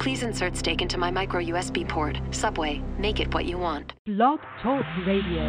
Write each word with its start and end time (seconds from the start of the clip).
Please 0.00 0.22
insert 0.22 0.56
steak 0.56 0.80
into 0.80 0.96
my 0.96 1.10
micro 1.10 1.42
USB 1.42 1.86
port. 1.86 2.18
Subway, 2.30 2.82
make 2.98 3.20
it 3.20 3.34
what 3.34 3.44
you 3.44 3.58
want. 3.58 3.92
Blog 4.06 4.40
Talk 4.62 4.82
Radio. 5.06 5.42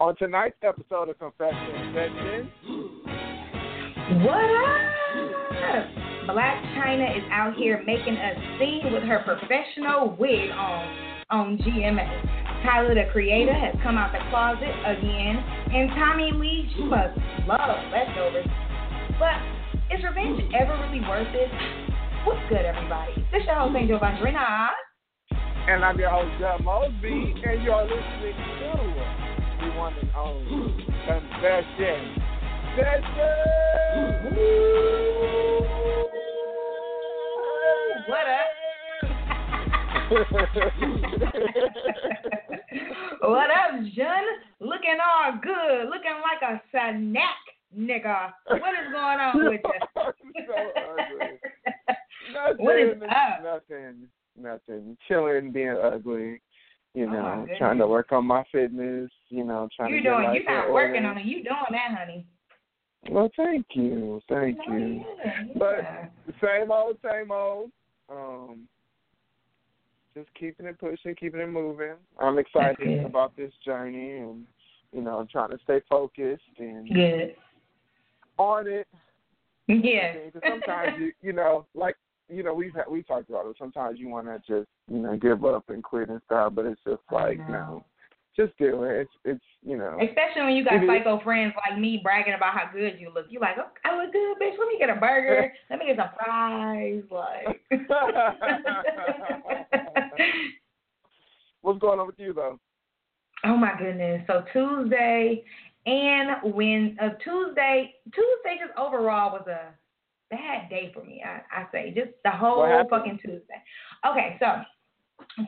On 0.00 0.16
tonight's 0.16 0.56
episode 0.64 1.08
of 1.08 1.18
Confession 1.20 1.94
Session, 1.94 2.50
What 4.24 4.42
up? 4.42 4.80
Black 6.26 6.60
Chyna 6.74 7.16
is 7.16 7.22
out 7.30 7.54
here 7.56 7.80
making 7.86 8.16
a 8.16 8.58
scene 8.58 8.92
with 8.92 9.04
her 9.04 9.22
professional 9.24 10.16
wig 10.18 10.50
on 10.50 10.98
on 11.30 11.58
GMA. 11.58 12.64
Tyler 12.64 12.96
the 12.96 13.08
Creator 13.12 13.54
has 13.54 13.76
come 13.84 13.96
out 13.96 14.10
the 14.10 14.18
closet 14.30 14.74
again, 14.84 15.36
and 15.72 15.90
Tommie 15.90 16.32
Lee, 16.32 16.68
she 16.74 16.82
must 16.82 17.16
love 17.46 17.78
leftovers. 17.92 18.46
But 19.20 19.57
is 19.90 20.04
revenge 20.04 20.40
ever 20.54 20.74
really 20.84 21.00
worth 21.00 21.28
it? 21.32 21.50
What's 22.24 22.40
good, 22.48 22.64
everybody? 22.64 23.14
This 23.32 23.40
is 23.40 23.46
your 23.46 23.56
host, 23.56 23.76
Angel 23.76 23.98
Vandrina. 23.98 24.68
and 25.66 25.84
I'm 25.84 25.98
your 25.98 26.10
host, 26.10 26.30
Jeff 26.38 26.60
Mosby, 26.60 27.34
and 27.44 27.62
you're 27.62 27.84
listening 27.84 28.36
to 28.36 28.70
the 29.60 29.70
one 29.78 29.94
and 29.94 30.10
only 30.14 30.84
Confession 31.06 32.16
Session. 32.76 33.48
What 38.08 38.26
up? 38.28 38.48
what 43.22 43.50
up, 43.50 43.72
Jun? 43.94 44.24
Looking 44.60 44.98
all 45.04 45.32
good, 45.42 45.88
looking 45.88 46.20
like 46.22 46.42
a 46.42 46.60
snack, 46.70 47.36
nigga. 47.76 48.32
What 48.48 48.72
is 48.74 48.92
going 48.92 49.20
on 49.20 49.44
with 49.48 49.60
you? 49.64 50.02
so 50.46 50.72
ugly. 50.76 51.38
Nothing, 52.32 52.64
What 52.64 52.78
is 52.78 52.96
up? 53.10 53.42
nothing, 53.42 54.06
nothing. 54.38 54.96
Chilling, 55.08 55.50
being 55.50 55.76
ugly. 55.82 56.40
You 56.94 57.06
Oh, 57.06 57.10
know, 57.12 57.46
trying 57.58 57.78
to 57.78 57.86
work 57.86 58.12
on 58.12 58.26
my 58.26 58.44
fitness. 58.52 59.10
You 59.28 59.44
know, 59.44 59.68
trying 59.74 59.90
You're 59.90 60.02
to 60.02 60.08
doing. 60.10 60.22
life 60.24 60.34
You're 60.42 60.52
not 60.66 60.72
working 60.72 61.04
order. 61.04 61.08
on 61.08 61.18
it. 61.18 61.26
You 61.26 61.36
doing 61.44 61.56
that, 61.70 61.96
honey? 61.98 62.26
Well, 63.10 63.30
thank 63.36 63.64
you, 63.74 64.20
thank 64.28 64.58
No, 64.68 64.76
you. 64.76 65.04
yeah, 65.24 65.42
But 65.56 66.10
same 66.42 66.70
old, 66.70 66.96
same 67.08 67.30
old. 67.30 67.70
Um, 68.10 68.66
just 70.16 70.28
keeping 70.38 70.66
it 70.66 70.78
pushing, 70.80 71.14
keeping 71.14 71.40
it 71.40 71.46
moving. 71.48 71.94
I'm 72.18 72.38
excited 72.38 73.04
about 73.04 73.36
this 73.36 73.52
journey, 73.64 74.18
and 74.18 74.44
you 74.92 75.00
know, 75.02 75.18
I'm 75.18 75.28
trying 75.28 75.50
to 75.50 75.58
stay 75.64 75.80
focused 75.88 76.42
and 76.58 76.88
good. 76.92 77.36
On 78.38 78.66
it. 78.66 78.86
Yeah. 79.66 80.14
Because 80.26 80.42
sometimes 80.48 80.92
you, 80.98 81.12
you 81.20 81.32
know, 81.32 81.66
like 81.74 81.96
you 82.30 82.42
know, 82.42 82.52
we've 82.54 82.74
had, 82.74 82.84
we 82.90 83.02
talked 83.02 83.30
about 83.30 83.46
it. 83.46 83.56
Sometimes 83.58 83.98
you 83.98 84.08
want 84.08 84.26
to 84.26 84.38
just 84.38 84.68
you 84.90 84.98
know 84.98 85.16
give 85.16 85.44
up 85.44 85.64
and 85.68 85.82
quit 85.82 86.08
and 86.08 86.20
stuff, 86.26 86.52
but 86.54 86.66
it's 86.66 86.80
just 86.86 87.00
I 87.10 87.14
like 87.14 87.48
no, 87.48 87.84
just 88.36 88.56
do 88.58 88.84
it. 88.84 89.00
It's 89.02 89.10
it's 89.24 89.44
you 89.62 89.76
know. 89.76 89.98
Especially 90.00 90.42
when 90.42 90.54
you 90.54 90.64
got 90.64 90.74
It 90.74 90.84
is- 90.84 90.88
psycho 90.88 91.20
friends 91.22 91.54
like 91.68 91.78
me 91.78 92.00
bragging 92.02 92.34
about 92.34 92.54
how 92.54 92.70
good 92.72 92.98
you 92.98 93.10
look. 93.14 93.26
You 93.30 93.40
like, 93.40 93.56
oh, 93.58 93.68
I 93.84 93.96
look 93.96 94.12
good, 94.12 94.36
bitch. 94.40 94.56
Let 94.58 94.68
me 94.68 94.78
get 94.78 94.90
a 94.90 94.96
burger. 94.96 95.52
Let 95.70 95.78
me 95.78 95.86
get 95.86 95.96
some 95.96 96.08
fries. 96.16 97.02
Like. 97.10 97.60
What's 101.62 101.80
going 101.80 101.98
on 101.98 102.06
with 102.06 102.18
you 102.18 102.32
though? 102.32 102.58
Oh 103.44 103.56
my 103.56 103.72
goodness. 103.78 104.22
So 104.26 104.44
Tuesday 104.52 105.44
and 105.88 106.54
when 106.54 106.96
uh, 107.00 107.10
Tuesday 107.24 107.94
Tuesday 108.12 108.58
just 108.60 108.78
overall 108.78 109.32
was 109.32 109.46
a 109.48 109.72
bad 110.30 110.68
day 110.68 110.90
for 110.94 111.02
me. 111.02 111.22
I, 111.24 111.40
I 111.60 111.66
say 111.72 111.92
just 111.96 112.10
the 112.24 112.30
whole 112.30 112.62
fucking 112.90 113.18
Tuesday. 113.22 113.62
Okay, 114.08 114.36
so 114.38 114.62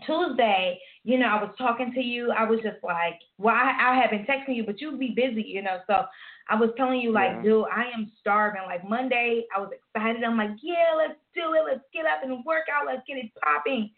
Tuesday, 0.06 0.78
you 1.04 1.18
know, 1.18 1.26
I 1.26 1.42
was 1.42 1.54
talking 1.58 1.92
to 1.94 2.00
you. 2.00 2.32
I 2.32 2.44
was 2.44 2.60
just 2.62 2.82
like, 2.82 3.18
well, 3.38 3.54
I, 3.54 3.92
I 3.92 4.00
had 4.00 4.10
been 4.10 4.24
texting 4.24 4.56
you, 4.56 4.64
but 4.64 4.80
you'd 4.80 4.98
be 4.98 5.12
busy, 5.14 5.42
you 5.46 5.62
know. 5.62 5.78
So 5.86 6.04
I 6.48 6.54
was 6.54 6.70
telling 6.76 7.00
you, 7.00 7.12
like, 7.12 7.32
Yeah. 7.36 7.42
dude, 7.42 7.64
I 7.72 7.84
am 7.94 8.10
starving. 8.20 8.62
Like 8.66 8.88
Monday, 8.88 9.44
I 9.54 9.60
was 9.60 9.70
excited. 9.72 10.24
I'm 10.24 10.38
like, 10.38 10.56
yeah, 10.62 10.94
let's 10.96 11.18
do 11.34 11.54
it. 11.54 11.64
Let's 11.66 11.84
get 11.92 12.06
up 12.06 12.24
and 12.24 12.44
work 12.44 12.64
out. 12.72 12.86
Let's 12.86 13.02
get 13.06 13.18
it 13.18 13.30
popping. 13.44 13.90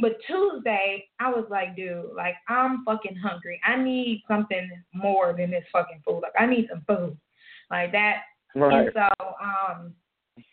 But 0.00 0.12
Tuesday, 0.26 1.06
I 1.20 1.30
was 1.30 1.44
like, 1.50 1.76
dude, 1.76 2.10
like 2.16 2.34
I'm 2.48 2.84
fucking 2.84 3.16
hungry. 3.16 3.60
I 3.64 3.76
need 3.76 4.22
something 4.26 4.70
more 4.94 5.34
than 5.36 5.50
this 5.50 5.64
fucking 5.72 6.02
food. 6.06 6.22
Like 6.22 6.32
I 6.38 6.46
need 6.46 6.68
some 6.70 6.82
food, 6.86 7.16
like 7.70 7.92
that. 7.92 8.22
Right. 8.54 8.86
And 8.86 8.90
so, 8.94 9.26
um, 9.42 9.94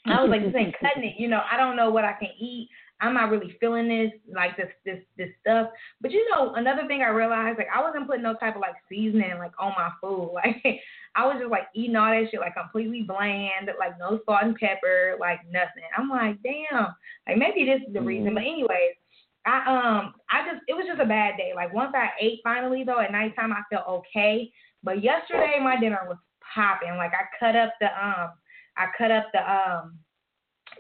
I 0.06 0.22
was 0.22 0.30
like, 0.30 0.44
this 0.44 0.54
ain't 0.58 0.76
cutting 0.80 1.04
it. 1.04 1.16
You 1.18 1.30
know, 1.30 1.42
I 1.50 1.58
don't 1.58 1.78
know 1.78 1.90
what 1.90 2.04
I 2.04 2.14
can 2.14 2.30
eat. 2.40 2.70
I'm 3.02 3.14
not 3.14 3.32
really 3.32 3.56
feeling 3.62 3.88
this, 3.88 4.12
like 4.36 4.58
this, 4.58 4.68
this, 4.84 5.00
this 5.18 5.30
stuff. 5.40 5.70
But 6.02 6.12
you 6.12 6.30
know, 6.30 6.56
another 6.56 6.86
thing 6.86 7.02
I 7.02 7.10
realized, 7.10 7.58
like, 7.58 7.70
I 7.74 7.82
wasn't 7.82 8.08
putting 8.08 8.24
no 8.24 8.34
type 8.34 8.56
of 8.56 8.62
like 8.62 8.76
seasoning 8.90 9.38
like 9.38 9.54
on 9.60 9.74
my 9.78 9.92
food. 10.02 10.32
Like, 10.44 10.82
I 11.16 11.26
was 11.26 11.38
just 11.40 11.50
like 11.50 11.68
eating 11.74 11.96
all 11.96 12.12
that 12.12 12.30
shit 12.30 12.40
like 12.40 12.56
completely 12.56 13.02
bland, 13.02 13.70
like 13.80 13.98
no 14.00 14.20
salt 14.26 14.44
and 14.44 14.56
pepper, 14.56 15.16
like 15.20 15.40
nothing. 15.50 15.84
I'm 15.98 16.10
like, 16.10 16.38
damn, 16.44 16.94
like 17.28 17.38
maybe 17.38 17.66
this 17.66 17.82
is 17.88 17.94
the 17.94 18.02
reason. 18.02 18.34
But 18.34 18.44
anyways, 18.44 18.99
I 19.46 19.58
um, 19.68 20.14
I 20.30 20.46
just 20.50 20.64
it 20.68 20.74
was 20.74 20.86
just 20.88 21.00
a 21.02 21.06
bad 21.06 21.38
day. 21.38 21.52
Like 21.56 21.74
once 21.74 21.94
I 21.96 22.10
ate 22.20 22.40
finally 22.44 22.84
though 22.84 23.00
at 23.00 23.12
nighttime, 23.12 23.54
I 23.54 23.62
felt 23.74 23.88
okay. 23.88 24.52
But 24.84 25.04
yesterday 25.04 25.60
my 25.62 25.80
dinner 25.80 26.02
was 26.08 26.18
popping. 26.54 26.96
Like 26.98 27.12
I 27.14 27.24
cut 27.40 27.56
up 27.56 27.74
the 27.80 27.88
um, 27.88 28.32
I 28.78 28.88
cut 28.98 29.12
up 29.12 29.28
the 29.34 29.40
um 29.50 29.98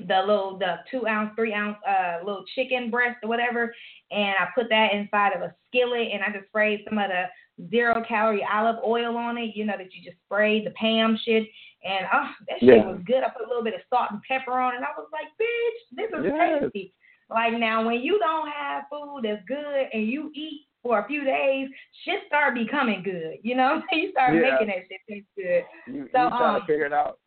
the 0.07 0.19
little 0.19 0.57
the 0.57 0.77
two 0.91 1.07
ounce, 1.07 1.31
three 1.35 1.53
ounce 1.53 1.77
uh 1.87 2.19
little 2.23 2.43
chicken 2.55 2.89
breast 2.89 3.17
or 3.23 3.29
whatever, 3.29 3.73
and 4.11 4.35
I 4.39 4.47
put 4.55 4.69
that 4.69 4.93
inside 4.93 5.33
of 5.33 5.41
a 5.41 5.53
skillet 5.67 6.09
and 6.13 6.23
I 6.23 6.31
just 6.31 6.47
sprayed 6.47 6.81
some 6.87 6.97
of 6.97 7.09
the 7.09 7.25
zero 7.69 8.03
calorie 8.07 8.45
olive 8.49 8.77
oil 8.85 9.17
on 9.17 9.37
it, 9.37 9.55
you 9.55 9.65
know, 9.65 9.75
that 9.77 9.93
you 9.93 10.03
just 10.03 10.21
sprayed 10.25 10.65
the 10.65 10.71
Pam 10.71 11.17
shit. 11.25 11.47
And 11.83 12.05
oh 12.13 12.29
that 12.47 12.59
shit 12.59 12.77
Yeah. 12.77 12.85
was 12.85 13.01
good. 13.05 13.23
I 13.23 13.29
put 13.29 13.45
a 13.45 13.47
little 13.47 13.63
bit 13.63 13.73
of 13.73 13.81
salt 13.89 14.11
and 14.11 14.21
pepper 14.23 14.53
on 14.53 14.73
it 14.73 14.77
and 14.77 14.85
I 14.85 14.89
was 14.97 15.07
like, 15.11 15.27
bitch, 15.39 15.97
this 15.97 16.19
is 16.19 16.25
Yes. 16.25 16.61
tasty. 16.61 16.93
Like 17.29 17.53
now 17.53 17.85
when 17.85 18.01
you 18.01 18.19
don't 18.19 18.49
have 18.49 18.85
food 18.89 19.21
that's 19.23 19.43
good 19.47 19.87
and 19.93 20.07
you 20.07 20.31
eat 20.33 20.65
for 20.81 20.99
a 20.99 21.07
few 21.07 21.23
days, 21.23 21.69
shit 22.05 22.21
start 22.27 22.55
becoming 22.55 23.03
good. 23.03 23.37
You 23.43 23.55
know, 23.55 23.81
you 23.91 24.11
start 24.11 24.33
Yeah. 24.33 24.41
making 24.41 24.67
that 24.67 24.87
shit 24.89 25.01
taste 25.09 25.27
good. 25.35 25.63
You, 25.87 26.09
So, 26.13 26.23
you 26.23 26.29
trying 26.29 26.55
um, 26.55 26.61
to 26.61 26.67
figure 26.67 26.85
it 26.85 26.93
out. 26.93 27.19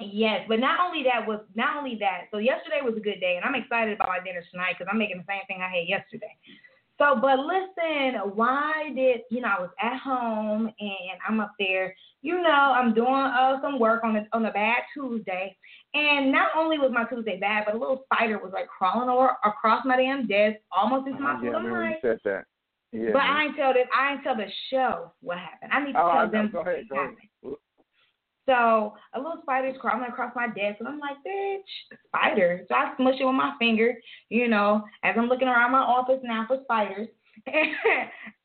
Yes, 0.00 0.44
but 0.48 0.58
not 0.58 0.80
only 0.80 1.04
that 1.04 1.26
was 1.26 1.40
not 1.54 1.76
only 1.76 1.96
that. 2.00 2.22
So 2.32 2.38
yesterday 2.38 2.80
was 2.82 2.96
a 2.96 3.00
good 3.00 3.20
day, 3.20 3.36
and 3.36 3.44
I'm 3.44 3.54
excited 3.54 3.94
about 3.94 4.08
my 4.08 4.18
dinner 4.24 4.42
tonight 4.50 4.74
because 4.76 4.90
I'm 4.90 4.98
making 4.98 5.18
the 5.18 5.24
same 5.28 5.46
thing 5.46 5.62
I 5.62 5.68
had 5.68 5.86
yesterday. 5.86 6.34
So, 6.98 7.18
but 7.20 7.38
listen, 7.38 8.34
why 8.34 8.90
did 8.94 9.20
you 9.30 9.40
know 9.40 9.48
I 9.56 9.60
was 9.60 9.70
at 9.80 9.98
home 9.98 10.72
and 10.80 11.18
I'm 11.28 11.38
up 11.38 11.52
there? 11.58 11.94
You 12.22 12.40
know, 12.42 12.48
I'm 12.50 12.92
doing 12.94 13.08
uh, 13.08 13.60
some 13.62 13.78
work 13.78 14.02
on 14.02 14.16
a 14.16 14.26
on 14.32 14.44
a 14.46 14.52
bad 14.52 14.82
Tuesday, 14.92 15.56
and 15.94 16.32
not 16.32 16.50
only 16.56 16.78
was 16.78 16.90
my 16.92 17.04
Tuesday 17.04 17.38
bad, 17.38 17.64
but 17.66 17.74
a 17.74 17.78
little 17.78 18.04
spider 18.04 18.38
was 18.38 18.52
like 18.52 18.66
crawling 18.66 19.08
over 19.08 19.36
across 19.44 19.84
my 19.84 19.96
damn 19.96 20.26
desk, 20.26 20.56
almost 20.76 21.06
into 21.06 21.20
my 21.20 21.34
yeah, 21.34 21.38
food. 21.38 21.46
I 21.46 21.58
remember 21.58 21.84
you 21.84 21.90
like, 21.90 22.00
said 22.02 22.18
that. 22.24 22.44
Yeah. 22.92 23.10
but 23.12 23.22
I 23.22 23.44
ain't 23.44 23.56
tell 23.56 23.72
this. 23.72 23.86
I 23.96 24.12
ain't 24.12 24.22
tell 24.22 24.36
the 24.36 24.46
show 24.70 25.12
what 25.20 25.38
happened. 25.38 25.72
I 25.72 25.84
need 25.84 25.92
to 25.92 26.00
oh, 26.00 26.12
tell 26.12 26.30
them 26.30 26.50
Go 26.52 26.60
ahead. 26.60 26.84
what 26.88 26.98
ahead. 26.98 27.16
happened. 27.42 27.56
So 28.46 28.94
a 29.14 29.18
little 29.18 29.40
spider's 29.42 29.76
crawling 29.80 30.08
across 30.08 30.32
my 30.36 30.46
desk, 30.48 30.76
and 30.80 30.88
I'm 30.88 30.98
like, 30.98 31.16
bitch, 31.26 31.62
spider. 32.06 32.64
So 32.68 32.74
I 32.74 32.92
smush 32.96 33.14
it 33.18 33.24
with 33.24 33.34
my 33.34 33.54
finger, 33.58 33.94
you 34.28 34.48
know, 34.48 34.84
as 35.02 35.14
I'm 35.16 35.28
looking 35.28 35.48
around 35.48 35.72
my 35.72 35.78
office 35.78 36.20
now 36.22 36.44
for 36.46 36.58
spiders. 36.64 37.08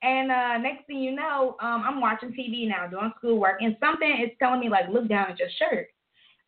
and 0.02 0.32
uh, 0.32 0.58
next 0.58 0.88
thing 0.88 1.00
you 1.00 1.16
know, 1.16 1.58
um, 1.62 1.84
I'm 1.86 2.02
watching 2.02 2.30
TV 2.30 2.68
now, 2.68 2.88
doing 2.88 3.12
schoolwork, 3.18 3.62
and 3.62 3.76
something 3.80 4.10
is 4.24 4.32
telling 4.40 4.62
me 4.62 4.70
like, 4.70 4.90
look 4.90 5.08
down 5.08 5.32
at 5.32 5.40
your 5.40 5.50
shirt. 5.60 5.88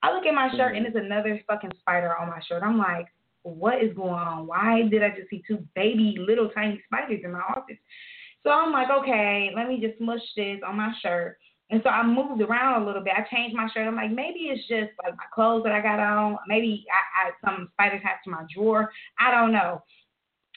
I 0.03 0.13
look 0.13 0.25
at 0.25 0.33
my 0.33 0.49
shirt, 0.51 0.73
mm-hmm. 0.73 0.77
and 0.77 0.85
it's 0.87 0.95
another 0.95 1.41
fucking 1.47 1.71
spider 1.79 2.15
on 2.17 2.29
my 2.29 2.41
shirt. 2.47 2.63
I'm 2.63 2.77
like, 2.77 3.07
what 3.43 3.83
is 3.83 3.95
going 3.95 4.13
on? 4.13 4.47
Why 4.47 4.83
did 4.89 5.03
I 5.03 5.09
just 5.09 5.29
see 5.29 5.43
two 5.47 5.65
baby 5.75 6.15
little 6.17 6.49
tiny 6.49 6.81
spiders 6.85 7.21
in 7.23 7.31
my 7.31 7.39
office? 7.39 7.77
So 8.43 8.49
I'm 8.49 8.71
like, 8.71 8.89
okay, 8.89 9.51
let 9.55 9.67
me 9.67 9.79
just 9.79 9.97
smush 9.99 10.21
this 10.35 10.59
on 10.65 10.77
my 10.77 10.91
shirt. 11.01 11.37
And 11.69 11.81
so 11.83 11.89
I 11.89 12.05
moved 12.05 12.41
around 12.41 12.83
a 12.83 12.85
little 12.85 13.03
bit. 13.03 13.13
I 13.15 13.25
changed 13.33 13.55
my 13.55 13.69
shirt. 13.73 13.87
I'm 13.87 13.95
like, 13.95 14.11
maybe 14.11 14.51
it's 14.51 14.67
just 14.67 14.91
like 15.03 15.15
my 15.15 15.23
clothes 15.33 15.63
that 15.63 15.71
I 15.71 15.81
got 15.81 15.99
on. 15.99 16.37
Maybe 16.47 16.85
I, 16.91 17.29
I 17.29 17.31
some 17.45 17.69
spiders 17.73 18.01
have 18.03 18.21
to 18.25 18.29
my 18.29 18.43
drawer. 18.53 18.91
I 19.19 19.31
don't 19.31 19.53
know. 19.53 19.81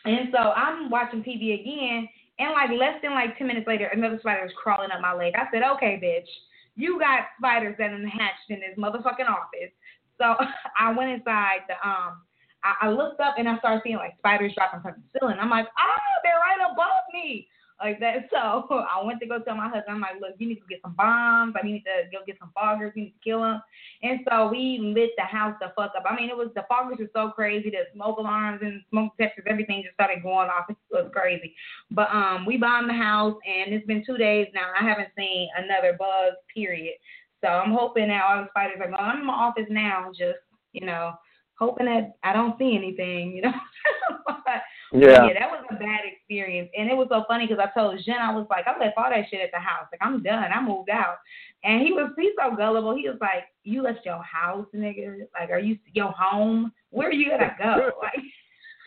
And 0.04 0.28
so 0.32 0.38
I'm 0.38 0.90
watching 0.90 1.22
TV 1.22 1.60
again, 1.60 2.08
and 2.38 2.52
like 2.52 2.70
less 2.70 3.00
than 3.02 3.12
like 3.12 3.38
10 3.38 3.46
minutes 3.46 3.66
later, 3.66 3.86
another 3.86 4.18
spider 4.18 4.42
was 4.42 4.52
crawling 4.60 4.90
up 4.90 5.00
my 5.00 5.14
leg. 5.14 5.34
I 5.36 5.46
said, 5.52 5.62
okay, 5.76 6.00
bitch, 6.02 6.28
you 6.76 6.98
got 6.98 7.26
spiders 7.38 7.76
that 7.78 7.90
hatched 7.90 8.50
in 8.50 8.60
this 8.60 8.78
motherfucking 8.78 9.28
office. 9.28 9.72
So 10.20 10.36
I 10.78 10.92
went 10.92 11.10
inside 11.10 11.60
the 11.68 11.74
um. 11.86 12.22
I, 12.64 12.86
I 12.86 12.88
looked 12.88 13.20
up 13.20 13.34
and 13.36 13.46
I 13.46 13.58
started 13.58 13.82
seeing 13.84 13.96
like 13.96 14.16
spiders 14.16 14.54
dropping 14.56 14.80
from 14.80 14.94
the 14.96 15.18
ceiling. 15.18 15.36
I'm 15.38 15.50
like, 15.50 15.66
ah, 15.76 16.00
they're 16.22 16.32
right 16.32 16.72
above 16.72 17.04
me 17.12 17.46
like 17.80 18.00
that. 18.00 18.28
So 18.30 18.38
I 18.70 19.04
went 19.04 19.20
to 19.20 19.26
go 19.26 19.38
tell 19.40 19.56
my 19.56 19.68
husband, 19.68 19.84
I'm 19.88 20.00
like, 20.00 20.20
look, 20.20 20.34
you 20.38 20.48
need 20.48 20.56
to 20.56 20.66
get 20.68 20.80
some 20.82 20.94
bombs. 20.96 21.54
I 21.60 21.64
need 21.64 21.84
to 21.84 22.10
go 22.10 22.24
get 22.26 22.38
some 22.38 22.52
foggers. 22.56 22.92
You 22.94 23.02
need 23.02 23.10
to 23.10 23.24
kill 23.24 23.42
them. 23.42 23.62
And 24.02 24.20
so 24.28 24.48
we 24.48 24.78
lit 24.80 25.10
the 25.16 25.24
house 25.24 25.54
the 25.60 25.72
fuck 25.76 25.92
up. 25.96 26.04
I 26.08 26.16
mean, 26.16 26.30
it 26.30 26.36
was 26.36 26.48
the 26.54 26.64
foggers 26.70 26.98
were 26.98 27.10
so 27.14 27.30
crazy. 27.30 27.70
The 27.70 27.84
smoke 27.94 28.18
alarms 28.18 28.60
and 28.62 28.82
smoke 28.90 29.12
detectors, 29.16 29.44
everything 29.48 29.82
just 29.82 29.94
started 29.94 30.22
going 30.22 30.48
off. 30.48 30.66
It 30.68 30.76
was 30.90 31.10
crazy. 31.12 31.54
But 31.90 32.10
um, 32.10 32.44
we 32.46 32.56
bombed 32.56 32.88
the 32.88 32.94
house, 32.94 33.36
and 33.46 33.74
it's 33.74 33.86
been 33.86 34.04
two 34.04 34.16
days 34.16 34.48
now. 34.54 34.70
I 34.78 34.84
haven't 34.86 35.10
seen 35.16 35.48
another 35.56 35.96
bug. 35.98 36.34
Period. 36.52 36.94
So 37.42 37.48
I'm 37.48 37.72
hoping 37.72 38.08
that 38.08 38.22
all 38.22 38.42
the 38.42 38.48
spiders 38.50 38.78
are 38.80 38.90
gone. 38.90 39.00
I'm 39.00 39.20
in 39.20 39.26
my 39.26 39.34
office 39.34 39.66
now, 39.68 40.10
just 40.16 40.38
you 40.74 40.84
know, 40.84 41.14
hoping 41.58 41.86
that 41.86 42.16
I 42.22 42.32
don't 42.32 42.58
see 42.58 42.76
anything, 42.76 43.32
you 43.32 43.42
know. 43.42 43.52
but, 44.26 44.62
yeah. 44.92 45.26
yeah, 45.26 45.38
that 45.38 45.50
was 45.50 45.53
a 45.53 45.53
bad 45.53 45.53
experience, 46.34 46.70
and 46.76 46.90
it 46.90 46.96
was 46.96 47.08
so 47.10 47.24
funny 47.28 47.46
because 47.46 47.62
I 47.62 47.78
told 47.78 48.00
Jen 48.04 48.16
I 48.20 48.34
was 48.34 48.46
like, 48.50 48.66
I 48.66 48.78
left 48.78 48.96
all 48.96 49.10
that 49.10 49.28
shit 49.30 49.40
at 49.40 49.50
the 49.52 49.58
house, 49.58 49.86
like 49.92 50.00
I'm 50.02 50.22
done, 50.22 50.50
I 50.52 50.60
moved 50.60 50.90
out, 50.90 51.18
and 51.62 51.82
he 51.82 51.92
was 51.92 52.10
he's 52.18 52.32
so 52.38 52.56
gullible. 52.56 52.96
He 52.96 53.08
was 53.08 53.18
like, 53.20 53.44
you 53.62 53.82
left 53.82 54.04
your 54.04 54.22
house, 54.22 54.66
nigga. 54.74 55.26
Like, 55.38 55.50
are 55.50 55.58
you 55.58 55.78
your 55.92 56.12
home? 56.12 56.72
Where 56.90 57.08
are 57.08 57.12
you 57.12 57.30
gonna 57.30 57.54
go? 57.58 57.90
Like. 58.02 58.22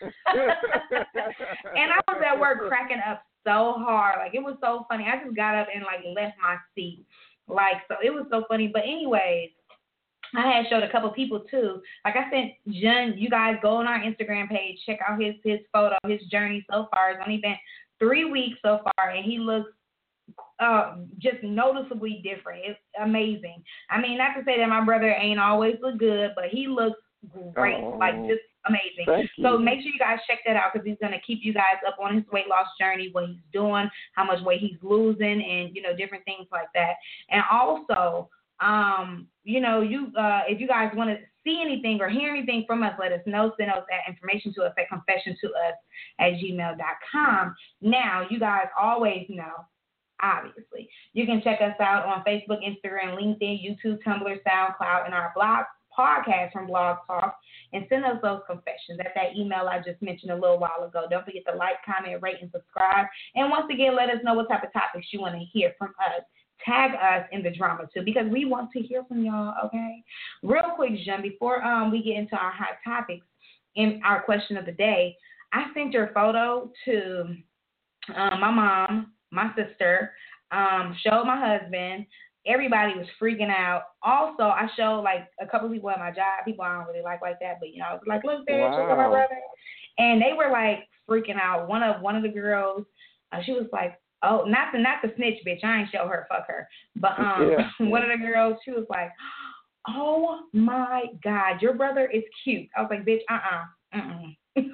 and 0.00 1.90
I 1.90 2.00
was 2.06 2.22
at 2.24 2.38
work 2.38 2.68
cracking 2.68 3.00
up 3.04 3.24
so 3.44 3.74
hard. 3.78 4.18
Like 4.18 4.34
it 4.34 4.42
was 4.42 4.56
so 4.62 4.86
funny. 4.88 5.06
I 5.06 5.24
just 5.24 5.34
got 5.34 5.56
up 5.56 5.66
and 5.74 5.82
like 5.82 6.04
left 6.14 6.36
my 6.40 6.56
seat. 6.74 7.04
Like 7.48 7.78
so 7.88 7.96
it 8.02 8.10
was 8.10 8.26
so 8.30 8.44
funny. 8.48 8.68
But 8.72 8.82
anyways, 8.82 9.50
I 10.34 10.50
had 10.50 10.66
showed 10.68 10.82
a 10.82 10.90
couple 10.90 11.10
people 11.10 11.40
too. 11.50 11.80
Like 12.04 12.14
I 12.16 12.30
sent 12.30 12.52
Jen, 12.68 13.14
you 13.16 13.30
guys 13.30 13.56
go 13.62 13.76
on 13.76 13.86
our 13.86 14.00
Instagram 14.00 14.48
page, 14.48 14.78
check 14.86 14.98
out 15.06 15.20
his 15.20 15.34
his 15.44 15.60
photo, 15.72 15.96
his 16.06 16.22
journey 16.30 16.64
so 16.70 16.88
far. 16.94 17.10
It's 17.12 17.20
only 17.24 17.38
been 17.38 17.56
three 17.98 18.24
weeks 18.24 18.58
so 18.62 18.80
far, 18.84 19.10
and 19.10 19.24
he 19.24 19.38
looks 19.38 19.70
uh, 20.60 20.96
just 21.18 21.42
noticeably 21.42 22.22
different. 22.22 22.62
It's 22.64 22.80
amazing. 23.02 23.62
I 23.90 24.00
mean, 24.00 24.18
not 24.18 24.34
to 24.34 24.44
say 24.44 24.58
that 24.58 24.68
my 24.68 24.84
brother 24.84 25.10
ain't 25.10 25.40
always 25.40 25.76
look 25.80 25.98
good, 25.98 26.32
but 26.34 26.46
he 26.46 26.66
looks 26.66 27.00
great, 27.54 27.82
oh, 27.82 27.96
like 27.98 28.14
just 28.26 28.42
amazing. 28.66 29.28
So 29.42 29.58
make 29.58 29.80
sure 29.80 29.90
you 29.92 29.98
guys 29.98 30.18
check 30.28 30.40
that 30.46 30.56
out 30.56 30.72
because 30.72 30.86
he's 30.86 30.98
gonna 31.00 31.20
keep 31.26 31.40
you 31.42 31.52
guys 31.52 31.78
up 31.86 31.96
on 32.00 32.16
his 32.16 32.24
weight 32.32 32.48
loss 32.48 32.66
journey, 32.80 33.08
what 33.12 33.26
he's 33.26 33.36
doing, 33.52 33.88
how 34.12 34.24
much 34.24 34.42
weight 34.42 34.60
he's 34.60 34.78
losing, 34.82 35.42
and 35.42 35.74
you 35.74 35.82
know 35.82 35.96
different 35.96 36.24
things 36.24 36.46
like 36.52 36.68
that. 36.74 36.94
And 37.30 37.42
also 37.50 38.28
um, 38.60 39.28
you 39.44 39.60
know, 39.60 39.80
you 39.80 40.12
uh, 40.18 40.42
if 40.48 40.60
you 40.60 40.66
guys 40.66 40.92
want 40.94 41.10
to 41.10 41.16
see 41.44 41.62
anything 41.64 42.00
or 42.00 42.08
hear 42.08 42.34
anything 42.34 42.64
from 42.66 42.82
us, 42.82 42.92
let 42.98 43.12
us 43.12 43.20
know. 43.26 43.52
Send 43.58 43.70
us 43.70 43.84
that 43.88 44.12
information 44.12 44.52
to 44.54 44.62
us 44.62 44.72
at 44.78 44.88
confession 44.88 45.36
to 45.40 45.48
us 45.48 45.74
at 46.18 46.32
gmail.com. 46.34 47.54
Now, 47.80 48.26
you 48.28 48.38
guys 48.38 48.66
always 48.78 49.26
know, 49.28 49.52
obviously, 50.22 50.90
you 51.12 51.26
can 51.26 51.40
check 51.42 51.60
us 51.60 51.74
out 51.80 52.04
on 52.04 52.24
Facebook, 52.24 52.60
Instagram, 52.62 53.16
LinkedIn, 53.16 53.64
YouTube, 53.64 53.98
Tumblr, 54.06 54.38
SoundCloud, 54.46 55.06
and 55.06 55.14
our 55.14 55.32
blog 55.34 55.64
podcast 55.98 56.52
from 56.52 56.66
Blog 56.66 56.98
Talk 57.06 57.36
and 57.72 57.84
send 57.88 58.04
us 58.04 58.18
those 58.22 58.40
confessions 58.46 59.00
at 59.00 59.12
that 59.16 59.36
email 59.36 59.68
I 59.68 59.78
just 59.78 60.00
mentioned 60.00 60.30
a 60.30 60.36
little 60.36 60.58
while 60.58 60.84
ago. 60.86 61.06
Don't 61.10 61.24
forget 61.24 61.42
to 61.50 61.56
like, 61.56 61.76
comment, 61.84 62.22
rate, 62.22 62.36
and 62.40 62.50
subscribe. 62.52 63.06
And 63.34 63.50
once 63.50 63.66
again, 63.72 63.96
let 63.96 64.08
us 64.08 64.22
know 64.22 64.34
what 64.34 64.48
type 64.48 64.62
of 64.62 64.72
topics 64.72 65.08
you 65.12 65.20
want 65.20 65.34
to 65.34 65.44
hear 65.52 65.72
from 65.76 65.88
us 65.98 66.22
tag 66.64 66.92
us 66.94 67.26
in 67.32 67.42
the 67.42 67.50
drama 67.50 67.88
too 67.92 68.02
because 68.04 68.26
we 68.30 68.44
want 68.44 68.70
to 68.72 68.80
hear 68.80 69.04
from 69.04 69.24
y'all, 69.24 69.54
okay? 69.64 70.02
Real 70.42 70.72
quick, 70.76 70.92
Jen, 71.04 71.22
before 71.22 71.64
um 71.64 71.90
we 71.90 72.02
get 72.02 72.16
into 72.16 72.36
our 72.36 72.52
hot 72.52 72.78
topics 72.84 73.26
in 73.76 74.00
our 74.04 74.22
question 74.22 74.56
of 74.56 74.66
the 74.66 74.72
day, 74.72 75.16
I 75.52 75.66
sent 75.74 75.92
your 75.92 76.10
photo 76.12 76.70
to 76.84 77.34
um, 78.14 78.40
my 78.40 78.50
mom, 78.50 79.12
my 79.30 79.50
sister, 79.54 80.12
um, 80.50 80.96
showed 81.02 81.24
my 81.24 81.38
husband. 81.38 82.06
Everybody 82.46 82.94
was 82.96 83.06
freaking 83.20 83.50
out. 83.50 83.82
Also, 84.02 84.44
I 84.44 84.68
showed 84.76 85.02
like 85.02 85.28
a 85.40 85.46
couple 85.46 85.68
people 85.68 85.90
at 85.90 85.98
my 85.98 86.10
job, 86.10 86.44
people 86.44 86.64
I 86.64 86.74
don't 86.74 86.86
really 86.86 87.02
like 87.02 87.20
like 87.22 87.38
that, 87.40 87.58
but 87.60 87.70
you 87.70 87.80
know, 87.80 87.86
I 87.90 87.92
was 87.94 88.02
like, 88.06 88.24
look, 88.24 88.46
there, 88.46 88.60
wow. 88.60 88.76
check 88.76 88.90
out 88.90 88.96
my 88.96 89.08
brother, 89.08 89.38
and 89.98 90.20
they 90.20 90.32
were 90.36 90.50
like 90.50 90.88
freaking 91.08 91.40
out. 91.40 91.68
One 91.68 91.82
of 91.82 92.00
one 92.00 92.16
of 92.16 92.22
the 92.22 92.28
girls, 92.28 92.84
uh, 93.32 93.40
she 93.44 93.52
was 93.52 93.66
like, 93.72 94.00
Oh, 94.22 94.44
not 94.44 94.72
the 94.72 94.78
not 94.78 95.02
the 95.02 95.12
snitch 95.16 95.38
bitch. 95.46 95.64
I 95.64 95.80
ain't 95.80 95.90
show 95.90 96.08
her. 96.08 96.26
Fuck 96.28 96.46
her. 96.48 96.68
But 96.96 97.12
um, 97.18 97.50
yeah. 97.80 97.88
one 97.88 98.02
of 98.02 98.08
the 98.08 98.24
girls, 98.24 98.58
she 98.64 98.70
was 98.70 98.86
like, 98.88 99.10
"Oh 99.88 100.40
my 100.52 101.06
God, 101.22 101.62
your 101.62 101.74
brother 101.74 102.06
is 102.06 102.24
cute." 102.44 102.68
I 102.76 102.82
was 102.82 102.90
like, 102.90 103.04
"Bitch, 103.04 103.20
uh 103.30 103.38
uh-uh, 103.94 103.98
uh, 104.00 104.18
She's 104.56 104.66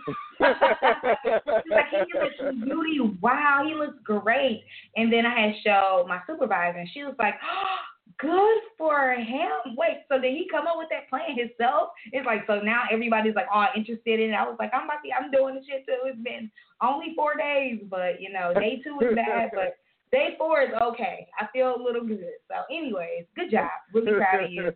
like 1.71 1.87
he 1.91 2.19
looks 2.19 2.65
beauty. 2.65 3.17
Wow, 3.21 3.65
he 3.67 3.75
looks 3.75 3.99
great. 4.03 4.65
And 4.97 5.13
then 5.13 5.27
I 5.27 5.49
had 5.49 5.55
showed 5.65 6.07
my 6.09 6.21
supervisor, 6.27 6.79
and 6.79 6.89
she 6.93 7.05
was 7.05 7.15
like, 7.19 7.35
oh, 7.43 7.77
Good 8.19 8.59
for 8.79 9.13
him. 9.13 9.75
Wait, 9.77 10.05
so 10.09 10.21
did 10.21 10.33
he 10.33 10.47
come 10.51 10.67
up 10.67 10.77
with 10.77 10.89
that 10.91 11.09
plan 11.09 11.37
himself? 11.37 11.91
It's 12.13 12.27
like 12.27 12.45
so 12.47 12.61
now 12.61 12.83
everybody's 12.91 13.35
like 13.35 13.47
all 13.53 13.67
interested 13.77 14.21
in 14.21 14.31
it. 14.31 14.35
I 14.35 14.45
was 14.45 14.57
like, 14.59 14.71
I'm 14.73 14.85
about 14.85 15.03
to, 15.05 15.11
I'm 15.11 15.31
doing 15.31 15.57
the 15.57 15.63
shit 15.67 15.87
too. 15.87 15.99
It's 16.05 16.19
been 16.23 16.51
only 16.83 17.15
four 17.17 17.37
days, 17.37 17.81
but 17.89 18.21
you 18.21 18.33
know, 18.33 18.53
day 18.55 18.81
two 18.85 18.99
is 19.01 19.15
bad, 19.17 19.51
but 19.55 19.79
day 20.13 20.35
four 20.39 20.63
is 20.63 20.71
okay. 20.81 21.27
I 21.41 21.47
feel 21.53 21.75
a 21.77 21.83
little 21.83 22.07
good. 22.07 22.39
So, 22.49 22.55
anyways, 22.71 23.25
good 23.35 23.51
job. 23.51 23.71
Really 23.93 24.13
proud 24.13 24.45
of 24.45 24.53
you. 24.53 24.73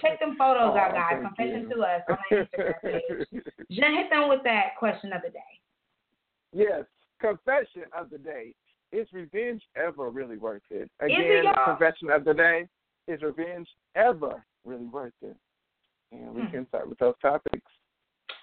Check 0.00 0.20
them 0.20 0.36
photos 0.38 0.72
oh, 0.74 0.78
out, 0.78 0.92
guys. 0.92 1.22
Confession 1.22 1.68
to 1.68 1.82
us 1.82 2.02
on 2.08 2.18
the 2.30 2.36
Instagram 2.36 2.82
page. 2.82 3.42
Jen, 3.70 3.96
hit 3.96 4.10
them 4.10 4.28
with 4.28 4.42
that 4.44 4.76
question 4.78 5.12
of 5.12 5.20
the 5.22 5.30
day. 5.30 5.52
Yes, 6.52 6.84
confession 7.20 7.84
of 7.96 8.08
the 8.10 8.18
day. 8.18 8.54
Is 8.90 9.06
revenge 9.12 9.60
ever 9.76 10.08
really 10.08 10.38
worth 10.38 10.62
it? 10.70 10.90
Again, 11.00 11.44
confession 11.66 12.08
of 12.08 12.24
the 12.24 12.32
day 12.32 12.66
is 13.08 13.22
revenge 13.22 13.68
ever 13.96 14.44
really 14.64 14.86
worth 14.86 15.12
it? 15.22 15.36
And 16.12 16.34
we 16.34 16.42
hmm. 16.42 16.50
can 16.50 16.68
start 16.68 16.88
with 16.88 16.98
those 16.98 17.14
topics. 17.20 17.70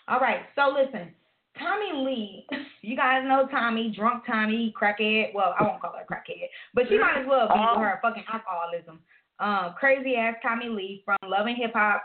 All 0.08 0.20
right. 0.20 0.42
So 0.56 0.74
listen, 0.74 1.14
Tommie 1.58 2.06
Lee, 2.06 2.48
you 2.82 2.96
guys 2.96 3.24
know 3.26 3.48
Tommie, 3.50 3.94
drunk 3.96 4.26
Tommie, 4.26 4.74
crackhead. 4.80 5.34
Well, 5.34 5.56
I 5.60 5.64
won't 5.64 5.82
call 5.82 5.94
her 5.94 6.06
crackhead, 6.10 6.48
but 6.74 6.86
she 6.90 6.98
might 6.98 7.22
as 7.22 7.28
well 7.28 7.48
be 7.48 7.54
uh, 7.54 7.80
her 7.80 8.00
fucking 8.02 8.26
alcoholism. 8.32 9.00
Um, 9.40 9.76
crazy 9.78 10.16
ass 10.16 10.36
Tommie 10.42 10.70
Lee 10.70 11.02
from 11.06 11.18
Love 11.26 11.48
and 11.48 11.58
Hip 11.58 11.74
Hop. 11.74 12.04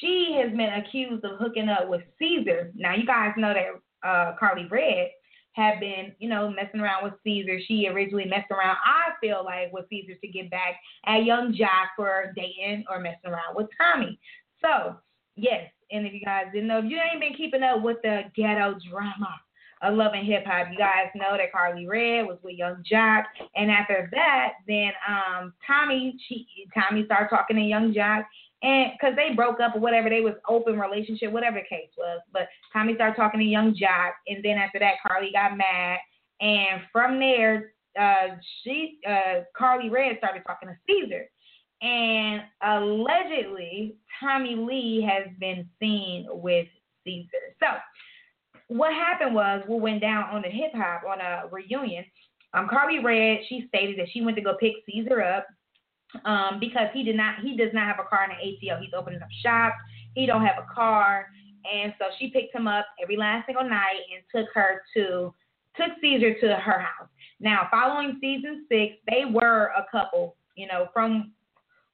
She 0.00 0.38
has 0.40 0.50
been 0.50 0.72
accused 0.74 1.24
of 1.24 1.38
hooking 1.38 1.68
up 1.68 1.88
with 1.88 2.02
Ceasar. 2.20 2.70
Now 2.74 2.94
you 2.94 3.06
guys 3.06 3.32
know 3.36 3.52
that 3.52 4.08
uh, 4.08 4.36
Karlie 4.38 4.70
Redd 4.70 5.08
have 5.52 5.80
been, 5.80 6.12
you 6.18 6.28
know, 6.28 6.50
messing 6.50 6.80
around 6.80 7.04
with 7.04 7.14
Ceasar. 7.26 7.58
She 7.66 7.88
originally 7.88 8.24
messed 8.24 8.50
around, 8.50 8.76
I 8.84 9.12
feel 9.20 9.44
like, 9.44 9.72
with 9.72 9.84
Ceasar 9.92 10.18
to 10.20 10.28
get 10.28 10.50
back 10.50 10.80
at 11.06 11.24
Yung 11.24 11.52
Joc 11.52 11.88
for 11.96 12.32
dating 12.34 12.84
or 12.90 13.00
messing 13.00 13.30
around 13.30 13.54
with 13.54 13.68
Tommie. 13.78 14.18
So, 14.62 14.96
yes, 15.36 15.70
and 15.90 16.06
if 16.06 16.12
you 16.12 16.20
guys 16.20 16.46
didn't 16.52 16.68
know, 16.68 16.78
if 16.78 16.86
you 16.86 16.98
ain't 16.98 17.20
been 17.20 17.34
keeping 17.34 17.62
up 17.62 17.82
with 17.82 17.98
the 18.02 18.22
ghetto 18.34 18.76
drama 18.90 19.34
of 19.82 19.94
Love 19.94 20.12
and 20.14 20.26
Hip 20.26 20.44
Hop, 20.46 20.68
you 20.70 20.78
guys 20.78 21.08
know 21.14 21.36
that 21.36 21.52
Karlie 21.52 21.88
Redd 21.88 22.26
was 22.26 22.38
with 22.42 22.54
Yung 22.56 22.82
Joc, 22.90 23.24
and 23.56 23.70
after 23.70 24.08
that, 24.12 24.52
then 24.66 24.92
um 25.06 25.52
Tommie, 25.66 26.14
she 26.28 26.46
Tommie 26.72 27.04
started 27.04 27.28
talking 27.28 27.56
to 27.56 27.62
Yung 27.62 27.92
Joc, 27.92 28.24
and 28.62 28.92
because 28.92 29.16
they 29.16 29.34
broke 29.34 29.60
up 29.60 29.74
or 29.74 29.80
whatever, 29.80 30.08
they 30.08 30.20
was 30.20 30.34
open 30.48 30.78
relationship, 30.78 31.32
whatever 31.32 31.58
the 31.58 31.68
case 31.68 31.90
was. 31.98 32.20
But 32.32 32.48
Tommie 32.72 32.94
started 32.94 33.16
talking 33.16 33.40
to 33.40 33.46
Yung 33.46 33.74
Joc, 33.74 34.12
and 34.28 34.44
then 34.44 34.56
after 34.56 34.78
that, 34.78 34.94
Karlie 35.06 35.32
got 35.32 35.56
mad, 35.56 35.98
and 36.40 36.82
from 36.92 37.18
there, 37.18 37.72
uh, 37.98 38.36
she 38.62 38.98
uh, 39.08 39.42
Karlie 39.58 39.90
Redd 39.90 40.18
started 40.18 40.42
talking 40.46 40.68
to 40.68 40.76
Ceasar, 40.88 41.24
and 41.82 42.42
allegedly 42.62 43.96
Tommie 44.20 44.56
Lee 44.56 45.08
has 45.08 45.28
been 45.38 45.68
seen 45.80 46.26
with 46.30 46.66
Ceasar. 47.06 47.26
So 47.60 47.66
what 48.68 48.92
happened 48.92 49.34
was 49.34 49.62
what 49.66 49.80
went 49.80 50.00
down 50.00 50.24
on 50.30 50.42
the 50.42 50.48
hip 50.48 50.72
hop 50.74 51.02
on 51.08 51.20
a 51.20 51.48
reunion. 51.50 52.04
Um, 52.54 52.68
Karlie 52.68 53.02
Redd 53.02 53.44
she 53.48 53.66
stated 53.68 53.98
that 53.98 54.08
she 54.12 54.22
went 54.22 54.36
to 54.36 54.42
go 54.42 54.56
pick 54.58 54.74
Ceasar 54.88 55.38
up 55.38 55.46
um, 56.24 56.58
because 56.60 56.88
he 56.92 57.02
did 57.02 57.16
not 57.16 57.40
he 57.40 57.56
does 57.56 57.70
not 57.72 57.86
have 57.86 57.98
a 57.98 58.08
car 58.08 58.24
in 58.24 58.30
the 58.30 58.66
ATL. 58.66 58.80
He's 58.80 58.92
opening 58.96 59.22
up 59.22 59.28
shops. 59.42 59.76
He 60.14 60.26
don't 60.26 60.44
have 60.44 60.56
a 60.58 60.74
car, 60.74 61.28
and 61.72 61.94
so 61.98 62.06
she 62.18 62.28
picked 62.28 62.54
him 62.54 62.66
up 62.66 62.86
every 63.02 63.16
last 63.16 63.46
single 63.46 63.64
night 63.64 64.00
and 64.14 64.22
took 64.34 64.52
her 64.54 64.82
to 64.94 65.34
took 65.76 65.90
Ceasar 66.02 66.38
to 66.40 66.56
her 66.56 66.78
house. 66.78 67.08
Now, 67.40 67.66
following 67.70 68.18
season 68.20 68.66
six, 68.68 68.96
they 69.08 69.24
were 69.24 69.72
a 69.76 69.86
couple. 69.90 70.36
You 70.56 70.66
know, 70.66 70.88
from 70.92 71.32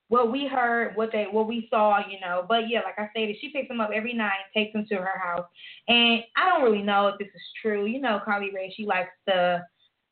what 0.09 0.33
we 0.33 0.47
heard, 0.47 0.97
what 0.97 1.11
they 1.13 1.27
what 1.31 1.47
we 1.47 1.69
saw, 1.71 1.99
you 2.09 2.19
know. 2.21 2.45
But 2.49 2.69
yeah, 2.69 2.81
like 2.81 2.99
I 2.99 3.09
stated, 3.11 3.37
she 3.41 3.51
picks 3.51 3.71
him 3.71 3.81
up 3.81 3.91
every 3.95 4.15
night, 4.15 4.39
takes 4.55 4.75
him 4.75 4.87
to 4.89 4.97
her 4.97 5.19
house, 5.23 5.47
and 5.87 6.23
I 6.37 6.49
don't 6.49 6.63
really 6.63 6.83
know 6.83 7.09
if 7.09 7.19
this 7.19 7.29
is 7.29 7.43
true. 7.63 7.87
You 7.87 8.01
know, 8.01 8.21
Carly 8.25 8.51
Rae, 8.55 8.73
she 8.77 8.85
likes 8.85 9.11
to 9.29 9.65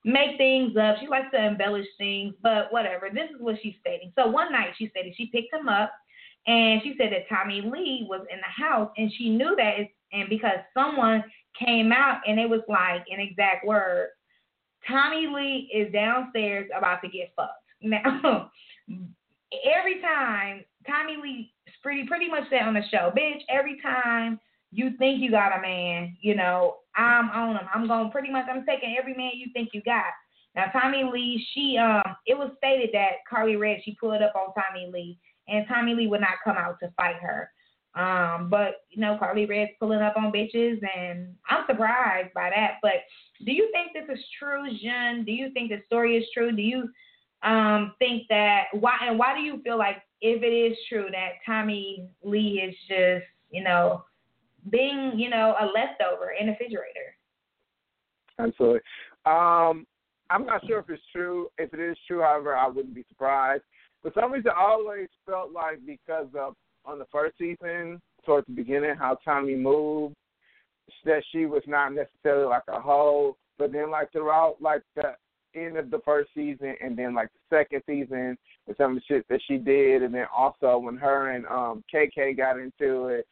make 0.06 0.38
things 0.38 0.76
up. 0.76 0.96
She 1.00 1.08
likes 1.08 1.26
to 1.34 1.44
embellish 1.44 1.86
things, 1.98 2.32
but 2.42 2.72
whatever. 2.72 3.10
This 3.12 3.28
is 3.34 3.40
what 3.40 3.56
she's 3.62 3.74
stating. 3.80 4.12
So 4.16 4.28
one 4.28 4.52
night 4.52 4.70
she 4.78 4.88
stated 4.88 5.14
she 5.16 5.26
picked 5.26 5.52
him 5.52 5.68
up, 5.68 5.92
and 6.46 6.80
she 6.82 6.94
said 6.96 7.10
that 7.12 7.28
Tommie 7.28 7.60
Lee 7.60 8.06
was 8.08 8.24
in 8.32 8.38
the 8.38 8.64
house, 8.64 8.90
and 8.96 9.12
she 9.18 9.28
knew 9.28 9.54
that, 9.56 9.80
it's, 9.80 9.90
and 10.12 10.28
because 10.28 10.58
someone 10.72 11.24
came 11.58 11.90
out 11.92 12.20
and 12.26 12.38
it 12.38 12.48
was 12.48 12.60
like 12.68 13.02
an 13.10 13.18
exact 13.18 13.66
word, 13.66 14.10
Tommie 14.88 15.26
Lee 15.26 15.68
is 15.74 15.92
downstairs 15.92 16.70
about 16.76 17.02
to 17.02 17.08
get 17.08 17.32
fucked. 17.36 17.52
Now 17.82 18.50
every 19.64 20.00
time 20.00 20.64
Tommie 20.86 21.18
Lee 21.22 21.52
pretty 21.82 22.06
pretty 22.06 22.28
much 22.28 22.44
said 22.50 22.62
on 22.62 22.74
the 22.74 22.82
show, 22.90 23.12
bitch, 23.16 23.42
every 23.48 23.78
time 23.80 24.40
you 24.70 24.90
think 24.98 25.20
you 25.20 25.30
got 25.30 25.56
a 25.56 25.60
man, 25.60 26.16
you 26.20 26.34
know, 26.34 26.76
I'm 26.94 27.30
on 27.30 27.56
him. 27.56 27.68
I'm 27.72 27.86
going 27.86 28.10
pretty 28.10 28.30
much 28.30 28.46
I'm 28.50 28.64
taking 28.66 28.96
every 28.98 29.14
man 29.14 29.32
you 29.34 29.46
think 29.52 29.70
you 29.72 29.82
got. 29.82 30.12
Now 30.54 30.66
Tommie 30.72 31.04
Lee, 31.04 31.46
she 31.52 31.78
um 31.78 32.16
it 32.26 32.36
was 32.36 32.50
stated 32.58 32.90
that 32.92 33.24
Karlie 33.30 33.58
Redd 33.58 33.80
she 33.84 33.96
pulled 34.00 34.22
up 34.22 34.34
on 34.34 34.54
Tommie 34.54 34.90
Lee 34.92 35.18
and 35.48 35.66
Tommie 35.68 35.94
Lee 35.94 36.06
would 36.08 36.20
not 36.20 36.42
come 36.42 36.56
out 36.56 36.78
to 36.80 36.90
fight 36.96 37.16
her. 37.16 37.50
Um, 37.94 38.50
but 38.50 38.82
you 38.90 39.00
know, 39.00 39.16
Karlie 39.20 39.48
Redd's 39.48 39.72
pulling 39.78 40.00
up 40.00 40.16
on 40.16 40.32
bitches 40.32 40.78
and 40.96 41.34
I'm 41.48 41.64
surprised 41.66 42.34
by 42.34 42.50
that. 42.50 42.74
But 42.82 43.04
do 43.44 43.52
you 43.52 43.70
think 43.72 43.92
this 43.92 44.18
is 44.18 44.24
true, 44.38 44.64
Jen? 44.82 45.24
Do 45.24 45.32
you 45.32 45.50
think 45.52 45.70
the 45.70 45.82
story 45.86 46.16
is 46.16 46.24
true? 46.34 46.52
Do 46.52 46.62
you 46.62 46.88
um, 47.42 47.94
think 47.98 48.24
that 48.28 48.64
why 48.72 48.96
and 49.02 49.18
why 49.18 49.34
do 49.34 49.42
you 49.42 49.60
feel 49.62 49.78
like 49.78 49.96
if 50.20 50.42
it 50.42 50.46
is 50.46 50.76
true 50.88 51.06
that 51.12 51.34
Tommie 51.44 52.08
Lee 52.22 52.60
is 52.60 52.74
just 52.88 53.26
you 53.50 53.62
know 53.62 54.04
being 54.70 55.12
you 55.16 55.30
know 55.30 55.54
a 55.60 55.66
leftover 55.66 56.32
in 56.38 56.48
a 56.48 56.52
refrigerator? 56.52 57.16
Absolutely. 58.38 58.80
Um, 59.24 59.86
I'm 60.28 60.44
not 60.44 60.66
sure 60.66 60.78
if 60.80 60.90
it's 60.90 61.02
true. 61.12 61.48
If 61.58 61.72
it 61.72 61.80
is 61.80 61.96
true, 62.06 62.20
however, 62.20 62.56
I 62.56 62.68
wouldn't 62.68 62.94
be 62.94 63.04
surprised. 63.08 63.62
For 64.02 64.12
some 64.14 64.32
reason, 64.32 64.50
I 64.56 64.60
always 64.60 65.08
felt 65.24 65.52
like 65.52 65.84
because 65.86 66.28
of 66.38 66.54
on 66.84 66.98
the 66.98 67.06
first 67.10 67.36
season, 67.38 68.00
towards 68.24 68.46
the 68.46 68.52
beginning, 68.52 68.94
how 68.96 69.18
Tommie 69.24 69.56
moved, 69.56 70.14
that 71.04 71.22
she 71.32 71.46
was 71.46 71.62
not 71.66 71.92
necessarily 71.94 72.46
like 72.46 72.62
a 72.68 72.80
hoe. 72.80 73.36
But 73.58 73.72
then, 73.72 73.90
like 73.90 74.12
throughout, 74.12 74.56
like 74.60 74.82
the 74.94 75.14
end 75.54 75.76
of 75.76 75.90
the 75.90 76.00
first 76.04 76.28
season 76.34 76.74
and 76.82 76.96
then 76.96 77.14
like 77.14 77.28
the 77.32 77.56
second 77.56 77.82
season 77.86 78.36
with 78.66 78.76
some 78.76 78.90
of 78.92 78.96
the 78.96 79.02
shit 79.08 79.26
that 79.28 79.40
she 79.48 79.56
did 79.56 80.02
and 80.02 80.14
then 80.14 80.26
also 80.36 80.76
when 80.78 80.96
her 80.96 81.30
and 81.30 81.46
um 81.46 81.82
KK 81.92 82.36
got 82.36 82.58
into 82.58 83.06
it, 83.06 83.26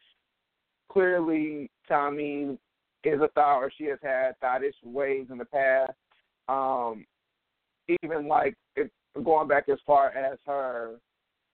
clearly 0.95 1.69
Tommie 1.87 2.57
is 3.03 3.21
a 3.21 3.27
thought 3.35 3.59
or 3.59 3.71
she 3.77 3.85
has 3.85 3.99
had 4.01 4.39
thottish 4.39 4.75
ways 4.83 5.27
in 5.29 5.37
the 5.37 5.45
past. 5.45 5.91
Um 6.47 7.05
even 8.01 8.27
like 8.27 8.55
it, 8.75 8.89
going 9.23 9.47
back 9.47 9.69
as 9.69 9.77
far 9.85 10.09
as 10.09 10.39
her, 10.47 10.95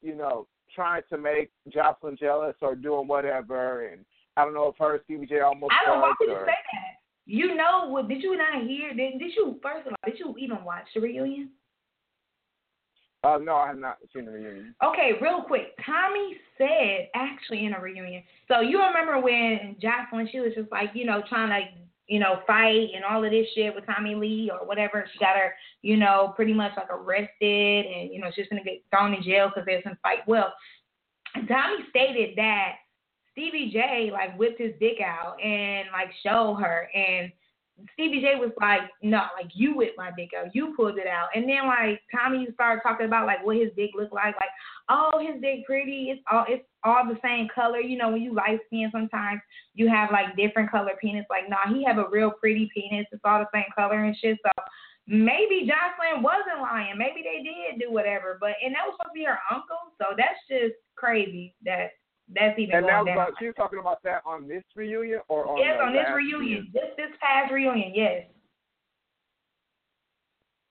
you 0.01 0.15
know, 0.15 0.47
trying 0.73 1.01
to 1.09 1.17
make 1.17 1.49
Joseline 1.69 2.17
jealous 2.17 2.55
or 2.61 2.75
doing 2.75 3.07
whatever 3.07 3.87
and 3.87 4.05
I 4.37 4.45
don't 4.45 4.53
know 4.53 4.69
if 4.69 4.75
her 4.77 5.01
Stevie 5.05 5.25
J 5.25 5.39
almost 5.39 5.73
I 5.73 5.85
don't 5.85 5.97
know 5.97 6.03
why 6.03 6.13
would 6.19 6.29
you 6.29 6.35
say 6.45 6.45
that? 6.45 7.01
You 7.25 7.55
know 7.55 7.87
what? 7.87 8.07
Did 8.07 8.21
you 8.21 8.37
not 8.37 8.63
hear? 8.67 8.93
Did, 8.93 9.19
did 9.19 9.31
you 9.35 9.59
first 9.61 9.87
of 9.87 9.93
all? 9.93 10.11
Did 10.11 10.19
you 10.19 10.35
even 10.37 10.63
watch 10.63 10.85
the 10.93 11.01
reunion? 11.01 11.49
Uh, 13.23 13.37
no, 13.37 13.55
I 13.55 13.67
have 13.67 13.77
not 13.77 13.97
seen 14.13 14.25
the 14.25 14.31
reunion. 14.31 14.73
Okay, 14.83 15.11
real 15.21 15.43
quick. 15.43 15.75
Tommie 15.85 16.35
said 16.57 17.09
actually 17.13 17.65
in 17.65 17.73
a 17.73 17.79
reunion. 17.79 18.23
So 18.47 18.61
you 18.61 18.81
remember 18.81 19.19
when 19.19 19.75
Joseline, 19.81 20.31
she 20.31 20.39
was 20.39 20.53
just 20.55 20.71
like, 20.71 20.89
you 20.93 21.05
know, 21.05 21.21
trying 21.29 21.49
to, 21.49 21.69
you 22.07 22.19
know, 22.19 22.39
fight 22.47 22.89
and 22.95 23.05
all 23.05 23.23
of 23.23 23.29
this 23.29 23.45
shit 23.53 23.75
with 23.75 23.85
Tommie 23.85 24.15
Lee 24.15 24.51
or 24.51 24.65
whatever. 24.65 25.07
She 25.13 25.19
got 25.19 25.35
her, 25.35 25.53
you 25.83 25.97
know, 25.97 26.33
pretty 26.35 26.53
much 26.53 26.71
like 26.75 26.89
arrested 26.89 27.85
and, 27.85 28.11
you 28.11 28.19
know, 28.19 28.31
she's 28.35 28.47
going 28.49 28.63
to 28.63 28.67
get 28.67 28.83
thrown 28.89 29.13
in 29.13 29.21
jail 29.21 29.49
because 29.49 29.65
there's 29.67 29.83
some 29.83 29.97
fight. 30.01 30.27
Well, 30.27 30.51
Tommy 31.47 31.85
stated 31.91 32.35
that 32.37 32.73
Stevie 33.31 33.69
J 33.71 34.09
like 34.11 34.37
whipped 34.37 34.59
his 34.59 34.73
dick 34.79 34.97
out 34.99 35.41
and 35.41 35.87
like 35.93 36.09
showed 36.23 36.55
her 36.55 36.89
and 36.93 37.31
Stevie 37.93 38.21
J 38.21 38.35
was 38.35 38.51
like, 38.59 38.81
no, 39.01 39.25
like 39.35 39.51
you 39.53 39.75
whipped 39.75 39.97
my 39.97 40.11
dick 40.15 40.29
out, 40.37 40.53
you 40.53 40.73
pulled 40.75 40.97
it 40.97 41.07
out, 41.07 41.29
and 41.35 41.49
then 41.49 41.65
like 41.67 42.01
Tommie 42.13 42.47
started 42.53 42.81
talking 42.83 43.05
about 43.05 43.25
like 43.25 43.45
what 43.45 43.57
his 43.57 43.69
dick 43.75 43.91
looked 43.95 44.13
like, 44.13 44.35
like 44.35 44.49
oh 44.89 45.19
his 45.19 45.41
dick 45.41 45.65
pretty, 45.65 46.09
it's 46.11 46.21
all 46.31 46.45
it's 46.47 46.65
all 46.83 47.05
the 47.07 47.17
same 47.23 47.47
color, 47.53 47.79
you 47.79 47.97
know 47.97 48.09
when 48.09 48.21
you 48.21 48.33
light 48.33 48.59
skin 48.67 48.89
sometimes 48.91 49.41
you 49.73 49.87
have 49.89 50.11
like 50.11 50.35
different 50.35 50.69
color 50.69 50.91
penis, 51.01 51.25
like 51.29 51.49
nah 51.49 51.73
he 51.73 51.83
have 51.83 51.97
a 51.97 52.09
real 52.11 52.31
pretty 52.31 52.69
penis, 52.73 53.07
it's 53.11 53.21
all 53.25 53.39
the 53.39 53.49
same 53.53 53.69
color 53.75 54.03
and 54.03 54.15
shit, 54.17 54.37
so 54.45 54.63
maybe 55.07 55.67
Joseline 55.67 56.21
wasn't 56.21 56.61
lying, 56.61 56.97
maybe 56.97 57.23
they 57.23 57.41
did 57.41 57.79
do 57.79 57.91
whatever, 57.91 58.37
but 58.39 58.51
and 58.63 58.75
that 58.75 58.85
was 58.85 58.95
supposed 58.97 59.15
to 59.15 59.19
be 59.19 59.25
her 59.25 59.39
uncle, 59.49 59.91
so 59.97 60.13
that's 60.15 60.39
just 60.47 60.75
crazy 60.95 61.55
that 61.65 61.91
that's 62.33 62.57
even 62.57 62.75
and 62.75 62.87
going 62.87 63.15
now. 63.15 63.27
She's 63.39 63.53
talking 63.55 63.79
about 63.79 64.03
that 64.03 64.21
on 64.25 64.47
this 64.47 64.63
reunion 64.75 65.21
or 65.27 65.47
on 65.47 65.57
yes, 65.57 65.77
on 65.81 65.93
this 65.93 66.05
reunion. 66.13 66.69
This 66.73 66.83
this 66.97 67.11
past 67.19 67.51
reunion, 67.51 67.91
yes. 67.93 68.25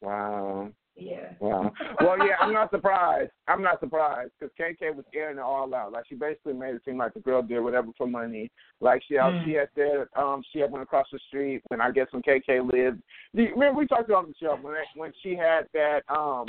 Wow. 0.01 0.71
Yeah. 0.97 1.33
Wow. 1.41 1.73
Well, 2.01 2.19
yeah, 2.19 2.35
I'm 2.41 2.53
not 2.53 2.71
surprised. 2.71 3.31
I'm 3.49 3.63
not 3.63 3.81
surprised 3.81 4.33
because 4.39 4.53
KK 4.59 4.95
was 4.95 5.05
airing 5.15 5.39
it 5.39 5.43
all 5.43 5.75
out. 5.75 5.93
Like 5.93 6.05
she 6.09 6.15
basically 6.15 6.53
made 6.53 6.75
it 6.75 6.83
seem 6.85 6.99
like 6.99 7.15
the 7.15 7.21
girl 7.21 7.43
did 7.43 7.61
whatever 7.61 7.89
for 7.97 8.07
money. 8.07 8.51
Like 8.81 9.03
she 9.09 9.15
mm. 9.15 9.45
she 9.45 9.53
had 9.53 9.69
said 9.75 10.07
um 10.17 10.43
she 10.53 10.61
had 10.61 10.71
went 10.71 10.83
across 10.83 11.07
the 11.13 11.19
street 11.29 11.63
when 11.69 11.81
I 11.81 11.91
guess 11.91 12.07
when 12.11 12.23
KK 12.23 12.71
lived. 12.71 13.03
You 13.33 13.51
remember 13.53 13.79
we 13.79 13.87
talked 13.87 14.11
about 14.11 14.27
the 14.27 14.35
show 14.41 14.59
when 14.61 14.75
when 14.95 15.13
she 15.23 15.35
had 15.35 15.63
that 15.73 16.01
um 16.09 16.47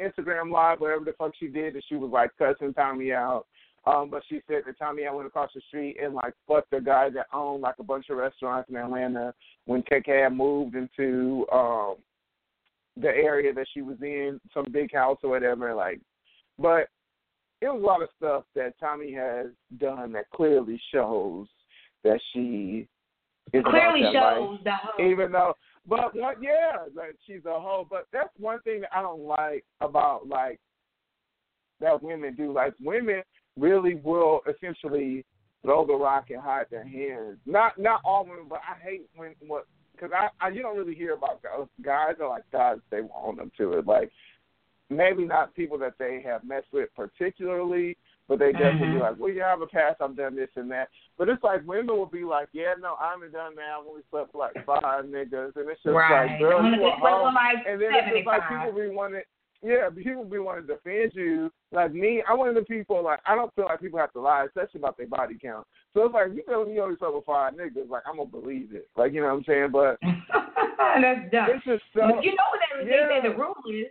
Instagram 0.00 0.50
live, 0.50 0.80
whatever 0.80 1.04
the 1.04 1.12
fuck 1.12 1.32
she 1.38 1.46
did, 1.46 1.74
that 1.74 1.82
she 1.88 1.94
was 1.94 2.10
like 2.10 2.30
cussing 2.36 2.74
Tommie 2.74 3.12
out 3.12 3.46
um, 3.86 4.08
but 4.10 4.22
she 4.28 4.40
said 4.46 4.62
that 4.66 4.78
Tommie 4.78 5.06
I 5.06 5.12
went 5.12 5.26
across 5.26 5.50
the 5.54 5.60
street 5.68 5.98
and 6.02 6.14
like 6.14 6.34
fucked 6.48 6.70
the 6.70 6.80
guy 6.80 7.10
that 7.10 7.26
owned 7.32 7.62
like 7.62 7.76
a 7.78 7.84
bunch 7.84 8.06
of 8.10 8.16
restaurants 8.16 8.70
in 8.70 8.76
Atlanta 8.76 9.34
when 9.66 9.82
KK 9.82 10.24
had 10.24 10.36
moved 10.36 10.74
into 10.74 11.46
um 11.52 11.96
the 12.96 13.08
area 13.08 13.52
that 13.52 13.66
she 13.74 13.82
was 13.82 13.96
in, 14.02 14.40
some 14.52 14.66
big 14.70 14.92
house 14.92 15.18
or 15.22 15.30
whatever, 15.30 15.74
like 15.74 16.00
but 16.58 16.88
it 17.60 17.68
was 17.68 17.82
a 17.82 17.86
lot 17.86 18.02
of 18.02 18.08
stuff 18.16 18.44
that 18.54 18.78
Tommie 18.78 19.12
has 19.12 19.46
done 19.78 20.12
that 20.12 20.30
clearly 20.30 20.80
shows 20.92 21.46
that 22.04 22.20
she 22.32 22.86
is 23.52 23.64
clearly 23.64 24.02
shows 24.12 24.58
the 24.64 24.72
hoe. 24.72 25.10
Even 25.10 25.32
though 25.32 25.54
but 25.86 26.14
what 26.14 26.42
yeah, 26.42 26.78
like 26.96 27.16
she's 27.26 27.44
a 27.44 27.60
hoe. 27.60 27.86
But 27.88 28.06
that's 28.12 28.30
one 28.38 28.60
thing 28.60 28.82
that 28.82 28.90
I 28.96 29.02
don't 29.02 29.22
like 29.22 29.64
about 29.80 30.26
like 30.26 30.58
that 31.80 32.02
women 32.02 32.34
do. 32.34 32.52
Like 32.52 32.74
women 32.82 33.22
really 33.58 33.96
will 33.96 34.40
essentially 34.48 35.24
throw 35.62 35.86
the 35.86 35.94
rock 35.94 36.30
and 36.30 36.40
hide 36.40 36.66
their 36.70 36.86
hands. 36.86 37.38
Not 37.46 37.78
not 37.78 38.00
all 38.04 38.24
women, 38.24 38.46
but 38.48 38.60
I 38.68 38.80
hate 38.82 39.08
when 39.16 39.34
what 39.46 39.66
because 39.94 40.10
I, 40.12 40.28
I 40.44 40.50
you 40.50 40.62
don't 40.62 40.76
really 40.76 40.94
hear 40.94 41.14
about 41.14 41.42
guys. 41.42 41.66
Guys 41.82 42.14
are 42.20 42.28
like 42.28 42.50
guys 42.52 42.78
they 42.90 43.00
want 43.00 43.38
them 43.38 43.50
to 43.58 43.74
it. 43.74 43.86
Like 43.86 44.10
maybe 44.90 45.24
not 45.24 45.54
people 45.54 45.78
that 45.78 45.94
they 45.98 46.22
have 46.26 46.44
messed 46.44 46.66
with 46.72 46.88
particularly, 46.94 47.96
but 48.28 48.38
they 48.38 48.52
definitely 48.52 48.88
mm-hmm. 48.88 48.96
be 48.96 49.02
like, 49.02 49.18
well, 49.18 49.32
you 49.32 49.40
have 49.40 49.60
a 49.60 49.66
past. 49.66 50.00
I've 50.00 50.16
done 50.16 50.36
this 50.36 50.50
and 50.56 50.70
that. 50.70 50.88
But 51.16 51.28
it's 51.28 51.42
like 51.42 51.66
women 51.66 51.96
will 51.96 52.06
be 52.06 52.24
like, 52.24 52.48
yeah, 52.52 52.74
no, 52.80 52.96
I 53.00 53.12
haven't 53.12 53.32
done 53.32 53.54
that. 53.56 53.80
I've 53.80 53.86
only 53.86 54.02
slept 54.10 54.34
with 54.34 54.40
like 54.40 54.66
five 54.66 55.04
niggas, 55.04 55.56
and 55.56 55.68
it's 55.68 55.82
just 55.82 55.94
right. 55.94 56.30
like, 56.30 56.40
girl, 56.40 56.64
you 56.64 56.86
a 56.86 56.90
hoe. 57.00 57.30
Like 57.34 57.64
and 57.66 57.80
then 57.80 57.90
it's 57.92 58.16
just 58.16 58.26
like 58.26 58.42
people 58.48 58.72
be 58.72 58.94
wanting 58.94 59.22
yeah, 59.62 59.88
people 59.94 60.24
be 60.24 60.38
wanting 60.38 60.66
to 60.66 60.74
defend 60.74 61.12
you. 61.14 61.50
Like 61.72 61.92
me, 61.92 62.22
I'm 62.28 62.38
one 62.38 62.50
of 62.50 62.54
the 62.54 62.62
people. 62.62 63.02
Like 63.02 63.20
I 63.26 63.34
don't 63.34 63.54
feel 63.54 63.66
like 63.66 63.80
people 63.80 63.98
have 63.98 64.12
to 64.12 64.20
lie, 64.20 64.46
especially 64.46 64.80
about 64.80 64.96
their 64.96 65.06
body 65.06 65.36
count. 65.40 65.66
So 65.94 66.04
it's 66.04 66.14
like 66.14 66.28
you 66.34 66.42
tell 66.48 66.64
me 66.64 66.74
you 66.74 66.82
only 66.82 66.96
slept 66.96 67.14
with 67.14 67.24
five 67.24 67.54
niggas, 67.54 67.88
like 67.88 68.02
I'm 68.06 68.16
gonna 68.16 68.28
believe 68.28 68.74
it. 68.74 68.88
Like 68.96 69.12
you 69.12 69.20
know 69.20 69.28
what 69.28 69.38
I'm 69.38 69.44
saying? 69.44 69.68
But 69.72 69.98
that's 70.02 71.30
dumb. 71.30 71.48
It's 71.50 71.64
just 71.64 71.82
so, 71.94 72.20
you 72.20 72.32
know 72.32 72.48
what 72.50 72.60
they, 72.84 72.90
yeah. 72.90 73.06
they 73.08 73.20
say 73.20 73.28
the 73.28 73.36
rule 73.36 73.54
is 73.68 73.86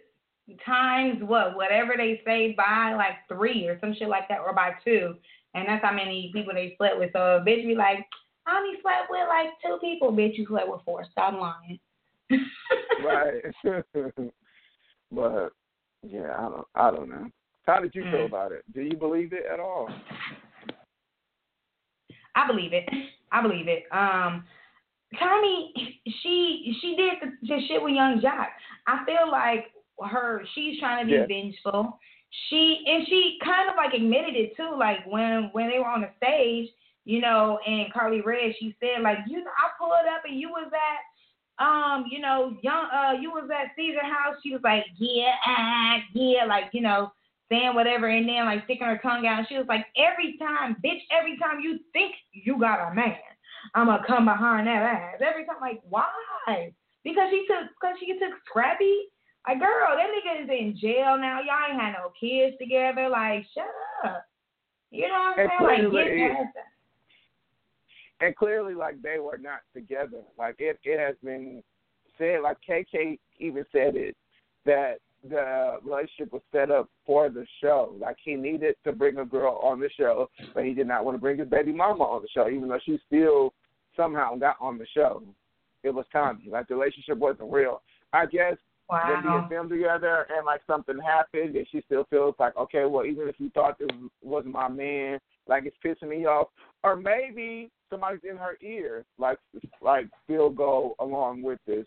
times 0.66 1.22
what 1.22 1.56
whatever 1.56 1.94
they 1.98 2.22
say 2.26 2.54
by 2.58 2.94
like 2.96 3.16
three 3.28 3.68
or 3.68 3.80
some 3.80 3.96
shit 3.98 4.10
like 4.10 4.28
that, 4.30 4.40
or 4.40 4.54
by 4.54 4.72
two, 4.84 5.16
and 5.54 5.68
that's 5.68 5.84
how 5.84 5.94
many 5.94 6.32
people 6.34 6.54
they 6.54 6.76
slept 6.78 7.00
with. 7.00 7.12
So 7.14 7.20
a 7.20 7.40
bitch 7.40 7.66
be 7.66 7.76
like, 7.76 8.06
I 8.46 8.58
only 8.58 8.80
slept 8.82 9.10
with 9.10 9.28
like 9.28 9.50
two 9.64 9.78
people. 9.82 10.12
Bitch, 10.12 10.38
you 10.38 10.46
slept 10.48 10.70
with 10.70 10.82
four. 10.86 11.06
Stop 11.12 11.34
lying. 11.34 11.80
right. 13.06 13.44
but 15.14 15.50
yeah, 16.02 16.36
I 16.38 16.42
don't. 16.42 16.68
I 16.76 16.92
don't 16.92 17.10
know. 17.10 17.30
How 17.66 17.80
did 17.80 17.96
you 17.96 18.04
mm. 18.04 18.12
feel 18.12 18.26
about 18.26 18.52
it? 18.52 18.64
Do 18.74 18.82
you 18.82 18.98
believe 18.98 19.32
it 19.32 19.46
at 19.52 19.60
all? 19.60 19.90
I 22.36 22.48
believe 22.48 22.74
it. 22.74 22.90
I 23.32 23.42
believe 23.42 23.68
it. 23.68 23.84
Um, 23.92 24.44
Tommie, 25.20 25.74
she 26.22 26.76
she 26.82 26.96
did 26.96 27.14
the, 27.22 27.48
the 27.48 27.62
shit 27.68 27.82
with 27.82 27.94
Yung 27.94 28.22
Joc. 28.22 28.48
I 28.88 29.06
feel 29.06 29.32
like 29.32 29.66
her. 30.12 30.44
She's 30.56 30.80
trying 30.80 31.06
to 31.06 31.12
be 31.12 31.18
yeah. 31.18 31.26
vengeful. 31.28 32.00
she 32.50 32.84
and 32.88 33.06
she 33.08 33.38
kind 33.44 33.70
of 33.70 33.76
like 33.76 33.94
admitted 33.94 34.36
it 34.36 34.56
too, 34.58 34.76
like 34.78 35.06
when 35.08 35.50
when 35.54 35.70
they 35.70 35.80
were 35.80 35.86
on 35.86 36.02
the 36.02 36.10
stage, 36.18 36.70
you 37.06 37.22
know, 37.22 37.60
and 37.66 37.94
Karlie 37.94 38.26
Redd, 38.26 38.54
she 38.60 38.76
said 38.80 39.04
like, 39.04 39.20
you 39.28 39.44
know, 39.44 39.52
I 39.52 39.70
pulled 39.78 39.92
up 39.92 40.24
and 40.28 40.40
you 40.40 40.50
was 40.50 40.72
at 40.74 41.00
um, 41.64 42.06
you 42.12 42.20
know, 42.20 42.58
young 42.62 42.88
uh 42.94 43.14
you 43.20 43.32
was 43.32 43.50
at 43.50 43.72
Ceasar 43.78 44.04
House. 44.04 44.36
She 44.44 44.52
was 44.52 44.62
like, 44.64 44.86
Yeah, 44.98 45.34
ah, 45.46 45.98
yeah, 46.14 46.46
like, 46.46 46.66
you 46.74 46.82
know, 46.82 47.12
saying 47.50 47.74
whatever 47.74 48.08
and 48.10 48.28
then 48.28 48.46
like 48.46 48.66
sticking 48.66 48.88
her 48.88 49.00
tongue 49.02 49.26
out. 49.26 49.46
She 49.48 49.58
was 49.58 49.68
like, 49.68 49.86
Every 49.96 50.38
time, 50.38 50.76
bitch, 50.84 51.02
every 51.12 51.38
time 51.38 51.60
you 51.62 51.80
think 51.94 52.16
you 52.32 52.60
got 52.60 52.92
a 52.92 52.94
man, 52.94 53.16
I'ma 53.76 54.00
come 54.06 54.26
behind 54.26 54.68
that 54.68 54.84
ass. 54.84 55.22
Every 55.26 55.46
time 55.46 55.58
like, 55.62 55.82
why? 55.88 56.74
Because 57.04 57.30
she 57.32 57.46
took 57.48 57.70
because 57.80 57.96
she 58.00 58.14
took 58.20 58.34
Scrappy 58.46 59.08
like, 59.48 59.60
girl, 59.60 59.96
that 59.96 60.08
nigga 60.08 60.44
is 60.44 60.50
in 60.50 60.78
jail 60.80 61.18
now. 61.18 61.42
Y'all 61.44 61.68
ain't 61.70 61.80
had 61.80 61.94
no 62.00 62.12
kids 62.18 62.56
together. 62.60 63.10
Like, 63.10 63.46
shut 63.54 63.68
up. 64.06 64.26
You 64.90 65.08
know 65.08 65.34
what 65.36 65.40
I'm 65.40 65.50
saying? 65.68 65.92
Like, 65.92 66.08
get 66.08 66.36
past 66.38 66.73
And 68.22 68.36
clearly, 68.36 68.74
like, 68.74 69.02
they 69.02 69.20
were 69.20 69.38
not 69.38 69.62
together. 69.74 70.22
Like, 70.38 70.56
it, 70.60 70.80
it 70.84 71.00
has 71.00 71.16
been 71.24 71.64
said, 72.18 72.42
like, 72.42 72.58
KK 72.68 73.20
even 73.40 73.66
said 73.72 73.96
it, 73.96 74.16
that 74.66 75.00
the 75.28 75.78
relationship 75.84 76.32
was 76.32 76.42
set 76.52 76.72
up 76.72 76.90
for 77.06 77.30
the 77.30 77.46
show. 77.62 77.96
Like, 78.00 78.18
he 78.24 78.36
needed 78.36 78.76
to 78.84 78.92
bring 78.92 79.18
a 79.18 79.26
girl 79.26 79.60
on 79.64 79.80
the 79.80 79.90
show, 79.98 80.30
but 80.54 80.64
he 80.64 80.74
did 80.74 80.88
not 80.88 81.06
want 81.06 81.16
to 81.16 81.22
bring 81.22 81.38
his 81.38 81.50
baby 81.50 81.72
mama 81.72 82.04
on 82.04 82.22
the 82.22 82.28
show, 82.34 82.50
even 82.50 82.70
though 82.70 82.80
she 82.86 83.00
still 83.08 83.54
somehow 83.96 84.36
got 84.36 84.56
on 84.62 84.78
the 84.78 84.88
show. 84.94 85.22
It 85.84 85.94
was 85.94 86.06
Tommie. 86.14 86.50
Like, 86.50 86.68
the 86.68 86.76
relationship 86.76 87.18
wasn't 87.18 87.52
real. 87.52 87.82
I 88.14 88.26
guess 88.26 88.58
Wow. 88.90 89.08
Them 89.08 89.24
being 89.24 89.50
filmed 89.50 89.70
together 89.70 90.28
and 90.36 90.46
like 90.46 90.62
something 90.68 91.00
happened 91.00 91.56
and 91.56 91.66
she 91.72 91.82
still 91.86 92.06
feels 92.10 92.36
like, 92.38 92.56
okay, 92.58 92.86
well 92.86 93.06
even 93.06 93.28
if 93.28 93.36
you 93.40 93.50
thought 93.52 93.80
this 93.80 93.90
wasn't 94.22 94.54
my 94.54 94.68
man, 94.68 95.20
like 95.48 95.64
it's 95.66 95.78
pissing 95.84 96.10
me 96.10 96.26
off. 96.26 96.50
Or 96.84 96.96
maybe 96.96 97.72
somebody's 97.94 98.22
in 98.30 98.38
her 98.38 98.58
ear, 98.62 99.06
like 99.18 99.38
like 99.82 100.08
still 100.24 100.50
go 100.50 100.96
along 101.00 101.42
with 101.44 101.60
this. 101.68 101.86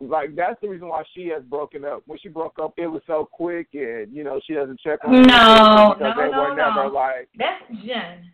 Like 0.00 0.34
that's 0.36 0.60
the 0.62 0.68
reason 0.68 0.88
why 0.88 1.02
she 1.14 1.28
has 1.28 1.42
broken 1.42 1.84
up. 1.84 2.02
When 2.06 2.18
she 2.18 2.28
broke 2.28 2.56
up, 2.62 2.72
it 2.76 2.86
was 2.86 3.02
so 3.06 3.28
quick, 3.30 3.68
and 3.74 4.12
you 4.12 4.24
know 4.24 4.40
she 4.46 4.54
doesn't 4.54 4.80
check 4.80 5.00
on. 5.04 5.22
No, 5.22 5.94
no, 5.98 6.12
they 6.16 6.30
no, 6.30 6.40
were 6.40 6.54
never 6.54 6.84
no. 6.84 6.90
Like 6.92 7.28
that's 7.36 7.64
Jen. 7.84 8.30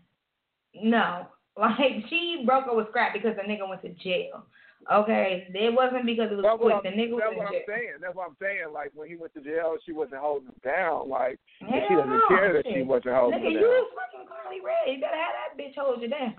No, 0.82 1.26
like 1.56 2.04
she 2.08 2.42
broke 2.46 2.66
up 2.66 2.76
with 2.76 2.88
Scrap 2.88 3.12
because 3.12 3.36
the 3.36 3.42
nigga 3.42 3.68
went 3.68 3.82
to 3.82 3.88
jail. 4.02 4.46
Okay, 4.92 5.48
it 5.48 5.72
wasn't 5.72 6.04
because 6.04 6.28
it 6.30 6.36
was 6.36 6.44
that's 6.44 6.60
quick. 6.60 6.82
The 6.84 6.92
nigga 6.92 7.16
that's 7.16 7.32
was 7.32 7.40
what 7.40 7.48
I'm 7.48 7.56
jail. 7.56 7.68
saying. 7.68 7.96
That's 8.04 8.14
what 8.14 8.28
I'm 8.28 8.38
saying. 8.40 8.68
Like 8.72 8.92
when 8.92 9.08
he 9.08 9.16
went 9.16 9.32
to 9.34 9.40
jail, 9.40 9.76
she 9.84 9.92
wasn't 9.92 10.20
holding 10.20 10.52
him 10.52 10.60
down. 10.60 11.08
Like 11.08 11.40
she 11.60 11.94
doesn't 11.94 12.10
no, 12.10 12.28
care 12.28 12.52
that 12.52 12.68
she 12.68 12.84
wasn't 12.84 13.16
holding 13.16 13.40
down. 13.40 13.48
Nigga, 13.48 13.56
him 13.56 13.64
you 13.64 13.64
down. 13.64 13.80
was 13.80 13.96
fucking 13.96 14.26
Carly 14.28 14.60
Rae. 14.60 14.92
You 14.92 15.00
gotta 15.00 15.16
have 15.16 15.36
that 15.40 15.56
bitch 15.56 15.72
hold 15.72 16.04
you 16.04 16.12
down. 16.12 16.36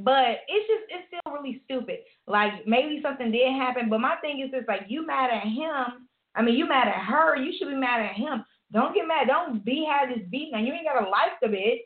But 0.00 0.48
it's 0.48 0.64
just 0.64 0.84
it's 0.88 1.06
still 1.12 1.28
really 1.28 1.60
stupid. 1.68 2.08
Like 2.24 2.64
maybe 2.64 3.04
something 3.04 3.28
did 3.28 3.52
happen, 3.52 3.92
but 3.92 4.00
my 4.00 4.16
thing 4.24 4.40
is 4.40 4.48
just 4.48 4.68
like 4.68 4.88
you 4.88 5.04
mad 5.04 5.28
at 5.28 5.44
him. 5.44 6.08
I 6.34 6.42
mean, 6.42 6.56
you 6.56 6.66
mad 6.66 6.88
at 6.88 7.04
her. 7.04 7.36
You 7.36 7.52
should 7.58 7.68
be 7.68 7.76
mad 7.76 8.00
at 8.00 8.16
him. 8.16 8.44
Don't 8.72 8.94
get 8.94 9.06
mad. 9.06 9.28
Don't 9.28 9.64
be 9.64 9.86
have 9.86 10.08
this 10.08 10.26
beat 10.30 10.50
now. 10.52 10.58
You 10.58 10.72
ain't 10.72 10.88
gotta 10.88 11.08
like 11.08 11.36
the 11.40 11.48
bitch. 11.48 11.84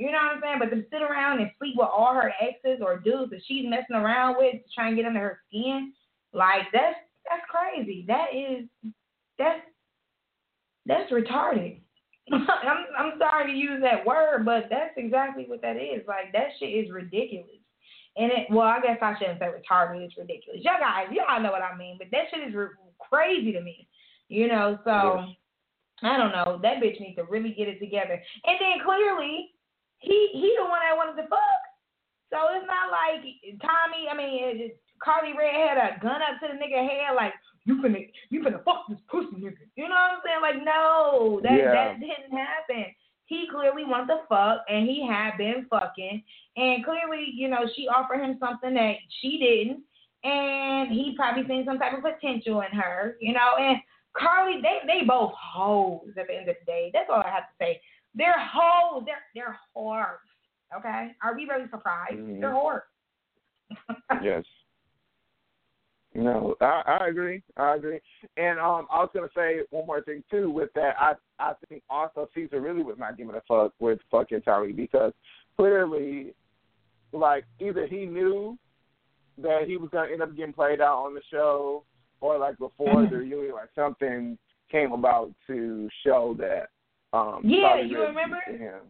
You 0.00 0.06
know 0.06 0.16
what 0.16 0.36
I'm 0.36 0.40
saying? 0.40 0.58
But 0.60 0.74
to 0.74 0.82
sit 0.90 1.02
around 1.02 1.40
and 1.40 1.50
sleep 1.58 1.74
with 1.76 1.88
all 1.92 2.14
her 2.14 2.32
exes 2.40 2.80
or 2.80 2.98
dudes 2.98 3.32
that 3.32 3.42
she's 3.46 3.68
messing 3.68 3.96
around 3.96 4.36
with 4.38 4.54
to 4.54 4.74
try 4.74 4.88
and 4.88 4.96
get 4.96 5.04
under 5.04 5.20
her 5.20 5.40
skin, 5.46 5.92
like 6.32 6.62
that's 6.72 6.96
that's 7.28 7.44
crazy. 7.50 8.06
That 8.08 8.28
is 8.34 8.64
that's 9.38 9.60
that's 10.86 11.12
retarded. 11.12 11.80
I'm 12.32 12.86
I'm 12.98 13.18
sorry 13.18 13.52
to 13.52 13.58
use 13.58 13.82
that 13.82 14.06
word, 14.06 14.46
but 14.46 14.68
that's 14.70 14.94
exactly 14.96 15.44
what 15.46 15.60
that 15.60 15.76
is. 15.76 16.00
Like 16.08 16.32
that 16.32 16.48
shit 16.58 16.70
is 16.70 16.90
ridiculous. 16.90 17.60
And 18.16 18.32
it 18.32 18.46
well, 18.50 18.68
I 18.68 18.80
guess 18.80 18.96
I 19.02 19.18
shouldn't 19.18 19.38
say 19.38 19.48
retarded. 19.52 20.00
It's 20.00 20.16
ridiculous. 20.16 20.62
Y'all 20.64 20.80
guys, 20.80 21.08
y'all 21.12 21.42
know 21.42 21.52
what 21.52 21.60
I 21.60 21.76
mean. 21.76 21.98
But 21.98 22.06
that 22.12 22.24
shit 22.32 22.48
is 22.48 22.54
re- 22.54 22.68
crazy 22.98 23.52
to 23.52 23.60
me. 23.60 23.86
You 24.28 24.48
know, 24.48 24.78
so 24.82 25.20
Yes. 25.20 25.36
I 26.02 26.16
don't 26.16 26.32
know. 26.32 26.58
That 26.62 26.82
bitch 26.82 26.98
needs 26.98 27.16
to 27.16 27.24
really 27.24 27.52
get 27.52 27.68
it 27.68 27.78
together. 27.78 28.14
And 28.46 28.56
then 28.58 28.82
clearly, 28.82 29.50
he 30.00 30.28
he 30.32 30.56
the 30.58 30.64
one 30.64 30.80
that 30.80 30.96
wanted 30.96 31.20
to 31.22 31.28
fuck. 31.28 31.62
So 32.30 32.38
it's 32.56 32.66
not 32.66 32.90
like 32.90 33.24
Tommie. 33.60 34.08
I 34.10 34.16
mean, 34.16 34.70
Karlie 35.02 35.36
Redd 35.36 35.54
had 35.54 35.78
a 35.78 36.00
gun 36.00 36.20
up 36.22 36.40
to 36.40 36.48
the 36.48 36.58
nigga 36.58 36.80
head, 36.82 37.14
like 37.16 37.32
you 37.64 37.76
finna 37.82 38.08
you 38.30 38.42
finna 38.42 38.64
fuck 38.64 38.86
this 38.88 38.98
pussy 39.08 39.36
nigga. 39.36 39.66
You 39.76 39.88
know 39.88 39.96
what 39.96 40.18
I'm 40.18 40.22
saying? 40.24 40.42
Like 40.42 40.64
no, 40.64 41.40
that 41.42 41.56
Yeah. 41.58 41.72
that 41.72 42.00
didn't 42.00 42.36
happen. 42.36 42.86
He 43.26 43.46
clearly 43.48 43.84
wanted 43.84 44.08
to 44.08 44.20
fuck, 44.28 44.64
and 44.68 44.88
he 44.88 45.06
had 45.06 45.38
been 45.38 45.66
fucking, 45.70 46.20
and 46.56 46.84
clearly, 46.84 47.30
you 47.32 47.46
know, 47.46 47.62
she 47.76 47.86
offered 47.86 48.18
him 48.18 48.38
something 48.40 48.74
that 48.74 48.96
she 49.20 49.38
didn't, 49.38 49.84
and 50.24 50.90
he 50.90 51.14
probably 51.16 51.46
seen 51.46 51.64
some 51.64 51.78
type 51.78 51.96
of 51.96 52.02
potential 52.02 52.60
in 52.62 52.76
her, 52.76 53.16
you 53.20 53.32
know. 53.32 53.54
And 53.58 53.78
Karlie, 54.16 54.60
they 54.62 54.78
they 54.86 55.06
both 55.06 55.32
hoes 55.36 56.10
at 56.18 56.26
the 56.26 56.34
end 56.34 56.48
of 56.48 56.56
the 56.58 56.64
day. 56.66 56.90
That's 56.92 57.08
all 57.08 57.22
I 57.22 57.30
have 57.30 57.46
to 57.46 57.54
say. 57.60 57.80
They're 58.14 58.34
hoes. 58.38 59.04
They're 59.06 59.22
they're 59.34 59.58
whores. 59.76 60.18
Okay, 60.76 61.12
are 61.22 61.34
we 61.34 61.46
really 61.46 61.68
surprised? 61.70 62.14
Mhm. 62.14 62.40
They're 62.40 62.52
whores. 62.52 62.82
yes. 64.22 64.44
No, 66.12 66.56
I, 66.60 66.98
I 67.00 67.08
agree. 67.08 67.40
I 67.56 67.76
agree. 67.76 68.00
And 68.36 68.58
um, 68.58 68.88
I 68.90 68.98
was 68.98 69.10
gonna 69.14 69.28
say 69.34 69.60
one 69.70 69.86
more 69.86 70.02
thing 70.02 70.24
too 70.30 70.50
with 70.50 70.70
that. 70.74 70.94
I 70.98 71.14
I 71.38 71.52
think 71.68 71.82
also 71.88 72.28
Ceasar 72.36 72.60
really 72.60 72.82
was 72.82 72.96
not 72.98 73.16
giving 73.16 73.36
a 73.36 73.42
fuck 73.46 73.72
with 73.78 74.00
fucking 74.10 74.42
Tyree 74.42 74.72
because 74.72 75.12
clearly, 75.56 76.34
like 77.12 77.44
either 77.60 77.86
he 77.86 78.06
knew 78.06 78.58
that 79.38 79.64
he 79.66 79.76
was 79.76 79.88
gonna 79.92 80.10
end 80.10 80.22
up 80.22 80.36
getting 80.36 80.52
played 80.52 80.80
out 80.80 81.04
on 81.06 81.14
the 81.14 81.22
show, 81.30 81.84
or 82.20 82.38
like 82.38 82.58
before 82.58 83.06
the 83.08 83.16
reunion, 83.16 83.54
like 83.54 83.70
something 83.76 84.36
came 84.70 84.92
about 84.92 85.32
to 85.46 85.88
show 86.04 86.34
that. 86.38 86.70
Um, 87.12 87.40
Yeah, 87.44 87.80
you 87.80 87.96
really 87.96 88.08
remember? 88.08 88.40
Him. 88.46 88.80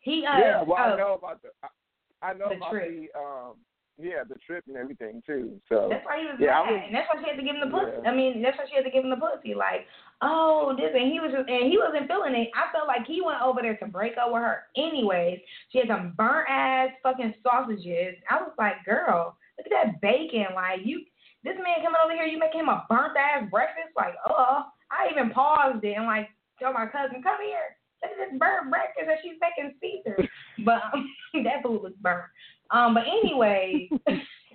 He 0.00 0.26
uh 0.26 0.38
yeah, 0.38 0.62
well, 0.62 0.78
oh, 0.78 0.82
I 0.82 0.96
know 0.96 1.14
about 1.14 1.42
the. 1.42 1.48
I, 1.62 2.30
I 2.30 2.32
know 2.34 2.48
The 2.50 2.56
about 2.56 2.70
trip. 2.70 2.90
the 2.90 3.18
um. 3.18 3.54
Yeah, 3.98 4.24
the 4.26 4.36
trip 4.46 4.64
and 4.66 4.76
everything 4.76 5.22
too. 5.24 5.60
So 5.68 5.86
That's 5.90 6.04
why 6.04 6.18
he 6.18 6.24
was 6.24 6.36
Yeah, 6.40 6.64
mad, 6.64 6.72
was- 6.72 6.82
and 6.86 6.94
that's 6.96 7.06
why 7.12 7.20
she 7.22 7.28
had 7.28 7.36
to 7.36 7.44
give 7.44 7.54
him 7.54 7.60
the 7.60 7.70
pussy. 7.70 7.92
Yeah. 8.02 8.08
I 8.10 8.16
mean, 8.16 8.40
that's 8.42 8.56
why 8.56 8.64
she 8.66 8.74
had 8.74 8.84
to 8.88 8.90
give 8.90 9.04
him 9.04 9.10
the 9.10 9.20
pussy. 9.20 9.54
Like, 9.54 9.86
oh, 10.22 10.74
this, 10.74 10.90
and 10.96 11.12
he 11.12 11.20
was, 11.20 11.30
just, 11.30 11.44
and 11.46 11.70
he 11.70 11.76
wasn't 11.76 12.08
feeling 12.08 12.34
it. 12.34 12.48
I 12.56 12.72
felt 12.72 12.88
like 12.88 13.04
he 13.06 13.20
went 13.20 13.42
over 13.44 13.60
there 13.60 13.76
to 13.76 13.86
break 13.86 14.16
up 14.16 14.32
with 14.32 14.40
her. 14.42 14.64
Anyways, 14.80 15.40
she 15.70 15.78
had 15.78 15.92
some 15.92 16.14
burnt 16.16 16.48
ass 16.48 16.88
fucking 17.04 17.34
sausages. 17.44 18.16
I 18.32 18.40
was 18.40 18.56
like, 18.58 18.80
girl, 18.88 19.36
look 19.60 19.68
at 19.68 19.76
that 19.76 20.00
bacon. 20.00 20.56
Like, 20.56 20.80
you, 20.88 21.04
this 21.44 21.60
man 21.60 21.84
coming 21.84 22.00
over 22.02 22.16
here, 22.16 22.24
you 22.24 22.40
making 22.40 22.64
him 22.64 22.72
a 22.72 22.86
burnt 22.88 23.12
ass 23.14 23.44
breakfast. 23.52 23.92
Like, 23.94 24.16
oh, 24.26 24.72
I 24.90 25.12
even 25.12 25.30
paused 25.30 25.84
it 25.84 26.00
and 26.00 26.06
like 26.08 26.32
told 26.62 26.74
my 26.74 26.86
cousin, 26.86 27.22
come 27.22 27.42
here. 27.44 27.76
Look 28.02 28.12
at 28.12 28.30
this 28.30 28.38
burnt 28.38 28.70
breakfast 28.70 29.06
that 29.06 29.18
she's 29.22 29.38
making 29.40 29.74
Ceasar. 29.82 30.26
But 30.64 30.82
um, 30.92 31.08
that 31.44 31.62
food 31.62 31.82
was 31.82 31.92
burnt. 32.00 32.30
Um, 32.70 32.94
but 32.94 33.04
anyway, 33.06 33.88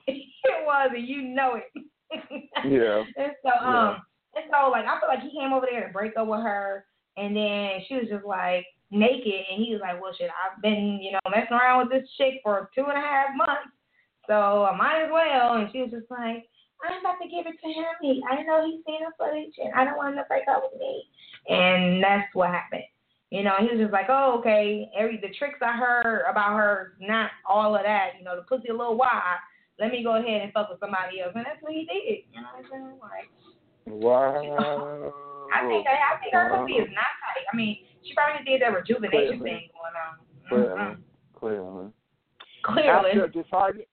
it 0.08 0.66
was, 0.66 0.90
and 0.96 1.08
you 1.08 1.22
know 1.22 1.56
it. 1.56 1.86
Yeah. 2.66 3.04
And 3.18 3.34
so, 3.44 3.66
um, 3.66 3.98
and 4.36 4.46
so, 4.52 4.70
like, 4.70 4.86
I 4.86 5.00
feel 5.00 5.10
like 5.10 5.22
he 5.22 5.38
came 5.38 5.54
over 5.54 5.68
there 5.70 5.88
to 5.88 5.94
break 5.94 6.14
up 6.18 6.28
with 6.28 6.42
her, 6.42 6.86
and 7.18 7.36
then 7.36 7.82
she 7.88 7.96
was 7.96 8.06
just 8.10 8.26
like 8.26 8.66
naked, 8.92 9.46
and 9.52 9.64
he 9.64 9.74
was 9.74 9.82
like, 9.82 10.02
"Well, 10.02 10.14
shit, 10.18 10.30
I've 10.30 10.62
been, 10.62 11.00
you 11.02 11.12
know, 11.12 11.20
messing 11.30 11.58
around 11.58 11.80
with 11.80 11.90
this 11.92 12.10
chick 12.18 12.40
for 12.44 12.70
two 12.74 12.86
and 12.86 12.98
a 12.98 13.02
half 13.02 13.36
months, 13.36 13.74
so 14.28 14.66
I 14.66 14.76
might 14.76 15.04
as 15.04 15.12
well." 15.12 15.56
And 15.56 15.70
she 15.72 15.82
was 15.82 15.92
just 15.92 16.10
like, 16.10 16.46
"I'm 16.84 17.00
about 17.00 17.18
to 17.22 17.30
give 17.30 17.48
it 17.48 17.60
to 17.62 17.68
him. 17.68 17.94
He, 18.02 18.24
I 18.30 18.44
know 18.44 18.66
he's 18.66 18.84
seen 18.86 19.02
the 19.02 19.12
footage, 19.18 19.54
and 19.64 19.74
I 19.74 19.86
don't 19.86 19.98
want 19.98 20.16
him 20.16 20.24
to 20.24 20.28
break 20.28 20.48
up 20.48 20.64
with 20.72 20.80
me." 20.80 21.04
And 21.50 22.04
that's 22.04 22.34
what 22.34 22.50
happened. 22.50 22.84
You 23.30 23.44
know, 23.44 23.56
he 23.60 23.68
was 23.68 23.80
just 23.80 23.94
like, 23.94 24.08
"Oh, 24.10 24.40
okay. 24.40 24.90
Every 24.98 25.18
the 25.18 25.34
tricks 25.38 25.60
I 25.62 25.76
heard 25.76 26.26
about 26.30 26.56
her, 26.56 26.94
not 27.00 27.32
all 27.48 27.76
of 27.76 27.84
that. 27.84 28.14
You 28.18 28.24
know, 28.24 28.36
the 28.36 28.44
pussy 28.44 28.70
a 28.70 28.76
little 28.76 28.98
wide." 28.98 29.40
let 29.80 29.92
me 29.92 30.04
go 30.04 30.16
ahead 30.16 30.42
and 30.42 30.54
fuck 30.54 30.70
with 30.70 30.80
somebody 30.80 31.22
else. 31.22 31.34
And 31.36 31.46
that's 31.46 31.62
what 31.62 31.74
he 31.74 31.86
did. 31.86 32.26
You 32.34 32.42
know 32.42 32.48
what 32.54 32.66
I'm 32.66 32.72
saying? 32.72 33.00
Like, 33.02 33.30
Wow. 33.86 35.14
I 35.54 35.66
think 35.68 35.88
I, 35.88 36.16
I 36.16 36.20
think 36.20 36.34
her 36.34 36.50
pussy 36.50 36.74
is 36.74 36.90
not 36.92 37.08
tight. 37.24 37.48
I 37.54 37.56
mean, 37.56 37.78
she 38.04 38.14
probably 38.14 38.44
did 38.44 38.62
that 38.62 38.76
rejuvenation 38.76 39.40
Clearly. 39.40 39.50
thing 39.50 39.70
going 39.72 39.96
on. 39.96 40.16
Clearly. 40.50 40.80
Mhm. 40.80 40.98
Clearly. 41.40 41.92
Clearly. 42.64 43.10
After 43.12 43.28
disheartening, 43.28 43.86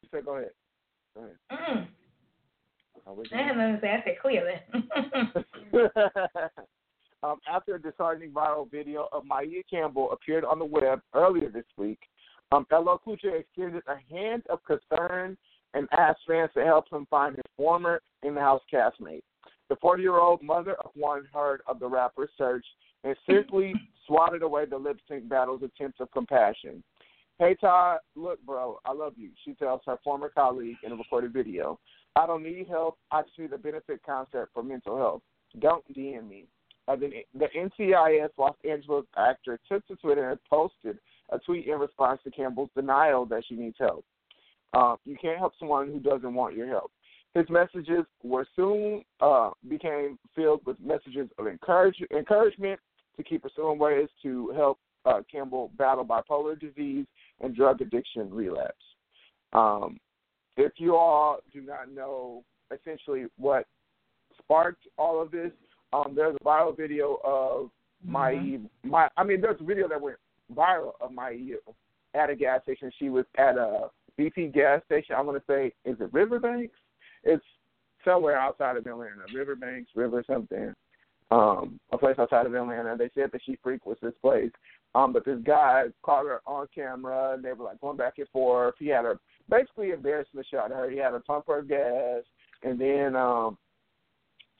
you 0.00 0.08
said 0.10 0.24
go 0.24 0.36
ahead. 0.36 0.50
Go 1.14 1.20
ahead. 1.24 1.36
Mm. 1.50 1.86
I 3.06 3.42
had 3.42 3.56
nothing 3.56 3.74
to 3.74 3.80
say. 3.80 3.90
I 3.90 4.02
said 4.04 4.18
clearly. 4.20 4.54
um, 7.22 7.38
after 7.52 7.74
a 7.74 7.82
disheartening 7.82 8.30
viral 8.30 8.70
video 8.70 9.08
of 9.12 9.24
Maia 9.24 9.62
Campbell 9.68 10.12
appeared 10.12 10.44
on 10.44 10.58
the 10.58 10.64
web 10.64 11.00
earlier 11.14 11.50
this 11.50 11.66
week, 11.76 11.98
um, 12.52 12.66
LL 12.70 12.96
Cool 13.04 13.16
J 13.16 13.40
extended 13.40 13.82
a 13.88 13.96
hand 14.14 14.44
of 14.50 14.60
concern 14.64 15.36
and 15.74 15.88
asked 15.92 16.20
fans 16.26 16.50
to 16.54 16.64
help 16.64 16.92
him 16.92 17.06
find 17.08 17.34
his 17.34 17.44
former 17.56 18.02
in-the-house 18.22 18.62
castmate. 18.72 19.22
The 19.68 19.76
40 19.80 20.02
year 20.02 20.18
old 20.18 20.42
mother 20.42 20.74
of 20.84 20.90
one 20.94 21.26
heard 21.32 21.62
of 21.66 21.80
the 21.80 21.88
rapper's 21.88 22.30
search 22.36 22.66
and 23.04 23.16
simply 23.28 23.74
swatted 24.06 24.42
away 24.42 24.66
the 24.66 24.76
lip 24.76 24.98
sync 25.08 25.28
battle's 25.28 25.62
attempts 25.62 26.00
of 26.00 26.10
compassion. 26.12 26.82
Hey 27.38 27.54
Todd, 27.54 28.00
look, 28.14 28.44
bro, 28.44 28.78
I 28.84 28.92
love 28.92 29.14
you, 29.16 29.30
she 29.44 29.54
tells 29.54 29.80
her 29.86 29.98
former 30.04 30.28
colleague 30.28 30.76
in 30.84 30.92
a 30.92 30.96
recorded 30.96 31.32
video. 31.32 31.80
I 32.16 32.26
don't 32.26 32.42
need 32.42 32.66
help. 32.68 32.98
I 33.10 33.22
just 33.22 33.38
need 33.38 33.50
the 33.50 33.58
benefit 33.58 34.00
concept 34.04 34.52
for 34.52 34.62
mental 34.62 34.96
health. 34.96 35.22
Don't 35.60 35.84
DM 35.94 36.28
me. 36.28 36.44
Uh, 36.88 36.96
the, 36.96 37.10
the 37.38 37.46
NCIS 37.56 38.30
Los 38.38 38.56
Angeles 38.68 39.04
actor 39.16 39.58
took 39.68 39.86
to 39.86 39.96
Twitter 39.96 40.30
and 40.30 40.40
posted 40.50 40.98
a 41.30 41.38
tweet 41.38 41.66
in 41.66 41.78
response 41.78 42.20
to 42.24 42.30
Campbell's 42.30 42.70
denial 42.74 43.24
that 43.26 43.44
she 43.48 43.54
needs 43.54 43.76
help. 43.78 44.04
Uh, 44.74 44.96
you 45.04 45.16
can't 45.20 45.38
help 45.38 45.52
someone 45.58 45.88
who 45.88 46.00
doesn't 46.00 46.34
want 46.34 46.56
your 46.56 46.66
help. 46.66 46.90
His 47.34 47.46
messages 47.48 48.04
were 48.22 48.46
soon 48.56 49.04
uh, 49.20 49.50
became 49.68 50.18
filled 50.34 50.60
with 50.66 50.78
messages 50.80 51.28
of 51.38 51.46
encourage, 51.46 51.96
encouragement 52.14 52.78
to 53.16 53.22
keep 53.22 53.42
pursuing 53.42 53.78
ways 53.78 54.08
to 54.22 54.52
help 54.54 54.78
uh, 55.04 55.20
Campbell 55.30 55.70
battle 55.78 56.04
bipolar 56.04 56.58
disease 56.58 57.06
and 57.40 57.54
drug 57.54 57.80
addiction 57.80 58.32
relapse. 58.32 58.74
Um, 59.52 59.98
if 60.56 60.72
you 60.76 60.96
all 60.96 61.38
do 61.52 61.60
not 61.60 61.92
know 61.92 62.44
essentially 62.72 63.26
what 63.36 63.66
sparked 64.38 64.86
all 64.98 65.20
of 65.20 65.30
this, 65.30 65.50
um, 65.92 66.12
there's 66.14 66.36
a 66.40 66.44
viral 66.44 66.76
video 66.76 67.18
of 67.24 67.70
my 68.04 68.32
mm-hmm. 68.32 68.90
my 68.90 69.08
I 69.16 69.24
mean 69.24 69.40
there's 69.40 69.60
a 69.60 69.64
video 69.64 69.88
that 69.88 70.00
went 70.00 70.16
viral 70.54 70.92
of 71.00 71.12
my 71.12 71.38
at 72.14 72.30
a 72.30 72.36
gas 72.36 72.62
station. 72.62 72.90
She 72.98 73.08
was 73.08 73.24
at 73.38 73.56
a 73.56 73.88
BP 74.18 74.52
gas 74.52 74.82
station. 74.86 75.14
I 75.16 75.20
want 75.20 75.38
to 75.38 75.52
say 75.52 75.72
is 75.84 76.00
it 76.00 76.12
Riverbanks? 76.12 76.76
It's 77.24 77.44
somewhere 78.04 78.38
outside 78.38 78.76
of 78.76 78.86
Atlanta, 78.86 79.22
Riverbanks, 79.34 79.90
River 79.94 80.24
something. 80.26 80.74
Um, 81.30 81.80
a 81.92 81.98
place 81.98 82.16
outside 82.18 82.44
of 82.44 82.54
Atlanta. 82.54 82.96
They 82.98 83.08
said 83.14 83.30
that 83.32 83.40
she 83.46 83.56
frequents 83.62 84.02
this 84.02 84.12
place. 84.20 84.50
Um, 84.94 85.14
but 85.14 85.24
this 85.24 85.38
guy 85.44 85.84
caught 86.02 86.26
her 86.26 86.42
on 86.46 86.66
camera 86.74 87.32
and 87.32 87.42
they 87.42 87.52
were 87.54 87.64
like 87.64 87.80
going 87.80 87.96
back 87.96 88.14
and 88.18 88.28
forth. 88.28 88.74
He 88.78 88.88
had 88.88 89.06
her 89.06 89.18
basically 89.50 89.90
embarrassing 89.90 90.32
the 90.34 90.44
shot 90.44 90.70
at 90.70 90.76
her. 90.76 90.90
He 90.90 90.98
had 90.98 91.12
her 91.12 91.20
pump 91.20 91.46
her 91.48 91.62
gas 91.62 92.22
and 92.62 92.80
then 92.80 93.16
um 93.16 93.58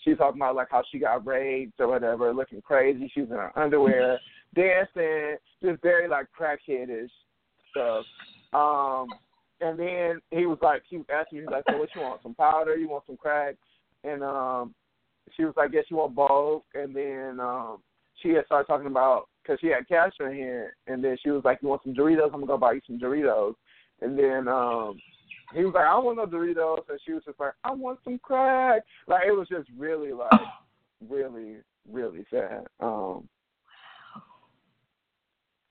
she's 0.03 0.19
talking 0.19 0.41
about 0.41 0.57
like 0.57 0.69
how 0.71 0.83
she 0.91 0.99
got 0.99 1.27
raped 1.27 1.81
or 1.81 1.89
whatever, 1.89 2.33
looking 2.33 2.61
crazy. 2.61 3.11
She 3.13 3.21
was 3.21 3.31
in 3.31 3.37
her 3.37 3.59
underwear, 3.59 4.19
dancing, 4.55 5.37
just 5.63 5.83
very 5.83 6.09
like 6.09 6.27
crackheadish 6.39 7.11
stuff. 7.71 8.05
Um, 8.53 9.09
and 9.61 9.79
then 9.79 10.21
he 10.31 10.47
was 10.47 10.59
like, 10.61 10.83
she 10.91 10.97
was 10.97 11.07
asking 11.13 11.39
me, 11.39 11.45
he's 11.45 11.53
like, 11.53 11.65
so 11.71 11.79
what 11.79 11.89
you 11.95 12.03
want? 12.03 12.23
Some 12.23 12.35
powder? 12.35 12.77
You 12.77 12.89
want 12.89 13.05
some 13.07 13.17
crack? 13.17 13.55
And 14.05 14.23
um, 14.23 14.75
she 15.37 15.45
was 15.45 15.55
like, 15.57 15.71
yes, 15.73 15.85
you 15.89 15.97
want 15.97 16.15
both. 16.15 16.63
And 16.75 16.95
then 16.95 17.39
um, 17.41 17.79
she 18.21 18.31
had 18.31 18.45
started 18.47 18.67
talking 18.67 18.89
about 18.89 19.29
because 19.43 19.61
she 19.61 19.69
had 19.69 19.89
cash 19.89 20.13
in 20.21 20.27
her 20.27 20.35
hand, 20.35 20.69
and 20.87 21.03
then 21.03 21.17
she 21.23 21.31
was 21.31 21.43
like, 21.45 21.59
you 21.63 21.69
want 21.69 21.83
some 21.85 21.95
Doritos? 21.95 22.27
I'm 22.27 22.33
gonna 22.33 22.47
go 22.47 22.59
buy 22.59 22.73
you 22.73 22.81
some 22.87 22.99
Doritos. 22.99 23.55
And 24.03 24.19
then 24.19 24.49
um, 24.49 24.99
he 25.55 25.65
was 25.65 25.75
like, 25.75 25.87
I 25.87 25.99
want 25.99 26.17
no 26.17 26.27
Doritos, 26.27 26.89
and 26.89 26.99
she 27.05 27.13
was 27.13 27.23
just 27.25 27.39
like, 27.39 27.53
I 27.65 27.73
want 27.73 28.01
some 28.05 28.19
crack. 28.19 28.83
Like 29.07 29.23
it 29.27 29.33
was 29.33 29.49
just 29.49 29.69
really 29.77 30.13
like, 30.13 30.31
really, 31.09 31.57
really 31.91 32.25
sad. 32.31 32.67
Um, 32.81 33.29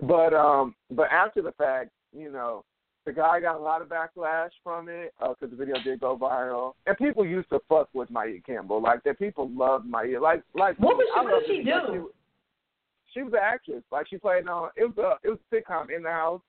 but 0.01 0.33
um, 0.33 0.75
but 0.89 1.11
after 1.11 1.41
the 1.41 1.51
fact, 1.53 1.91
you 2.17 2.31
know, 2.31 2.63
the 3.05 3.11
guy 3.11 3.39
got 3.39 3.57
a 3.57 3.63
lot 3.63 3.81
of 3.81 3.89
backlash 3.89 4.49
from 4.63 4.87
it 4.87 5.13
because 5.19 5.35
uh, 5.43 5.47
the 5.47 5.55
video 5.55 5.75
did 5.83 5.99
go 5.99 6.17
viral, 6.17 6.73
and 6.87 6.97
people 6.97 7.25
used 7.25 7.49
to 7.49 7.59
fuck 7.67 7.89
with 7.93 8.09
Maia 8.09 8.39
Campbell. 8.45 8.81
Like 8.81 9.03
that, 9.03 9.19
people 9.19 9.49
loved 9.53 9.85
Maia. 9.85 10.19
Like 10.21 10.43
like 10.53 10.77
what 10.79 10.97
was 10.97 11.07
she? 11.13 11.19
What 11.19 11.47
did 11.47 11.57
she 11.57 11.63
do? 11.63 12.09
She, 13.07 13.19
she 13.19 13.23
was 13.23 13.33
an 13.33 13.39
actress. 13.41 13.83
Like 13.91 14.07
she 14.07 14.17
played 14.17 14.47
on 14.47 14.69
it 14.75 14.85
was 14.85 14.97
a 14.97 15.27
it 15.27 15.31
was 15.31 15.39
a 15.51 15.55
sitcom 15.55 15.95
in 15.95 16.03
the 16.03 16.09
house 16.09 16.41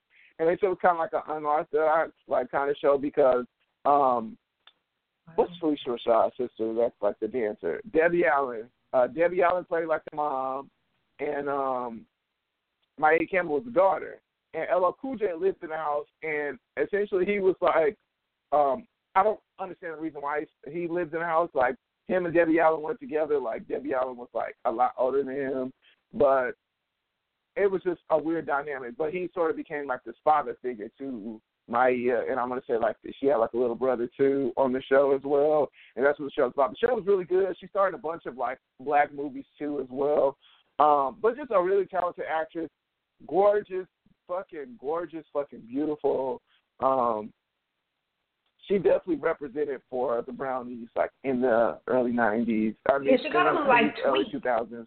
and 0.42 0.58
they 0.60 0.66
was 0.66 0.78
kind 0.82 0.96
of 0.96 0.98
like 0.98 1.12
an 1.12 1.36
unorthodox 1.36 2.12
like 2.26 2.50
kind 2.50 2.70
of 2.70 2.76
show 2.76 2.98
because 2.98 3.44
um, 3.84 4.36
what's 5.36 5.52
Phylicia 5.62 5.96
Rashad's 6.06 6.36
sister? 6.36 6.74
That's 6.74 6.94
like 7.00 7.18
the 7.20 7.28
dancer, 7.28 7.80
Debbie 7.92 8.24
Allen. 8.26 8.64
Uh, 8.92 9.06
Debbie 9.06 9.42
Allen 9.42 9.64
played 9.64 9.86
like 9.86 10.02
the 10.10 10.16
mom, 10.16 10.68
and 11.20 11.48
um, 11.48 12.02
Maia 12.98 13.18
Campbell 13.30 13.54
was 13.54 13.64
the 13.64 13.70
daughter. 13.70 14.20
And 14.54 14.66
LL 14.76 14.96
Cool 15.00 15.16
J 15.16 15.28
lived 15.38 15.62
in 15.62 15.70
the 15.70 15.76
house, 15.76 16.06
and 16.22 16.58
essentially 16.76 17.24
he 17.24 17.38
was 17.38 17.56
like, 17.60 17.96
um, 18.52 18.86
I 19.14 19.22
don't 19.22 19.40
understand 19.58 19.94
the 19.94 20.02
reason 20.02 20.20
why 20.20 20.44
he, 20.66 20.80
he 20.80 20.88
lived 20.88 21.14
in 21.14 21.20
the 21.20 21.26
house. 21.26 21.50
Like 21.54 21.76
him 22.08 22.26
and 22.26 22.34
Debbie 22.34 22.60
Allen 22.60 22.82
went 22.82 23.00
together. 23.00 23.38
Like 23.38 23.66
Debbie 23.68 23.94
Allen 23.94 24.16
was 24.16 24.28
like 24.34 24.56
a 24.64 24.70
lot 24.70 24.92
older 24.98 25.22
than 25.22 25.34
him, 25.34 25.72
but 26.12 26.52
it 27.56 27.70
was 27.70 27.82
just 27.82 28.00
a 28.10 28.18
weird 28.18 28.46
dynamic. 28.46 28.96
But 28.96 29.12
he 29.12 29.30
sort 29.34 29.50
of 29.50 29.56
became 29.56 29.86
like 29.86 30.04
this 30.04 30.16
father 30.24 30.56
figure 30.62 30.90
to 30.98 31.40
Maia, 31.68 32.22
and 32.28 32.38
I'm 32.38 32.48
gonna 32.48 32.62
say 32.66 32.76
like 32.76 32.96
she 33.20 33.26
had 33.26 33.36
like 33.36 33.52
a 33.52 33.58
little 33.58 33.76
brother 33.76 34.08
too 34.16 34.52
on 34.56 34.72
the 34.72 34.82
show 34.82 35.14
as 35.14 35.22
well, 35.24 35.68
and 35.96 36.04
that's 36.04 36.18
what 36.18 36.26
the 36.26 36.32
show's 36.32 36.52
about. 36.54 36.70
The 36.70 36.86
show 36.86 36.94
was 36.94 37.06
really 37.06 37.24
good. 37.24 37.56
She 37.60 37.66
started 37.68 37.96
a 37.96 38.00
bunch 38.00 38.26
of 38.26 38.36
like 38.36 38.58
black 38.80 39.14
movies 39.14 39.44
too 39.58 39.80
as 39.80 39.86
well, 39.90 40.36
um, 40.78 41.18
but 41.22 41.36
just 41.36 41.50
a 41.50 41.62
really 41.62 41.86
talented 41.86 42.24
actress, 42.28 42.70
gorgeous, 43.28 43.86
fucking 44.26 44.76
gorgeous, 44.80 45.24
fucking 45.32 45.62
beautiful. 45.68 46.42
Um, 46.80 47.32
she 48.66 48.76
definitely 48.76 49.16
represented 49.16 49.80
for 49.88 50.22
the 50.22 50.32
Brownies 50.32 50.88
like 50.96 51.10
in 51.24 51.40
the 51.40 51.78
early 51.86 52.12
'90s. 52.12 52.74
I 52.88 52.98
mean, 52.98 53.10
yeah, 53.10 53.16
she 53.22 53.30
kind 53.30 53.56
of 53.56 53.66
like 53.66 53.94
early 54.04 54.24
2000s. 54.32 54.86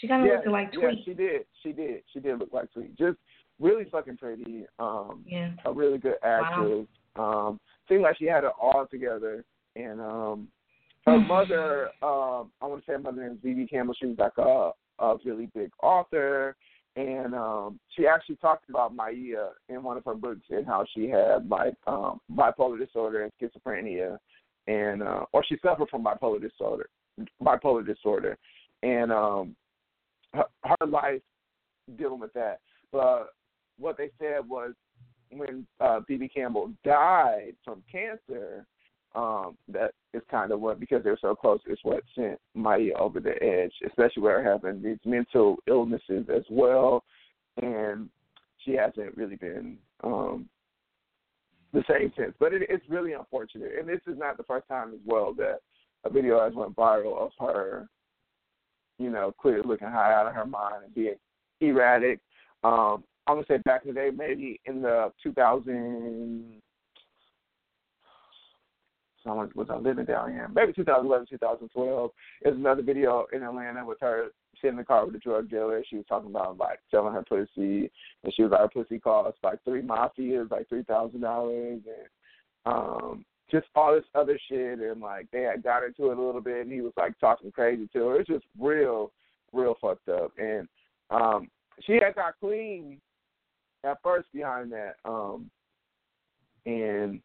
She 0.00 0.08
kind 0.08 0.22
of 0.22 0.28
yeah, 0.28 0.34
looked 0.34 0.48
like 0.48 0.72
Tweet. 0.72 0.84
Yeah, 0.84 1.04
she 1.04 1.14
did. 1.14 1.40
She 1.62 1.72
did. 1.72 2.02
She 2.12 2.20
did 2.20 2.38
look 2.38 2.52
like 2.52 2.72
Tweet. 2.72 2.96
Just 2.96 3.18
really 3.60 3.84
fucking 3.90 4.16
pretty. 4.16 4.64
Um, 4.78 5.24
yeah. 5.26 5.50
A 5.64 5.72
really 5.72 5.98
good 5.98 6.16
actress. 6.22 6.86
Wow. 7.16 7.48
Um, 7.48 7.60
seemed 7.88 8.02
like 8.02 8.16
she 8.18 8.26
had 8.26 8.44
it 8.44 8.52
all 8.60 8.86
together. 8.90 9.44
And 9.76 10.00
um, 10.00 10.48
her 11.06 11.18
mother, 11.28 11.86
um, 12.02 12.50
I 12.60 12.66
want 12.66 12.84
to 12.84 12.86
say 12.86 12.92
her 12.92 12.98
mother 12.98 13.22
name 13.22 13.32
is 13.32 13.38
Vivi 13.42 13.66
Campbell. 13.66 13.94
She 13.98 14.06
was 14.06 14.18
like 14.18 14.38
a, 14.38 14.70
a 15.02 15.16
really 15.24 15.50
big 15.54 15.70
author. 15.82 16.56
And 16.96 17.34
um, 17.34 17.78
she 17.96 18.06
actually 18.06 18.36
talked 18.36 18.68
about 18.68 18.94
Maia 18.94 19.50
in 19.68 19.82
one 19.82 19.96
of 19.96 20.04
her 20.04 20.14
books 20.14 20.46
and 20.50 20.66
how 20.66 20.84
she 20.94 21.08
had 21.08 21.48
like 21.48 21.74
um, 21.86 22.20
bipolar 22.34 22.76
disorder 22.76 23.22
and 23.22 23.32
schizophrenia, 23.40 24.18
and 24.66 25.04
uh, 25.04 25.24
or 25.32 25.44
she 25.48 25.56
suffered 25.62 25.88
from 25.90 26.02
bipolar 26.02 26.40
disorder, 26.40 26.88
bipolar 27.40 27.86
disorder, 27.86 28.36
and 28.82 29.12
um, 29.12 29.54
her, 30.34 30.44
her 30.64 30.86
life 30.86 31.22
dealing 31.96 32.20
with 32.20 32.32
that. 32.34 32.60
But 32.92 33.28
what 33.78 33.96
they 33.96 34.10
said 34.18 34.48
was 34.48 34.72
when 35.30 35.66
uh, 35.80 36.00
Bebe 36.06 36.28
Campbell 36.28 36.72
died 36.84 37.54
from 37.64 37.82
cancer, 37.90 38.66
um, 39.14 39.56
that 39.68 39.92
is 40.12 40.22
kind 40.30 40.52
of 40.52 40.60
what 40.60 40.78
because 40.78 41.02
they're 41.02 41.18
so 41.20 41.34
close 41.34 41.60
is 41.66 41.78
what 41.82 42.02
sent 42.14 42.38
Maia 42.54 42.92
over 42.98 43.20
the 43.20 43.42
edge, 43.42 43.72
especially 43.86 44.22
where 44.22 44.42
her 44.42 44.52
having 44.52 44.82
these 44.82 44.98
mental 45.04 45.56
illnesses 45.66 46.26
as 46.34 46.44
well, 46.50 47.04
and 47.60 48.08
she 48.64 48.72
hasn't 48.72 49.16
really 49.16 49.36
been 49.36 49.78
um, 50.04 50.48
the 51.72 51.82
same 51.90 52.12
since. 52.18 52.34
But 52.38 52.52
it, 52.52 52.62
it's 52.68 52.84
really 52.88 53.14
unfortunate, 53.14 53.72
and 53.78 53.88
this 53.88 54.00
is 54.06 54.18
not 54.18 54.36
the 54.36 54.42
first 54.44 54.68
time 54.68 54.92
as 54.92 55.00
well 55.06 55.32
that 55.34 55.60
a 56.04 56.10
video 56.10 56.42
has 56.44 56.54
went 56.54 56.76
viral 56.76 57.18
of 57.18 57.30
her 57.40 57.88
you 58.98 59.10
know, 59.10 59.32
clearly 59.40 59.62
looking 59.64 59.88
high 59.88 60.12
out 60.12 60.26
of 60.26 60.34
her 60.34 60.46
mind 60.46 60.84
and 60.84 60.94
being 60.94 61.14
erratic. 61.60 62.20
Um, 62.64 63.04
I'm 63.26 63.36
gonna 63.36 63.46
say 63.46 63.58
back 63.58 63.82
in 63.84 63.94
the 63.94 64.00
day, 64.00 64.10
maybe 64.14 64.60
in 64.64 64.82
the 64.82 65.12
2000. 65.22 66.60
So 69.24 69.50
was 69.54 69.66
I 69.68 69.76
living 69.76 70.06
down 70.06 70.30
here? 70.30 70.48
Maybe 70.54 70.72
2011, 70.72 71.26
2012. 71.30 72.10
There's 72.42 72.56
another 72.56 72.82
video 72.82 73.26
in 73.32 73.42
Atlanta 73.42 73.84
with 73.84 73.98
her 74.00 74.28
sitting 74.56 74.70
in 74.70 74.76
the 74.76 74.84
car 74.84 75.04
with 75.04 75.16
a 75.16 75.18
drug 75.18 75.50
dealer. 75.50 75.82
She 75.88 75.96
was 75.96 76.06
talking 76.08 76.30
about 76.30 76.56
like 76.56 76.78
selling 76.90 77.12
her 77.12 77.24
pussy, 77.24 77.90
and 78.24 78.34
she 78.34 78.42
was 78.42 78.52
like, 78.52 78.60
her 78.60 78.68
pussy 78.68 78.98
cost 78.98 79.36
like 79.42 79.62
three 79.64 79.82
mafias, 79.82 80.50
like 80.50 80.68
three 80.68 80.84
thousand 80.84 81.20
dollars, 81.20 81.80
and 81.86 82.08
um, 82.64 83.24
just 83.50 83.66
all 83.74 83.94
this 83.94 84.04
other 84.14 84.38
shit 84.48 84.78
and 84.78 85.00
like 85.00 85.26
they 85.32 85.42
had 85.42 85.62
got 85.62 85.84
into 85.84 86.10
it 86.10 86.18
a 86.18 86.22
little 86.22 86.40
bit 86.40 86.62
and 86.62 86.72
he 86.72 86.80
was 86.80 86.92
like 86.96 87.18
talking 87.18 87.50
crazy 87.50 87.88
to 87.92 88.08
her. 88.08 88.20
It's 88.20 88.28
just 88.28 88.44
real, 88.58 89.12
real 89.52 89.76
fucked 89.80 90.08
up. 90.08 90.32
And 90.38 90.68
um 91.10 91.48
she 91.84 91.94
had 91.94 92.14
got 92.14 92.38
clean 92.40 93.00
at 93.84 93.98
first 94.02 94.28
behind 94.32 94.72
that. 94.72 94.96
Um 95.04 95.50
and 96.66 97.20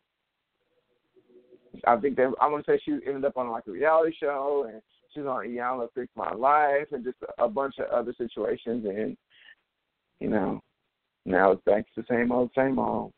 I 1.85 1.97
think 1.97 2.15
that 2.17 2.33
I 2.39 2.47
want 2.47 2.65
to 2.65 2.71
say 2.71 2.81
she 2.83 2.91
ended 3.05 3.25
up 3.25 3.37
on 3.37 3.49
like 3.49 3.67
a 3.67 3.71
reality 3.71 4.15
show 4.19 4.69
and 4.71 4.81
she's 5.13 5.25
on 5.25 5.45
Iyanla 5.45 5.87
Fix 5.93 6.07
My 6.15 6.31
Life 6.31 6.87
and 6.91 7.03
just 7.03 7.17
a, 7.37 7.43
a 7.43 7.49
bunch 7.49 7.75
of 7.79 7.87
other 7.89 8.13
situations 8.17 8.85
and 8.85 9.17
you 10.19 10.29
know 10.29 10.61
now 11.25 11.51
it's 11.51 11.63
back 11.65 11.85
to 11.95 12.01
the 12.01 12.05
same 12.09 12.31
old 12.31 12.51
same 12.55 12.79
old. 12.79 13.11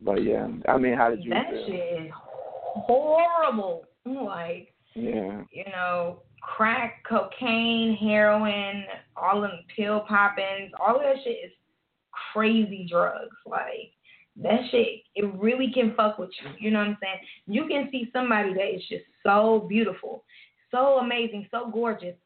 But 0.00 0.22
yeah, 0.22 0.48
I 0.68 0.78
mean, 0.78 0.94
how 0.94 1.10
did 1.10 1.24
you? 1.24 1.30
That 1.30 1.50
feel? 1.50 1.66
shit 1.66 2.02
is 2.02 2.10
horrible. 2.14 3.86
Like 4.04 4.74
Yeah. 4.94 5.42
You 5.50 5.64
know, 5.72 6.22
crack, 6.40 7.02
cocaine, 7.08 7.96
heroin, 7.96 8.84
all 9.16 9.40
them 9.40 9.60
pill 9.74 10.04
poppings, 10.08 10.70
all 10.78 10.98
that 10.98 11.16
shit 11.24 11.38
is 11.46 11.52
crazy 12.32 12.86
drugs. 12.90 13.36
Like 13.46 13.92
that 14.42 14.60
shit, 14.70 15.02
it 15.14 15.34
really 15.34 15.70
can 15.72 15.94
fuck 15.96 16.18
with 16.18 16.30
you. 16.42 16.50
You 16.58 16.70
know 16.70 16.80
what 16.80 16.88
I'm 16.88 16.98
saying? 17.02 17.18
You 17.46 17.66
can 17.66 17.88
see 17.90 18.10
somebody 18.12 18.52
that 18.54 18.74
is 18.74 18.82
just 18.88 19.04
so 19.22 19.66
beautiful, 19.68 20.24
so 20.70 20.98
amazing, 20.98 21.48
so 21.50 21.70
gorgeous, 21.72 22.16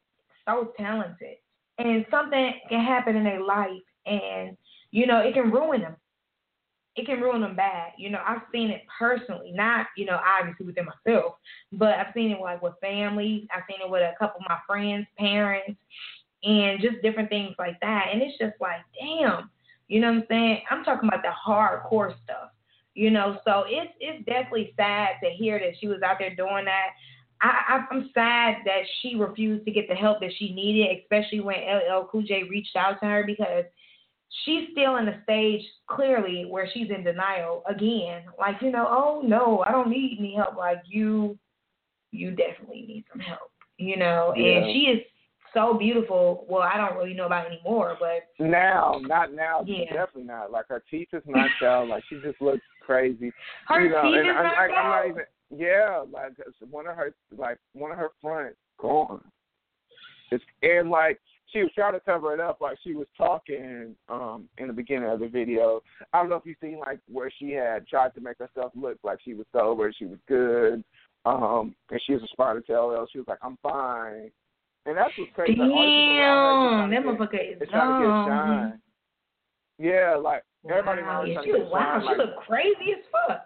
so 0.45 0.73
talented, 0.77 1.37
and 1.77 2.05
something 2.11 2.53
can 2.69 2.83
happen 2.83 3.15
in 3.15 3.23
their 3.23 3.43
life, 3.43 3.69
and 4.05 4.57
you 4.91 5.05
know 5.07 5.19
it 5.19 5.33
can 5.33 5.51
ruin 5.51 5.81
them. 5.81 5.95
It 6.99 7.05
can 7.05 7.21
ruin 7.21 7.41
them 7.41 7.55
bad. 7.55 7.93
You 7.97 8.09
know, 8.09 8.21
I've 8.25 8.41
seen 8.51 8.69
it 8.69 8.83
personally, 8.97 9.51
not 9.53 9.87
you 9.97 10.05
know 10.05 10.19
obviously 10.25 10.65
within 10.65 10.85
myself, 10.85 11.35
but 11.71 11.95
I've 11.95 12.13
seen 12.13 12.31
it 12.31 12.41
like 12.41 12.61
with 12.61 12.73
families. 12.81 13.47
I've 13.55 13.63
seen 13.69 13.85
it 13.85 13.89
with 13.89 14.01
a 14.01 14.17
couple 14.19 14.41
of 14.41 14.49
my 14.49 14.59
friends' 14.67 15.07
parents, 15.17 15.79
and 16.43 16.81
just 16.81 17.01
different 17.01 17.29
things 17.29 17.55
like 17.57 17.79
that. 17.81 18.07
And 18.11 18.21
it's 18.21 18.37
just 18.37 18.55
like, 18.59 18.81
damn 18.99 19.49
you 19.89 19.99
know 19.99 20.07
what 20.07 20.17
I'm 20.17 20.25
saying? 20.29 20.61
I'm 20.69 20.83
talking 20.85 21.09
about 21.09 21.23
the 21.23 21.33
hardcore 21.45 22.13
stuff. 22.23 22.51
You 22.93 23.11
know, 23.11 23.39
so 23.45 23.63
it's 23.67 23.91
it's 23.99 24.25
definitely 24.25 24.73
sad 24.77 25.15
to 25.23 25.29
hear 25.29 25.59
that 25.59 25.73
she 25.79 25.87
was 25.87 26.01
out 26.01 26.17
there 26.19 26.35
doing 26.35 26.65
that. 26.65 26.89
I, 27.41 27.85
I'm 27.89 28.09
sad 28.13 28.57
that 28.65 28.81
she 29.01 29.15
refused 29.15 29.65
to 29.65 29.71
get 29.71 29.87
the 29.87 29.95
help 29.95 30.19
that 30.19 30.31
she 30.37 30.53
needed, 30.53 30.97
especially 30.99 31.39
when 31.39 31.55
LL 31.55 32.07
Cool 32.11 32.23
J 32.23 32.43
reached 32.43 32.75
out 32.75 32.99
to 32.99 33.05
her 33.05 33.23
because 33.25 33.63
she's 34.45 34.69
still 34.71 34.97
in 34.97 35.07
a 35.07 35.21
stage 35.23 35.61
clearly 35.87 36.45
where 36.49 36.69
she's 36.73 36.89
in 36.89 37.03
denial 37.03 37.63
again. 37.69 38.23
Like, 38.37 38.57
you 38.61 38.71
know, 38.71 38.87
oh 38.89 39.21
no, 39.25 39.63
I 39.67 39.71
don't 39.71 39.89
need 39.89 40.17
any 40.19 40.35
help. 40.35 40.57
Like 40.57 40.81
you, 40.85 41.37
you 42.11 42.31
definitely 42.31 42.85
need 42.87 43.05
some 43.11 43.19
help. 43.19 43.51
You 43.77 43.97
know, 43.97 44.33
yeah. 44.35 44.57
and 44.57 44.65
she 44.73 44.79
is 44.91 44.99
so 45.53 45.73
beautiful. 45.73 46.45
Well, 46.49 46.61
I 46.61 46.77
don't 46.77 46.97
really 46.97 47.13
know 47.13 47.25
about 47.25 47.47
anymore, 47.47 47.97
but 47.99 48.27
now, 48.39 48.99
not 49.01 49.33
now, 49.33 49.63
yeah. 49.65 49.85
definitely 49.85 50.23
not. 50.23 50.51
Like 50.51 50.67
her 50.67 50.83
teeth 50.89 51.07
is 51.13 51.23
not 51.25 51.49
out. 51.63 51.87
Like 51.87 52.03
she 52.09 52.19
just 52.21 52.41
looks 52.41 52.61
crazy. 52.85 53.31
Her 53.67 53.81
you 53.81 53.89
know, 53.89 54.01
teeth 54.01 54.15
and 54.17 54.29
is 54.29 54.33
knocked 54.35 54.57
like, 54.57 54.71
out. 54.71 54.77
I'm 54.77 54.89
not 54.89 55.09
even. 55.09 55.23
Yeah, 55.51 56.03
like 56.11 56.33
one 56.69 56.85
of 56.85 56.95
her, 56.95 57.11
like 57.35 57.57
one 57.73 57.91
of 57.91 57.97
her 57.97 58.09
fronts 58.21 58.57
gone. 58.79 59.23
It's 60.31 60.43
and 60.61 60.91
like 60.91 61.19
she 61.51 61.59
was 61.59 61.71
trying 61.73 61.93
to 61.93 61.99
cover 61.99 62.33
it 62.33 62.39
up, 62.39 62.61
like 62.61 62.77
she 62.83 62.93
was 62.93 63.07
talking 63.17 63.95
um 64.07 64.47
in 64.57 64.67
the 64.67 64.73
beginning 64.73 65.09
of 65.09 65.19
the 65.19 65.27
video. 65.27 65.81
I 66.13 66.19
don't 66.19 66.29
know 66.29 66.35
if 66.35 66.45
you've 66.45 66.57
seen 66.61 66.79
like 66.79 66.99
where 67.11 67.31
she 67.39 67.51
had 67.51 67.87
tried 67.87 68.13
to 68.15 68.21
make 68.21 68.37
herself 68.37 68.71
look 68.75 68.97
like 69.03 69.19
she 69.23 69.33
was 69.33 69.45
sober, 69.53 69.91
she 69.97 70.05
was 70.05 70.19
good, 70.27 70.83
um, 71.25 71.75
and 71.89 72.01
she 72.05 72.13
was 72.13 72.21
responding 72.21 72.63
to 72.67 72.73
LL. 72.81 73.07
She 73.11 73.17
was 73.19 73.27
like, 73.27 73.39
"I'm 73.41 73.57
fine." 73.63 74.31
And 74.85 74.97
that's 74.97 75.11
what's 75.17 75.31
crazy. 75.35 75.55
Damn, 75.55 75.69
like, 75.69 76.89
that 76.91 77.03
motherfucker 77.05 77.61
is 77.61 77.69
trying 77.69 77.99
to 78.01 78.05
get 78.05 78.29
shine. 78.29 78.81
Yeah, 79.77 80.15
like 80.15 80.43
everybody 80.69 81.01
knows 81.01 81.27
yeah, 81.29 81.41
she 81.43 81.51
was, 81.51 81.69
wow, 81.71 81.99
she 82.01 82.05
Like, 82.05 82.17
looked 82.17 82.37
crazy 82.47 82.93
as 82.97 83.05
fuck. 83.27 83.45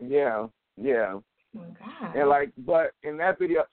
yeah, 0.00 0.46
yeah, 0.76 1.14
Oh 1.14 1.22
my 1.54 1.64
god. 1.78 2.16
and 2.16 2.28
like, 2.28 2.50
but 2.58 2.92
in 3.02 3.16
that 3.18 3.38
video, 3.38 3.64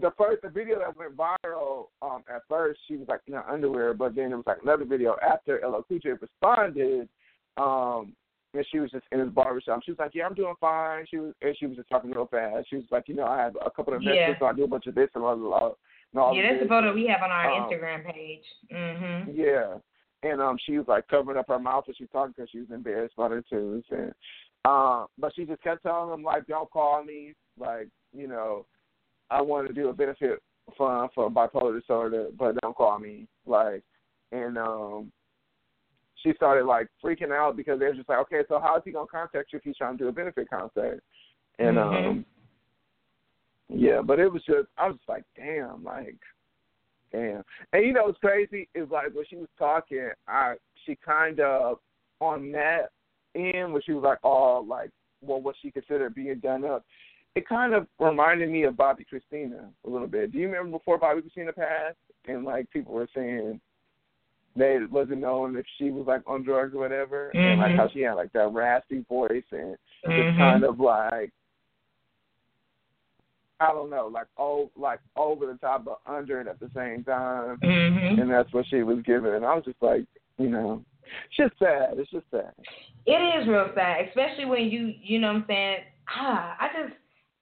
the 0.00 0.12
first 0.16 0.42
the 0.42 0.48
video 0.48 0.78
that 0.78 0.96
went 0.96 1.16
viral, 1.16 1.86
um, 2.02 2.22
at 2.32 2.42
first 2.48 2.80
she 2.88 2.96
was 2.96 3.08
like 3.08 3.20
in 3.26 3.34
her 3.34 3.48
underwear, 3.48 3.94
but 3.94 4.14
then 4.14 4.32
it 4.32 4.36
was 4.36 4.46
like 4.46 4.62
another 4.62 4.84
video 4.84 5.16
after 5.22 5.60
LL 5.66 5.82
Cool 5.88 5.98
J 5.98 6.10
responded, 6.20 7.08
um, 7.56 8.14
and 8.54 8.66
she 8.70 8.78
was 8.78 8.90
just 8.90 9.04
in 9.12 9.20
his 9.20 9.30
barbershop. 9.30 9.82
She 9.84 9.92
was 9.92 9.98
like, 9.98 10.14
"Yeah, 10.14 10.26
I'm 10.26 10.34
doing 10.34 10.54
fine." 10.60 11.06
She 11.08 11.18
was, 11.18 11.34
and 11.42 11.56
she 11.56 11.66
was 11.66 11.76
just 11.76 11.88
talking 11.88 12.10
real 12.10 12.26
fast. 12.26 12.68
She 12.68 12.76
was 12.76 12.84
like, 12.90 13.08
"You 13.08 13.14
know, 13.14 13.26
I 13.26 13.38
have 13.38 13.56
a 13.64 13.70
couple 13.70 13.94
of 13.94 14.02
Yeah. 14.02 14.10
investments, 14.10 14.40
so 14.40 14.46
I 14.46 14.52
do 14.52 14.64
a 14.64 14.68
bunch 14.68 14.86
of 14.86 14.94
this 14.94 15.10
and 15.14 15.22
all, 15.22 15.52
all, 15.52 15.78
and 16.12 16.20
all 16.20 16.34
yeah, 16.34 16.42
that's 16.50 16.62
the 16.62 16.68
photo 16.68 16.92
we 16.92 17.06
have 17.06 17.22
on 17.22 17.30
our 17.30 17.50
Um, 17.50 17.68
Instagram 17.68 18.04
page. 18.04 18.44
Mhm. 18.70 19.34
Yeah, 19.34 19.78
and 20.22 20.40
um, 20.40 20.58
she 20.58 20.78
was 20.78 20.88
like 20.88 21.06
covering 21.08 21.38
up 21.38 21.48
her 21.48 21.58
mouth 21.58 21.88
as 21.88 21.96
she 21.96 22.04
was 22.04 22.10
talking 22.10 22.32
because 22.36 22.50
she 22.50 22.60
was 22.60 22.70
embarrassed 22.70 23.14
about 23.14 23.30
her 23.30 23.42
tooth, 23.42 23.84
and 23.90 24.14
um, 24.64 25.06
but 25.16 25.34
she 25.34 25.44
just 25.46 25.62
kept 25.62 25.82
telling 25.82 26.10
them 26.10 26.22
like, 26.22 26.46
"Don't 26.46 26.70
call 26.70 27.02
me," 27.04 27.34
like, 27.58 27.88
you 28.12 28.26
know, 28.26 28.66
I 29.30 29.40
want 29.40 29.68
to 29.68 29.74
do 29.74 29.88
a 29.88 29.92
benefit 29.92 30.42
fund 30.76 31.10
for 31.14 31.30
bipolar 31.30 31.78
disorder, 31.78 32.28
but 32.38 32.56
don't 32.60 32.76
call 32.76 32.98
me, 32.98 33.26
like, 33.46 33.82
and 34.32 34.56
um, 34.58 35.12
she 36.22 36.32
started 36.34 36.64
like 36.64 36.88
freaking 37.02 37.32
out 37.32 37.56
because 37.56 37.78
they 37.78 37.86
were 37.86 37.94
just 37.94 38.08
like, 38.08 38.18
okay, 38.18 38.42
so 38.48 38.60
how 38.60 38.76
is 38.76 38.82
he 38.84 38.92
gonna 38.92 39.06
contact 39.06 39.52
you 39.52 39.58
if 39.58 39.64
he's 39.64 39.76
trying 39.76 39.96
to 39.98 40.04
do 40.04 40.08
a 40.08 40.12
benefit 40.12 40.48
concert? 40.48 41.02
And 41.58 41.76
Mhm. 41.76 42.08
um, 42.08 42.26
yeah, 43.68 44.00
but 44.02 44.18
it 44.18 44.30
was 44.30 44.42
just, 44.44 44.68
I 44.76 44.88
was 44.88 44.96
just 44.96 45.08
like, 45.08 45.24
damn, 45.36 45.84
like, 45.84 46.16
damn. 47.12 47.44
And 47.72 47.84
you 47.84 47.92
know 47.92 48.04
what's 48.04 48.18
crazy 48.18 48.68
is 48.74 48.90
like 48.90 49.14
when 49.14 49.24
she 49.26 49.36
was 49.36 49.48
talking, 49.58 50.10
I 50.26 50.56
she 50.84 50.96
kind 50.96 51.40
of 51.40 51.78
on 52.20 52.52
that 52.52 52.90
end 53.34 53.72
when 53.72 53.82
she 53.82 53.92
was 53.92 54.02
like 54.02 54.18
all 54.22 54.66
like, 54.66 54.90
well, 55.22 55.40
what 55.40 55.56
she 55.60 55.70
considered 55.70 56.14
being 56.14 56.38
done 56.40 56.64
up. 56.64 56.84
It 57.36 57.48
kind 57.48 57.74
of 57.74 57.86
reminded 57.98 58.50
me 58.50 58.64
of 58.64 58.74
Bobbi 58.74 59.04
Kristina 59.06 59.68
a 59.86 59.90
little 59.90 60.08
bit. 60.08 60.32
Do 60.32 60.38
you 60.38 60.46
remember 60.46 60.78
before 60.78 60.98
Bobbi 60.98 61.22
Kristina 61.22 61.54
passed, 61.54 61.96
and 62.26 62.44
like 62.44 62.70
people 62.70 62.92
were 62.92 63.08
saying 63.14 63.60
they 64.56 64.78
wasn't 64.90 65.20
knowing 65.20 65.54
if 65.56 65.64
she 65.78 65.90
was 65.90 66.06
like 66.06 66.22
on 66.26 66.42
drugs 66.42 66.74
or 66.74 66.78
whatever, 66.78 67.30
and 67.30 67.60
like 67.60 67.72
Mhm. 67.72 67.76
how 67.76 67.88
she 67.88 68.00
had 68.00 68.14
like 68.14 68.32
that 68.32 68.52
raspy 68.52 69.04
voice 69.08 69.44
and 69.52 69.76
Mhm. 70.04 70.16
just 70.16 70.38
kind 70.38 70.64
of 70.64 70.80
like 70.80 71.32
I 73.60 73.72
don't 73.72 73.90
know, 73.90 74.06
like 74.06 74.26
oh, 74.38 74.70
like 74.74 75.00
over 75.16 75.46
the 75.46 75.58
top 75.58 75.84
but 75.84 76.00
under 76.06 76.40
it 76.40 76.48
at 76.48 76.58
the 76.58 76.70
same 76.70 77.04
time, 77.04 77.58
Mhm. 77.58 78.20
and 78.20 78.30
that's 78.30 78.52
what 78.52 78.66
she 78.66 78.82
was 78.82 79.02
giving. 79.02 79.34
And 79.34 79.44
I 79.44 79.54
was 79.54 79.64
just 79.64 79.80
like, 79.82 80.04
you 80.38 80.48
know, 80.48 80.84
it's 81.26 81.36
just 81.36 81.58
sad. 81.58 81.98
It's 81.98 82.10
just 82.10 82.28
sad. 82.30 82.54
It 83.06 83.12
is 83.42 83.46
real 83.46 83.70
sad, 83.74 84.08
especially 84.08 84.46
when 84.46 84.70
you, 84.70 84.94
you 85.02 85.18
know 85.18 85.28
what 85.28 85.42
I'm 85.42 85.46
saying? 85.46 85.84
Ah, 86.08 86.56
I 86.58 86.68
just, 86.68 86.94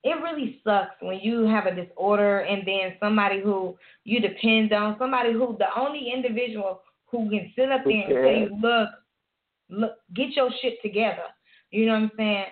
it 0.03 0.21
really 0.21 0.61
sucks 0.63 0.95
when 1.01 1.19
you 1.19 1.45
have 1.45 1.65
a 1.65 1.75
disorder 1.75 2.39
and 2.39 2.65
then 2.65 2.95
somebody 2.99 3.41
who 3.41 3.75
you 4.05 4.19
depend 4.21 4.71
on, 4.71 4.95
somebody 4.97 5.33
who, 5.33 5.57
the 5.59 5.67
only 5.77 6.11
individual 6.13 6.81
who 7.07 7.29
can 7.29 7.51
sit 7.55 7.71
up 7.71 7.81
there 7.83 8.25
and 8.25 8.49
say, 8.49 8.55
look, 8.61 8.89
look, 9.69 9.91
get 10.15 10.29
your 10.35 10.49
shit 10.61 10.81
together. 10.81 11.23
You 11.71 11.85
know 11.85 11.93
what 11.93 12.01
I'm 12.03 12.11
saying? 12.17 12.45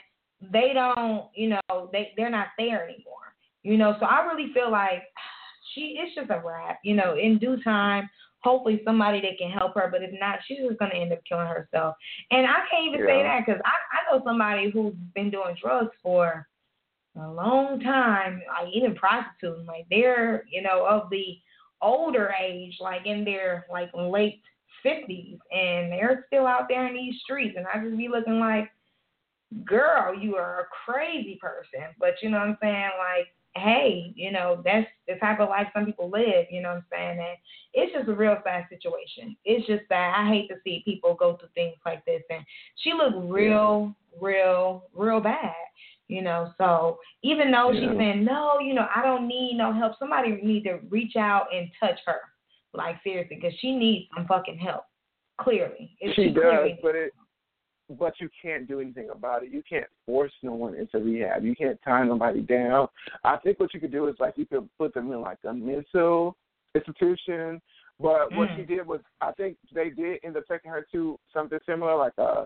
They 0.51 0.71
don't, 0.73 1.25
you 1.35 1.49
know, 1.49 1.89
they, 1.91 2.11
they're 2.17 2.29
not 2.29 2.47
there 2.57 2.83
anymore. 2.83 3.33
You 3.63 3.77
know, 3.77 3.95
so 3.99 4.05
I 4.05 4.25
really 4.25 4.53
feel 4.53 4.71
like 4.71 5.03
she, 5.73 5.97
it's 5.99 6.15
just 6.15 6.29
a 6.29 6.41
wrap. 6.45 6.79
You 6.83 6.95
know, 6.95 7.15
in 7.17 7.37
due 7.37 7.61
time, 7.63 8.09
hopefully 8.39 8.81
somebody 8.83 9.21
that 9.21 9.37
can 9.39 9.51
help 9.51 9.73
her, 9.75 9.87
but 9.91 10.03
if 10.03 10.11
not, 10.19 10.39
she's 10.47 10.59
just 10.67 10.79
gonna 10.79 10.95
end 10.95 11.13
up 11.13 11.19
killing 11.27 11.47
herself. 11.47 11.95
And 12.31 12.45
I 12.45 12.57
can't 12.69 12.87
even 12.87 13.05
say 13.05 13.19
Yeah. 13.19 13.39
that 13.39 13.45
because 13.45 13.61
I, 13.65 13.71
I 13.71 14.17
know 14.17 14.23
somebody 14.25 14.69
who's 14.69 14.93
been 15.15 15.31
doing 15.31 15.55
drugs 15.61 15.91
for 16.03 16.47
a 17.19 17.31
long 17.31 17.79
time, 17.79 18.41
like 18.47 18.73
even 18.73 18.95
prostituting. 18.95 19.65
Like 19.65 19.85
they're, 19.89 20.43
you 20.49 20.61
know, 20.61 20.85
of 20.85 21.09
the 21.09 21.39
older 21.81 22.33
age, 22.41 22.77
like 22.79 23.05
in 23.05 23.23
their 23.23 23.65
like 23.71 23.89
late 23.93 24.41
fifties, 24.83 25.37
and 25.51 25.91
they're 25.91 26.25
still 26.27 26.47
out 26.47 26.67
there 26.69 26.87
in 26.87 26.93
these 26.93 27.15
streets. 27.23 27.55
And 27.57 27.65
I 27.67 27.83
just 27.83 27.97
be 27.97 28.07
looking 28.07 28.39
like, 28.39 28.69
girl, 29.65 30.17
you 30.17 30.35
are 30.35 30.61
a 30.61 30.91
crazy 30.91 31.37
person. 31.41 31.87
But 31.99 32.15
you 32.21 32.29
know 32.29 32.39
what 32.39 32.47
I'm 32.49 32.57
saying? 32.61 32.91
Like, 32.97 33.27
hey, 33.55 34.13
you 34.15 34.31
know, 34.31 34.61
that's 34.63 34.87
the 35.07 35.15
type 35.15 35.39
of 35.39 35.49
life 35.49 35.67
some 35.73 35.85
people 35.85 36.09
live, 36.09 36.45
you 36.51 36.61
know 36.61 36.69
what 36.69 36.77
I'm 36.77 36.85
saying? 36.91 37.19
And 37.19 37.37
it's 37.73 37.93
just 37.93 38.07
a 38.07 38.13
real 38.13 38.37
sad 38.43 38.65
situation. 38.69 39.35
It's 39.45 39.65
just 39.67 39.83
that 39.89 40.15
I 40.15 40.27
hate 40.27 40.47
to 40.49 40.55
see 40.63 40.83
people 40.85 41.15
go 41.15 41.37
through 41.37 41.49
things 41.55 41.77
like 41.85 42.05
this. 42.05 42.21
And 42.29 42.43
she 42.75 42.93
looked 42.93 43.31
real, 43.31 43.95
real, 44.21 44.85
real 44.93 45.19
bad, 45.19 45.55
you 46.07 46.21
know. 46.21 46.53
So 46.57 46.99
even 47.23 47.51
though 47.51 47.71
Yeah. 47.71 47.89
she's 47.89 47.97
saying, 47.97 48.23
no, 48.23 48.59
you 48.59 48.73
know, 48.73 48.87
I 48.93 49.01
don't 49.01 49.27
need 49.27 49.57
no 49.57 49.73
help, 49.73 49.97
somebody 49.99 50.39
need 50.41 50.63
to 50.63 50.79
reach 50.89 51.15
out 51.15 51.47
and 51.53 51.69
touch 51.79 51.99
her. 52.05 52.21
Like, 52.73 53.01
seriously, 53.03 53.37
because 53.37 53.57
she 53.59 53.75
needs 53.75 54.09
some 54.15 54.27
fucking 54.27 54.57
help. 54.57 54.83
Clearly. 55.39 55.95
It's 55.99 56.15
She 56.15 56.25
does, 56.25 56.33
clearly 56.33 56.79
but 56.81 56.95
it 56.95 57.13
but 57.89 58.19
you 58.19 58.27
can't 58.41 58.67
do 58.67 58.81
anything 58.81 59.09
about 59.11 59.43
it. 59.43 59.49
You 59.51 59.63
can't 59.67 59.87
force 60.05 60.33
no 60.43 60.51
one 60.53 60.75
into 60.75 60.97
rehab. 60.99 61.45
You 61.45 61.55
can't 61.55 61.79
tie 61.85 62.03
nobody 62.03 62.41
down. 62.41 62.89
I 63.23 63.37
think 63.37 63.61
what 63.61 63.73
you 63.73 63.79
could 63.79 63.93
do 63.93 64.07
is 64.07 64.15
like 64.19 64.33
you 64.37 64.45
could 64.45 64.67
put 64.77 64.93
them 64.93 65.09
in 65.11 65.21
like 65.21 65.37
a 65.45 65.53
mental 65.53 66.35
institution. 66.75 67.61
But 67.99 68.31
what 68.33 68.49
Mm. 68.49 68.55
she 68.57 68.63
did 68.63 68.85
was 68.85 68.99
I 69.21 69.31
think 69.33 69.57
they 69.71 69.89
did 69.89 70.19
end 70.23 70.35
up 70.37 70.43
taking 70.47 70.69
her 70.69 70.85
to 70.91 71.17
something 71.33 71.59
similar, 71.65 71.95
like 71.95 72.17
a, 72.17 72.45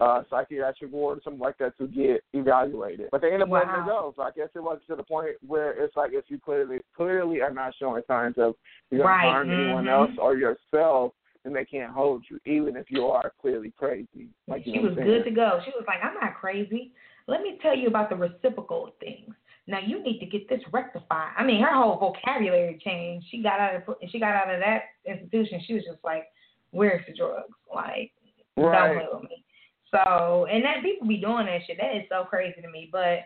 a 0.00 0.24
psychiatric 0.30 0.90
ward 0.90 1.18
or 1.18 1.20
something 1.22 1.40
like 1.40 1.58
that 1.58 1.76
to 1.78 1.86
get 1.86 2.22
evaluated. 2.32 3.08
But 3.12 3.20
they 3.20 3.32
end 3.32 3.42
up 3.42 3.50
letting 3.50 3.68
her 3.68 3.84
go. 3.86 4.14
So 4.16 4.22
I 4.22 4.30
guess 4.30 4.48
it 4.54 4.62
was 4.62 4.78
to 4.88 4.96
the 4.96 5.02
point 5.02 5.36
where 5.46 5.72
it's 5.72 5.94
like 5.96 6.12
if 6.14 6.24
you 6.28 6.38
clearly 6.38 6.78
clearly 6.96 7.42
are 7.42 7.52
not 7.52 7.74
showing 7.78 8.02
signs 8.08 8.36
of 8.38 8.54
you're 8.90 9.04
Right, 9.04 9.24
harm 9.24 9.50
anyone 9.50 9.84
mhm. 9.84 9.92
else 9.92 10.10
or 10.18 10.36
yourself, 10.36 11.12
then 11.44 11.52
they 11.52 11.64
can't 11.64 11.92
hold 11.92 12.24
you, 12.30 12.38
even 12.50 12.76
if 12.76 12.90
you 12.90 13.06
are 13.06 13.32
clearly 13.40 13.72
crazy. 13.76 14.28
Like 14.48 14.66
you 14.66 14.74
she 14.74 14.78
was 14.80 14.94
good 14.94 15.24
to 15.24 15.30
go. 15.30 15.60
She 15.64 15.70
was 15.70 15.84
like, 15.86 15.98
I'm 16.02 16.14
not 16.14 16.34
crazy. 16.34 16.92
Let 17.26 17.42
me 17.42 17.58
tell 17.62 17.76
you 17.76 17.88
about 17.88 18.08
the 18.10 18.16
reciprocal 18.16 18.94
things. 19.00 19.34
Now 19.66 19.78
you 19.84 20.02
need 20.02 20.18
to 20.20 20.26
get 20.26 20.48
this 20.48 20.60
rectified. 20.72 21.32
I 21.36 21.44
mean, 21.44 21.62
her 21.62 21.74
whole 21.74 21.98
vocabulary 21.98 22.80
changed. 22.82 23.26
She 23.30 23.42
got 23.42 23.60
out 23.60 23.74
of 23.76 23.96
she 24.10 24.18
got 24.18 24.34
out 24.34 24.52
of 24.52 24.60
that 24.60 24.82
institution. 25.06 25.60
She 25.66 25.74
was 25.74 25.84
just 25.84 26.02
like, 26.02 26.24
"Where's 26.70 27.04
the 27.06 27.14
drugs? 27.14 27.52
Like, 27.72 28.12
right. 28.56 28.94
don't 28.94 28.98
play 28.98 29.06
with 29.12 29.30
me." 29.30 29.44
So, 29.90 30.46
and 30.50 30.64
that 30.64 30.82
people 30.82 31.06
be 31.08 31.16
doing 31.16 31.46
that 31.46 31.62
shit. 31.66 31.78
That 31.80 31.96
is 31.96 32.04
so 32.08 32.24
crazy 32.24 32.60
to 32.62 32.70
me. 32.70 32.88
But 32.92 33.20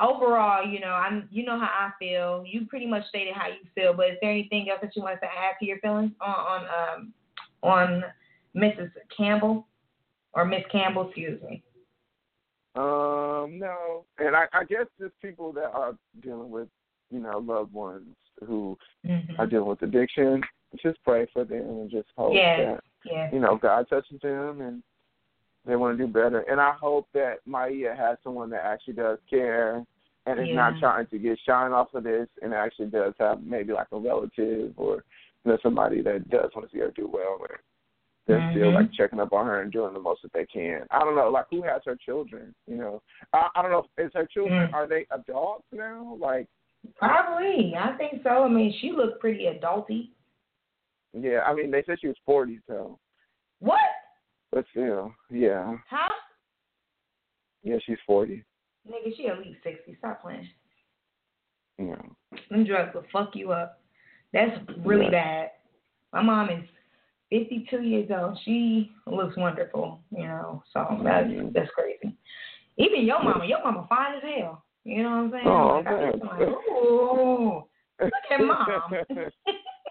overall, 0.00 0.66
you 0.66 0.80
know, 0.80 0.88
I'm 0.88 1.28
you 1.30 1.44
know 1.44 1.58
how 1.58 1.66
I 1.66 1.90
feel. 1.98 2.44
You 2.46 2.66
pretty 2.66 2.86
much 2.86 3.06
stated 3.08 3.34
how 3.34 3.48
you 3.48 3.68
feel. 3.74 3.94
But 3.94 4.08
is 4.08 4.16
there 4.20 4.30
anything 4.30 4.68
else 4.70 4.80
that 4.82 4.96
you 4.96 5.02
wanted 5.02 5.20
to 5.20 5.26
add 5.26 5.56
to 5.60 5.66
your 5.66 5.78
feelings 5.78 6.12
on 6.20 6.34
on 6.34 6.64
um 6.64 7.12
on 7.62 8.04
Mrs. 8.56 8.90
Campbell 9.16 9.66
or 10.32 10.44
Miss 10.44 10.64
Campbell? 10.72 11.08
Excuse 11.08 11.40
me. 11.42 11.62
Um, 12.74 13.58
no, 13.58 14.04
and 14.18 14.36
I, 14.36 14.44
I 14.52 14.64
guess 14.64 14.86
just 15.00 15.12
people 15.20 15.52
that 15.54 15.70
are 15.72 15.96
dealing 16.22 16.50
with, 16.50 16.68
you 17.10 17.18
know, 17.18 17.38
loved 17.38 17.72
ones 17.72 18.14
who 18.46 18.78
mm-hmm. 19.04 19.40
are 19.40 19.46
dealing 19.46 19.68
with 19.68 19.82
addiction. 19.82 20.42
Just 20.80 21.02
pray 21.02 21.26
for 21.32 21.44
them 21.44 21.62
and 21.62 21.90
just 21.90 22.08
hope 22.16 22.34
that 22.34 22.80
you 23.32 23.40
know 23.40 23.58
God 23.60 23.86
touches 23.88 24.20
them 24.20 24.60
and 24.60 24.82
they 25.68 25.76
want 25.76 25.96
to 25.96 26.06
do 26.06 26.10
better. 26.10 26.40
And 26.50 26.60
I 26.60 26.72
hope 26.72 27.06
that 27.12 27.36
Maia 27.46 27.94
has 27.96 28.16
someone 28.24 28.50
that 28.50 28.64
actually 28.64 28.94
does 28.94 29.18
care 29.28 29.84
and 30.26 30.40
is 30.40 30.48
yeah. 30.48 30.54
not 30.54 30.80
trying 30.80 31.06
to 31.06 31.18
get 31.18 31.38
shine 31.46 31.72
off 31.72 31.94
of 31.94 32.04
this 32.04 32.26
and 32.42 32.54
actually 32.54 32.86
does 32.86 33.12
have 33.20 33.42
maybe 33.42 33.72
like 33.72 33.86
a 33.92 33.98
relative 33.98 34.72
or 34.76 35.04
you 35.44 35.52
know 35.52 35.58
somebody 35.62 36.02
that 36.02 36.28
does 36.30 36.50
want 36.56 36.68
to 36.68 36.74
see 36.74 36.80
her 36.80 36.90
do 36.96 37.06
well 37.06 37.38
and 37.48 37.58
they're 38.26 38.38
mm-hmm. 38.38 38.58
still 38.58 38.74
like 38.74 38.92
checking 38.92 39.20
up 39.20 39.32
on 39.32 39.46
her 39.46 39.62
and 39.62 39.72
doing 39.72 39.94
the 39.94 40.00
most 40.00 40.22
that 40.22 40.32
they 40.34 40.44
can. 40.44 40.82
I 40.90 41.00
don't 41.00 41.16
know, 41.16 41.30
like 41.30 41.46
who 41.50 41.62
has 41.62 41.80
her 41.86 41.96
children? 41.96 42.54
You 42.66 42.76
know, 42.76 43.02
I, 43.32 43.48
I 43.54 43.62
don't 43.62 43.70
know. 43.70 43.86
Is 43.96 44.10
her 44.14 44.26
children 44.26 44.68
mm. 44.68 44.74
are 44.74 44.86
they 44.86 45.06
adults 45.10 45.64
now? 45.72 46.16
Like 46.20 46.46
probably. 46.96 47.74
I 47.78 47.96
think 47.96 48.22
so. 48.22 48.44
I 48.44 48.48
mean, 48.48 48.74
she 48.80 48.92
looked 48.92 49.20
pretty 49.20 49.46
adulty. 49.46 50.10
Yeah, 51.14 51.40
I 51.46 51.54
mean 51.54 51.70
they 51.70 51.82
said 51.86 51.98
she 52.00 52.08
was 52.08 52.16
forty, 52.26 52.60
so. 52.66 52.98
What? 53.60 53.80
But 54.52 54.64
still, 54.70 55.12
yeah. 55.30 55.76
Huh? 55.90 56.08
Yeah, 57.62 57.76
she's 57.84 57.98
forty. 58.06 58.44
Nigga, 58.88 59.16
she 59.16 59.26
at 59.28 59.38
least 59.38 59.58
sixty. 59.62 59.96
Stop 59.98 60.22
playing. 60.22 60.48
Yeah. 61.78 61.96
Them 62.50 62.64
drugs 62.64 62.94
will 62.94 63.04
fuck 63.12 63.30
you 63.34 63.52
up. 63.52 63.80
That's 64.32 64.58
really 64.84 65.04
yeah. 65.06 65.10
bad. 65.10 65.50
My 66.12 66.22
mom 66.22 66.50
is 66.50 66.64
52 67.30 67.82
years 67.82 68.10
old. 68.10 68.38
She 68.44 68.90
looks 69.06 69.36
wonderful, 69.36 70.00
you 70.10 70.24
know. 70.24 70.62
So 70.72 70.80
mm-hmm. 70.80 71.04
that's 71.04 71.28
that's 71.54 71.70
crazy. 71.74 72.16
Even 72.78 73.04
your 73.04 73.22
mama, 73.22 73.46
your 73.46 73.62
mama 73.62 73.86
fine 73.88 74.16
as 74.16 74.22
hell. 74.22 74.64
You 74.84 75.02
know 75.02 75.10
what 75.10 75.16
I'm 75.16 75.30
saying? 75.32 75.46
Oh, 75.46 75.82
like, 75.84 76.38
like, 76.38 76.48
Ooh, 76.70 77.62
look 78.00 78.12
at 78.30 78.40
mom. 78.40 78.92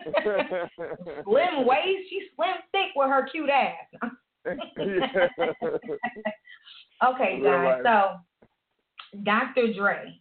slim 1.26 1.65
waist, 1.65 2.10
she's 2.10 2.24
slim 2.36 2.56
thick 2.72 2.91
with 2.96 3.10
her 3.10 3.28
cute 3.32 3.50
ass. 3.50 3.76
okay, 7.03 7.41
guys. 7.43 7.81
So, 7.83 8.15
Dr. 9.23 9.73
Dre, 9.73 10.19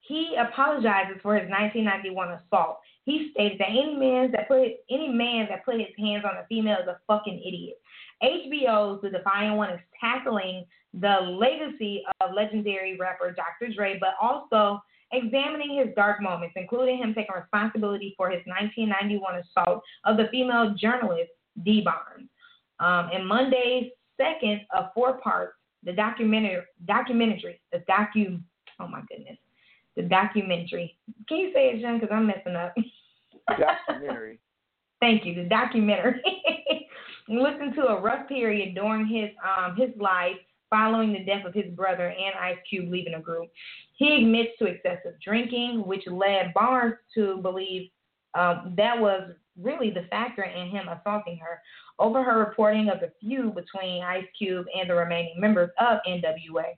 he 0.00 0.36
apologizes 0.38 1.16
for 1.22 1.34
his 1.34 1.48
1991 1.48 2.32
assault. 2.32 2.80
He 3.04 3.30
stated 3.32 3.58
that 3.58 3.68
any 3.68 3.94
man 3.94 4.30
that 4.32 4.48
put 4.48 4.60
any 4.90 5.08
man 5.08 5.46
that 5.50 5.64
put 5.64 5.76
his 5.76 5.88
hands 5.98 6.24
on 6.24 6.36
a 6.36 6.46
female 6.48 6.78
is 6.82 6.88
a 6.88 6.98
fucking 7.06 7.42
idiot. 7.46 7.76
HBO's 8.22 9.02
The 9.02 9.10
Defiant 9.10 9.56
One 9.56 9.70
is 9.70 9.80
tackling 10.00 10.64
the 10.92 11.36
legacy 11.38 12.02
of 12.20 12.34
legendary 12.34 12.96
rapper 12.96 13.34
Dr. 13.34 13.72
Dre, 13.74 13.98
but 13.98 14.14
also 14.20 14.80
examining 15.12 15.78
his 15.78 15.94
dark 15.94 16.20
moments, 16.20 16.54
including 16.56 16.98
him 16.98 17.14
taking 17.14 17.34
responsibility 17.34 18.14
for 18.16 18.30
his 18.30 18.40
1991 18.46 19.36
assault 19.36 19.82
of 20.04 20.16
the 20.16 20.28
female 20.30 20.74
journalist 20.78 21.30
Dee 21.64 21.82
Barnes. 21.82 22.28
Um, 22.80 23.10
in 23.12 23.26
Monday's 23.26 23.90
second 24.16 24.62
of 24.76 24.86
four 24.94 25.18
parts, 25.20 25.54
the 25.84 25.92
documentary, 25.92 26.62
documentary, 26.86 27.60
the 27.72 27.78
docu, 27.88 28.40
oh 28.80 28.88
my 28.88 29.02
goodness, 29.08 29.38
the 29.96 30.02
documentary. 30.02 30.96
Can 31.28 31.38
you 31.38 31.52
say 31.52 31.70
it, 31.70 31.80
Jen? 31.80 32.00
Because 32.00 32.12
I'm 32.12 32.26
messing 32.26 32.56
up. 32.56 32.74
Documentary. 33.48 34.38
Thank 35.00 35.26
you. 35.26 35.34
The 35.34 35.48
documentary. 35.48 36.22
Listen 37.28 37.74
to 37.74 37.86
a 37.88 38.00
rough 38.00 38.28
period 38.28 38.74
during 38.74 39.06
his 39.06 39.30
um 39.42 39.76
his 39.76 39.90
life 39.98 40.36
following 40.70 41.12
the 41.12 41.24
death 41.24 41.44
of 41.46 41.54
his 41.54 41.72
brother 41.74 42.08
and 42.08 42.34
Ice 42.40 42.56
Cube 42.68 42.90
leaving 42.90 43.12
the 43.12 43.20
group. 43.20 43.50
He 43.92 44.16
admits 44.16 44.50
to 44.58 44.66
excessive 44.66 45.14
drinking, 45.22 45.84
which 45.86 46.02
led 46.06 46.52
Barnes 46.52 46.96
to 47.14 47.38
believe 47.42 47.90
um, 48.34 48.74
that 48.76 48.98
was 48.98 49.30
really 49.60 49.90
the 49.90 50.06
factor 50.10 50.42
in 50.42 50.68
him 50.68 50.88
assaulting 50.88 51.38
her. 51.38 51.60
Over 51.98 52.22
her 52.22 52.38
reporting 52.38 52.88
of 52.88 53.00
the 53.00 53.12
feud 53.20 53.54
between 53.54 54.02
Ice 54.02 54.24
Cube 54.36 54.66
and 54.78 54.88
the 54.90 54.94
remaining 54.94 55.34
members 55.38 55.70
of 55.78 55.98
NWA. 56.08 56.74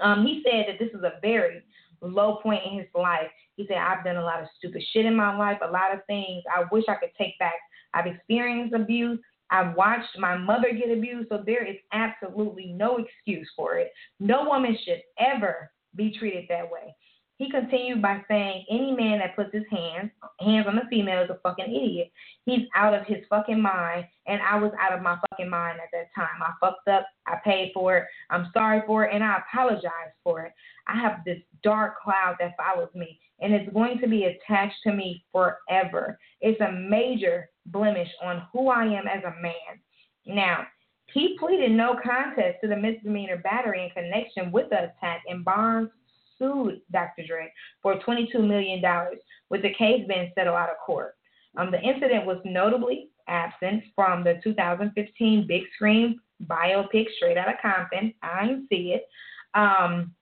Um, 0.00 0.26
he 0.26 0.42
said 0.44 0.64
that 0.68 0.78
this 0.78 0.92
is 0.94 1.04
a 1.04 1.20
very 1.20 1.62
low 2.00 2.36
point 2.42 2.62
in 2.64 2.78
his 2.78 2.88
life. 2.94 3.28
He 3.56 3.66
said, 3.66 3.76
I've 3.76 4.04
done 4.04 4.16
a 4.16 4.24
lot 4.24 4.40
of 4.40 4.48
stupid 4.56 4.82
shit 4.92 5.04
in 5.04 5.14
my 5.14 5.36
life, 5.36 5.58
a 5.62 5.70
lot 5.70 5.92
of 5.92 6.00
things 6.06 6.42
I 6.54 6.64
wish 6.72 6.84
I 6.88 6.94
could 6.94 7.12
take 7.18 7.38
back. 7.38 7.54
I've 7.94 8.06
experienced 8.06 8.74
abuse. 8.74 9.18
I've 9.50 9.76
watched 9.76 10.18
my 10.18 10.36
mother 10.36 10.72
get 10.72 10.90
abused, 10.90 11.28
so 11.28 11.42
there 11.44 11.66
is 11.66 11.76
absolutely 11.92 12.72
no 12.72 12.96
excuse 12.96 13.48
for 13.54 13.74
it. 13.76 13.92
No 14.18 14.44
woman 14.44 14.76
should 14.82 15.02
ever 15.18 15.70
be 15.94 16.16
treated 16.18 16.46
that 16.48 16.70
way. 16.70 16.94
He 17.42 17.50
continued 17.50 18.00
by 18.00 18.22
saying, 18.28 18.66
Any 18.70 18.92
man 18.92 19.18
that 19.18 19.34
puts 19.34 19.52
his 19.52 19.64
hands 19.68 20.12
hands 20.38 20.68
on 20.68 20.78
a 20.78 20.86
female 20.88 21.24
is 21.24 21.30
a 21.30 21.40
fucking 21.42 21.74
idiot. 21.74 22.12
He's 22.44 22.68
out 22.76 22.94
of 22.94 23.04
his 23.04 23.18
fucking 23.28 23.60
mind, 23.60 24.04
and 24.28 24.40
I 24.40 24.54
was 24.60 24.70
out 24.80 24.92
of 24.92 25.02
my 25.02 25.18
fucking 25.28 25.50
mind 25.50 25.80
at 25.82 25.88
that 25.92 26.14
time. 26.14 26.40
I 26.40 26.52
fucked 26.60 26.86
up. 26.86 27.04
I 27.26 27.38
paid 27.44 27.72
for 27.74 27.96
it. 27.96 28.04
I'm 28.30 28.48
sorry 28.52 28.82
for 28.86 29.04
it, 29.04 29.10
and 29.12 29.24
I 29.24 29.38
apologize 29.38 30.12
for 30.22 30.42
it. 30.42 30.52
I 30.86 30.96
have 31.00 31.24
this 31.26 31.40
dark 31.64 32.00
cloud 32.00 32.36
that 32.38 32.54
follows 32.56 32.90
me, 32.94 33.18
and 33.40 33.52
it's 33.52 33.72
going 33.72 33.98
to 33.98 34.06
be 34.06 34.26
attached 34.26 34.76
to 34.84 34.92
me 34.92 35.24
forever. 35.32 36.20
It's 36.40 36.60
a 36.60 36.70
major 36.70 37.50
blemish 37.66 38.10
on 38.22 38.46
who 38.52 38.68
I 38.68 38.84
am 38.84 39.08
as 39.08 39.24
a 39.24 39.42
man. 39.42 39.80
Now, 40.26 40.68
he 41.12 41.36
pleaded 41.40 41.72
no 41.72 41.96
contest 42.00 42.58
to 42.62 42.68
the 42.68 42.76
misdemeanor 42.76 43.38
battery 43.38 43.82
in 43.82 43.90
connection 43.90 44.52
with 44.52 44.70
the 44.70 44.84
attack, 44.84 45.22
and 45.28 45.44
Barnes 45.44 45.90
sued 46.38 46.80
Dr. 46.90 47.24
Dre 47.26 47.52
for 47.82 47.98
$22 48.00 48.46
million, 48.46 48.82
with 49.50 49.62
the 49.62 49.74
case 49.74 50.04
being 50.08 50.30
settled 50.34 50.56
out 50.56 50.70
of 50.70 50.76
court. 50.84 51.14
Um, 51.56 51.70
the 51.70 51.80
incident 51.80 52.24
was 52.24 52.38
notably 52.44 53.10
absent 53.28 53.84
from 53.94 54.24
the 54.24 54.40
2015 54.42 55.46
big 55.46 55.62
screen 55.74 56.18
biopic 56.46 57.06
Straight 57.16 57.36
Outta 57.36 57.54
Compton. 57.60 58.14
I 58.22 58.46
didn't 58.46 58.68
see 58.68 58.94
it. 58.94 59.06
Um, 59.54 60.12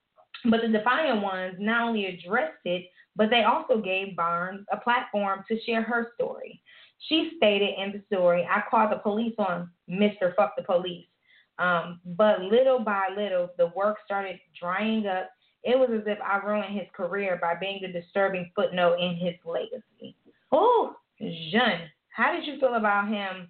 but 0.45 0.61
the 0.63 0.69
Defiant 0.69 1.23
ones 1.23 1.57
not 1.59 1.89
only 1.89 2.07
addressed 2.07 2.65
it, 2.65 2.87
but 3.17 3.31
they 3.31 3.45
also 3.45 3.81
gave 3.81 4.17
Barnes 4.17 4.67
a 4.73 4.77
platform 4.77 5.45
to 5.49 5.61
share 5.63 5.83
her 5.83 6.13
story. 6.15 6.63
She 7.09 7.33
stated 7.37 7.75
in 7.79 7.93
the 7.93 8.03
story, 8.15 8.47
I 8.49 8.63
called 8.71 8.93
the 8.93 8.97
police 8.97 9.35
on 9.39 9.71
Mr. 9.89 10.35
Fuck 10.37 10.55
the 10.57 10.63
Police. 10.63 11.07
Um, 11.59 12.01
but 12.05 12.41
little 12.41 12.79
by 12.79 13.09
little, 13.15 13.51
the 13.59 13.71
work 13.77 13.99
started 14.05 14.39
drying 14.59 15.07
up. 15.07 15.31
It 15.63 15.79
was 15.79 15.91
as 15.93 16.07
if 16.07 16.19
I 16.21 16.39
ruined 16.39 16.77
his 16.77 16.89
career 16.95 17.39
by 17.41 17.55
being 17.55 17.81
the 17.83 17.89
disturbing 17.89 18.51
footnote 18.55 18.97
in 18.99 19.17
his 19.17 19.35
legacy. 19.45 20.17
Oh, 20.53 20.97
Jean, 21.21 21.89
how 22.09 22.33
did 22.33 22.47
you 22.47 22.59
feel 22.59 22.75
about 22.75 23.09
him 23.09 23.49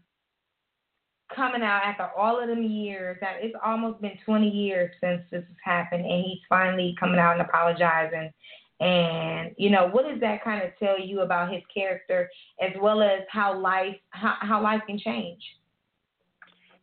coming 1.34 1.62
out 1.62 1.82
after 1.84 2.10
all 2.16 2.42
of 2.42 2.48
them 2.48 2.64
years? 2.64 3.16
That 3.20 3.36
it's 3.40 3.54
almost 3.64 4.00
been 4.00 4.18
20 4.24 4.48
years 4.48 4.90
since 5.00 5.22
this 5.30 5.44
has 5.46 5.56
happened, 5.64 6.04
and 6.04 6.24
he's 6.24 6.40
finally 6.48 6.96
coming 6.98 7.20
out 7.20 7.32
and 7.38 7.42
apologizing. 7.42 8.32
And 8.80 9.54
you 9.56 9.70
know, 9.70 9.88
what 9.88 10.06
does 10.08 10.20
that 10.20 10.42
kind 10.42 10.64
of 10.64 10.70
tell 10.78 10.98
you 10.98 11.20
about 11.20 11.52
his 11.52 11.62
character, 11.72 12.28
as 12.60 12.72
well 12.80 13.02
as 13.02 13.20
how 13.30 13.58
life 13.58 13.96
how, 14.10 14.34
how 14.40 14.62
life 14.62 14.82
can 14.86 14.98
change? 14.98 15.42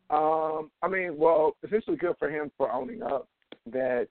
Um, 0.10 0.72
I 0.82 0.88
mean, 0.88 1.18
well, 1.18 1.58
essentially 1.64 1.98
good 1.98 2.16
for 2.18 2.30
him 2.30 2.50
for 2.58 2.72
owning 2.72 3.04
up 3.04 3.28
that 3.66 4.08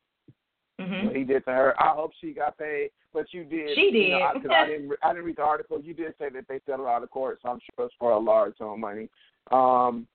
mm-hmm. 0.80 1.06
what 1.06 1.16
he 1.16 1.24
did 1.24 1.44
to 1.44 1.50
her. 1.50 1.74
I 1.80 1.94
hope 1.94 2.12
she 2.20 2.32
got 2.32 2.58
paid, 2.58 2.90
but 3.12 3.26
you 3.32 3.44
did. 3.44 3.70
She 3.74 3.90
did. 3.90 4.08
You 4.08 4.08
know, 4.10 4.52
I, 4.54 4.62
I 4.62 4.66
didn't. 4.68 4.92
I 5.02 5.12
didn't 5.12 5.24
read 5.24 5.36
the 5.36 5.42
article. 5.42 5.80
You 5.80 5.94
did 5.94 6.14
say 6.18 6.28
that 6.30 6.46
they 6.48 6.60
settled 6.66 6.88
out 6.88 7.02
of 7.02 7.10
court, 7.10 7.38
so 7.42 7.50
I'm 7.50 7.60
sure 7.60 7.86
it's 7.86 7.94
for 7.98 8.12
a 8.12 8.18
large 8.18 8.56
sum 8.58 8.68
of 8.68 8.78
money. 8.78 9.08
Um, 9.50 10.06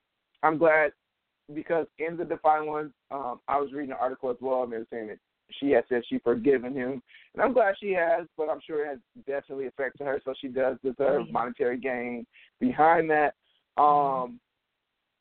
I'm 0.44 0.58
glad 0.58 0.92
because 1.54 1.88
in 2.00 2.18
the 2.18 2.26
Defiant 2.26 2.68
One, 2.68 2.94
um, 3.12 3.40
I 3.48 3.60
was 3.60 3.74
reading 3.74 3.92
an 3.92 3.98
article 4.00 4.30
as 4.30 4.38
well, 4.42 4.64
and 4.64 4.72
they 4.72 4.78
were 4.78 4.88
saying 4.92 5.08
that 5.08 5.20
she 5.60 5.72
has 5.72 5.84
said 5.90 6.04
she 6.08 6.20
forgiven 6.20 6.74
him, 6.74 7.02
and 7.34 7.42
I'm 7.42 7.54
glad 7.54 7.76
she 7.80 7.92
has. 7.92 8.26
But 8.38 8.50
I'm 8.50 8.62
sure 8.66 8.86
it 8.86 8.90
has 8.90 9.00
definitely 9.28 9.68
affected 9.68 10.06
her, 10.06 10.22
so 10.24 10.34
she 10.40 10.48
does 10.48 10.78
deserve 10.84 11.24
mm-hmm. 11.24 11.34
monetary 11.34 11.78
gain 11.78 12.26
behind 12.60 13.10
that. 13.10 13.36
Um, 13.78 14.40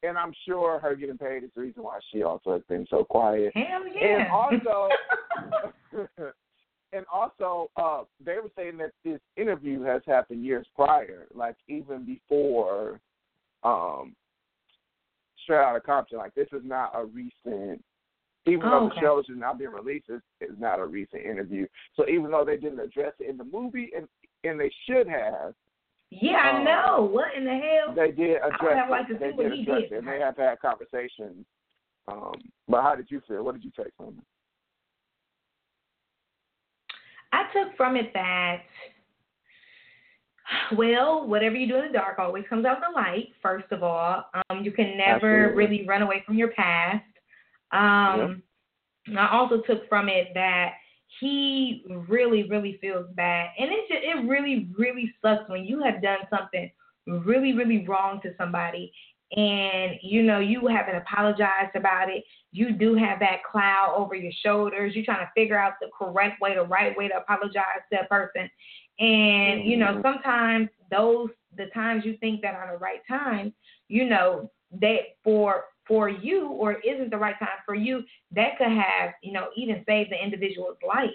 and 0.03 0.17
I'm 0.17 0.33
sure 0.47 0.79
her 0.79 0.95
getting 0.95 1.19
paid 1.19 1.45
is 1.45 1.51
the 1.55 1.63
reason 1.63 1.83
why 1.83 1.99
she 2.13 2.23
also 2.23 2.53
has 2.53 2.63
been 2.69 2.87
so 2.89 3.05
quiet. 3.05 3.53
Hell 3.55 3.83
yeah. 3.95 4.23
And 4.23 4.29
also, 4.31 4.89
and 6.93 7.05
also 7.13 7.71
uh, 7.77 8.05
they 8.25 8.35
were 8.35 8.51
saying 8.57 8.79
that 8.79 8.93
this 9.05 9.21
interview 9.37 9.83
has 9.83 10.03
happened 10.07 10.45
years 10.45 10.67
prior, 10.75 11.27
like 11.35 11.57
even 11.69 12.05
before 12.05 13.01
um, 13.63 14.15
Straight 15.43 15.59
Outta 15.59 15.81
Compton. 15.81 16.19
Like 16.19 16.35
this 16.35 16.49
is 16.53 16.63
not 16.65 16.93
a 16.95 17.05
recent. 17.05 17.83
Even 18.47 18.63
oh, 18.65 18.71
though 18.71 18.87
okay. 18.87 18.95
the 18.95 19.01
show 19.01 19.17
has 19.17 19.39
not 19.39 19.59
been 19.59 19.71
released, 19.71 20.07
it's, 20.09 20.25
it's 20.41 20.59
not 20.59 20.79
a 20.79 20.87
recent 20.87 21.23
interview. 21.23 21.67
So 21.95 22.09
even 22.09 22.31
though 22.31 22.45
they 22.45 22.57
didn't 22.57 22.81
address 22.81 23.13
it 23.21 23.29
in 23.29 23.37
the 23.37 23.45
movie, 23.45 23.91
and 23.95 24.09
and 24.45 24.59
they 24.59 24.73
should 24.87 25.07
have, 25.07 25.53
Yeah, 26.11 26.39
I 26.39 26.59
Um, 26.59 26.65
know. 26.65 27.05
What 27.05 27.35
in 27.35 27.45
the 27.45 27.57
hell? 27.57 27.95
they 27.95 28.11
did 28.11 28.41
I 28.43 28.49
address 28.49 29.09
to 29.09 29.15
it. 29.15 29.21
They 29.21 29.31
see 29.31 29.37
what 29.37 29.43
did 29.45 29.53
he 29.53 29.63
address 29.63 29.83
did. 29.83 29.93
it, 29.93 29.99
and 29.99 30.09
they 30.09 30.19
have 30.19 30.37
had 30.37 30.61
conversations. 30.61 31.47
Um, 32.09 32.35
but 32.69 32.83
how 32.83 32.97
did 32.97 33.11
you 33.11 33.21
feel? 33.29 33.45
What 33.45 33.55
did 33.55 33.65
you 33.65 33.71
take 33.77 33.95
from 33.97 34.19
it? 34.19 34.25
I 37.33 37.45
took 37.53 37.77
from 37.77 37.95
it 37.97 38.13
that, 38.13 38.63
well, 40.77 41.29
whatever 41.29 41.55
you 41.55 41.69
do 41.69 41.77
in 41.77 41.87
the 41.87 41.93
dark 41.93 42.19
always 42.19 42.45
comes 42.49 42.65
out 42.67 42.79
in 42.79 42.83
the 42.93 43.01
light. 43.01 43.29
First 43.41 43.71
of 43.71 43.85
all, 43.85 44.25
um, 44.51 44.65
you 44.65 44.73
can 44.73 44.99
never 44.99 45.45
Absolutely. 45.45 45.65
really 45.65 45.87
run 45.87 46.03
away 46.03 46.25
from 46.27 46.37
your 46.37 46.51
past. 46.51 47.05
Um, 47.71 48.43
I 49.17 49.29
also 49.31 49.61
took 49.63 49.89
from 49.89 50.09
it 50.09 50.29
that 50.35 50.73
he 51.19 51.85
really, 52.09 52.45
really 52.45 52.79
feels 52.81 53.07
bad, 53.15 53.51
and 53.59 53.71
it 53.71 53.89
just, 53.89 54.03
it 54.05 54.29
really, 54.29 54.69
really 54.79 55.13
sucks 55.21 55.49
when 55.49 55.65
you 55.65 55.83
have 55.83 56.01
done 56.03 56.21
something 56.31 56.71
really, 57.07 57.53
really 57.53 57.87
wrong 57.87 58.21
to 58.23 58.33
somebody, 58.39 58.93
and 59.37 59.93
you 60.03 60.23
know 60.23 60.39
you 60.39 60.67
haven't 60.67 60.97
apologized 60.97 61.75
about 61.75 62.09
it. 62.11 62.25
You 62.53 62.73
do 62.73 62.95
have 62.95 63.19
that 63.21 63.43
cloud 63.51 63.95
over 63.97 64.15
your 64.15 64.33
shoulders. 64.45 64.95
You're 64.95 65.05
trying 65.05 65.25
to 65.25 65.33
figure 65.35 65.59
out 65.59 65.75
the 65.81 65.89
correct 65.97 66.41
way, 66.41 66.55
the 66.55 66.63
right 66.63 66.97
way 66.97 67.09
to 67.09 67.17
apologize 67.17 67.83
to 67.93 68.01
a 68.01 68.05
person, 68.07 68.49
and 68.99 69.65
you 69.65 69.77
know 69.77 69.95
Mhm. 69.97 70.03
sometimes 70.03 70.69
those 70.91 71.31
the 71.57 71.67
times 71.67 72.05
you 72.05 72.17
think 72.19 72.43
that 72.43 72.55
are 72.55 72.73
the 72.73 72.79
right 72.79 73.01
times, 73.09 73.53
you 73.89 74.05
know 74.05 74.51
that 74.81 75.01
for 75.25 75.65
for 75.91 76.09
you 76.09 76.51
or 76.51 76.75
isn't 76.89 77.11
the 77.11 77.17
right 77.17 77.37
time 77.41 77.49
for 77.67 77.75
you, 77.75 78.05
that 78.31 78.57
could 78.59 78.69
have, 78.69 79.11
you 79.25 79.33
know, 79.33 79.49
even 79.57 79.83
saved 79.89 80.13
the 80.13 80.25
individual's 80.25 80.77
life. 80.87 81.11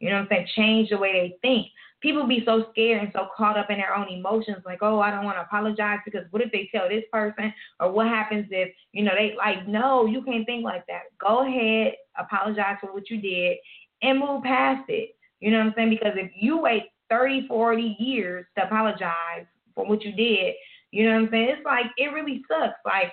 You 0.00 0.10
know 0.10 0.16
what 0.16 0.22
I'm 0.22 0.28
saying? 0.30 0.48
Change 0.56 0.90
the 0.90 0.98
way 0.98 1.12
they 1.12 1.48
think. 1.48 1.68
People 2.00 2.26
be 2.26 2.42
so 2.44 2.66
scared 2.72 3.00
and 3.00 3.12
so 3.12 3.28
caught 3.36 3.56
up 3.56 3.70
in 3.70 3.76
their 3.78 3.94
own 3.94 4.08
emotions, 4.08 4.58
like, 4.66 4.80
oh, 4.82 4.98
I 4.98 5.12
don't 5.12 5.24
want 5.24 5.36
to 5.36 5.42
apologize 5.42 5.98
because 6.04 6.24
what 6.30 6.42
if 6.42 6.50
they 6.50 6.68
tell 6.72 6.88
this 6.88 7.04
person? 7.12 7.54
Or 7.78 7.92
what 7.92 8.08
happens 8.08 8.46
if, 8.50 8.74
you 8.90 9.04
know, 9.04 9.12
they 9.16 9.34
like, 9.36 9.68
no, 9.68 10.06
you 10.06 10.22
can't 10.22 10.46
think 10.46 10.64
like 10.64 10.84
that. 10.88 11.02
Go 11.20 11.46
ahead, 11.46 11.94
apologize 12.18 12.76
for 12.80 12.92
what 12.92 13.08
you 13.10 13.20
did 13.20 13.56
and 14.02 14.18
move 14.18 14.42
past 14.42 14.88
it. 14.88 15.10
You 15.38 15.52
know 15.52 15.58
what 15.58 15.66
I'm 15.66 15.72
saying? 15.76 15.90
Because 15.90 16.14
if 16.16 16.32
you 16.34 16.58
wait 16.58 16.84
30, 17.08 17.46
40 17.46 17.96
years 18.00 18.46
to 18.56 18.64
apologize 18.64 19.46
for 19.76 19.86
what 19.86 20.04
you 20.04 20.12
did, 20.12 20.54
you 20.90 21.04
know 21.04 21.14
what 21.14 21.26
I'm 21.26 21.30
saying? 21.30 21.48
It's 21.50 21.64
like, 21.64 21.86
it 21.96 22.12
really 22.12 22.42
sucks. 22.48 22.78
Like, 22.84 23.12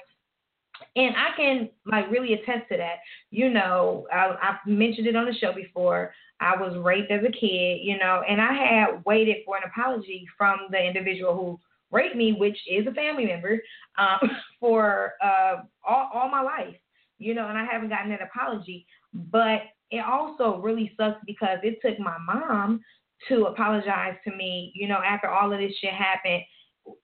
and 0.96 1.16
I 1.16 1.36
can 1.36 1.70
like 1.86 2.10
really 2.10 2.34
attest 2.34 2.70
to 2.72 2.78
that. 2.78 2.98
You 3.32 3.50
know, 3.50 4.08
I, 4.12 4.36
I've 4.42 4.68
mentioned 4.68 5.08
it 5.08 5.16
on 5.16 5.26
the 5.26 5.34
show 5.34 5.54
before. 5.54 6.14
I 6.40 6.56
was 6.56 6.78
raped 6.78 7.12
as 7.12 7.24
a 7.24 7.32
kid, 7.32 7.80
you 7.82 7.98
know, 7.98 8.22
and 8.28 8.42
I 8.42 8.54
had 8.54 9.06
waited 9.06 9.38
for 9.46 9.58
an 9.58 9.64
apology 9.66 10.26
from 10.38 10.60
the 10.70 10.82
individual 10.82 11.36
who 11.36 11.60
raped 11.92 12.16
me, 12.16 12.34
which 12.34 12.58
is 12.70 12.88
a 12.88 12.94
family 12.94 13.26
member, 13.26 13.60
um, 13.98 14.30
for 14.60 15.14
uh, 15.24 15.58
all, 15.88 16.10
all 16.14 16.30
my 16.30 16.42
life, 16.42 16.76
you 17.20 17.34
know, 17.34 17.48
and 17.48 17.58
I 17.58 17.66
haven't 17.66 17.90
gotten 17.90 18.10
that 18.10 18.22
apology. 18.22 18.86
But 19.14 19.62
it 19.92 20.04
also 20.06 20.60
really 20.62 20.92
sucks 20.98 21.22
because 21.26 21.60
it 21.64 21.80
took 21.82 22.00
my 22.00 22.18
mom 22.18 22.82
to 23.30 23.46
apologize 23.46 24.16
to 24.28 24.36
me, 24.36 24.74
you 24.76 24.88
know, 24.88 25.00
after 25.06 25.30
all 25.30 25.54
of 25.54 25.60
this 25.60 25.74
shit 25.80 25.94
happened 25.94 26.44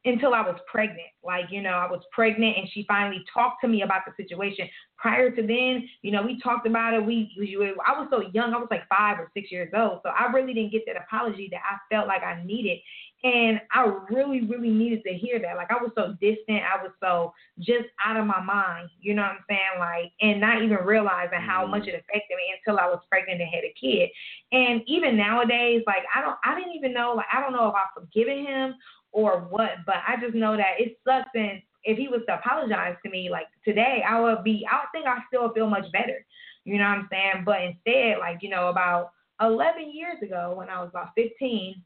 until 0.06 0.34
I 0.34 0.42
was 0.42 0.60
pregnant. 0.72 1.10
Like, 1.24 1.46
you 1.50 1.62
know, 1.62 1.72
I 1.72 1.90
was 1.90 2.02
pregnant 2.12 2.58
and 2.58 2.68
she 2.72 2.86
finally 2.88 3.24
talked 3.34 3.62
to 3.62 3.68
me 3.68 3.82
about 3.82 4.02
the 4.06 4.24
situation. 4.24 4.68
Prior 4.98 5.32
to 5.32 5.42
then, 5.42 5.88
you 6.02 6.12
know, 6.12 6.22
we 6.22 6.40
talked 6.40 6.68
about 6.68 6.94
it. 6.94 7.04
We, 7.04 7.34
we 7.38 7.56
I 7.86 8.00
was 8.00 8.08
so 8.12 8.22
young, 8.34 8.54
I 8.54 8.58
was 8.58 8.68
like 8.70 8.88
five 8.88 9.20
or 9.20 9.32
six 9.34 9.52
years 9.52 9.72
old. 9.76 10.02
So 10.04 10.10
I 10.10 10.32
really 10.32 10.54
didn't 10.54 10.72
get 10.72 10.84
that 10.88 10.98
apology 10.98 11.50
that 11.52 11.62
I 11.66 11.78
felt 11.94 12.08
like 12.08 12.24
I 12.24 12.44
needed. 12.44 12.80
And 13.24 13.62
I 13.72 13.86
really, 14.10 14.42
really 14.42 14.70
needed 14.70 15.04
to 15.04 15.14
hear 15.14 15.40
that. 15.40 15.56
Like 15.56 15.70
I 15.70 15.76
was 15.76 15.92
so 15.96 16.16
distant, 16.20 16.62
I 16.66 16.82
was 16.82 16.92
so 17.00 17.34
just 17.60 17.86
out 18.04 18.18
of 18.18 18.26
my 18.26 18.42
mind, 18.42 18.90
you 19.00 19.14
know 19.14 19.22
what 19.22 19.32
I'm 19.32 19.46
saying? 19.48 19.80
Like, 19.80 20.12
and 20.22 20.42
not 20.42 20.64
even 20.64 20.78
realizing 20.84 21.40
how 21.40 21.68
much 21.68 21.84
mm-hmm. 21.84 21.90
it 21.90 22.04
affected 22.10 22.36
me 22.36 22.54
until 22.58 22.80
I 22.80 22.88
was 22.88 23.00
pregnant 23.10 23.42
and 23.42 23.50
had 23.50 23.64
a 23.64 23.74
kid. 23.80 24.10
And 24.52 24.82
even 24.88 25.18
nowadays, 25.18 25.84
like 25.86 26.04
I 26.16 26.22
don't, 26.22 26.38
I 26.44 26.56
didn't 26.56 26.74
even 26.74 26.94
know, 26.94 27.14
like 27.16 27.28
I 27.32 27.42
don't 27.42 27.54
know 27.54 27.68
if 27.68 27.76
I've 27.76 27.94
forgiven 27.94 28.44
him 28.44 28.76
or 29.12 29.48
what, 29.50 29.72
but 29.86 29.98
I 30.08 30.16
just 30.22 30.36
know 30.36 30.56
that 30.56 30.80
it 30.80 30.98
sucks. 31.06 31.30
And 31.34 31.62
if 31.84 31.98
he 31.98 32.08
was 32.08 32.22
to 32.28 32.36
apologize 32.36 32.96
to 33.04 33.12
me, 33.12 33.30
like 33.30 33.48
today, 33.66 34.04
I 34.08 34.20
would 34.20 34.44
be, 34.44 34.66
I 34.70 34.86
think 34.92 35.08
I 35.08 35.18
still 35.28 35.52
feel 35.54 35.68
much 35.68 35.92
better. 35.92 36.26
You 36.64 36.78
know 36.78 36.84
what 36.84 36.98
I'm 36.98 37.08
saying? 37.12 37.44
But 37.46 37.64
instead, 37.64 38.20
like, 38.20 38.38
you 38.42 38.50
know, 38.50 38.70
about 38.70 39.12
11 39.42 39.92
years 39.94 40.18
ago 40.22 40.54
when 40.56 40.70
I 40.70 40.80
was 40.82 40.90
about 40.90 41.10
15, 41.16 41.82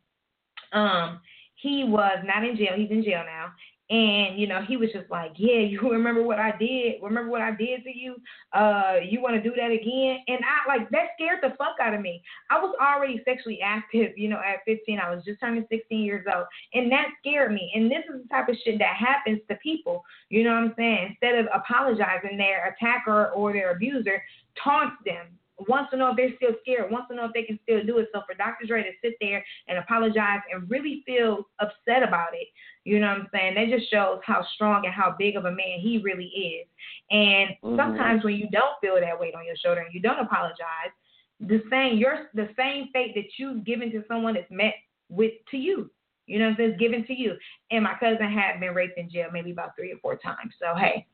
um, 0.73 1.21
he 1.55 1.85
was 1.85 2.19
not 2.25 2.43
in 2.43 2.57
jail. 2.57 2.73
He's 2.75 2.91
in 2.91 3.03
jail 3.03 3.23
now. 3.25 3.51
And, 3.89 4.39
you 4.39 4.47
know, 4.47 4.63
he 4.67 4.77
was 4.77 4.89
just 4.91 5.09
like, 5.11 5.33
Yeah, 5.35 5.59
you 5.59 5.79
remember 5.91 6.23
what 6.23 6.39
I 6.39 6.57
did? 6.57 6.95
Remember 7.01 7.29
what 7.29 7.41
I 7.41 7.51
did 7.51 7.83
to 7.83 7.95
you? 7.95 8.15
Uh, 8.53 8.95
you 9.07 9.21
wanna 9.21 9.41
do 9.41 9.53
that 9.55 9.71
again? 9.71 10.19
And 10.27 10.39
I 10.43 10.67
like 10.67 10.89
that 10.89 11.09
scared 11.15 11.39
the 11.41 11.55
fuck 11.57 11.75
out 11.81 11.93
of 11.93 12.01
me. 12.01 12.23
I 12.49 12.59
was 12.59 12.75
already 12.81 13.21
sexually 13.25 13.59
active, 13.63 14.17
you 14.17 14.29
know, 14.29 14.37
at 14.39 14.65
fifteen. 14.65 14.99
I 14.99 15.13
was 15.13 15.23
just 15.23 15.39
turning 15.39 15.65
sixteen 15.69 16.01
years 16.01 16.25
old. 16.33 16.45
And 16.73 16.91
that 16.91 17.07
scared 17.19 17.53
me. 17.53 17.71
And 17.75 17.91
this 17.91 18.03
is 18.13 18.23
the 18.23 18.29
type 18.29 18.49
of 18.49 18.55
shit 18.63 18.79
that 18.79 18.95
happens 18.95 19.39
to 19.49 19.55
people. 19.57 20.03
You 20.29 20.43
know 20.43 20.55
what 20.55 20.63
I'm 20.63 20.73
saying? 20.77 21.17
Instead 21.21 21.39
of 21.39 21.47
apologizing, 21.53 22.37
their 22.37 22.75
attacker 22.75 23.29
or 23.31 23.53
their 23.53 23.71
abuser 23.71 24.21
taunts 24.63 24.95
them, 25.05 25.27
wants 25.67 25.91
to 25.91 25.97
know 25.97 26.11
if 26.11 26.17
they're 26.17 26.35
still 26.35 26.55
scared, 26.61 26.91
wants 26.91 27.07
to 27.09 27.15
know 27.15 27.25
if 27.25 27.33
they 27.33 27.43
can 27.43 27.59
still 27.63 27.83
do 27.85 27.97
it. 27.99 28.09
So 28.13 28.21
for 28.27 28.35
Dr. 28.35 28.65
Dre 28.67 28.83
to 28.83 28.91
sit 29.01 29.15
there 29.21 29.43
and 29.67 29.77
apologize 29.77 30.41
and 30.51 30.69
really 30.69 31.03
feel 31.05 31.47
upset 31.59 32.03
about 32.03 32.33
it, 32.33 32.47
you 32.83 32.99
know 32.99 33.07
what 33.07 33.17
I'm 33.19 33.27
saying? 33.33 33.55
That 33.55 33.75
just 33.75 33.89
shows 33.89 34.19
how 34.23 34.45
strong 34.55 34.85
and 34.85 34.93
how 34.93 35.15
big 35.17 35.35
of 35.35 35.45
a 35.45 35.51
man 35.51 35.79
he 35.79 35.99
really 35.99 36.25
is. 36.27 36.67
And 37.09 37.55
Mhm. 37.63 37.77
sometimes 37.77 38.23
when 38.23 38.35
you 38.35 38.49
don't 38.49 38.79
feel 38.81 38.99
that 38.99 39.19
weight 39.19 39.35
on 39.35 39.45
your 39.45 39.55
shoulder 39.55 39.81
and 39.81 39.93
you 39.93 40.01
don't 40.01 40.19
apologize, 40.19 40.91
the 41.39 41.61
same 41.69 41.97
your 41.97 42.29
the 42.33 42.53
same 42.55 42.89
fate 42.89 43.13
that 43.15 43.37
you've 43.37 43.63
given 43.63 43.91
to 43.91 44.03
someone 44.07 44.37
is 44.37 44.49
met 44.49 44.75
with 45.09 45.33
to 45.51 45.57
you. 45.57 45.89
You 46.27 46.39
know 46.39 46.45
what 46.45 46.51
I'm 46.51 46.57
saying? 46.57 46.69
It's 46.71 46.79
given 46.79 47.05
to 47.05 47.13
you. 47.13 47.37
And 47.71 47.83
my 47.83 47.95
cousin 47.95 48.29
had 48.29 48.59
been 48.59 48.73
raped 48.73 48.97
in 48.97 49.09
jail 49.09 49.29
maybe 49.31 49.51
about 49.51 49.75
three 49.75 49.91
or 49.91 49.97
four 49.97 50.15
times. 50.15 50.55
So 50.59 50.75
hey, 50.75 51.05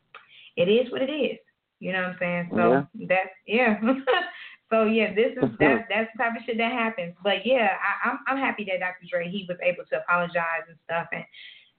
it 0.57 0.69
is 0.69 0.91
what 0.91 1.01
it 1.01 1.11
is. 1.11 1.39
You 1.81 1.93
know 1.93 2.03
what 2.03 2.09
I'm 2.09 2.17
saying? 2.19 2.49
So 2.53 2.87
that's 3.09 3.33
yeah. 3.47 3.81
so 4.69 4.85
yeah, 4.85 5.15
this 5.15 5.33
is 5.33 5.49
that's 5.59 5.83
that's 5.89 6.09
the 6.13 6.17
type 6.21 6.37
of 6.37 6.45
shit 6.45 6.57
that 6.61 6.71
happens. 6.71 7.15
But 7.23 7.43
yeah, 7.43 7.73
I, 7.73 8.09
I'm 8.09 8.19
I'm 8.27 8.37
happy 8.37 8.63
that 8.69 8.79
Dr. 8.79 9.09
Dre 9.09 9.27
he 9.27 9.49
was 9.49 9.57
able 9.65 9.83
to 9.89 9.97
apologize 9.97 10.69
and 10.69 10.77
stuff 10.85 11.07
and 11.11 11.25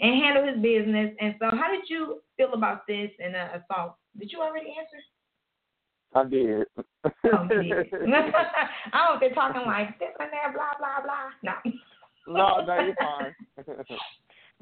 and 0.00 0.20
handle 0.20 0.42
his 0.42 0.60
business. 0.60 1.14
And 1.20 1.36
so, 1.38 1.56
how 1.56 1.70
did 1.70 1.86
you 1.86 2.20
feel 2.36 2.52
about 2.52 2.84
this 2.88 3.10
and 3.22 3.36
uh, 3.36 3.62
assault? 3.62 3.94
Did 4.18 4.32
you 4.32 4.40
already 4.40 4.74
answer? 4.74 4.98
I 6.14 6.24
did. 6.28 6.66
Oh, 7.06 7.46
did. 7.46 7.70
I 8.92 9.06
don't. 9.06 9.20
They're 9.20 9.34
talking 9.34 9.62
like 9.64 9.98
this 10.00 10.10
and 10.18 10.30
that, 10.34 10.52
blah 10.52 10.74
blah 10.82 10.98
blah. 11.06 11.30
No. 11.46 11.54
no, 12.26 12.66
no, 12.66 12.84
you're 12.84 12.96
fine. 12.98 13.34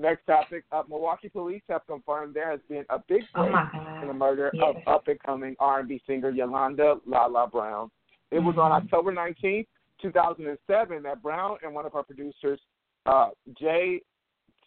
Next 0.00 0.24
topic. 0.24 0.64
Uh, 0.72 0.82
Milwaukee 0.88 1.28
police 1.28 1.62
have 1.68 1.86
confirmed 1.86 2.34
there 2.34 2.50
has 2.50 2.60
been 2.70 2.86
a 2.88 2.98
big 3.06 3.22
Oh 3.34 3.42
break 3.42 3.52
God. 3.52 4.02
in 4.02 4.08
the 4.08 4.14
murder 4.14 4.50
Yes. 4.54 4.64
of 4.86 4.94
up 4.94 5.08
and 5.08 5.20
coming 5.20 5.54
R&B 5.58 6.02
singer 6.06 6.30
Yolanda 6.30 6.98
Lala 7.04 7.46
Brown. 7.48 7.90
It 8.30 8.38
was 8.38 8.56
on 8.56 8.70
Mhm. 8.70 8.84
October 8.84 9.12
19, 9.12 9.66
2007, 9.98 11.02
that 11.02 11.20
Brown 11.20 11.58
and 11.62 11.74
one 11.74 11.84
of 11.84 11.92
her 11.92 12.02
producers, 12.02 12.58
uh, 13.04 13.30
Jay 13.52 14.00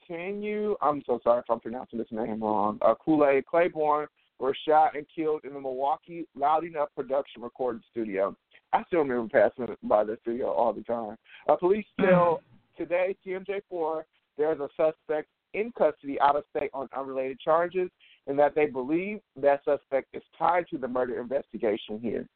Tanu, 0.08 0.76
I'm 0.82 1.02
so 1.06 1.20
sorry 1.24 1.40
if 1.40 1.50
I'm 1.50 1.60
pronouncing 1.60 1.98
this 1.98 2.12
name 2.12 2.44
wrong, 2.44 2.78
uh, 2.82 2.94
Kool-Aid 2.96 3.48
Claiborne, 3.48 4.08
were 4.38 4.54
shot 4.54 4.96
and 4.96 5.08
killed 5.10 5.46
in 5.46 5.54
the 5.54 5.60
Milwaukee 5.62 6.28
Loud 6.36 6.64
Enough 6.64 6.94
production 6.94 7.42
recording 7.42 7.82
studio. 7.90 8.36
I 8.74 8.84
still 8.84 9.00
remember 9.00 9.30
passing 9.30 9.76
by 9.84 10.04
the 10.04 10.18
studio 10.18 10.52
all 10.52 10.74
the 10.74 10.84
time. 10.84 11.18
Uh, 11.48 11.56
police 11.56 11.86
tell 12.00 12.44
today, 12.76 13.16
TMJ4, 13.26 14.06
there's 14.38 14.60
a 14.60 14.70
suspect 14.76 15.28
in 15.54 15.72
custody 15.78 16.20
out 16.20 16.36
of 16.36 16.44
state 16.56 16.72
on 16.74 16.90
unrelated 16.98 17.40
charges, 17.40 17.90
and 18.28 18.38
that 18.40 18.56
they 18.56 18.66
believe 18.66 19.20
that 19.40 19.64
suspect 19.64 20.08
is 20.14 20.24
tied 20.38 20.66
to 20.70 20.78
the 20.78 20.88
murder 20.88 21.22
investigation 21.22 22.00
here. 22.00 22.28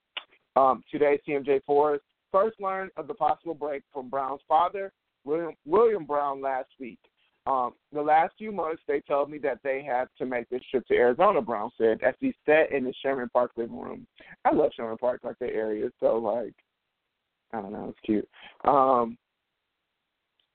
Um, 0.55 0.83
today, 0.91 1.19
TMJ4 1.27 1.99
first 2.31 2.59
learned 2.59 2.91
of 2.97 3.07
the 3.07 3.13
possible 3.13 3.53
break 3.53 3.83
from 3.93 4.09
Brown's 4.09 4.41
father, 4.47 4.91
William, 5.23 5.53
William 5.65 6.05
Brown, 6.05 6.41
last 6.41 6.69
week. 6.79 6.99
Um, 7.45 7.73
the 7.93 8.01
last 8.01 8.33
few 8.37 8.51
months, 8.51 8.81
they 8.87 8.99
told 9.01 9.29
me 9.31 9.37
that 9.39 9.59
they 9.63 9.81
had 9.81 10.09
to 10.17 10.25
make 10.25 10.49
this 10.49 10.61
trip 10.69 10.85
to 10.87 10.95
Arizona. 10.95 11.41
Brown 11.41 11.71
said 11.77 11.99
as 12.03 12.13
he 12.19 12.33
sat 12.45 12.71
in 12.71 12.83
the 12.83 12.93
Sherman 13.01 13.29
Park 13.29 13.51
living 13.55 13.79
room. 13.79 14.05
I 14.43 14.53
love 14.53 14.71
Sherman 14.75 14.97
Park, 14.97 15.21
like 15.23 15.39
the 15.39 15.47
area. 15.47 15.89
So, 16.01 16.17
like, 16.17 16.53
I 17.53 17.61
don't 17.61 17.71
know. 17.71 17.87
It's 17.89 17.99
cute. 18.05 18.27
Um, 18.65 19.17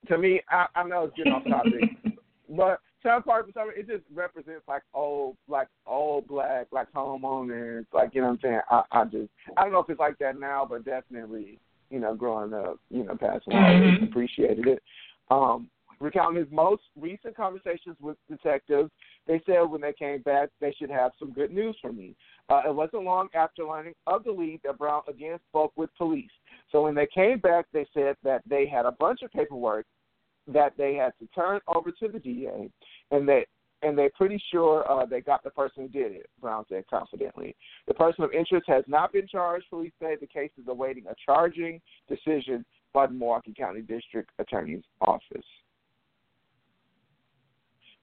to 0.07 0.17
me, 0.17 0.41
I, 0.49 0.65
I 0.75 0.83
know 0.83 1.05
it's 1.05 1.15
getting 1.15 1.33
off 1.33 1.43
topic, 1.45 1.89
but 2.49 2.79
South 3.03 3.25
Park 3.25 3.47
for 3.47 3.51
some 3.53 3.71
it 3.75 3.87
just 3.87 4.03
represents 4.13 4.63
like 4.67 4.83
old, 4.93 5.35
like 5.47 5.67
old 5.85 6.27
black, 6.27 6.67
like 6.71 6.91
homeowners, 6.93 7.85
like 7.93 8.13
you 8.13 8.21
know 8.21 8.27
what 8.27 8.33
I'm 8.33 8.39
saying. 8.41 8.59
I, 8.69 8.83
I 8.91 9.05
just, 9.05 9.29
I 9.57 9.63
don't 9.63 9.73
know 9.73 9.79
if 9.79 9.89
it's 9.89 9.99
like 9.99 10.17
that 10.19 10.39
now, 10.39 10.65
but 10.69 10.85
definitely, 10.85 11.59
you 11.89 11.99
know, 11.99 12.15
growing 12.15 12.53
up, 12.53 12.79
you 12.89 13.03
know, 13.03 13.15
passing 13.15 13.53
mm-hmm. 13.53 14.05
appreciated 14.05 14.67
it. 14.67 14.83
Um, 15.29 15.69
recounting 15.99 16.43
his 16.43 16.51
most 16.51 16.83
recent 16.99 17.35
conversations 17.35 17.95
with 18.01 18.17
detectives, 18.29 18.91
they 19.25 19.41
said 19.45 19.61
when 19.61 19.81
they 19.81 19.93
came 19.93 20.21
back, 20.21 20.49
they 20.59 20.73
should 20.77 20.89
have 20.89 21.11
some 21.17 21.31
good 21.31 21.51
news 21.51 21.75
for 21.81 21.91
me. 21.91 22.15
Uh, 22.49 22.61
it 22.67 22.75
wasn't 22.75 23.03
long 23.03 23.29
after 23.33 23.63
learning 23.63 23.93
of 24.05 24.23
the 24.23 24.31
lead 24.31 24.59
that 24.63 24.77
Brown 24.77 25.01
again 25.07 25.39
spoke 25.49 25.71
with 25.75 25.89
police. 25.97 26.31
So 26.71 26.83
when 26.83 26.95
they 26.95 27.07
came 27.13 27.39
back, 27.39 27.65
they 27.71 27.85
said 27.93 28.17
that 28.23 28.41
they 28.47 28.67
had 28.67 28.85
a 28.85 28.91
bunch 28.91 29.21
of 29.21 29.31
paperwork 29.31 29.85
that 30.47 30.73
they 30.77 30.95
had 30.95 31.13
to 31.19 31.27
turn 31.33 31.59
over 31.67 31.91
to 31.91 32.07
the 32.07 32.19
DA, 32.19 32.69
and 33.11 33.27
they 33.27 33.45
and 33.81 33.97
they're 33.97 34.11
pretty 34.15 34.41
sure 34.49 34.89
uh, 34.89 35.05
they 35.05 35.21
got 35.21 35.43
the 35.43 35.49
person 35.49 35.83
who 35.83 35.89
did 35.89 36.13
it. 36.13 36.29
Brown 36.39 36.63
said 36.69 36.85
confidently. 36.89 37.55
The 37.87 37.93
person 37.93 38.23
of 38.23 38.31
interest 38.31 38.65
has 38.67 38.83
not 38.87 39.11
been 39.11 39.27
charged. 39.27 39.65
Police 39.69 39.91
say 40.01 40.15
the 40.19 40.27
case 40.27 40.51
is 40.57 40.67
awaiting 40.69 41.03
a 41.07 41.15
charging 41.25 41.81
decision 42.07 42.65
by 42.93 43.07
the 43.07 43.13
Milwaukee 43.13 43.53
County 43.57 43.81
District 43.81 44.29
Attorney's 44.39 44.83
Office. 45.01 45.45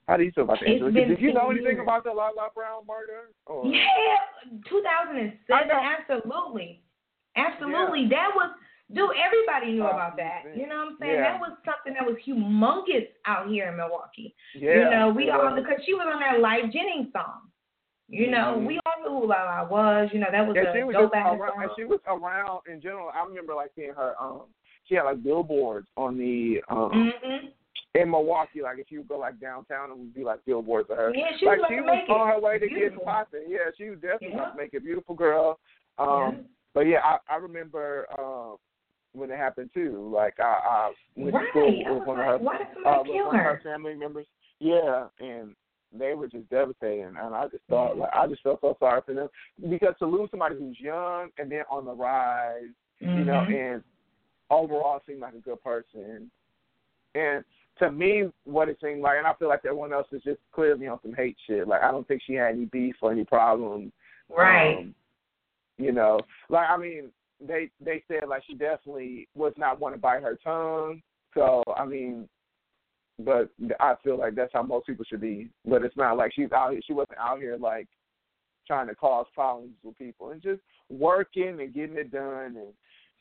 How 0.07 0.17
do 0.17 0.25
you 0.25 0.33
feel 0.33 0.45
about 0.45 0.59
that? 0.61 0.93
Did 0.93 1.21
you 1.21 1.33
know 1.33 1.51
anything 1.51 1.79
about 1.79 2.05
the 2.05 2.11
La 2.11 2.31
La 2.37 2.49
Brown 2.55 2.83
murder? 2.87 3.31
Or? 3.47 3.65
Yeah, 3.65 4.59
2007. 4.69 5.71
Absolutely, 5.71 6.83
absolutely. 7.37 8.03
Yeah. 8.03 8.09
That 8.09 8.31
was, 8.35 8.51
dude. 8.95 9.11
Everybody 9.17 9.73
knew 9.73 9.87
about 9.87 10.17
that. 10.17 10.43
You 10.55 10.67
know 10.67 10.77
what 10.77 10.89
I'm 10.89 10.97
saying? 11.01 11.15
Yeah. 11.15 11.33
That 11.33 11.41
was 11.41 11.57
something 11.65 11.95
that 11.95 12.07
was 12.07 12.17
humongous 12.27 13.09
out 13.27 13.49
here 13.49 13.69
in 13.69 13.77
Milwaukee. 13.77 14.35
Yeah, 14.55 14.75
you 14.75 14.91
know, 14.91 15.13
we 15.15 15.31
all 15.31 15.55
because 15.55 15.79
she 15.85 15.95
was 15.95 16.07
on 16.13 16.21
that 16.21 16.41
Live 16.41 16.73
Jennings 16.73 17.13
song. 17.13 17.49
You 18.09 18.31
know, 18.31 18.57
mm-hmm. 18.57 18.67
we 18.67 18.81
all 18.87 19.03
knew 19.03 19.21
who 19.21 19.29
La 19.29 19.45
La 19.45 19.69
was. 19.69 20.11
You 20.13 20.19
know, 20.19 20.29
that 20.33 20.47
was 20.47 20.57
yeah, 20.57 20.71
a 20.71 20.75
she 20.75 20.83
was 20.83 20.95
dope 20.95 21.13
around, 21.13 21.63
and 21.63 21.71
she 21.77 21.85
was 21.85 22.01
around 22.07 22.61
in 22.71 22.81
general. 22.81 23.11
I 23.15 23.25
remember 23.25 23.55
like 23.55 23.71
seeing 23.77 23.95
her. 23.95 24.15
Um, 24.21 24.43
she 24.85 24.97
had 24.97 25.05
like 25.05 25.23
billboards 25.23 25.87
on 25.97 26.19
the 26.19 26.61
um. 26.69 26.91
Mm-hmm 26.91 27.47
in 27.95 28.11
Milwaukee, 28.11 28.63
like 28.63 28.79
if 28.79 28.91
you 28.91 29.03
go 29.03 29.19
like 29.19 29.41
downtown, 29.41 29.91
it 29.91 29.99
would 29.99 30.15
be 30.15 30.23
like 30.23 30.45
billboards 30.45 30.89
of 30.91 30.97
her. 30.97 31.13
Yeah, 31.15 31.25
she 31.39 31.47
like 31.47 31.59
was 31.59 31.67
she 31.69 31.81
was 31.81 32.07
on 32.09 32.29
her 32.29 32.41
way 32.41 32.59
to 32.59 32.69
getting 32.69 32.99
popping. 33.05 33.47
Yeah, 33.49 33.71
she 33.77 33.91
was 33.91 33.99
definitely 34.01 34.29
yeah. 34.35 34.53
make 34.57 34.75
a 34.75 34.81
beautiful 34.81 35.15
girl. 35.15 35.59
Um, 35.99 36.09
yeah. 36.09 36.31
But 36.73 36.81
yeah, 36.83 36.99
I, 37.03 37.19
I 37.29 37.37
remember 37.37 38.07
um, 38.17 38.57
when 39.13 39.31
it 39.31 39.37
happened 39.37 39.71
too. 39.75 40.11
Like 40.15 40.35
I, 40.39 40.43
I 40.43 40.93
went 41.17 41.35
right. 41.35 41.45
to 41.45 41.51
school 41.51 41.99
with 41.99 42.07
one 42.07 42.19
like, 42.19 42.61
of 42.61 42.67
her, 42.85 42.89
uh, 42.89 43.03
kill 43.05 43.27
one 43.27 43.37
of 43.37 43.45
her 43.45 43.61
family 43.63 43.95
members. 43.95 44.27
Yeah, 44.59 45.07
and 45.21 45.55
they 45.97 46.15
were 46.15 46.29
just 46.29 46.49
devastating, 46.51 47.05
and 47.05 47.35
I 47.35 47.49
just 47.49 47.65
thought 47.69 47.97
like 47.97 48.11
I 48.15 48.27
just 48.27 48.43
felt 48.43 48.61
so 48.61 48.77
sorry 48.79 49.01
for 49.05 49.15
them 49.15 49.29
because 49.69 49.95
to 49.99 50.07
lose 50.07 50.31
somebody 50.31 50.57
who's 50.57 50.79
young 50.79 51.31
and 51.39 51.51
then 51.51 51.63
on 51.71 51.85
the 51.85 51.93
rise, 51.93 52.63
mm-hmm. 53.03 53.19
you 53.19 53.25
know, 53.25 53.41
and 53.41 53.83
overall 54.51 55.01
seemed 55.07 55.21
like 55.21 55.35
a 55.35 55.39
good 55.39 55.63
person, 55.63 56.31
and 57.15 57.45
to 57.79 57.91
me, 57.91 58.25
what 58.45 58.69
it 58.69 58.79
seemed 58.83 59.01
like, 59.01 59.17
and 59.19 59.27
I 59.27 59.33
feel 59.35 59.49
like 59.49 59.65
everyone 59.65 59.93
else 59.93 60.07
is 60.13 60.23
just 60.23 60.39
clearly 60.53 60.87
on 60.87 61.01
some 61.03 61.15
hate 61.15 61.37
shit. 61.47 61.67
Like 61.67 61.83
I 61.83 61.91
don't 61.91 62.07
think 62.07 62.23
she 62.27 62.35
had 62.35 62.55
any 62.55 62.67
beef 62.67 62.97
or 63.01 63.11
any 63.11 63.25
problems. 63.25 63.93
Right. 64.29 64.79
Um, 64.79 64.95
you 65.79 65.93
know, 65.93 66.21
like 66.51 66.69
I 66.69 66.77
mean, 66.77 67.11
they 67.47 67.71
they 67.85 68.03
said 68.09 68.29
like 68.29 68.43
she 68.47 68.55
definitely 68.55 69.29
was 69.35 69.53
not 69.57 69.81
one 69.81 69.93
to 69.93 69.99
bite 69.99 70.23
her 70.23 70.39
tongue. 70.43 71.03
So 71.35 71.63
I 71.77 71.85
mean, 71.85 72.29
but 73.19 73.51
I 73.79 73.95
feel 74.03 74.19
like 74.19 74.35
that's 74.35 74.53
how 74.53 74.63
most 74.63 74.87
people 74.87 75.05
should 75.09 75.21
be. 75.21 75.51
But 75.65 75.85
it's 75.85 75.97
not 75.97 76.17
like 76.17 76.33
she's 76.35 76.53
out 76.53 76.73
here. 76.73 76.81
She 76.87 76.93
wasn't 76.93 77.19
out 77.19 77.39
here 77.39 77.57
like 77.57 77.89
trying 78.67 78.89
to 78.89 78.95
cause 78.95 79.27
problems 79.35 79.73
with 79.83 79.99
people 79.99 80.31
and 80.31 80.43
just 80.43 80.61
working 80.89 81.61
and 81.61 81.75
getting 81.75 81.97
it 81.97 82.13
done. 82.13 82.57
And 82.57 82.73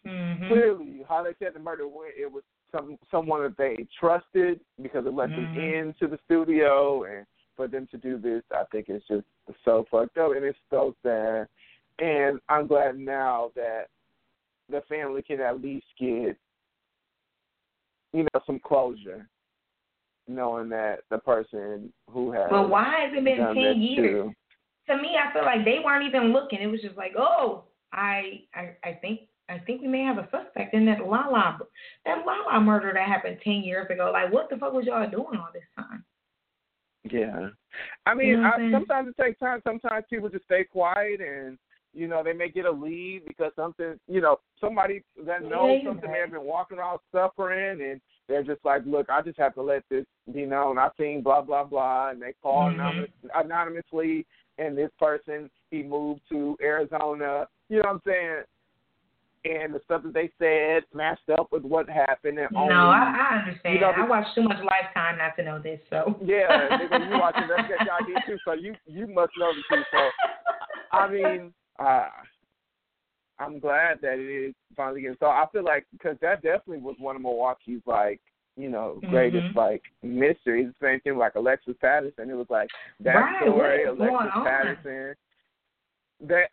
mm-hmm. 0.06 0.48
clearly, 0.48 1.02
how 1.08 1.24
they 1.24 1.34
said 1.40 1.54
the 1.54 1.60
murder 1.60 1.88
went, 1.88 2.14
it 2.20 2.32
was 2.32 2.44
some 2.72 2.98
someone 3.10 3.42
that 3.44 3.58
they 3.58 3.88
trusted 4.00 4.60
because 4.82 5.06
it 5.06 5.14
let 5.14 5.30
mm-hmm. 5.30 5.56
them 5.56 5.64
into 5.74 6.08
the 6.08 6.20
studio 6.26 7.04
and 7.06 7.26
for 7.56 7.68
them 7.68 7.88
to 7.92 7.98
do 7.98 8.18
this 8.18 8.42
I 8.52 8.64
think 8.72 8.86
it's 8.88 9.06
just 9.08 9.26
so 9.66 9.86
fucked 9.92 10.18
up 10.18 10.32
and 10.36 10.46
it's 10.46 10.58
so 10.70 10.96
sad. 11.04 11.48
And 12.00 12.40
I'm 12.48 12.68
glad 12.68 12.98
now 12.98 13.52
that 13.56 13.88
the 14.70 14.82
family 14.88 15.22
can 15.22 15.42
at 15.42 15.62
least 15.62 15.86
get 16.00 16.38
you 18.14 18.24
know, 18.24 18.42
some 18.46 18.60
closure. 18.60 19.28
Knowing 20.28 20.70
that 20.70 21.00
the 21.10 21.18
person 21.18 21.92
who 22.08 22.32
has 22.32 22.46
But 22.52 22.70
why 22.70 22.84
has 23.00 23.18
it 23.18 23.24
been 23.24 23.38
ten 23.38 23.82
years? 23.82 23.98
Too, 23.98 24.34
to 24.88 25.02
me 25.02 25.16
I 25.18 25.34
feel 25.34 25.44
like 25.44 25.66
they 25.66 25.80
weren't 25.84 26.06
even 26.06 26.32
looking. 26.32 26.60
It 26.62 26.68
was 26.68 26.82
just 26.82 26.96
like, 26.96 27.14
Oh, 27.18 27.64
I 27.94 28.44
I, 28.54 28.76
I 28.84 28.94
think 29.02 29.22
I 29.50 29.58
think 29.58 29.82
we 29.82 29.88
may 29.88 30.04
have 30.04 30.20
a 30.20 30.30
suspect 30.30 30.76
in 30.76 30.86
that 30.86 31.00
Lala 31.00 31.58
that 32.06 32.26
Lala 32.28 32.62
murder 32.62 32.92
that 32.94 33.08
happened 33.08 33.40
ten 33.44 33.64
years 33.64 33.90
ago. 33.90 34.12
Like, 34.14 34.32
what 34.32 34.52
the 34.52 34.58
fuck 34.58 34.72
was 34.72 34.86
y'all 34.86 35.10
doing 35.10 35.40
all 35.40 35.50
this 35.52 35.64
time? 35.76 36.06
Yeah, 37.10 37.50
I 38.06 38.14
mean, 38.14 38.28
you 38.28 38.38
know 38.38 38.52
I, 38.56 38.72
sometimes 38.72 39.08
it 39.18 39.24
takes 39.24 39.40
time. 39.40 39.62
Sometimes 39.64 40.06
people 40.12 40.30
just 40.30 40.46
stay 40.46 40.64
quiet, 40.64 41.22
and 41.22 41.58
you 41.94 42.08
know 42.08 42.24
they 42.24 42.34
may 42.34 42.50
get 42.50 42.66
a 42.66 42.72
lead 42.72 43.24
because 43.28 43.52
something, 43.56 44.00
you 44.08 44.22
know, 44.22 44.40
somebody 44.60 45.04
that 45.26 45.44
knows 45.44 45.82
yeah, 45.82 45.90
something 45.90 46.12
may 46.12 46.20
have 46.20 46.32
been 46.32 46.44
walking 46.44 46.78
around 46.78 47.00
suffering, 47.12 47.82
and 47.82 48.02
they're 48.28 48.44
just 48.44 48.64
like, 48.64 48.84
look, 48.86 49.10
I 49.10 49.22
just 49.22 49.40
have 49.40 49.56
to 49.56 49.62
let 49.62 49.84
this 49.90 50.06
be 50.34 50.46
known. 50.46 50.78
I've 50.78 50.92
seen 51.00 51.22
blah 51.22 51.42
blah 51.42 51.64
blah, 51.64 52.10
and 52.10 52.22
they 52.22 52.34
call 52.42 52.70
mm-hmm. 52.70 52.80
anonymous, 52.80 53.10
anonymously, 53.36 54.26
and 54.58 54.78
this 54.78 54.92
person 55.00 55.50
he 55.72 55.84
moved 55.84 56.22
to 56.30 56.58
Arizona. 56.62 57.48
You 57.70 57.78
know 57.78 57.84
what 57.86 57.94
I'm 57.94 58.02
saying? 58.06 58.44
and 59.46 59.74
the 59.74 59.80
stuff 59.86 60.04
that 60.04 60.14
they 60.14 60.30
said 60.38 60.84
matched 60.94 61.30
up 61.30 61.48
with 61.52 61.64
what 61.64 61.90
happened. 61.90 62.38
And 62.38 62.50
no, 62.52 62.62
only, 62.62 62.74
I, 62.74 63.16
I 63.32 63.40
understand. 63.40 63.76
You 63.76 63.82
know, 63.82 63.92
I 63.96 64.08
watch 64.08 64.28
too 64.36 64.44
much 64.44 64.58
Lifetime 64.58 65.18
not 65.18 65.36
to 65.38 65.44
know 65.44 65.60
this. 65.60 65.80
So 65.90 66.20
yeah, 66.24 66.68
nigga, 66.72 67.10
you 67.10 67.20
watching 67.20 67.48
that 67.48 67.70
y'all 67.86 68.24
too, 68.28 68.38
so 68.44 68.54
you 68.54 68.76
you 68.86 69.08
must 69.08 69.32
know 69.38 69.52
the 69.54 69.62
truth. 69.70 69.86
So 69.92 70.10
I 70.92 71.10
mean, 71.10 71.54
uh, 71.80 72.10
I'm 73.40 73.60
glad 73.60 74.00
that 74.02 74.20
it 74.20 74.50
is 74.50 74.56
finally 74.76 75.02
getting. 75.02 75.18
So 75.20 75.28
I 75.28 75.46
feel 75.52 75.64
like 75.64 75.86
because 75.92 76.18
that 76.22 76.42
definitely 76.42 76.80
was 76.80 76.96
one 77.00 77.16
of 77.16 77.22
Milwaukee's 77.22 77.82
like 77.86 78.20
you 78.58 78.70
know 78.70 79.00
greatest 79.10 79.48
mm-hmm. 79.48 79.58
like 79.58 79.84
mysteries. 80.04 80.72
The 80.80 80.86
same 80.86 81.00
thing 81.02 81.18
like 81.18 81.36
Alexis 81.36 81.76
Patterson. 81.80 82.30
It 82.30 82.36
was 82.36 82.48
like 82.50 82.70
that 83.02 83.14
right, 83.14 83.42
story, 83.44 83.86
Alexis 83.86 84.32
Patterson 84.44 85.16
they 86.22 86.44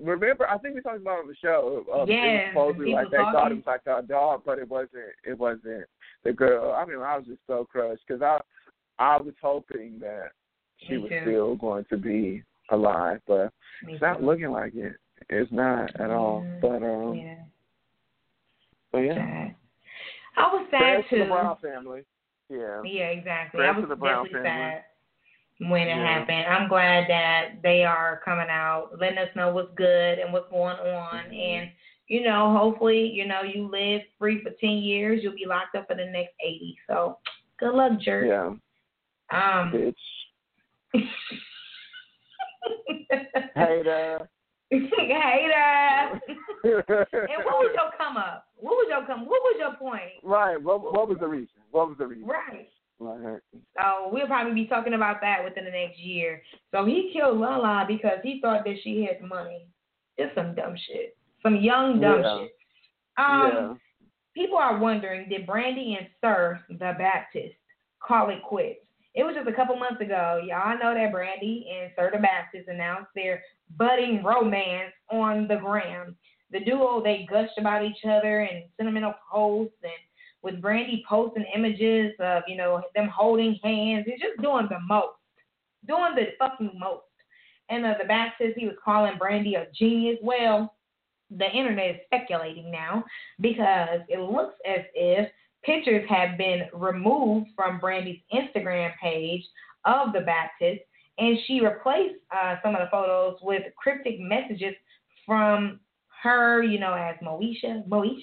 remember 0.00 0.48
I 0.48 0.58
think 0.58 0.74
we 0.74 0.80
talked 0.80 1.00
about 1.00 1.20
on 1.20 1.28
the 1.28 1.34
show. 1.34 1.84
Um, 1.92 2.08
yeah, 2.08 2.50
supposedly 2.50 2.92
like 2.92 3.10
they 3.10 3.16
thought 3.16 3.50
it 3.50 3.56
was 3.56 3.64
like 3.66 3.80
a 3.86 4.02
dog, 4.02 4.42
but 4.46 4.58
it 4.58 4.68
wasn't. 4.68 5.14
It 5.24 5.38
wasn't 5.38 5.86
the 6.24 6.32
girl. 6.32 6.72
I 6.72 6.84
mean, 6.84 6.98
I 6.98 7.16
was 7.16 7.26
just 7.26 7.40
so 7.46 7.66
crushed 7.70 8.02
because 8.06 8.22
I 8.22 8.40
I 8.98 9.16
was 9.16 9.34
hoping 9.42 9.98
that 10.00 10.30
she 10.78 10.92
Me 10.94 10.98
was 10.98 11.10
too. 11.10 11.20
still 11.22 11.56
going 11.56 11.84
to 11.90 11.96
be 11.96 12.42
alive, 12.70 13.20
but 13.26 13.50
Me 13.84 13.94
it's 13.94 14.02
not 14.02 14.22
looking 14.22 14.50
like 14.50 14.74
it. 14.74 14.94
It's 15.28 15.50
not 15.52 15.98
at 16.00 16.10
all. 16.10 16.44
Yeah. 16.44 16.58
But 16.60 16.82
um, 16.82 17.14
yeah. 17.14 17.34
but 18.92 18.98
yeah. 18.98 19.14
Sad. 19.14 19.54
I 20.38 20.42
was 20.52 20.66
sad 20.70 20.78
Prayers 20.78 21.04
too. 21.10 21.16
to 21.16 21.22
the 21.24 21.28
Brown 21.30 21.56
family. 21.62 22.02
Yeah. 22.50 22.82
Yeah, 22.84 23.06
exactly. 23.08 23.58
Prayers 23.58 23.74
I 23.76 23.80
was 23.80 23.88
definitely 23.88 24.30
family. 24.32 24.48
sad 24.48 24.84
when 25.70 25.82
it 25.88 25.96
Yeah. 25.96 26.18
happened. 26.18 26.46
I'm 26.46 26.68
glad 26.68 27.08
that 27.08 27.62
they 27.62 27.84
are 27.84 28.20
coming 28.24 28.48
out, 28.50 28.90
letting 29.00 29.18
us 29.18 29.30
know 29.34 29.52
what's 29.52 29.72
good 29.74 30.18
and 30.18 30.32
what's 30.32 30.50
going 30.50 30.76
on. 30.76 31.24
Mhm. 31.30 31.34
And, 31.34 31.70
you 32.08 32.20
know, 32.22 32.52
hopefully, 32.56 33.06
you 33.10 33.26
know, 33.26 33.40
you 33.42 33.66
live 33.66 34.02
free 34.18 34.42
for 34.42 34.50
10 34.50 34.70
years, 34.78 35.22
you'll 35.22 35.34
be 35.34 35.46
locked 35.46 35.74
up 35.74 35.88
for 35.88 35.94
the 35.94 36.04
next 36.06 36.34
80. 36.44 36.78
So 36.86 37.18
good 37.58 37.72
luck, 37.74 37.98
jerk. 38.00 38.26
Yeah, 38.26 38.54
Um, 39.30 39.72
bitch. 39.72 39.94
Hater. 43.54 44.28
Hater. 44.70 46.20
and 46.64 47.44
what 47.44 47.58
was 47.58 47.70
your 47.74 47.90
come 47.98 48.16
up? 48.16 48.46
What 48.56 48.72
was 48.72 48.86
your 48.88 49.06
come? 49.06 49.20
What 49.26 49.40
was 49.42 49.56
your 49.58 49.74
point? 49.76 50.12
right. 50.22 50.60
What 50.60 50.82
What 50.82 51.08
was 51.08 51.18
the 51.20 51.28
reason? 51.28 51.48
What 51.70 51.88
was 51.88 51.98
the 51.98 52.06
reason? 52.06 52.26
Right. 52.26 52.68
Right. 52.98 53.40
So 53.76 54.08
we'll 54.10 54.26
probably 54.26 54.54
be 54.54 54.66
talking 54.66 54.94
about 54.94 55.20
that 55.20 55.44
within 55.44 55.64
the 55.66 55.70
next 55.70 55.98
year. 55.98 56.42
So 56.72 56.86
he 56.86 57.10
killed 57.12 57.38
Lala 57.38 57.84
because 57.86 58.18
he 58.22 58.40
thought 58.40 58.64
that 58.64 58.76
she 58.82 59.04
had 59.04 59.20
money. 59.26 59.66
Just 60.18 60.34
some 60.34 60.54
dumb 60.54 60.74
shit. 60.86 61.14
Some 61.42 61.56
young 61.56 62.00
dumb 62.00 62.22
Yeah. 62.22 62.38
shit. 62.38 62.52
Um, 63.18 63.52
yeah. 63.52 63.74
People 64.34 64.56
are 64.58 64.78
wondering, 64.78 65.28
did 65.28 65.46
Brandy 65.46 65.96
and 65.98 66.08
Sir 66.22 66.58
the 66.70 66.94
Baptist 66.98 67.54
call 68.00 68.30
it 68.30 68.42
quits? 68.42 68.80
It 69.16 69.24
was 69.24 69.34
just 69.34 69.48
a 69.48 69.52
couple 69.52 69.76
months 69.76 70.02
ago. 70.02 70.42
Y'all 70.46 70.78
know 70.78 70.94
that 70.94 71.10
Brandy 71.10 71.66
and 71.72 71.90
Sir 71.96 72.10
the 72.12 72.20
Baptist 72.20 72.68
announced 72.68 73.08
their 73.14 73.42
budding 73.78 74.22
romance 74.22 74.92
on 75.10 75.48
the 75.48 75.56
gram. 75.56 76.14
the 76.52 76.60
duo 76.60 77.02
they 77.02 77.26
gushed 77.28 77.58
about 77.58 77.84
each 77.84 78.04
other 78.04 78.40
and 78.42 78.64
sentimental 78.76 79.14
posts 79.32 79.74
and 79.82 79.92
with 80.42 80.60
Brandy 80.60 81.02
posting 81.08 81.46
images 81.54 82.12
of 82.20 82.42
you 82.46 82.56
know 82.56 82.82
them 82.94 83.08
holding 83.08 83.58
hands. 83.64 84.04
He's 84.06 84.20
just 84.20 84.40
doing 84.42 84.68
the 84.68 84.78
most, 84.86 85.16
doing 85.88 86.14
the 86.14 86.26
fucking 86.38 86.78
most. 86.78 87.02
And 87.68 87.84
uh, 87.84 87.94
the 87.98 88.06
says 88.38 88.52
he 88.56 88.66
was 88.66 88.76
calling 88.84 89.18
Brandy 89.18 89.54
a 89.54 89.66
genius. 89.76 90.18
Well, 90.22 90.74
the 91.30 91.50
internet 91.50 91.90
is 91.90 92.00
speculating 92.04 92.70
now 92.70 93.02
because 93.40 94.00
it 94.08 94.20
looks 94.20 94.54
as 94.68 94.84
if 94.94 95.28
pictures 95.66 96.08
have 96.08 96.38
been 96.38 96.62
removed 96.72 97.48
from 97.54 97.78
Brandy's 97.78 98.20
Instagram 98.32 98.92
page 99.02 99.44
of 99.84 100.12
the 100.12 100.20
Baptist, 100.20 100.80
and 101.18 101.36
she 101.46 101.60
replaced 101.60 102.14
uh, 102.34 102.56
some 102.62 102.74
of 102.74 102.80
the 102.80 102.88
photos 102.90 103.36
with 103.42 103.62
cryptic 103.76 104.20
messages 104.20 104.74
from 105.26 105.80
her, 106.22 106.62
you 106.62 106.78
know, 106.78 106.94
as 106.94 107.16
Moesha, 107.22 107.86
Moesha. 107.88 108.22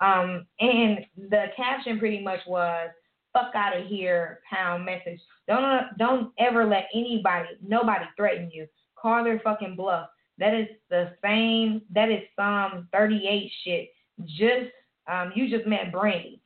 Um, 0.00 0.46
and 0.60 1.06
the 1.30 1.46
caption 1.56 1.98
pretty 1.98 2.22
much 2.22 2.40
was 2.46 2.90
"fuck 3.32 3.54
out 3.54 3.76
of 3.76 3.86
here" 3.86 4.40
pound 4.50 4.84
message. 4.84 5.20
Don't 5.46 5.86
don't 5.98 6.32
ever 6.38 6.66
let 6.66 6.88
anybody, 6.92 7.48
nobody 7.66 8.04
threaten 8.16 8.50
you. 8.52 8.66
Call 8.96 9.22
their 9.22 9.40
fucking 9.40 9.76
bluff. 9.76 10.08
That 10.38 10.54
is 10.54 10.66
the 10.90 11.12
same. 11.22 11.82
That 11.94 12.10
is 12.10 12.22
Psalm 12.34 12.88
38 12.92 13.50
shit. 13.62 13.88
Just 14.24 14.70
um, 15.10 15.32
you 15.34 15.48
just 15.48 15.66
met 15.66 15.92
Brandy. 15.92 16.40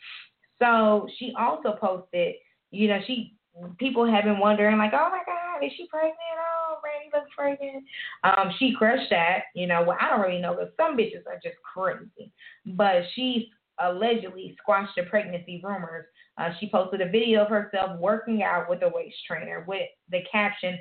So 0.59 1.09
she 1.18 1.32
also 1.38 1.76
posted. 1.80 2.34
You 2.70 2.88
know, 2.88 2.98
she 3.06 3.34
people 3.78 4.06
have 4.06 4.24
been 4.24 4.38
wondering 4.38 4.78
like, 4.78 4.92
oh 4.92 5.09
my 5.11 5.22
god, 5.26 5.64
is 5.64 5.72
she 5.76 5.86
pregnant? 5.88 6.16
Oh, 6.38 6.76
Brandy 6.82 7.11
looks 7.14 7.30
pregnant. 7.36 7.84
Um, 8.24 8.52
she 8.59 8.74
crushed 8.76 9.11
that. 9.11 9.44
You 9.54 9.66
know, 9.66 9.82
well, 9.82 9.96
I 10.00 10.09
don't 10.11 10.20
really 10.20 10.40
know 10.40 10.54
because 10.54 10.72
some 10.76 10.96
bitches 10.96 11.26
are 11.26 11.40
just 11.42 11.56
crazy. 11.62 12.32
But 12.66 13.02
she 13.14 13.50
allegedly 13.80 14.56
squashed 14.61 14.96
the 14.96 15.04
pregnancy 15.04 15.61
rumors. 15.62 16.06
Uh, 16.36 16.50
she 16.59 16.70
posted 16.70 17.00
a 17.00 17.09
video 17.09 17.42
of 17.42 17.48
herself 17.48 17.98
working 17.98 18.42
out 18.42 18.68
with 18.68 18.82
a 18.82 18.88
waist 18.88 19.16
trainer 19.26 19.64
with 19.66 19.88
the 20.11 20.20
caption, 20.30 20.78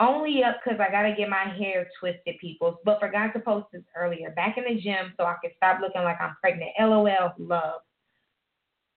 only 0.00 0.42
up 0.44 0.56
because 0.62 0.80
I 0.80 0.90
gotta 0.90 1.14
get 1.16 1.28
my 1.28 1.52
hair 1.56 1.88
twisted, 1.98 2.36
people. 2.40 2.80
But 2.84 3.00
forgot 3.00 3.32
to 3.32 3.40
post 3.40 3.66
this 3.72 3.82
earlier. 3.96 4.30
Back 4.30 4.58
in 4.58 4.64
the 4.64 4.80
gym 4.80 5.14
so 5.16 5.24
I 5.24 5.36
can 5.42 5.52
stop 5.56 5.80
looking 5.80 6.02
like 6.02 6.20
I'm 6.20 6.36
pregnant. 6.40 6.70
LOL, 6.78 7.32
love. 7.38 7.80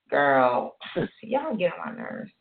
Girl, 0.09 0.75
y'all 1.23 1.55
get 1.55 1.73
on 1.73 1.95
my 1.95 2.01
nerves. 2.01 2.31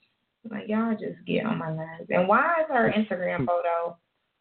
Like 0.50 0.68
y'all 0.68 0.92
just 0.92 1.24
get 1.26 1.44
on 1.44 1.58
my 1.58 1.74
nerves. 1.74 2.06
And 2.10 2.26
why 2.26 2.60
is 2.60 2.66
her 2.68 2.92
Instagram 2.96 3.46
photo 3.46 3.96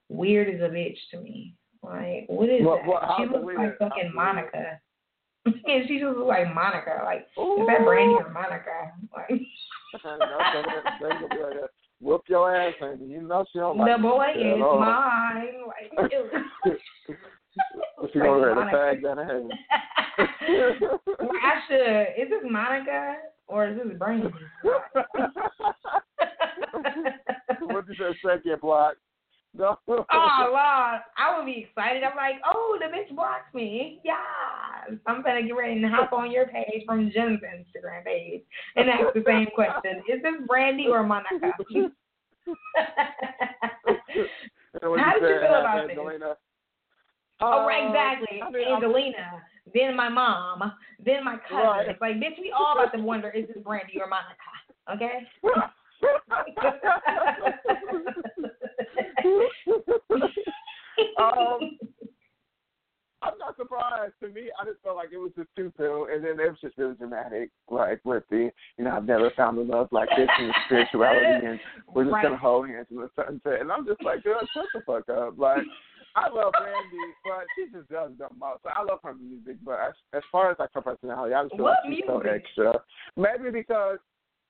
weird 0.09 0.53
as 0.53 0.61
a 0.61 0.73
bitch 0.73 0.97
to 1.11 1.19
me? 1.19 1.53
Like, 1.83 2.25
what 2.27 2.49
is 2.49 2.61
well, 2.63 2.77
that? 2.77 2.87
Well, 2.87 3.15
she 3.17 3.25
looks 3.25 3.57
like 3.57 3.77
fucking 3.77 4.11
Monica. 4.13 4.79
yeah, 5.65 5.79
she 5.87 5.99
just 5.99 6.17
looks 6.17 6.27
like 6.27 6.53
Monica. 6.53 7.01
Like, 7.03 7.27
Ooh. 7.37 7.61
is 7.61 7.67
that 7.67 7.85
Brandy 7.85 8.15
or 8.15 8.29
Monica? 8.29 8.91
Like, 9.15 9.29
whoop 12.01 12.23
your 12.27 12.53
ass, 12.55 12.73
and 12.81 13.09
you 13.09 13.21
know 13.21 13.45
she 13.51 13.59
don't 13.59 13.77
like 13.77 13.95
The 13.95 14.01
boy 14.01 14.27
is 14.35 14.59
mine. 14.59 15.67
Like, 15.67 15.91
she 18.13 18.19
gonna 18.19 18.55
like 18.55 18.71
to 18.71 18.77
tag 18.77 19.01
that 19.03 19.19
ass. 19.19 19.43
I 20.19 21.61
should. 21.67 22.21
Is 22.21 22.29
this 22.29 22.43
Monica 22.49 23.15
or 23.47 23.67
is 23.69 23.77
this 23.77 23.97
Brandy? 23.97 24.27
what 27.61 27.87
did 27.87 27.97
that 27.97 28.15
second 28.25 28.61
block? 28.61 28.95
No. 29.57 29.79
oh 29.87 30.05
Lord, 30.09 31.01
I 31.17 31.35
would 31.35 31.45
be 31.45 31.67
excited. 31.67 32.03
I'm 32.03 32.15
like, 32.15 32.35
oh, 32.45 32.77
the 32.79 32.85
bitch 32.85 33.13
blocked 33.15 33.55
me. 33.55 33.99
Yeah, 34.03 34.13
I'm 35.07 35.23
gonna 35.23 35.41
get 35.41 35.55
ready 35.55 35.81
and 35.81 35.91
hop 35.93 36.13
on 36.13 36.31
your 36.31 36.45
page 36.47 36.83
from 36.85 37.11
Jen's 37.13 37.41
Instagram 37.41 38.05
page 38.05 38.43
and 38.75 38.89
ask 38.89 39.13
the 39.13 39.23
same 39.25 39.47
question: 39.55 40.03
Is 40.07 40.21
this 40.21 40.35
Brandy 40.47 40.87
or 40.87 41.03
Monica? 41.03 41.35
How 41.41 41.51
did 45.13 45.21
you 45.21 45.39
feel 45.41 45.55
about 45.55 45.87
this? 45.87 45.97
Oh, 47.39 47.67
right, 47.67 47.83
uh, 47.83 47.89
exactly. 47.89 48.41
I 48.41 48.49
mean, 48.49 48.67
Angelina, 48.67 49.43
then 49.73 49.95
my 49.95 50.09
mom, 50.09 50.73
then 51.03 51.23
my 51.23 51.37
cousin. 51.47 51.57
Right. 51.57 51.87
It's 51.89 52.01
like, 52.01 52.15
bitch, 52.15 52.39
we 52.39 52.51
all 52.51 52.73
about 52.73 52.91
to 52.95 53.01
wonder 53.01 53.29
is 53.29 53.47
this 53.47 53.57
Brandy 53.63 53.99
or 53.99 54.07
Monica? 54.07 54.35
Okay. 54.91 55.27
um, 61.21 61.77
I'm 63.21 63.37
not 63.39 63.57
surprised. 63.57 64.13
To 64.21 64.29
me, 64.29 64.49
I 64.59 64.65
just 64.65 64.81
felt 64.83 64.95
like 64.95 65.09
it 65.11 65.17
was 65.17 65.31
just 65.35 65.49
too 65.55 65.71
soon, 65.77 66.07
and 66.11 66.23
then 66.23 66.39
it 66.39 66.49
was 66.49 66.59
just 66.61 66.77
really 66.77 66.95
dramatic, 66.95 67.49
like 67.69 67.99
with 68.05 68.23
the, 68.29 68.51
you 68.77 68.83
know, 68.85 68.91
I've 68.91 69.05
never 69.05 69.31
found 69.35 69.57
a 69.57 69.61
love 69.61 69.89
like 69.91 70.09
this 70.15 70.29
in 70.39 70.51
spirituality, 70.65 71.25
and 71.47 71.59
we're 71.93 72.03
just 72.03 72.13
right. 72.13 72.23
gonna 72.23 72.37
hold 72.37 72.67
hands 72.69 72.87
in 72.91 72.97
the 72.97 73.09
sunset, 73.15 73.61
and 73.61 73.71
I'm 73.71 73.85
just 73.85 74.03
like, 74.03 74.23
girl, 74.23 74.39
shut 74.53 74.65
the 74.73 74.81
fuck 74.85 75.09
up, 75.09 75.37
like. 75.37 75.63
I 76.15 76.29
love 76.33 76.51
Brandy, 76.57 77.13
but 77.23 77.45
she 77.53 77.71
just 77.71 77.87
does 77.89 78.09
the 78.17 78.25
most. 78.39 78.61
I 78.65 78.81
love 78.81 78.97
her 79.03 79.13
music, 79.13 79.57
but 79.63 79.77
as, 79.79 79.93
as 80.13 80.23
far 80.31 80.49
as 80.49 80.57
like 80.57 80.71
her 80.73 80.81
personality, 80.81 81.35
I 81.35 81.43
just 81.43 81.55
feel 81.55 81.65
what 81.65 81.77
like 81.85 81.93
she's 81.93 82.03
music? 82.07 82.51
so 82.57 82.71
extra. 82.73 82.81
Maybe 83.15 83.51
because 83.51 83.99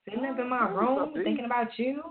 sitting 0.06 0.24
up 0.24 0.40
in 0.40 0.50
my 0.50 0.70
room 0.70 1.12
thinking 1.14 1.44
about 1.44 1.68
you. 1.78 2.04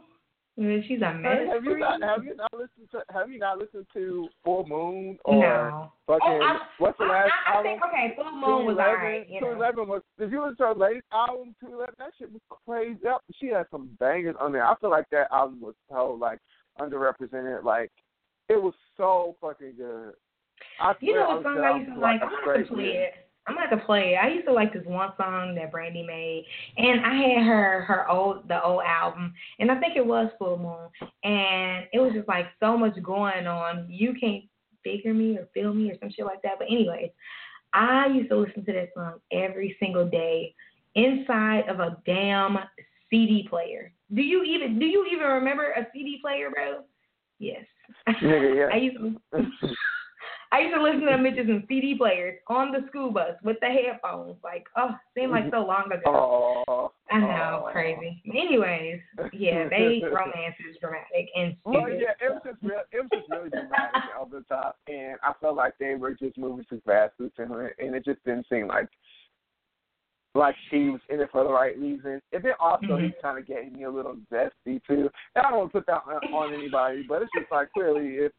She's 0.59 1.03
a 1.03 1.13
mess. 1.13 1.49
Have 1.53 1.65
you 1.65 1.79
not 1.79 2.03
have 2.03 2.25
you 2.25 2.35
not 2.35 2.53
listened 2.55 2.89
to 2.93 3.03
have 3.13 3.31
you 3.31 3.39
not 3.39 3.59
listened 3.59 3.87
to 3.93 4.27
Full 4.43 4.67
Moon 4.67 5.19
or 5.27 5.43
no. 5.43 5.93
fucking 6.07 6.21
oh, 6.25 6.59
what's 6.79 6.97
the 6.99 7.05
last 7.05 7.31
I, 7.47 7.53
I 7.53 7.57
album? 7.57 7.73
think 7.73 7.83
okay, 7.85 8.15
Full 8.17 8.33
Moon 8.33 8.65
was 8.65 8.79
alright. 8.79 9.29
Two 9.39 9.49
Eleven 9.49 9.87
was 9.87 10.01
did 10.19 10.31
you 10.31 10.41
listen 10.41 10.57
to 10.57 10.63
her 10.69 10.75
latest 10.75 11.05
album, 11.13 11.55
Two 11.61 11.75
Eleven? 11.75 11.95
That 11.99 12.13
shit 12.19 12.33
was 12.33 12.41
crazy 12.49 13.07
up. 13.07 13.23
She 13.39 13.49
had 13.49 13.67
some 13.71 13.91
bangers 14.01 14.35
on 14.41 14.53
there. 14.53 14.67
I 14.67 14.75
feel 14.81 14.89
like 14.89 15.11
that 15.11 15.29
album 15.31 15.61
was 15.61 15.75
so 15.91 16.17
like 16.19 16.39
underrepresented, 16.81 17.63
like 17.63 17.93
it 18.49 18.63
was 18.63 18.75
so 18.97 19.37
fucking 19.43 19.75
good. 19.77 20.15
I 20.81 20.95
you 21.01 21.17
know 21.17 21.29
what 21.29 21.43
song 21.43 21.59
I 21.59 21.79
used 21.79 21.93
to 21.93 22.01
like? 22.01 22.23
I'm 22.23 22.31
gonna 22.31 22.59
have 22.61 22.69
to 22.69 22.75
play 22.75 22.85
it. 22.85 23.13
I'm 23.47 23.55
gonna 23.55 23.69
have 23.69 23.79
to 23.79 23.85
play. 23.85 24.17
I 24.21 24.29
used 24.29 24.47
to 24.47 24.53
like 24.53 24.73
this 24.73 24.85
one 24.85 25.13
song 25.17 25.55
that 25.55 25.71
Brandy 25.71 26.03
made, 26.03 26.47
and 26.77 27.05
I 27.05 27.15
had 27.15 27.47
her 27.47 27.83
her 27.83 28.11
old 28.11 28.49
the 28.49 28.63
old 28.63 28.83
album, 28.85 29.35
and 29.59 29.71
I 29.71 29.79
think 29.79 29.97
it 29.97 30.05
was 30.05 30.31
Full 30.39 30.59
Moon, 30.59 31.11
and 31.23 31.87
it 31.93 32.01
was 32.01 32.13
just 32.13 32.29
like 32.29 32.47
so 32.61 32.77
much 32.77 33.01
going 33.03 33.47
on. 33.47 33.87
You 33.89 34.15
can't 34.21 34.45
figure 34.83 35.15
me 35.15 35.37
or 35.39 35.49
feel 35.55 35.73
me 35.73 35.91
or 35.91 35.97
some 36.01 36.11
shit 36.11 36.25
like 36.25 36.43
that. 36.43 36.59
But 36.59 36.69
anyways, 36.69 37.11
I 37.73 38.07
used 38.07 38.31
to 38.31 38.37
listen 38.37 38.65
to 38.65 38.73
that 38.73 38.89
song 38.95 39.21
every 39.33 39.77
single 39.79 40.09
day 40.09 40.55
inside 40.95 41.69
of 41.69 41.81
a 41.81 41.99
damn 42.07 42.59
CD 43.11 43.47
player. 43.49 43.93
Do 44.15 44.23
you 44.23 44.43
even 44.43 44.79
do 44.79 44.87
you 44.87 45.07
even 45.13 45.27
remember 45.27 45.73
a 45.73 45.87
CD 45.93 46.19
player, 46.21 46.51
bro? 46.51 46.81
Yes. 47.39 47.65
Yeah, 48.23 48.53
yeah. 48.55 48.69
I 48.73 48.77
used 48.77 48.99
to 48.99 49.21
I 50.53 50.61
used 50.61 50.75
to 50.75 50.83
listen 50.83 51.01
to 51.01 51.07
them 51.07 51.25
bitches 51.25 51.49
in 51.49 51.65
CD 51.69 51.97
players 51.97 52.39
on 52.49 52.71
the 52.73 52.87
school 52.89 53.11
bus 53.11 53.33
with 53.43 53.57
the 53.61 53.67
headphones. 53.67 54.37
Like, 54.45 54.67
oh, 54.77 54.91
seemed 55.15 55.33
like 55.33 55.51
so 55.51 55.61
long 55.61 55.87
ago. 55.87 56.65
Oh, 56.69 56.93
I 57.11 57.19
know, 57.19 57.65
oh. 57.67 57.73
crazy. 57.73 58.23
Anyways, 58.29 59.01
yeah, 59.33 59.69
they 59.69 60.03
romance 60.05 60.55
is 60.69 60.77
dramatic 60.81 61.29
and 61.37 61.57
stupid. 61.61 61.83
Well, 61.83 61.91
yeah, 61.91 62.15
it 62.21 62.31
was 62.31 62.43
just 62.45 62.63
real, 62.63 62.83
it 62.93 62.97
was 62.97 63.09
just 63.13 63.31
really 63.31 63.51
dramatic 63.51 64.03
over 64.21 64.39
the 64.39 64.45
top, 64.45 64.79
and 64.89 65.17
I 65.23 65.33
felt 65.41 65.57
like 65.57 65.75
they 65.79 65.95
were 65.95 66.15
just 66.15 66.39
moving 66.39 66.65
too 66.69 66.81
fast 66.87 67.15
with 67.19 67.37
him, 67.37 67.53
and 67.53 67.95
it 67.95 68.05
just 68.05 68.25
didn't 68.25 68.47
seem 68.49 68.69
like 68.69 68.89
like 70.37 70.55
she 70.71 70.91
was 70.91 71.01
in 71.09 71.21
it 71.21 71.31
for 71.33 71.45
the 71.45 71.51
right 71.51 71.79
reason. 71.79 72.21
And 72.33 72.45
then 72.45 72.53
also 72.61 72.87
mm-hmm. 72.87 73.07
he 73.07 73.13
kind 73.23 73.39
of 73.39 73.47
gave 73.47 73.73
me 73.73 73.85
a 73.85 73.91
little 73.91 74.17
zesty 74.31 74.81
too. 74.87 75.09
And 75.35 75.47
I 75.47 75.51
don't 75.51 75.59
want 75.59 75.73
to 75.73 75.79
put 75.79 75.87
that 75.87 76.03
on 76.07 76.55
anybody, 76.55 77.05
but 77.09 77.23
it's 77.23 77.31
just 77.37 77.51
like 77.51 77.73
clearly 77.73 78.17
if 78.17 78.33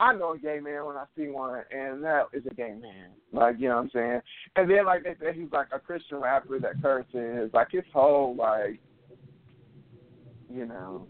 I 0.00 0.12
know 0.14 0.32
a 0.32 0.38
gay 0.38 0.58
man 0.60 0.86
when 0.86 0.96
I 0.96 1.04
see 1.16 1.28
one, 1.28 1.62
and 1.70 2.02
that 2.02 2.26
is 2.32 2.42
a 2.50 2.54
gay 2.54 2.74
man. 2.80 3.10
Like, 3.32 3.56
you 3.58 3.68
know 3.68 3.76
what 3.76 3.82
I'm 3.82 3.90
saying? 3.92 4.20
And 4.56 4.70
then, 4.70 4.86
like 4.86 5.04
they 5.04 5.14
said, 5.20 5.34
he's 5.36 5.52
like 5.52 5.68
a 5.72 5.78
Christian 5.78 6.18
rapper 6.18 6.58
that 6.58 6.82
curses. 6.82 7.50
Like 7.54 7.68
his 7.70 7.84
whole 7.92 8.34
like, 8.34 8.80
you 10.52 10.66
know, 10.66 11.06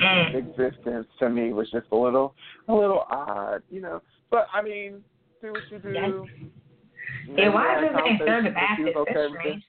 mm. 0.00 0.34
existence 0.34 1.06
to 1.20 1.28
me 1.28 1.52
was 1.52 1.70
just 1.70 1.86
a 1.92 1.96
little, 1.96 2.34
a 2.68 2.74
little 2.74 3.04
odd, 3.08 3.62
you 3.70 3.80
know. 3.80 4.02
But 4.30 4.48
I 4.52 4.62
mean, 4.62 5.02
do 5.40 5.52
what 5.52 5.62
you 5.70 5.78
do. 5.78 5.92
Yes. 5.92 6.10
Yeah, 7.36 7.54
why 7.54 7.84
is 7.84 7.90
his 7.90 8.26
name 8.26 8.44
the 8.44 8.50
Baptist? 8.50 8.96
Okay 8.96 9.12
That's 9.14 9.32
strange. 9.40 9.62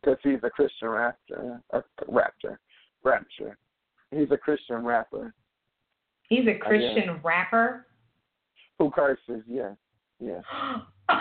Because 0.00 0.18
he's 0.22 0.38
a 0.44 0.50
Christian 0.50 0.88
rapper, 0.88 1.60
a 1.72 1.82
rapper, 2.06 2.60
rapture. 3.02 3.56
He's 4.12 4.30
a 4.30 4.36
Christian 4.36 4.84
rapper. 4.84 5.34
He's 6.28 6.46
a 6.48 6.58
Christian 6.58 7.20
rapper. 7.22 7.86
Who 8.78 8.90
curses? 8.90 9.42
Yeah, 9.46 9.72
yeah. 10.20 10.40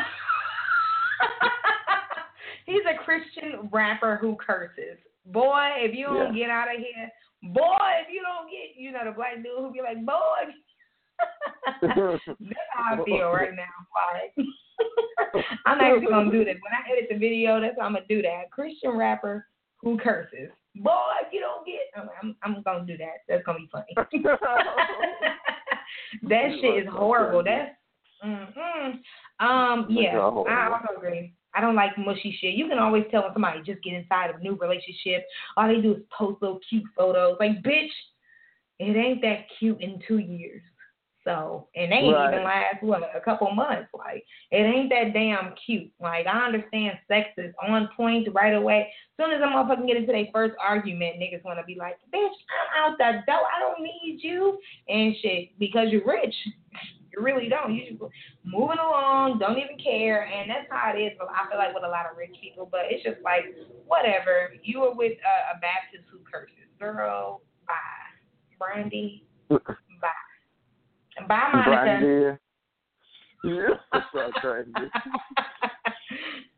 He's 2.66 2.82
a 2.90 3.04
Christian 3.04 3.70
rapper 3.72 4.18
who 4.20 4.36
curses. 4.36 4.98
Boy, 5.28 5.70
if 5.78 5.96
you 5.96 6.06
don't 6.06 6.36
yeah. 6.36 6.48
get 6.48 6.50
out 6.50 6.74
of 6.74 6.82
here, 6.82 7.10
boy, 7.54 7.78
if 8.02 8.08
you 8.12 8.22
don't 8.24 8.50
get, 8.50 8.76
you 8.76 8.92
know, 8.92 9.06
the 9.06 9.12
black 9.12 9.36
dude 9.36 9.52
who 9.58 9.72
be 9.72 9.82
like, 9.82 10.04
boy, 10.06 10.52
that's 11.82 11.98
how 12.74 13.02
I 13.02 13.04
feel 13.06 13.30
right 13.30 13.54
now. 13.54 13.64
Like 14.14 14.48
I'm 15.66 15.80
actually 15.80 16.08
gonna 16.08 16.32
do 16.32 16.44
this. 16.44 16.58
When 16.62 16.74
I 16.74 16.92
edit 16.92 17.10
the 17.10 17.18
video, 17.18 17.62
that's 17.62 17.76
how 17.80 17.86
I'm 17.86 17.94
gonna 17.94 18.06
do 18.10 18.22
that. 18.24 18.52
Christian 18.52 18.98
rapper 18.98 19.48
who 19.78 19.98
curses. 19.98 20.50
Boy, 20.76 20.92
if 21.26 21.32
you 21.32 21.40
don't 21.40 21.66
get 21.66 21.80
I'm 21.96 22.10
I'm, 22.22 22.56
I'm 22.56 22.64
gonna 22.64 22.86
do 22.86 22.98
that. 22.98 23.24
That's 23.28 23.44
gonna 23.46 23.60
be 23.60 23.70
funny. 23.72 23.96
that 26.24 26.48
shit 26.62 26.84
is 26.84 26.90
horrible. 26.92 27.44
That's 27.44 27.72
mm-mm. 28.24 29.00
um 29.40 29.88
yeah, 29.90 30.18
I 30.18 30.20
also 30.20 30.98
agree. 30.98 31.34
I 31.56 31.62
don't 31.62 31.76
like 31.76 31.98
mushy 31.98 32.38
shit. 32.42 32.56
You 32.56 32.68
can 32.68 32.80
always 32.80 33.06
tell 33.10 33.24
when 33.24 33.32
somebody 33.34 33.60
just 33.66 33.82
get 33.82 33.94
inside 33.94 34.30
of 34.30 34.38
a 34.38 34.44
new 34.44 34.56
relationship. 34.56 35.26
All 35.56 35.68
they 35.68 35.82
do 35.82 35.94
is 35.94 36.02
post 36.16 36.42
little 36.42 36.60
cute 36.68 36.84
photos. 36.98 37.38
Like, 37.40 37.64
bitch, 37.64 37.88
it 38.80 38.98
ain't 38.98 39.22
that 39.22 39.46
cute 39.58 39.80
in 39.80 40.02
two 40.06 40.18
years. 40.18 40.62
So, 41.26 41.68
and 41.76 41.92
they 41.92 41.96
ain't 41.96 42.16
right. 42.16 42.34
even 42.34 42.46
last 42.46 42.82
what 42.84 43.02
a 43.16 43.20
couple 43.20 43.50
months. 43.52 43.90
Like, 43.98 44.24
it 44.52 44.58
ain't 44.58 44.92
that 44.92 45.12
damn 45.12 45.56
cute. 45.66 45.92
Like, 46.00 46.28
I 46.28 46.46
understand 46.46 47.00
sex 47.08 47.30
is 47.38 47.54
on 47.68 47.90
point 47.98 48.28
right 48.32 48.54
away. 48.54 48.94
As 49.18 49.26
soon 49.26 49.34
as 49.34 49.42
a 49.42 49.46
motherfucker 49.46 49.88
get 49.88 49.98
into 49.98 50.12
their 50.12 50.28
first 50.32 50.54
argument, 50.62 51.16
niggas 51.18 51.44
want 51.44 51.58
to 51.58 51.66
be 51.66 51.76
like, 51.80 51.96
bitch, 52.14 52.30
I'm 52.78 52.94
out 52.94 52.98
the 53.00 53.26
door. 53.26 53.42
I 53.42 53.60
don't 53.60 53.82
need 53.82 54.20
you 54.22 54.60
and 54.88 55.16
shit 55.22 55.58
because 55.60 55.88
you're 55.90 56.06
rich. 56.06 56.36
You 57.16 57.24
really 57.24 57.48
don't. 57.48 57.74
You 57.74 57.92
just 57.92 58.02
moving 58.44 58.76
along, 58.78 59.40
don't 59.40 59.58
even 59.58 59.78
care, 59.82 60.28
and 60.28 60.50
that's 60.50 60.68
how 60.70 60.92
it 60.94 61.00
is. 61.00 61.14
But 61.18 61.30
I 61.30 61.50
feel 61.50 61.58
like 61.58 61.74
with 61.74 61.86
a 61.86 61.88
lot 61.88 62.12
of 62.12 62.18
rich 62.18 62.36
people, 62.44 62.68
but 62.70 62.82
it's 62.90 63.06
just 63.06 63.24
like 63.24 63.56
whatever. 63.88 64.52
You 64.64 64.82
were 64.82 64.94
with 64.94 65.14
a, 65.14 65.56
a 65.56 65.60
Baptist 65.62 66.12
who 66.12 66.20
curses, 66.30 66.68
girl. 66.78 67.40
Bye, 67.68 68.20
Brandy. 68.60 69.24
bye, 71.28 71.50
Monica. 71.54 71.70
Brandy. 71.70 72.38
Yeah, 73.44 73.68
that's 74.14 74.38
so. 74.42 74.90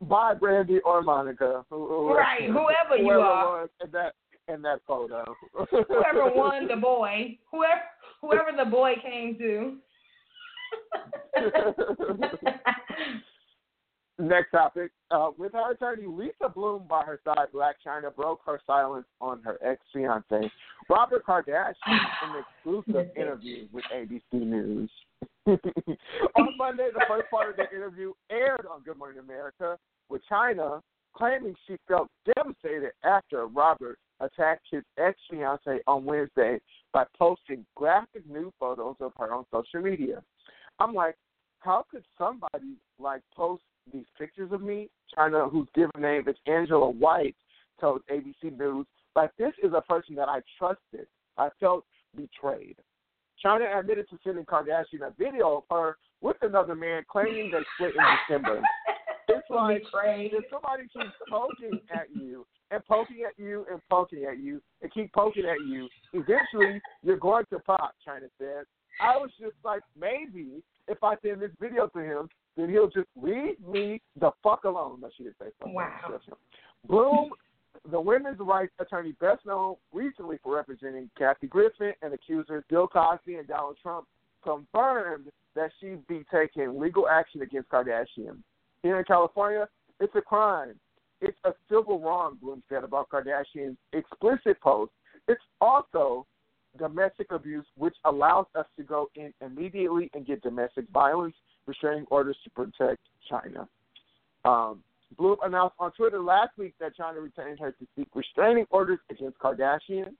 Bye, 0.00 0.34
Brandy 0.34 0.78
or 0.80 1.02
Monica. 1.02 1.64
Right, 1.70 2.46
whoever 2.46 2.96
you 2.96 3.04
whoever 3.04 3.20
are. 3.20 3.68
In 3.84 3.90
that 3.92 4.14
in 4.48 4.62
that 4.62 4.80
photo. 4.86 5.24
whoever 5.52 6.30
won 6.34 6.66
the 6.66 6.76
boy, 6.76 7.36
whoever 7.50 7.82
whoever 8.20 8.52
the 8.56 8.64
boy 8.64 8.94
came 9.02 9.36
to. 9.38 9.76
Next 14.18 14.50
topic. 14.50 14.90
Uh, 15.12 15.30
with 15.38 15.52
her 15.52 15.72
attorney 15.72 16.06
Lisa 16.06 16.48
Bloom 16.52 16.82
by 16.88 17.04
her 17.04 17.20
side, 17.24 17.48
Blac 17.54 17.74
Chyna 17.86 18.14
broke 18.14 18.40
her 18.46 18.60
silence 18.66 19.06
on 19.20 19.40
her 19.44 19.58
ex 19.64 19.80
fiance, 19.92 20.50
Robert 20.90 21.24
Kardashian, 21.24 21.74
in 21.86 22.36
an 22.36 22.44
exclusive 22.56 23.16
interview 23.16 23.68
with 23.72 23.84
ABC 23.94 24.20
News. 24.32 24.90
on 25.46 26.56
Monday, 26.58 26.88
the 26.92 27.04
first 27.08 27.30
part 27.30 27.48
of 27.48 27.56
the 27.56 27.70
interview 27.74 28.12
aired 28.30 28.66
on 28.68 28.82
Good 28.82 28.98
Morning 28.98 29.20
America 29.20 29.78
with 30.08 30.20
Chyna 30.30 30.80
claiming 31.14 31.54
she 31.66 31.76
felt 31.86 32.08
devastated 32.36 32.90
after 33.04 33.46
Robert 33.46 33.98
attacked 34.20 34.66
his 34.70 34.82
ex 34.98 35.16
fiance 35.30 35.80
on 35.86 36.04
Wednesday 36.04 36.60
by 36.92 37.04
posting 37.16 37.64
graphic 37.76 38.28
nude 38.28 38.52
photos 38.58 38.96
of 39.00 39.12
her 39.18 39.32
on 39.32 39.44
social 39.52 39.80
media. 39.80 40.22
I'm 40.80 40.92
like, 40.92 41.16
how 41.60 41.84
could 41.90 42.04
somebody 42.16 42.76
like 42.98 43.22
post 43.34 43.62
these 43.92 44.06
pictures 44.18 44.52
of 44.52 44.62
me? 44.62 44.88
Chyna, 45.16 45.50
whose 45.50 45.68
given 45.74 46.00
name 46.00 46.24
is 46.28 46.36
Angela 46.46 46.90
White, 46.90 47.36
told 47.80 48.02
ABC 48.10 48.56
News, 48.58 48.86
like 49.16 49.30
this 49.38 49.52
is 49.62 49.72
a 49.74 49.80
person 49.82 50.14
that 50.16 50.28
I 50.28 50.40
trusted. 50.58 51.06
I 51.36 51.48
felt 51.60 51.84
betrayed. 52.16 52.76
Chyna 53.44 53.78
admitted 53.78 54.08
to 54.10 54.18
sending 54.24 54.44
Kardashian 54.44 55.02
a 55.02 55.12
video 55.18 55.58
of 55.58 55.62
her 55.70 55.96
with 56.20 56.36
another 56.42 56.74
man 56.74 57.04
claiming 57.08 57.50
they 57.50 57.58
split 57.76 57.94
in 57.94 58.04
December. 58.26 58.62
It's 59.30 59.46
like 59.50 59.82
if 60.32 60.44
somebody 60.50 60.84
keeps 60.84 61.14
poking 61.28 61.80
at 61.94 62.06
you 62.14 62.46
and 62.70 62.82
poking 62.86 63.24
at 63.28 63.38
you 63.38 63.66
and 63.70 63.80
poking 63.90 64.24
at 64.24 64.38
you 64.38 64.62
and 64.80 64.92
keep 64.92 65.12
poking 65.12 65.44
at 65.44 65.60
you, 65.66 65.88
eventually 66.14 66.80
you're 67.02 67.18
going 67.18 67.44
to 67.50 67.58
pop, 67.60 67.92
Chyna 68.06 68.28
said. 68.38 68.64
I 69.00 69.16
was 69.16 69.30
just 69.38 69.54
like, 69.64 69.82
maybe 69.98 70.62
if 70.88 70.98
I 71.04 71.14
send 71.22 71.42
this 71.42 71.50
video 71.60 71.88
to 71.88 71.98
him, 71.98 72.28
then 72.58 72.68
he'll 72.68 72.90
just 72.90 73.08
leave 73.14 73.54
me 73.66 74.02
the 74.20 74.32
fuck 74.42 74.64
alone. 74.64 74.98
No, 75.00 75.08
she 75.16 75.22
didn't 75.22 75.36
say 75.40 75.46
something. 75.60 75.74
Wow. 75.74 76.18
Bloom, 76.88 77.30
the 77.88 78.00
women's 78.00 78.40
rights 78.40 78.72
attorney 78.80 79.12
best 79.20 79.46
known 79.46 79.76
recently 79.92 80.38
for 80.42 80.56
representing 80.56 81.08
Kathy 81.16 81.46
Griffin 81.46 81.92
and 82.02 82.12
accusers 82.12 82.64
Bill 82.68 82.88
Cosby 82.88 83.36
and 83.36 83.46
Donald 83.46 83.76
Trump, 83.80 84.08
confirmed 84.42 85.26
that 85.54 85.70
she'd 85.80 86.04
be 86.08 86.24
taking 86.32 86.80
legal 86.80 87.08
action 87.08 87.42
against 87.42 87.68
Kardashian. 87.68 88.38
Here 88.82 88.98
in 88.98 89.04
California, 89.04 89.68
it's 90.00 90.14
a 90.16 90.20
crime. 90.20 90.74
It's 91.20 91.38
a 91.44 91.52
civil 91.68 92.00
wrong, 92.00 92.38
Bloom 92.42 92.62
said 92.68 92.82
about 92.82 93.08
Kardashian's 93.08 93.76
explicit 93.92 94.60
post. 94.60 94.90
It's 95.28 95.42
also 95.60 96.26
domestic 96.76 97.30
abuse, 97.30 97.66
which 97.76 97.94
allows 98.04 98.46
us 98.56 98.66
to 98.76 98.82
go 98.82 99.10
in 99.14 99.32
immediately 99.44 100.10
and 100.14 100.26
get 100.26 100.42
domestic 100.42 100.86
violence 100.92 101.34
restraining 101.68 102.06
orders 102.10 102.36
to 102.44 102.50
protect 102.50 103.00
Chyna. 103.30 103.68
Um, 104.44 104.82
Bloom 105.16 105.36
announced 105.42 105.76
on 105.78 105.92
Twitter 105.92 106.20
last 106.20 106.50
week 106.58 106.74
that 106.80 106.96
Chyna 106.96 107.22
retained 107.22 107.60
her 107.60 107.72
to 107.72 107.86
seek 107.96 108.08
restraining 108.14 108.66
orders 108.70 108.98
against 109.10 109.38
Kardashian. 109.38 110.14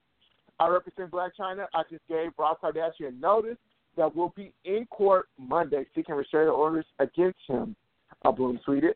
I 0.61 0.69
represent 0.69 1.11
Black 1.11 1.33
Chyna. 1.39 1.67
I 1.75 1.83
just 1.91 2.07
gave 2.09 2.31
Rob 2.39 2.59
Kardashian 2.63 3.21
notice 3.21 3.59
that 3.97 4.15
we'll 4.15 4.33
be 4.37 4.53
in 4.65 4.87
court 4.91 5.27
Monday 5.39 5.85
seeking 5.95 6.15
restraining 6.15 6.51
orders 6.51 6.87
against 7.01 7.39
him. 7.49 7.75
Uh, 8.25 8.31
Bloom 8.31 8.61
tweeted 8.67 8.95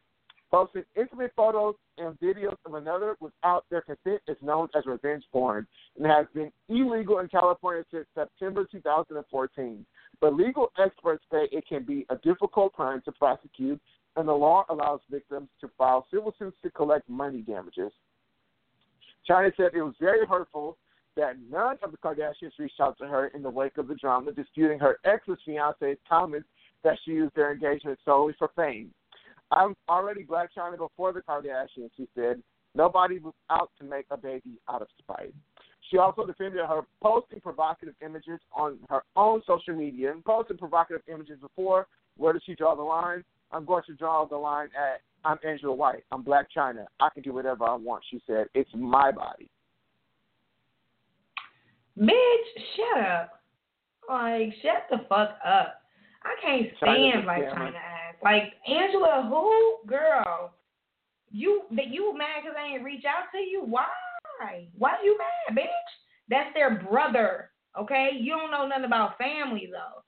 posting 0.53 0.85
intimate 0.97 1.33
photos 1.35 1.75
and 1.99 2.19
videos 2.21 2.57
of 2.67 2.75
another 2.75 3.17
without 3.21 3.65
their 3.71 3.81
consent 3.81 4.21
is 4.29 4.37
known 4.43 4.69
as 4.77 4.85
revenge 4.87 5.25
porn 5.33 5.67
and 5.97 6.07
has 6.07 6.27
been 6.35 6.53
illegal 6.69 7.19
in 7.21 7.29
California 7.29 7.83
since 7.91 8.07
September 8.15 8.67
2014. 8.71 9.87
But 10.23 10.37
legal 10.37 10.71
experts 10.79 11.25
say 11.33 11.49
it 11.51 11.67
can 11.69 11.83
be 11.83 12.07
a 12.09 12.15
difficult 12.17 12.73
crime 12.75 13.03
to 13.07 13.13
prosecute, 13.13 13.81
and 14.15 14.29
the 14.29 14.33
law 14.33 14.65
allows 14.71 15.01
victims 15.11 15.49
to 15.61 15.69
file 15.77 16.07
civil 16.13 16.33
suits 16.39 16.57
to 16.63 16.71
collect 16.71 17.09
money 17.09 17.43
damages. 17.43 17.91
Chyna 19.29 19.51
said 19.57 19.71
it 19.75 19.83
was 19.83 19.97
very 20.01 20.25
hurtful 20.25 20.79
that 21.17 21.35
none 21.51 21.77
of 21.83 21.91
the 21.91 21.99
Kardashians 21.99 22.53
reached 22.57 22.79
out 22.81 22.97
to 22.99 23.07
her 23.09 23.27
in 23.35 23.43
the 23.43 23.51
wake 23.51 23.79
of 23.79 23.89
the 23.89 23.97
drama, 23.97 24.31
disputing 24.31 24.79
her 24.79 24.99
ex's 25.05 25.39
fiance's 25.45 25.99
comments 26.09 26.49
that 26.85 26.99
she 27.05 27.11
used 27.11 27.35
their 27.35 27.53
engagement 27.53 27.99
solely 28.05 28.35
for 28.39 28.51
fame. 28.55 28.93
I'm 29.51 29.75
already 29.89 30.23
Black 30.23 30.51
Chyna 30.57 30.79
before 30.79 31.13
the 31.13 31.21
Kardashians, 31.21 31.91
she 31.97 32.07
said. 32.15 32.41
Nobody 32.77 33.19
was 33.19 33.35
out 33.51 33.71
to 33.81 33.85
make 33.85 34.07
a 34.13 34.17
baby 34.17 34.61
out 34.71 34.83
of 34.83 34.89
spite. 34.99 35.35
She 35.93 35.99
also 35.99 36.25
defended 36.25 36.65
her 36.65 36.81
posting 37.03 37.41
provocative 37.41 37.95
images 38.05 38.41
on 38.57 38.79
her 38.89 39.03
own 39.15 39.43
social 39.47 39.77
media 39.77 40.11
and 40.11 40.25
posted 40.25 40.59
provocative 40.59 41.03
images 41.07 41.39
before. 41.39 41.87
Where 42.17 42.33
does 42.33 42.43
she 42.47 42.55
draw 42.55 42.75
the 42.75 42.83
line? 42.83 43.23
I'm 43.53 43.67
going 43.67 43.83
to 43.87 43.95
draw 43.95 44.25
the 44.25 44.37
line 44.37 44.69
at 44.69 45.03
I'm 45.23 45.37
Angela 45.47 45.75
White. 45.75 46.05
I'm 46.11 46.23
Black 46.23 46.47
Chyna. 46.57 46.87
I 46.99 47.11
can 47.13 47.23
do 47.23 47.35
whatever 47.35 47.65
I 47.65 47.75
want, 47.75 48.03
she 48.11 48.23
said. 48.27 48.47
It's 48.55 48.71
my 48.75 49.13
body. 49.13 49.51
Bitch, 52.01 52.09
shut 52.75 53.07
up. 53.07 53.43
Like, 54.09 54.55
shut 54.63 54.87
the 54.91 55.05
fuck 55.11 55.37
up. 55.47 55.83
I 56.25 56.35
can't 56.41 56.69
stand 56.79 57.25
Blac 57.25 57.53
Chyna 57.53 57.69
ass. 57.69 58.15
Like 58.23 58.55
Angela, 58.67 59.29
who 59.29 59.87
girl? 59.87 60.55
You 61.31 61.63
that 61.77 61.89
you 61.89 62.17
mad 62.17 62.43
because 62.43 62.57
I 62.59 62.75
ain't 62.75 62.85
reach 62.85 63.05
out 63.05 63.31
to 63.33 63.39
you? 63.39 63.63
Why? 63.67 63.85
Why 64.79 64.91
are 64.93 65.05
you 65.05 65.19
mad, 65.19 65.57
bitch? 65.57 65.67
That's 66.29 66.53
their 66.55 66.83
brother. 66.83 67.51
Okay, 67.79 68.11
you 68.19 68.33
don't 68.33 68.51
know 68.51 68.67
nothing 68.67 68.85
about 68.85 69.17
family 69.19 69.71
though. 69.71 70.03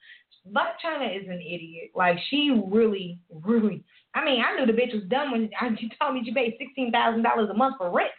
Blac 0.53 0.75
Chyna 0.85 1.17
is 1.17 1.27
an 1.29 1.41
idiot. 1.41 1.91
Like 1.95 2.19
she 2.29 2.63
really, 2.71 3.19
really. 3.43 3.83
I 4.15 4.25
mean, 4.25 4.43
I 4.45 4.55
knew 4.55 4.67
the 4.67 4.79
bitch 4.79 4.93
was 4.93 5.05
dumb 5.09 5.33
when 5.33 5.51
she 5.79 5.91
told 6.01 6.15
me 6.15 6.23
she 6.25 6.35
paid 6.35 6.57
sixteen 6.59 6.93
thousand 6.93 7.23
dollars 7.23 7.49
a 7.51 7.55
month 7.55 7.77
for 7.79 7.91
rent. 7.91 8.11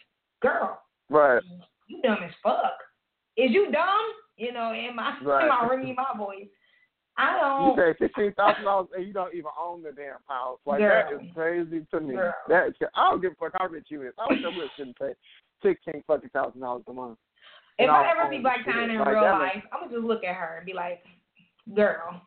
Girl, 0.41 0.81
right? 1.09 1.41
You 1.87 2.01
dumb 2.01 2.19
as 2.25 2.31
fuck. 2.41 2.77
Is 3.37 3.51
you 3.51 3.71
dumb? 3.71 4.13
You 4.37 4.51
know, 4.51 4.71
am 4.71 4.99
I 4.99 5.17
right. 5.23 5.45
am 5.45 5.51
I 5.51 5.67
ringing 5.67 5.95
my 5.95 6.17
voice? 6.17 6.47
I 7.17 7.39
don't. 7.39 7.77
You 7.77 7.93
pay 7.93 7.97
fifteen 8.07 8.33
thousand 8.33 8.63
dollars 8.63 8.87
and 8.95 9.05
you 9.07 9.13
don't 9.13 9.33
even 9.33 9.51
own 9.61 9.83
the 9.83 9.91
damn 9.91 10.17
house. 10.27 10.59
Like 10.65 10.79
Girl. 10.79 11.03
that 11.09 11.23
is 11.23 11.31
crazy 11.33 11.85
to 11.91 11.99
me. 11.99 12.15
Girl. 12.15 12.33
That 12.49 12.73
I 12.95 13.11
don't 13.11 13.21
give 13.21 13.33
a 13.33 13.35
fuck 13.35 13.51
how 13.57 13.67
rich 13.67 13.87
you 13.89 14.01
is. 14.01 14.13
I 14.17 14.25
wish 14.33 14.41
I 14.43 14.57
would 14.57 14.69
shouldn't 14.75 14.97
pay 14.97 15.13
sixteen 15.61 16.03
fucking 16.07 16.29
thousand 16.29 16.61
dollars 16.61 16.83
a 16.87 16.93
month. 16.93 17.17
If 17.77 17.89
I 17.89 18.09
ever 18.09 18.29
see 18.31 18.37
the 18.37 18.43
Blac 18.43 18.67
in 18.67 18.99
Like, 18.99 19.07
real 19.07 19.21
life, 19.23 19.63
I'm 19.73 19.81
gonna 19.81 19.91
just 19.91 20.05
look 20.05 20.23
at 20.23 20.35
her 20.35 20.57
and 20.57 20.65
be 20.65 20.73
like, 20.73 21.03
"Girl," 21.75 22.21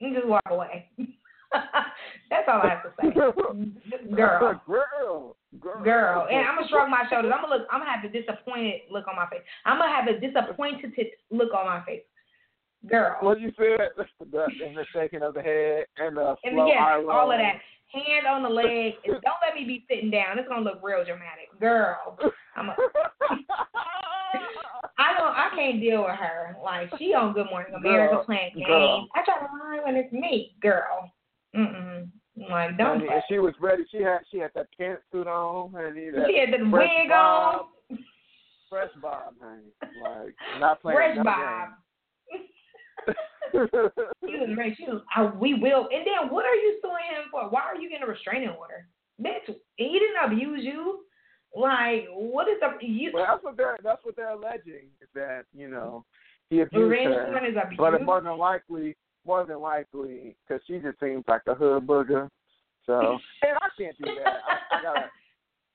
you 0.00 0.14
just 0.14 0.26
walk 0.26 0.42
away. 0.48 0.88
That's 2.30 2.48
all 2.48 2.60
I 2.62 2.68
have 2.68 2.82
to 2.82 2.92
say. 3.00 3.10
Girl. 4.14 4.60
girl, 4.66 5.36
girl, 5.60 5.84
Girl, 5.84 6.26
and 6.30 6.46
I'm 6.46 6.56
gonna 6.56 6.68
shrug 6.68 6.90
my 6.90 7.04
shoulders. 7.08 7.32
I'm 7.34 7.42
gonna 7.42 7.56
look. 7.56 7.68
I'm 7.70 7.80
gonna 7.80 7.90
have 7.90 8.04
a 8.04 8.08
disappointed 8.08 8.82
look 8.90 9.06
on 9.08 9.16
my 9.16 9.28
face. 9.28 9.42
I'm 9.64 9.78
gonna 9.78 9.94
have 9.94 10.08
a 10.08 10.18
disappointed 10.18 10.92
look 11.30 11.54
on 11.54 11.66
my 11.66 11.84
face. 11.84 12.02
Girl. 12.88 13.16
What 13.20 13.40
you 13.40 13.52
said? 13.56 13.90
The, 14.32 14.42
and 14.42 14.76
the 14.76 14.84
shaking 14.92 15.22
of 15.22 15.34
the 15.34 15.42
head 15.42 15.84
and 15.98 16.16
the 16.16 16.34
and 16.42 16.54
slow 16.54 16.66
yes, 16.66 17.04
all 17.08 17.30
of 17.30 17.38
that. 17.38 17.60
Hand 17.92 18.26
on 18.28 18.42
the 18.42 18.48
leg. 18.48 18.94
And 19.04 19.22
don't 19.22 19.40
let 19.40 19.54
me 19.54 19.64
be 19.64 19.84
sitting 19.88 20.10
down. 20.10 20.38
It's 20.38 20.48
gonna 20.48 20.62
look 20.62 20.80
real 20.82 21.04
dramatic, 21.04 21.48
girl. 21.60 22.18
I'm 22.56 22.68
a, 22.70 22.76
I 24.98 25.14
don't. 25.16 25.32
I 25.32 25.50
can't 25.54 25.80
deal 25.80 26.02
with 26.02 26.16
her. 26.18 26.56
Like 26.62 26.90
she 26.98 27.14
on 27.14 27.34
Good 27.34 27.46
Morning 27.46 27.74
America 27.74 28.16
Girl, 28.16 28.24
playing 28.24 28.52
games. 28.54 28.66
girl. 28.66 29.08
I 29.14 29.22
try 29.24 29.38
to 29.46 29.52
mind 29.56 29.82
when 29.84 29.96
it's 29.96 30.12
me, 30.12 30.56
girl. 30.60 31.10
Mm 31.54 31.74
mm. 31.74 32.08
Like 32.50 32.76
don't. 32.76 32.98
Honey, 33.00 33.08
and 33.12 33.22
she 33.28 33.38
was 33.38 33.54
ready. 33.60 33.84
She 33.90 33.98
had 33.98 34.18
she 34.30 34.38
had 34.38 34.50
that 34.54 34.66
pantsuit 34.78 35.26
on, 35.26 35.72
honey. 35.72 36.10
That 36.10 36.26
She 36.28 36.38
had 36.38 36.52
the 36.58 36.64
wig 36.68 37.08
bob, 37.08 37.66
on. 37.90 37.98
Fresh 38.68 38.90
bob, 39.00 39.34
honey. 39.40 39.70
Like 40.02 40.34
not 40.58 40.82
playing 40.82 40.96
Fresh 40.96 41.16
Bob. 41.18 41.24
games. 41.68 41.76
She 43.52 44.36
was 44.36 44.50
ready. 44.56 44.74
She 44.76 44.84
was. 44.84 45.02
I, 45.14 45.24
we 45.24 45.54
will. 45.54 45.88
And 45.92 46.04
then 46.04 46.30
what 46.30 46.44
are 46.44 46.54
you 46.54 46.78
suing 46.82 46.96
him 47.14 47.30
for? 47.30 47.48
Why 47.48 47.62
are 47.62 47.76
you 47.76 47.88
getting 47.88 48.04
a 48.04 48.10
restraining 48.10 48.50
order, 48.50 48.86
bitch? 49.22 49.54
He 49.76 49.98
didn't 49.98 50.32
abuse 50.32 50.64
you. 50.64 51.04
Like 51.54 52.06
what 52.12 52.48
is 52.48 52.56
the 52.60 52.86
you? 52.86 53.12
Well, 53.14 53.24
that's 53.26 53.44
what 53.44 53.56
they're 53.56 53.78
that's 53.82 54.04
what 54.04 54.16
they're 54.16 54.32
alleging 54.32 54.88
is 55.00 55.08
that 55.14 55.44
you 55.54 55.68
know 55.68 56.04
he 56.50 56.60
abused 56.60 56.92
her, 57.04 57.46
is 57.46 57.54
but 57.78 57.94
it 57.94 58.04
more 58.04 58.20
than 58.20 58.36
likely 58.36 58.94
more 59.26 59.44
than 59.46 59.60
likely 59.60 60.36
because 60.46 60.62
she 60.66 60.78
just 60.78 61.00
seems 61.00 61.24
like 61.26 61.42
a 61.46 61.54
hood 61.54 61.86
booger. 61.86 62.28
So 62.84 63.18
and 63.42 63.56
I 63.56 63.68
can't 63.78 63.96
do 63.98 64.04
that. 64.22 64.42
I, 64.46 64.78
I 64.78 64.82
gotta. 64.82 65.10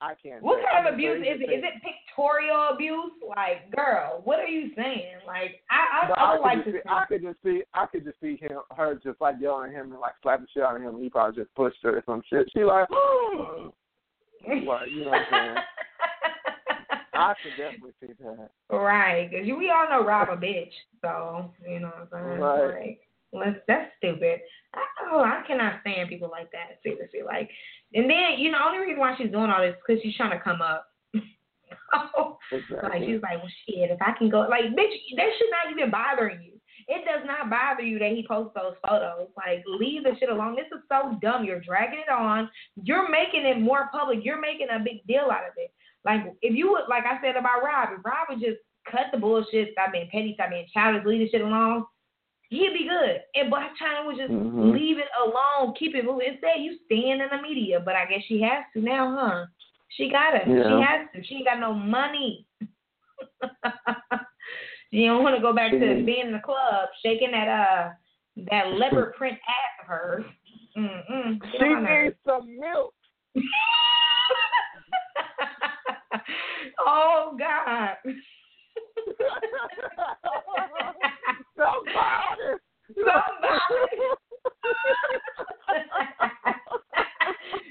I 0.01 0.13
can't. 0.21 0.41
What 0.41 0.59
kind 0.71 0.87
of 0.87 0.95
abuse 0.95 1.21
is 1.21 1.39
it? 1.41 1.53
Is 1.53 1.63
it 1.63 1.81
pictorial 1.83 2.69
abuse? 2.73 3.11
Like, 3.27 3.69
girl, 3.71 4.21
what 4.23 4.39
are 4.39 4.47
you 4.47 4.71
saying? 4.75 5.21
Like, 5.27 5.61
I 5.69 6.07
I, 6.07 6.11
I 6.11 6.35
I, 6.35 6.39
like 6.39 6.65
to. 6.65 6.71
see, 6.71 6.79
I 6.89 7.05
could 7.07 7.21
just 7.21 7.37
see, 7.43 7.61
I 7.75 7.85
could 7.85 8.03
just 8.03 8.19
see 8.19 8.35
him, 8.35 8.57
her 8.75 8.99
just 9.03 9.21
like 9.21 9.35
yelling 9.39 9.69
at 9.69 9.75
him 9.75 9.91
and 9.91 10.01
like 10.01 10.13
slapping 10.23 10.47
shit 10.51 10.63
out 10.63 10.75
of 10.75 10.81
him. 10.81 10.95
And 10.95 11.03
he 11.03 11.09
probably 11.09 11.39
just 11.39 11.53
pushed 11.53 11.77
her 11.83 11.97
or 11.97 12.03
some 12.07 12.23
shit. 12.27 12.49
She 12.51 12.63
like, 12.63 12.89
like 14.47 14.89
you 14.89 15.05
know 15.05 15.11
what 15.11 15.21
I'm 15.21 15.25
saying? 15.31 15.55
I 17.13 17.33
could 17.43 17.51
definitely 17.55 17.91
see 18.01 18.13
that. 18.23 18.49
right, 18.75 19.29
because 19.29 19.45
we 19.45 19.69
all 19.69 19.87
know 19.87 20.03
Rob 20.03 20.29
a 20.29 20.35
bitch, 20.35 20.71
so 21.01 21.51
you 21.69 21.79
know 21.79 21.91
what 22.09 22.19
I'm 22.19 22.25
saying. 22.27 22.39
Right. 22.39 22.79
Like, 22.79 23.01
let's, 23.33 23.57
that's 23.67 23.91
stupid. 23.97 24.39
I, 24.73 24.79
oh, 25.11 25.21
I 25.21 25.43
cannot 25.47 25.81
stand 25.81 26.09
people 26.09 26.29
like 26.29 26.51
that. 26.51 26.79
Seriously, 26.83 27.21
like, 27.25 27.49
and 27.93 28.09
then 28.09 28.39
you 28.39 28.51
know, 28.51 28.59
the 28.59 28.65
only 28.65 28.79
reason 28.79 28.99
why 28.99 29.15
she's 29.17 29.31
doing 29.31 29.49
all 29.49 29.61
this 29.61 29.75
because 29.85 30.01
she's 30.01 30.15
trying 30.15 30.37
to 30.37 30.43
come 30.43 30.61
up. 30.61 30.87
Exactly. 32.51 32.89
Like 32.89 33.07
she's 33.07 33.21
like, 33.23 33.37
well, 33.39 33.55
shit, 33.63 33.91
if 33.91 34.01
I 34.01 34.11
can 34.17 34.29
go, 34.29 34.41
like, 34.49 34.75
bitch, 34.75 34.95
that 35.15 35.29
should 35.39 35.51
not 35.55 35.71
even 35.71 35.89
bother 35.89 36.29
you. 36.29 36.59
It 36.87 37.05
does 37.05 37.25
not 37.25 37.49
bother 37.49 37.83
you 37.83 37.99
that 37.99 38.11
he 38.11 38.25
posts 38.27 38.51
those 38.55 38.75
photos. 38.85 39.29
Like, 39.37 39.63
leave 39.65 40.03
the 40.03 40.11
shit 40.19 40.29
alone. 40.29 40.55
This 40.55 40.67
is 40.75 40.83
so 40.89 41.17
dumb. 41.21 41.45
You're 41.45 41.61
dragging 41.61 42.03
it 42.05 42.11
on. 42.11 42.49
You're 42.83 43.09
making 43.09 43.45
it 43.45 43.61
more 43.61 43.89
public. 43.91 44.19
You're 44.23 44.41
making 44.41 44.67
a 44.73 44.79
big 44.79 45.05
deal 45.07 45.31
out 45.31 45.47
of 45.47 45.53
it. 45.55 45.71
Like, 46.03 46.33
if 46.41 46.55
you 46.55 46.71
would, 46.71 46.89
like 46.89 47.03
I 47.05 47.21
said 47.21 47.37
about 47.37 47.63
Rob, 47.63 47.89
if 47.97 48.03
Rob 48.03 48.27
would 48.29 48.41
just 48.41 48.59
cut 48.89 49.07
the 49.11 49.17
bullshit, 49.17 49.69
stop 49.71 49.93
being 49.93 50.09
petty, 50.11 50.33
stop 50.33 50.49
being 50.49 50.67
childish, 50.73 51.05
leave 51.05 51.19
the 51.19 51.29
shit 51.29 51.41
alone, 51.45 51.85
he'd 52.51 52.73
be 52.73 52.87
good. 52.87 53.23
And 53.33 53.49
Black 53.49 53.71
Chyna 53.81 54.05
would 54.05 54.17
just 54.17 54.31
Mhm. 54.31 54.73
leave 54.73 54.99
it 54.99 55.09
alone, 55.17 55.73
keep 55.73 55.95
it 55.95 56.05
moving. 56.05 56.33
Instead, 56.33 56.59
you 56.59 56.77
stand 56.85 57.21
in 57.21 57.29
the 57.29 57.41
media. 57.41 57.79
But 57.79 57.95
I 57.95 58.05
guess 58.05 58.23
she 58.25 58.41
has 58.41 58.65
to 58.73 58.81
now, 58.81 59.15
huh? 59.15 59.45
She 59.89 60.09
got 60.09 60.31
to. 60.31 60.45
She 60.45 60.81
has 60.81 61.07
to. 61.13 61.23
She 61.23 61.35
ain't 61.35 61.45
got 61.45 61.59
no 61.59 61.73
money. 61.73 62.45
you 64.91 65.07
don't 65.07 65.23
want 65.23 65.35
to 65.35 65.41
go 65.41 65.53
back 65.53 65.71
to 65.71 65.79
being 65.79 66.27
in 66.27 66.33
the 66.33 66.39
club, 66.39 66.89
shaking 67.01 67.31
that 67.31 67.47
uh 67.47 67.93
that 68.49 68.73
leopard 68.73 69.15
print 69.17 69.39
ass 69.47 69.79
of 69.81 69.87
hers. 69.87 70.25
Mm-mm. 70.77 71.41
She 71.51 71.59
needs 71.59 72.15
some 72.25 72.57
milk. 72.59 72.93
oh 76.85 77.35
God. 77.37 77.97
Somebody. 81.57 82.59
Somebody. 82.95 84.21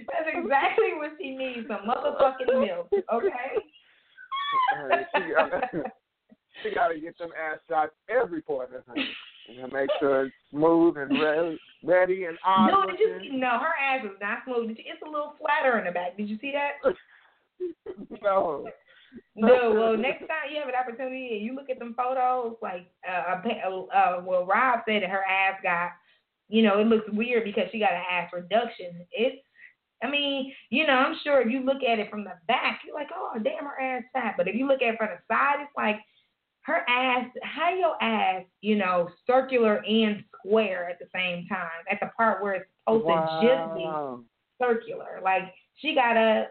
That's 0.09 0.29
exactly 0.35 0.95
what 0.97 1.11
she 1.21 1.37
needs 1.37 1.69
a 1.71 1.87
motherfucking 1.87 2.61
milk, 2.67 2.89
okay? 3.13 3.63
She 5.15 5.33
gotta, 5.35 5.69
she 6.63 6.75
gotta 6.75 6.99
get 6.99 7.19
them 7.19 7.31
ass 7.39 7.59
shots 7.69 7.93
every 8.09 8.43
quarter, 8.43 8.85
honey. 8.89 9.09
And 9.61 9.73
make 9.73 9.91
sure 9.99 10.27
it's 10.27 10.35
smooth 10.51 10.97
and 10.97 11.21
ready, 11.21 11.59
ready 11.83 12.25
and 12.25 12.39
odd. 12.45 12.71
No, 12.71 12.87
did 12.87 13.01
you 13.01 13.19
see? 13.21 13.31
No, 13.37 13.59
her 13.59 13.75
ass 13.83 14.05
is 14.05 14.13
not 14.21 14.39
smooth. 14.45 14.69
Did 14.69 14.79
you, 14.79 14.85
it's 14.87 15.03
a 15.05 15.11
little 15.11 15.35
flatter 15.41 15.79
in 15.79 15.87
the 15.87 15.91
back. 15.91 16.17
Did 16.17 16.29
you 16.29 16.39
see 16.41 16.53
that? 16.53 16.95
no. 18.23 18.69
No. 19.37 19.73
Well, 19.75 19.97
next 19.97 20.21
time 20.21 20.53
you 20.53 20.59
have 20.59 20.69
an 20.69 20.75
opportunity 20.75 21.31
and 21.33 21.43
you 21.43 21.55
look 21.55 21.71
at 21.71 21.79
them 21.79 21.95
photos, 21.97 22.57
like 22.61 22.91
uh, 23.09 23.41
uh, 23.45 23.81
uh, 23.95 24.23
well, 24.25 24.45
Rob 24.45 24.81
said 24.87 25.03
that 25.03 25.11
her 25.11 25.25
ass 25.25 25.59
got, 25.63 25.93
you 26.49 26.63
know, 26.63 26.79
it 26.79 26.87
looks 26.87 27.09
weird 27.13 27.45
because 27.45 27.65
she 27.73 27.79
got 27.79 27.93
an 27.93 28.03
ass 28.11 28.31
reduction. 28.33 29.07
It's, 29.13 29.37
I 30.03 30.11
mean, 30.11 30.53
you 30.69 30.87
know, 30.87 30.95
I'm 30.95 31.17
sure 31.25 31.41
if 31.41 31.51
you 31.51 31.61
look 31.61 31.83
at 31.83 31.99
it 31.99 32.11
from 32.11 32.25
the 32.25 32.33
back, 32.49 32.81
you're 32.85 32.95
like, 32.95 33.09
oh, 33.15 33.39
damn, 33.43 33.65
her 33.65 33.81
ass 33.81 34.03
fat. 34.13 34.35
But 34.37 34.49
if 34.49 34.55
you 34.55 34.67
look 34.67 34.83
at 34.83 34.95
it 34.95 34.99
from 34.99 35.09
the 35.09 35.35
side, 35.35 35.61
it's 35.61 35.73
like 35.77 35.97
her 36.63 36.85
ass, 36.89 37.27
how 37.43 37.75
your 37.75 38.03
ass, 38.03 38.45
you 38.61 38.77
know, 38.77 39.09
circular 39.27 39.85
and 39.87 40.23
square 40.37 40.89
at 40.91 40.99
the 40.99 41.07
same 41.15 41.47
time, 41.49 41.85
at 41.91 41.99
the 42.01 42.11
part 42.17 42.43
where 42.43 42.55
it's 42.55 42.67
supposed 42.85 43.07
to 43.07 43.47
just 43.47 43.75
be 43.75 43.85
circular. 44.61 45.21
Like 45.23 45.55
she 45.77 45.95
got 45.95 46.17
a 46.17 46.49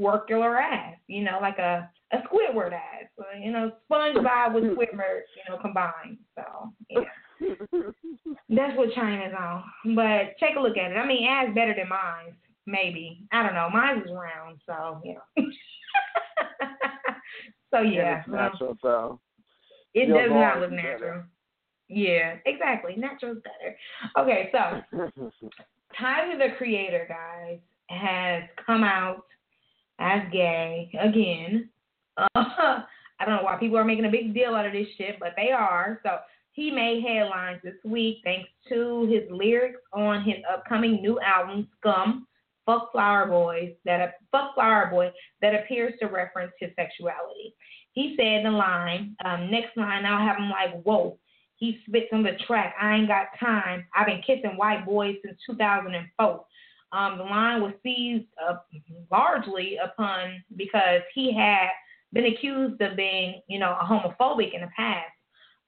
circular 0.00 0.58
ass, 0.58 0.96
you 1.06 1.24
know, 1.24 1.38
like 1.40 1.58
a 1.58 1.90
a 2.12 2.16
Squidward 2.18 2.72
ass, 2.72 3.08
uh, 3.18 3.38
you 3.38 3.50
know, 3.50 3.72
SpongeBob 3.90 4.54
with 4.54 4.64
Squidward, 4.76 5.22
you 5.36 5.42
know, 5.48 5.58
combined. 5.60 6.18
So 6.34 6.72
yeah, 6.90 7.00
that's 8.48 8.76
what 8.76 8.90
Chyna's 8.94 9.34
on. 9.38 9.64
But 9.94 10.36
take 10.38 10.56
a 10.56 10.60
look 10.60 10.76
at 10.76 10.92
it. 10.92 10.96
I 10.96 11.06
mean, 11.06 11.26
ass 11.26 11.54
better 11.54 11.74
than 11.76 11.88
mine, 11.88 12.34
maybe. 12.66 13.24
I 13.32 13.42
don't 13.42 13.54
know. 13.54 13.68
Mine 13.72 13.98
is 13.98 14.10
round, 14.12 14.60
so 14.66 15.00
you 15.04 15.14
know. 15.38 15.46
so 17.72 17.80
yeah, 17.80 18.20
it's 18.20 18.28
natural, 18.28 18.76
so. 18.82 19.20
it 19.94 20.08
Your 20.08 20.22
does 20.28 20.30
not 20.30 20.60
look 20.60 20.70
better. 20.70 20.82
natural. 20.92 21.22
Yeah, 21.88 22.36
exactly. 22.46 22.94
Natural's 22.96 23.38
better. 23.42 23.76
Okay, 24.18 24.50
so 24.52 24.82
Tyler 25.98 26.38
the 26.38 26.54
Creator, 26.56 27.06
guys, 27.08 27.58
has 27.88 28.44
come 28.64 28.82
out 28.82 29.24
as 29.98 30.22
gay 30.32 30.90
again. 31.00 31.68
Uh, 32.16 32.26
I 32.34 33.24
don't 33.24 33.36
know 33.36 33.42
why 33.42 33.56
people 33.56 33.78
are 33.78 33.84
making 33.84 34.04
a 34.04 34.10
big 34.10 34.34
deal 34.34 34.54
out 34.54 34.66
of 34.66 34.72
this 34.72 34.88
shit, 34.98 35.18
but 35.20 35.34
they 35.36 35.52
are. 35.52 36.00
So 36.02 36.18
he 36.52 36.70
made 36.70 37.02
headlines 37.02 37.60
this 37.62 37.74
week 37.84 38.18
thanks 38.24 38.48
to 38.68 39.08
his 39.10 39.30
lyrics 39.30 39.80
on 39.92 40.22
his 40.22 40.36
upcoming 40.52 41.00
new 41.00 41.20
album, 41.20 41.68
Scum, 41.78 42.26
Fuck 42.66 42.92
Flower 42.92 43.26
Boys, 43.26 43.72
that 43.84 44.14
Fuck 44.30 44.54
Flower 44.54 44.88
Boy, 44.90 45.12
that 45.40 45.54
appears 45.54 45.94
to 46.00 46.06
reference 46.06 46.52
his 46.60 46.70
sexuality. 46.76 47.54
He 47.92 48.16
said 48.16 48.44
the 48.44 48.50
line, 48.50 49.16
um, 49.24 49.50
next 49.50 49.76
line, 49.76 50.04
I'll 50.04 50.26
have 50.26 50.36
him 50.36 50.50
like, 50.50 50.82
whoa. 50.82 51.18
He 51.56 51.78
spits 51.86 52.08
on 52.12 52.24
the 52.24 52.32
track. 52.46 52.74
I 52.80 52.96
ain't 52.96 53.06
got 53.06 53.26
time. 53.38 53.86
I've 53.94 54.06
been 54.06 54.22
kissing 54.26 54.56
white 54.56 54.84
boys 54.84 55.14
since 55.24 55.38
2004. 55.46 56.44
Um, 56.92 57.18
the 57.18 57.24
line 57.24 57.62
was 57.62 57.72
seized 57.82 58.26
uh, 58.42 58.56
largely 59.10 59.78
upon 59.82 60.42
because 60.56 61.00
he 61.14 61.34
had 61.34 61.68
been 62.12 62.26
accused 62.26 62.80
of 62.82 62.96
being, 62.96 63.40
you 63.48 63.58
know, 63.58 63.76
a 63.80 63.84
homophobic 63.84 64.54
in 64.54 64.60
the 64.60 64.68
past. 64.76 65.10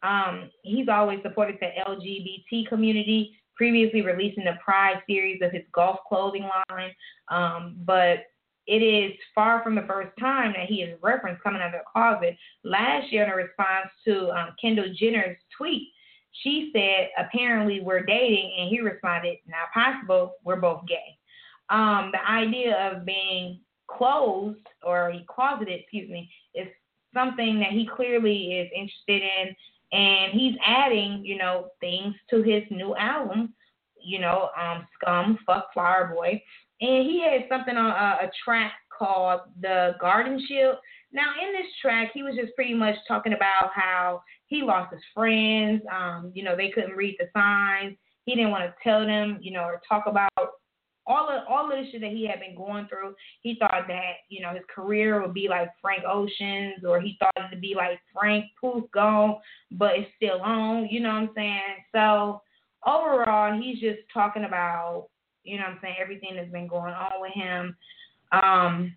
Um, 0.03 0.51
he's 0.63 0.89
always 0.89 1.21
supported 1.23 1.57
the 1.61 1.71
LGBT 1.89 2.69
community, 2.69 3.39
previously 3.57 4.03
releasing 4.03 4.45
the 4.45 4.59
Pride 4.63 5.03
series 5.09 5.41
of 5.43 5.51
his 5.51 5.63
golf 5.73 5.99
clothing 6.07 6.49
line. 6.71 6.91
Um, 7.29 7.77
but 7.85 8.25
it 8.67 8.83
is 8.83 9.13
far 9.35 9.63
from 9.63 9.75
the 9.75 9.83
first 9.83 10.11
time 10.19 10.53
that 10.57 10.67
he 10.67 10.83
is 10.83 10.99
referenced 11.03 11.43
coming 11.43 11.61
out 11.61 11.75
of 11.75 11.81
the 11.81 11.91
closet. 11.91 12.37
Last 12.65 13.13
year, 13.13 13.25
in 13.25 13.31
a 13.31 13.37
response 13.37 13.89
to 14.07 14.31
um, 14.31 14.51
Kendall 14.61 14.93
Jenner's 14.95 15.37
tweet, 15.57 15.89
she 16.43 16.71
said, 16.75 17.11
apparently 17.19 17.81
we're 17.81 18.05
dating, 18.05 18.53
and 18.59 18.69
he 18.69 18.81
responded, 18.81 19.39
not 19.47 19.73
possible, 19.73 20.35
we're 20.45 20.57
both 20.57 20.87
gay. 20.87 21.17
Um, 21.71 22.11
the 22.13 22.31
idea 22.31 22.77
of 22.91 23.07
being 23.07 23.61
closed 23.87 24.67
or 24.83 25.13
closeted, 25.29 25.81
excuse 25.81 26.11
me, 26.11 26.31
is 26.55 26.69
something 27.13 27.61
that 27.61 27.71
he 27.71 27.89
clearly 27.95 28.55
is 28.55 28.69
interested 28.75 29.23
in, 29.23 29.55
and 29.93 30.33
he's 30.33 30.57
adding, 30.67 31.25
you 31.25 31.39
know, 31.39 31.69
things 31.81 32.15
to 32.31 32.43
his 32.43 32.65
new 32.71 32.97
album, 32.97 33.55
you 34.03 34.19
know, 34.19 34.51
um, 34.61 34.87
Scum, 35.01 35.39
Fuck 35.47 35.73
Flower 35.73 36.13
Boy, 36.15 36.43
and 36.81 37.07
he 37.07 37.23
had 37.23 37.45
something 37.49 37.77
on 37.77 37.93
uh, 37.93 38.17
a 38.23 38.31
track 38.45 38.73
called 38.97 39.41
The 39.61 39.95
Garden 40.01 40.45
Shed. 40.49 40.75
Now 41.15 41.29
in 41.41 41.53
this 41.53 41.71
track, 41.81 42.11
he 42.13 42.25
was 42.25 42.35
just 42.35 42.55
pretty 42.57 42.75
much 42.75 42.97
talking 43.07 43.33
about 43.33 43.71
how 43.73 44.23
he 44.47 44.63
lost 44.63 44.93
his 44.93 45.03
friends. 45.15 45.81
Um, 45.91 46.33
you 46.35 46.43
know, 46.43 46.57
they 46.57 46.71
couldn't 46.71 46.97
read 46.97 47.17
the 47.19 47.27
signs. 47.33 47.97
He 48.27 48.35
didn't 48.35 48.51
want 48.51 48.65
to 48.65 48.75
tell 48.83 49.07
them, 49.07 49.39
you 49.41 49.53
know, 49.53 49.63
or 49.63 49.81
talk 49.89 50.05
about 50.07 50.31
all 51.07 51.29
of 51.29 51.45
all 51.49 51.67
of 51.67 51.71
the 51.71 51.91
shit 51.91 52.01
that 52.01 52.11
he 52.11 52.27
had 52.27 52.41
been 52.41 52.57
going 52.57 52.89
through. 52.89 53.15
He 53.43 53.57
thought 53.59 53.85
that 53.89 54.13
you 54.29 54.43
know 54.43 54.51
his 54.55 54.65
career 54.75 55.23
would 55.23 55.35
be 55.35 55.49
like 55.49 55.69
Frank 55.81 56.03
Ocean's, 56.05 56.85
or 56.87 57.01
he 57.01 57.17
thought 57.19 57.37
it 57.37 57.51
would 57.51 57.61
be 57.61 57.75
like 57.77 58.01
Frank 58.13 58.47
Poof 58.61 58.91
gone, 58.93 59.37
but 59.71 59.93
it's 59.97 60.11
still 60.17 60.41
on. 60.41 60.89
You 60.91 61.01
know 61.01 61.11
what 61.11 61.17
I'm 61.17 61.31
saying? 61.35 61.61
So 61.93 62.43
overall, 62.87 63.61
he's 63.61 63.79
just 63.81 64.01
talking 64.13 64.45
about 64.45 65.09
you 65.45 65.59
know 65.59 65.65
what 65.65 65.73
I'm 65.73 65.79
saying 65.83 65.97
everything 66.01 66.37
that's 66.37 66.51
been 66.51 66.67
going 66.67 66.95
on 66.95 67.21
with 67.21 67.33
him. 67.33 67.77
Um, 68.33 68.97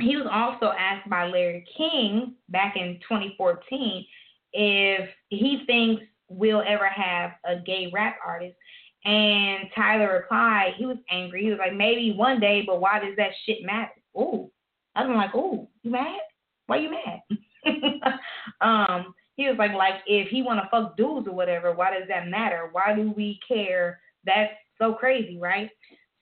he 0.00 0.16
was 0.16 0.26
also 0.30 0.72
asked 0.78 1.08
by 1.08 1.26
Larry 1.26 1.64
King 1.76 2.34
back 2.48 2.76
in 2.76 2.98
2014 3.08 4.06
if 4.52 5.08
he 5.28 5.62
thinks 5.66 6.02
we'll 6.28 6.62
ever 6.66 6.86
have 6.86 7.32
a 7.44 7.60
gay 7.60 7.90
rap 7.92 8.16
artist. 8.24 8.56
And 9.04 9.68
Tyler 9.74 10.20
replied, 10.20 10.74
he 10.76 10.86
was 10.86 10.98
angry. 11.10 11.42
He 11.42 11.50
was 11.50 11.58
like, 11.58 11.74
maybe 11.74 12.12
one 12.12 12.38
day, 12.38 12.62
but 12.66 12.80
why 12.80 13.00
does 13.00 13.16
that 13.16 13.30
shit 13.46 13.64
matter? 13.64 13.92
Ooh. 14.16 14.50
I 14.94 15.06
was 15.06 15.16
like, 15.16 15.34
ooh, 15.34 15.68
you 15.82 15.90
mad? 15.90 16.20
Why 16.66 16.78
you 16.78 16.90
mad? 16.90 17.20
um, 18.60 19.14
he 19.36 19.48
was 19.48 19.56
like, 19.58 19.72
like 19.72 20.02
if 20.06 20.28
he 20.28 20.42
wanna 20.42 20.68
fuck 20.70 20.96
dudes 20.96 21.26
or 21.26 21.34
whatever, 21.34 21.72
why 21.72 21.96
does 21.98 22.08
that 22.08 22.28
matter? 22.28 22.68
Why 22.72 22.94
do 22.94 23.12
we 23.16 23.40
care? 23.46 24.00
That's 24.24 24.52
so 24.78 24.92
crazy, 24.92 25.38
right? 25.38 25.70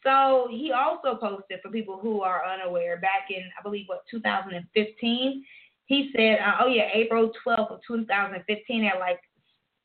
So 0.05 0.49
he 0.51 0.73
also 0.73 1.17
posted 1.17 1.61
for 1.63 1.71
people 1.71 1.99
who 2.01 2.21
are 2.21 2.43
unaware 2.47 3.01
back 3.01 3.31
in 3.31 3.43
I 3.59 3.63
believe 3.63 3.87
what 3.87 4.05
2015. 4.11 5.45
He 5.87 6.11
said, 6.15 6.39
uh, 6.41 6.57
oh 6.61 6.67
yeah, 6.69 6.89
April 6.93 7.33
12th 7.47 7.73
of 7.73 7.81
2015 7.87 8.85
at 8.85 9.01
like 9.01 9.21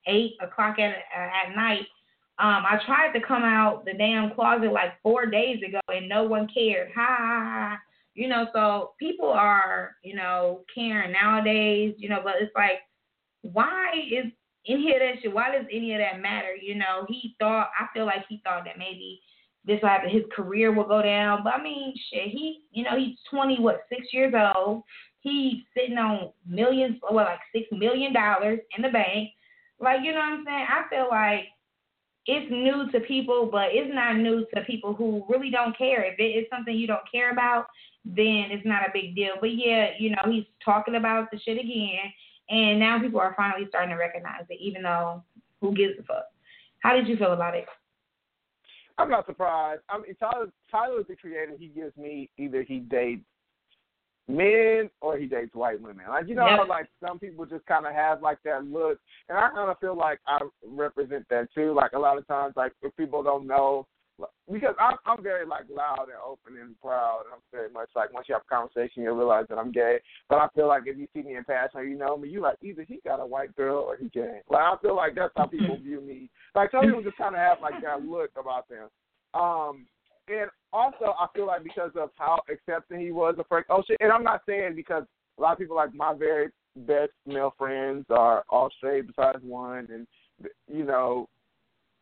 eight 0.06 0.34
o'clock 0.42 0.78
at 0.80 0.92
uh, 0.92 1.50
at 1.50 1.56
night. 1.56 1.88
Um, 2.40 2.64
I 2.66 2.80
tried 2.86 3.14
to 3.14 3.26
come 3.26 3.44
out 3.44 3.86
the 3.86 3.94
damn 3.94 4.34
closet 4.34 4.72
like 4.72 5.02
four 5.02 5.28
days 5.28 5.62
ago 5.68 5.80
and 5.88 6.10
no 6.10 6.24
one 6.24 6.48
cared. 6.54 6.90
Ha 6.96 7.06
ha 7.06 7.18
ha. 7.18 7.80
You 8.16 8.28
know, 8.28 8.48
so 8.54 8.92
people 9.00 9.30
are, 9.30 9.96
you 10.04 10.16
know, 10.16 10.62
caring 10.74 11.14
nowadays, 11.14 11.96
you 11.98 12.10
know, 12.10 12.22
but 12.24 12.36
it's 12.40 12.52
like, 12.56 12.80
why 13.42 13.92
is 14.12 14.32
any 14.68 14.94
of 14.94 15.00
that 15.00 15.22
shit, 15.22 15.34
why 15.34 15.52
does 15.52 15.66
any 15.72 15.94
of 15.94 16.00
that 16.00 16.22
matter? 16.22 16.56
You 16.56 16.76
know, 16.76 17.06
he 17.08 17.36
thought, 17.40 17.72
I 17.80 17.88
feel 17.94 18.06
like 18.06 18.26
he 18.30 18.42
thought 18.44 18.66
that 18.66 18.78
maybe 18.78 19.20
this 19.66 19.80
will 19.82 19.90
happen, 19.90 20.10
his 20.10 20.24
career 20.36 20.74
will 20.74 20.88
go 20.88 21.02
down. 21.02 21.44
But 21.44 21.56
I 21.56 21.64
mean, 21.64 21.94
shit, 22.12 22.30
he, 22.30 22.62
you 22.72 22.84
know, 22.84 22.98
he's 22.98 23.18
20, 23.30 23.60
what, 23.60 23.82
six 23.90 24.08
years 24.12 24.34
old. 24.56 24.84
He's 25.22 25.64
sitting 25.76 25.98
on 25.98 26.32
millions, 26.46 26.98
oh, 27.04 27.14
what, 27.14 27.26
like 27.26 27.40
six 27.56 27.68
million 27.72 28.12
dollars 28.14 28.60
in 28.76 28.84
the 28.84 28.90
bank. 28.90 29.30
Like, 29.80 30.02
you 30.04 30.12
know 30.12 30.20
what 30.20 30.40
I'm 30.40 30.46
saying? 30.46 30.68
I 30.70 30.90
feel 30.90 31.08
like 31.10 31.46
it's 32.26 32.52
new 32.52 32.92
to 32.92 33.06
people, 33.06 33.50
but 33.52 33.70
it's 33.72 33.94
not 33.94 34.18
new 34.18 34.46
to 34.54 34.62
people 34.64 34.94
who 34.94 35.26
really 35.30 35.50
don't 35.50 35.78
care. 35.78 36.04
If 36.04 36.20
it 36.20 36.24
is 36.24 36.46
something 36.52 36.76
you 36.76 36.88
don't 36.88 37.10
care 37.12 37.32
about, 37.32 37.68
then 38.06 38.48
it's 38.52 38.66
not 38.66 38.88
a 38.88 38.92
big 38.94 39.16
deal. 39.16 39.34
But 39.40 39.56
yeah, 39.56 39.92
you 39.98 40.10
know, 40.10 40.24
he's 40.30 40.46
talking 40.64 40.96
about 40.96 41.32
the 41.32 41.40
shit 41.40 41.58
again, 41.58 42.12
and 42.50 42.80
now 42.80 43.00
people 43.00 43.20
are 43.20 43.34
finally 43.36 43.66
starting 43.70 43.92
to 43.92 43.96
recognize 43.96 44.44
it, 44.50 44.60
even 44.62 44.84
though 44.84 45.24
who 45.62 45.74
gives 45.74 45.98
a 46.00 46.04
fuck? 46.04 46.26
How 46.80 46.94
did 46.94 47.08
you 47.08 47.16
feel 47.16 47.32
about 47.32 47.56
it? 47.56 47.66
I'm 48.98 49.10
not 49.10 49.26
surprised. 49.26 49.82
I 49.90 49.98
mean, 49.98 50.16
Tyler, 50.20 50.48
Tyler's 50.70 51.06
the 51.08 51.16
creator. 51.16 51.54
He 51.58 51.68
gives 51.68 51.96
me 51.98 52.30
either 52.38 52.64
he 52.64 52.80
dates 52.80 53.24
men 54.28 54.90
or 55.02 55.18
he 55.18 55.26
dates 55.26 55.54
white 55.54 55.82
women. 55.82 56.06
Like 56.08 56.28
you 56.28 56.36
know 56.36 56.48
yep. 56.48 56.60
how 56.60 56.68
like 56.68 56.88
some 57.06 57.20
people 57.20 57.46
just 57.46 57.66
kind 57.66 57.86
of 57.86 57.94
have 57.94 58.22
like 58.22 58.38
that 58.46 58.66
look, 58.66 59.00
and 59.30 59.38
I 59.38 59.50
kind 59.50 59.70
of 59.70 59.80
feel 59.80 59.98
like 59.98 60.20
I 60.28 60.40
represent 60.66 61.26
that 61.30 61.48
too. 61.54 61.74
Like 61.74 61.94
a 61.94 62.00
lot 62.00 62.18
of 62.18 62.28
times, 62.28 62.54
like 62.56 62.74
if 62.82 62.96
people 62.96 63.24
don't 63.24 63.48
know, 63.48 63.88
because 64.52 64.76
I'm 64.80 64.98
I'm 65.06 65.24
very 65.24 65.46
like 65.46 65.64
loud 65.70 66.08
and 66.10 66.20
open 66.26 66.62
and 66.62 66.80
proud. 66.80 67.24
and 67.26 67.34
I'm 67.34 67.42
very 67.52 67.70
much 67.70 67.90
like 67.96 68.14
once 68.14 68.28
you 68.30 68.36
have 68.36 68.44
a 68.48 68.54
conversation, 68.56 69.04
you'll 69.04 69.16
realize 69.16 69.46
that 69.50 69.58
I'm 69.58 69.72
gay. 69.72 70.00
But 70.30 70.38
I 70.38 70.48
feel 70.56 70.68
like 70.68 70.84
if 70.86 70.98
you 70.98 71.08
see 71.14 71.24
me 71.24 71.36
in 71.36 71.44
passing 71.44 71.90
you 71.90 71.98
know 71.98 72.18
me, 72.18 72.30
you 72.30 72.42
like 72.42 72.58
either 72.62 72.84
he 72.84 73.00
got 73.04 73.20
a 73.20 73.26
white 73.26 73.56
girl 73.56 73.78
or 73.78 73.98
he 73.98 74.10
gay. 74.10 74.40
Like 74.50 74.62
I 74.62 74.76
feel 74.82 74.96
like 74.96 75.16
that's 75.16 75.34
how 75.36 75.48
people 75.48 75.78
view 75.78 76.02
me. 76.02 76.30
Like 76.56 76.72
some 76.72 76.86
people 76.86 77.04
just 77.04 77.18
kind 77.18 77.36
of 77.36 77.40
have 77.40 77.58
like 77.62 77.82
that 77.84 78.06
look 78.06 78.32
about 78.40 78.68
them. 78.70 78.90
Um, 79.34 79.86
and 80.28 80.50
also 80.72 81.16
I 81.20 81.28
feel 81.36 81.48
like 81.48 81.64
because 81.64 81.92
of 81.96 82.10
how 82.18 82.40
accepting 82.50 83.00
he 83.00 83.12
was 83.12 83.36
of 83.38 83.48
Frank 83.48 83.68
Ocean, 83.70 83.98
and 84.00 84.12
I'm 84.12 84.24
not 84.24 84.42
saying 84.48 84.74
because 84.76 85.04
a 85.38 85.42
lot 85.42 85.54
of 85.54 85.58
people 85.58 85.76
like 85.76 85.94
my 85.94 86.14
very 86.14 86.50
best 86.76 87.12
male 87.26 87.54
friends 87.58 88.06
are 88.10 88.44
all 88.50 88.70
straight 88.78 89.08
besides 89.08 89.40
one, 89.44 89.88
and 89.92 90.08
you 90.68 90.84
know, 90.84 91.28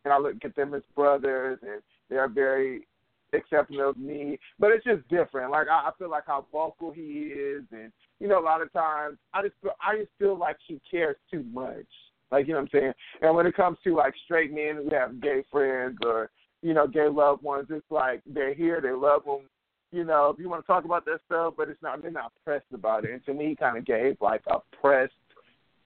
and 0.04 0.12
I 0.12 0.18
look 0.18 0.36
at 0.44 0.56
them 0.56 0.74
as 0.74 0.82
brothers, 0.94 1.58
and 1.62 1.82
they're 2.12 2.28
very 2.28 2.86
accepting 3.32 3.80
of 3.80 3.96
me. 3.96 4.38
But 4.58 4.72
it's 4.72 4.84
just 4.84 5.08
different. 5.08 5.50
Like 5.50 5.68
I, 5.68 5.88
I 5.88 5.90
feel 5.98 6.10
like 6.10 6.24
how 6.26 6.46
vocal 6.52 6.92
he 6.92 7.02
is, 7.02 7.62
and 7.72 7.92
you 8.20 8.28
know, 8.28 8.38
a 8.38 8.44
lot 8.44 8.62
of 8.62 8.72
times 8.72 9.18
I 9.34 9.42
just 9.42 9.54
feel, 9.62 9.72
I 9.80 9.98
just 9.98 10.10
feel 10.18 10.38
like 10.38 10.56
he 10.66 10.80
cares 10.90 11.16
too 11.30 11.44
much. 11.52 11.86
Like 12.30 12.46
you 12.46 12.54
know 12.54 12.60
what 12.60 12.70
I'm 12.74 12.80
saying. 12.80 12.92
And 13.20 13.34
when 13.34 13.46
it 13.46 13.56
comes 13.56 13.78
to 13.84 13.94
like 13.94 14.14
straight 14.24 14.52
men 14.52 14.76
who 14.76 14.94
have 14.94 15.20
gay 15.20 15.44
friends 15.50 15.98
or 16.04 16.30
you 16.62 16.74
know, 16.74 16.86
gay 16.86 17.08
loved 17.08 17.42
ones. 17.42 17.66
It's 17.70 17.84
like 17.90 18.22
they're 18.24 18.54
here, 18.54 18.80
they 18.80 18.92
love 18.92 19.24
them. 19.24 19.48
You 19.90 20.04
know, 20.04 20.30
if 20.30 20.38
you 20.40 20.48
want 20.48 20.62
to 20.62 20.66
talk 20.66 20.84
about 20.84 21.04
that 21.04 21.18
stuff, 21.26 21.54
but 21.56 21.68
it's 21.68 21.82
not 21.82 22.00
they're 22.00 22.10
not 22.10 22.32
pressed 22.44 22.72
about 22.72 23.04
it. 23.04 23.10
And 23.10 23.24
to 23.26 23.34
me, 23.34 23.50
he 23.50 23.56
kind 23.56 23.76
of 23.76 23.84
gave 23.84 24.16
like 24.20 24.42
a 24.46 24.58
pressed 24.80 25.12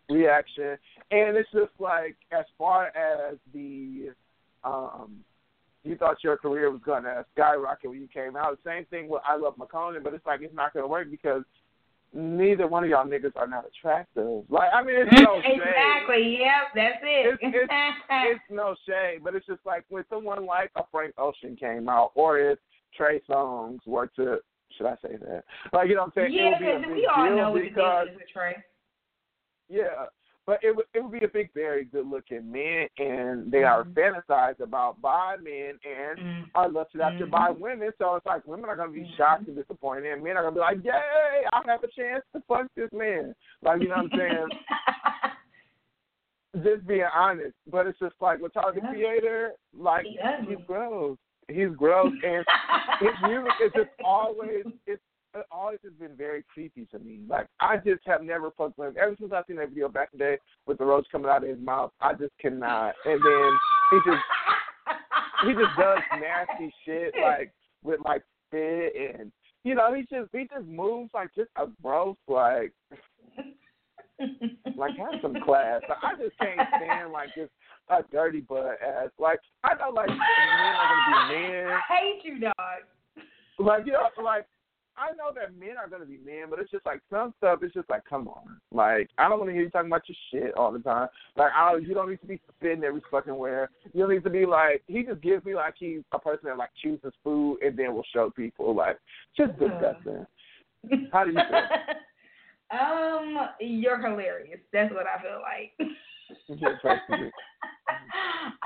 reaction, 0.08 0.76
and 1.10 1.36
it's 1.36 1.50
just 1.52 1.72
like 1.80 2.16
as 2.30 2.44
far 2.56 2.86
as 2.88 3.36
the 3.52 4.10
um 4.62 5.24
you 5.86 5.96
thought 5.96 6.22
your 6.22 6.36
career 6.36 6.70
was 6.70 6.80
gonna 6.84 7.24
skyrocket 7.34 7.90
when 7.90 8.00
you 8.00 8.08
came 8.08 8.36
out. 8.36 8.58
Same 8.64 8.84
thing 8.86 9.08
with 9.08 9.22
I 9.26 9.36
Love 9.36 9.56
Makonnen, 9.56 10.02
but 10.02 10.14
it's 10.14 10.26
like 10.26 10.40
it's 10.42 10.54
not 10.54 10.74
gonna 10.74 10.86
work 10.86 11.10
because 11.10 11.42
neither 12.12 12.66
one 12.66 12.82
of 12.82 12.90
y'all 12.90 13.06
niggas 13.06 13.36
are 13.36 13.46
not 13.46 13.64
attractive. 13.66 14.44
Like 14.48 14.70
I 14.74 14.82
mean, 14.82 14.96
it's 14.98 15.12
no 15.22 15.40
shade. 15.44 15.54
Exactly. 15.54 16.38
Yep, 16.40 16.62
that's 16.74 17.02
it. 17.02 17.26
It's, 17.26 17.38
it's, 17.42 17.72
it's 18.10 18.40
no 18.50 18.74
shade, 18.86 19.20
but 19.22 19.34
it's 19.34 19.46
just 19.46 19.64
like 19.64 19.84
when 19.88 20.04
someone 20.10 20.46
like 20.46 20.70
a 20.76 20.82
Frank 20.90 21.14
Ocean 21.18 21.56
came 21.56 21.88
out, 21.88 22.12
or 22.14 22.38
if 22.38 22.58
Trey 22.96 23.20
Songz 23.28 23.78
were 23.86 24.08
to, 24.16 24.38
should 24.76 24.86
I 24.86 24.96
say 25.02 25.16
that? 25.20 25.44
Like 25.72 25.88
you 25.88 25.94
know 25.94 26.02
what 26.02 26.12
I'm 26.16 26.30
saying? 26.30 26.32
Yeah, 26.32 26.58
because 26.58 26.82
we 26.92 27.08
all 27.14 27.36
know 27.36 27.50
what 27.52 27.62
the 27.62 27.70
deal 27.70 28.04
is 28.08 28.16
with 28.16 28.28
Trey. 28.32 28.56
Yeah, 29.68 30.06
but 30.46 30.60
it 30.62 30.74
would 30.74 30.86
it 30.94 31.02
would 31.02 31.12
be 31.12 31.24
a 31.24 31.28
big, 31.28 31.52
very 31.52 31.84
good 31.84 32.06
looking 32.08 32.50
men, 32.50 32.86
and 32.98 33.50
they 33.50 33.64
are 33.64 33.84
mm-hmm. 33.84 33.98
fantasized 33.98 34.60
about 34.60 35.00
by 35.02 35.36
men 35.42 35.78
and 35.84 36.18
mm-hmm. 36.18 36.42
are 36.54 36.70
lusted 36.70 37.00
after 37.00 37.24
mm-hmm. 37.24 37.32
by 37.32 37.50
women. 37.50 37.90
So 37.98 38.14
it's 38.14 38.26
like 38.26 38.46
women 38.46 38.70
are 38.70 38.76
gonna 38.76 38.92
be 38.92 39.00
mm-hmm. 39.00 39.16
shocked 39.16 39.48
and 39.48 39.56
disappointed, 39.56 40.12
and 40.12 40.22
men 40.22 40.36
are 40.36 40.44
gonna 40.44 40.54
be 40.54 40.60
like, 40.60 40.84
"Yay, 40.84 40.92
I 41.52 41.62
have 41.66 41.82
a 41.82 41.88
chance 41.88 42.22
to 42.34 42.42
fuck 42.46 42.66
this 42.76 42.90
man." 42.92 43.34
Like 43.62 43.82
you 43.82 43.88
know 43.88 43.96
what 43.96 44.12
I'm 44.12 44.18
saying? 44.18 44.48
just 46.64 46.86
being 46.86 47.04
honest, 47.12 47.54
but 47.70 47.86
it's 47.88 47.98
just 47.98 48.14
like 48.20 48.40
with 48.40 48.54
Tyler 48.54 48.72
the 48.72 48.80
Creator, 48.80 49.52
like 49.76 50.06
yeah. 50.08 50.40
he's 50.48 50.58
gross. 50.66 51.18
He's 51.48 51.74
gross, 51.76 52.12
and 52.24 52.44
his 53.00 53.10
music 53.28 53.52
is 53.64 53.72
just 53.74 53.90
always 54.04 54.64
it's 54.86 54.86
it 54.86 55.00
Uh, 55.36 55.42
always 55.50 55.78
has 55.82 55.92
been 55.94 56.16
very 56.16 56.44
creepy 56.52 56.86
to 56.86 56.98
me. 56.98 57.20
Like 57.28 57.48
I 57.60 57.76
just 57.76 58.02
have 58.06 58.22
never 58.22 58.50
fucked 58.56 58.78
with 58.78 58.88
him. 58.88 58.94
Ever 59.00 59.16
since 59.18 59.32
I 59.32 59.42
seen 59.46 59.56
that 59.56 59.70
video 59.70 59.88
back 59.88 60.10
in 60.12 60.18
the 60.18 60.24
day 60.24 60.38
with 60.66 60.78
the 60.78 60.84
roach 60.84 61.06
coming 61.10 61.28
out 61.28 61.42
of 61.42 61.48
his 61.48 61.58
mouth, 61.58 61.92
I 62.00 62.14
just 62.14 62.32
cannot. 62.40 62.94
And 63.04 63.20
then 63.22 63.50
he 63.90 63.98
just 64.06 64.22
he 65.44 65.52
just 65.52 65.76
does 65.78 65.98
nasty 66.20 66.72
shit 66.84 67.14
like 67.22 67.52
with 67.82 68.00
like 68.04 68.22
spit 68.48 68.92
and 68.96 69.32
you 69.64 69.74
know, 69.74 69.92
he 69.94 70.02
just 70.02 70.30
he 70.32 70.44
just 70.44 70.66
moves 70.66 71.10
like 71.12 71.34
just 71.34 71.50
a 71.56 71.66
gross 71.82 72.16
like 72.28 72.72
like 74.76 74.96
have 74.96 75.20
some 75.20 75.36
class. 75.44 75.82
I 76.02 76.14
just 76.22 76.38
can't 76.38 76.68
stand 76.76 77.12
like 77.12 77.28
just 77.36 77.50
a 77.90 78.02
dirty 78.10 78.40
butt 78.40 78.78
ass. 78.82 79.10
Like 79.18 79.40
I 79.64 79.74
know 79.74 79.90
like 79.90 80.08
men 80.08 80.18
are 80.18 80.88
gonna 80.88 81.28
be 81.28 81.34
men. 81.34 81.66
I 81.66 81.80
hate 81.94 82.20
you, 82.24 82.40
dog. 82.40 82.54
Like 83.58 83.86
you 83.86 83.92
know, 83.92 84.08
like 84.22 84.46
I 84.98 85.12
know 85.12 85.30
that 85.34 85.58
men 85.58 85.76
are 85.76 85.88
gonna 85.88 86.06
be 86.06 86.18
men, 86.24 86.46
but 86.48 86.58
it's 86.58 86.70
just 86.70 86.86
like 86.86 87.00
some 87.10 87.34
stuff. 87.38 87.60
It's 87.62 87.74
just 87.74 87.90
like, 87.90 88.04
come 88.08 88.28
on, 88.28 88.60
like 88.72 89.10
I 89.18 89.28
don't 89.28 89.38
want 89.38 89.50
to 89.50 89.54
hear 89.54 89.62
you 89.62 89.70
talking 89.70 89.90
about 89.90 90.08
your 90.08 90.16
shit 90.30 90.54
all 90.54 90.72
the 90.72 90.78
time. 90.78 91.08
Like, 91.36 91.52
I 91.54 91.76
you 91.76 91.94
don't 91.94 92.10
need 92.10 92.20
to 92.20 92.26
be 92.26 92.40
spitting 92.56 92.84
every 92.84 93.02
fucking 93.10 93.36
where. 93.36 93.70
You 93.92 94.02
don't 94.02 94.12
need 94.12 94.24
to 94.24 94.30
be 94.30 94.46
like. 94.46 94.82
He 94.86 95.02
just 95.02 95.20
gives 95.20 95.44
me 95.44 95.54
like 95.54 95.74
he's 95.78 96.00
a 96.12 96.18
person 96.18 96.46
that 96.46 96.56
like 96.56 96.70
chooses 96.82 97.12
food 97.22 97.58
and 97.62 97.78
then 97.78 97.94
will 97.94 98.06
show 98.12 98.30
people. 98.30 98.74
Like, 98.74 98.98
just 99.36 99.58
disgusting. 99.58 100.26
How 101.12 101.24
do 101.24 101.32
you 101.32 101.38
feel? 101.50 101.60
Um, 102.68 103.36
you're 103.60 104.00
hilarious. 104.04 104.58
That's 104.72 104.92
what 104.92 105.06
I 105.06 105.22
feel 105.22 105.40
like. 105.40 105.90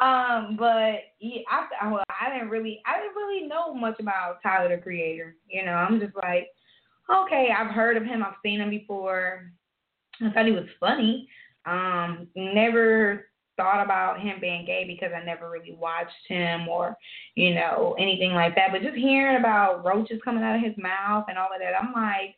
um, 0.00 0.56
but 0.58 1.00
yeah, 1.20 1.42
I 1.50 1.90
well, 1.90 2.04
I 2.08 2.32
didn't 2.32 2.50
really, 2.50 2.80
I 2.86 3.00
didn't 3.00 3.16
really 3.16 3.46
know 3.46 3.74
much 3.74 4.00
about 4.00 4.42
Tyler 4.42 4.76
the 4.76 4.82
Creator. 4.82 5.36
You 5.48 5.64
know, 5.64 5.72
I'm 5.72 6.00
just 6.00 6.14
like, 6.22 6.48
okay, 7.10 7.48
I've 7.56 7.70
heard 7.70 7.96
of 7.96 8.04
him, 8.04 8.22
I've 8.22 8.34
seen 8.42 8.60
him 8.60 8.70
before. 8.70 9.50
I 10.22 10.30
thought 10.30 10.46
he 10.46 10.52
was 10.52 10.68
funny. 10.78 11.28
Um, 11.66 12.28
never 12.34 13.26
thought 13.56 13.84
about 13.84 14.20
him 14.20 14.38
being 14.40 14.64
gay 14.64 14.84
because 14.86 15.10
I 15.14 15.24
never 15.24 15.50
really 15.50 15.76
watched 15.78 16.12
him 16.28 16.66
or, 16.68 16.96
you 17.34 17.54
know, 17.54 17.94
anything 17.98 18.32
like 18.32 18.54
that. 18.54 18.68
But 18.72 18.82
just 18.82 18.96
hearing 18.96 19.36
about 19.36 19.84
roaches 19.84 20.20
coming 20.24 20.42
out 20.42 20.56
of 20.56 20.62
his 20.62 20.76
mouth 20.78 21.26
and 21.28 21.36
all 21.36 21.48
of 21.54 21.60
that, 21.60 21.74
I'm 21.80 21.92
like 21.92 22.36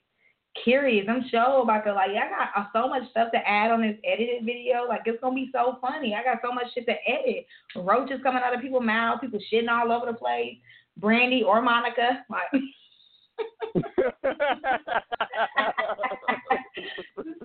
curious. 0.64 1.07
I'm 1.09 1.24
sure 1.30 1.62
about 1.62 1.84
the 1.84 1.92
like. 1.92 2.11
I 2.11 2.28
got 2.28 2.50
uh, 2.57 2.66
so 2.72 2.88
much 2.88 3.09
stuff 3.11 3.32
to 3.32 3.38
add 3.38 3.70
on 3.70 3.82
this 3.82 3.96
edited 4.05 4.44
video. 4.44 4.86
Like 4.88 5.03
it's 5.07 5.20
gonna 5.20 5.34
be 5.34 5.50
so 5.53 5.78
funny. 5.80 6.14
I 6.14 6.22
got 6.22 6.38
so 6.44 6.53
much 6.53 6.66
shit 6.74 6.86
to 6.86 6.94
edit. 7.07 7.46
Roaches 7.76 8.20
coming 8.22 8.42
out 8.44 8.55
of 8.55 8.61
people's 8.61 8.84
mouths, 8.84 9.20
people 9.20 9.40
shitting 9.53 9.70
all 9.70 9.92
over 9.92 10.07
the 10.07 10.18
place. 10.18 10.57
Brandy 10.96 11.42
or 11.42 11.62
Monica, 11.62 12.24
like. 12.28 12.44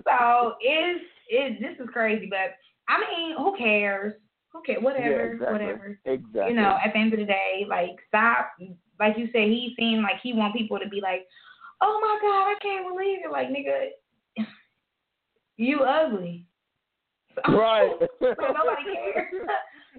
so 0.04 0.54
it's 0.60 1.04
it. 1.28 1.60
This 1.60 1.82
is 1.82 1.90
crazy, 1.92 2.26
but 2.28 2.56
I 2.88 3.00
mean, 3.00 3.36
who 3.36 3.56
cares? 3.56 4.14
Who 4.52 4.62
cares? 4.62 4.82
Whatever, 4.82 5.08
yeah, 5.08 5.32
exactly. 5.32 5.52
whatever. 5.52 5.98
Exactly. 6.04 6.48
You 6.48 6.54
know, 6.54 6.78
at 6.84 6.92
the 6.92 6.98
end 6.98 7.12
of 7.12 7.20
the 7.20 7.26
day, 7.26 7.66
like 7.68 7.96
stop. 8.08 8.50
Like 8.98 9.16
you 9.16 9.26
said, 9.26 9.48
he 9.48 9.74
seemed 9.78 10.02
like 10.02 10.20
he 10.22 10.32
want 10.32 10.54
people 10.54 10.78
to 10.78 10.88
be 10.88 11.00
like, 11.00 11.26
"Oh 11.80 11.98
my 12.00 12.18
God, 12.20 12.48
I 12.48 12.54
can't 12.60 12.88
believe 12.88 13.20
it!" 13.24 13.30
Like 13.30 13.48
nigga, 13.48 13.90
you 15.56 15.80
ugly. 15.80 16.46
So, 17.46 17.52
right. 17.58 17.90
so 18.20 18.34
nobody 18.40 18.94
cares. 19.14 19.32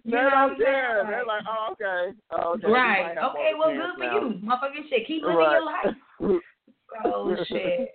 they 0.05 0.11
don't 0.11 0.57
care. 0.57 1.05
They're 1.07 1.25
like, 1.25 1.43
oh, 1.47 1.73
okay. 1.73 2.17
Oh, 2.31 2.53
okay. 2.53 2.67
Right. 2.67 3.15
Okay, 3.17 3.51
well, 3.57 3.69
good 3.69 3.95
for 3.97 4.03
now. 4.03 4.19
you. 4.19 4.39
Motherfucking 4.43 4.89
shit. 4.89 5.07
Keep 5.07 5.23
living 5.23 5.37
right. 5.37 5.53
your 6.21 6.31
life. 6.31 6.41
oh, 7.05 7.35
shit. 7.47 7.89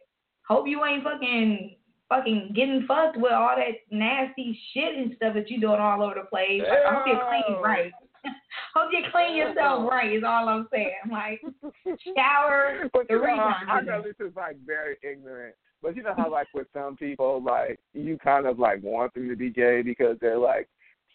Hope 0.49 0.67
you 0.67 0.85
ain't 0.85 1.05
fucking 1.05 1.77
fucking 2.09 2.53
getting 2.55 2.85
fucked 2.87 3.17
with 3.17 3.33
all 3.33 3.57
that 3.57 3.75
nasty 3.91 4.59
shit 4.73 4.97
and 4.97 5.13
stuff 5.17 5.35
that 5.35 5.51
you 5.51 5.61
doing 5.61 5.81
all 5.81 6.03
over 6.03 6.15
the 6.15 6.27
place. 6.29 6.61
Like, 6.61 6.79
I 6.87 6.95
hope 6.95 7.07
you're 7.07 7.21
clean 7.29 7.63
right. 7.63 7.93
hope 8.75 8.91
you 8.93 9.05
clean 9.13 9.37
yourself 9.37 9.91
right 9.91 10.13
is 10.13 10.23
all 10.27 10.49
I'm 10.49 10.69
saying. 10.73 10.93
Like 11.11 11.41
shower 12.17 12.89
but 12.93 13.09
the 13.09 13.15
you 13.15 13.21
know. 13.21 13.53
I 13.69 13.81
know 13.81 14.03
this 14.03 14.17
is 14.27 14.35
like 14.37 14.57
very 14.67 14.97
ignorant. 15.03 15.55
But 15.83 15.97
you 15.97 16.03
know 16.03 16.15
how 16.17 16.31
like 16.31 16.49
with 16.55 16.67
some 16.73 16.97
people 16.97 17.43
like 17.43 17.79
you 17.93 18.19
kind 18.19 18.47
of 18.47 18.59
like 18.59 18.83
want 18.83 19.15
them 19.15 19.29
to 19.29 19.37
be 19.37 19.51
gay 19.51 19.83
because 19.83 20.17
they're 20.21 20.39
like 20.39 20.69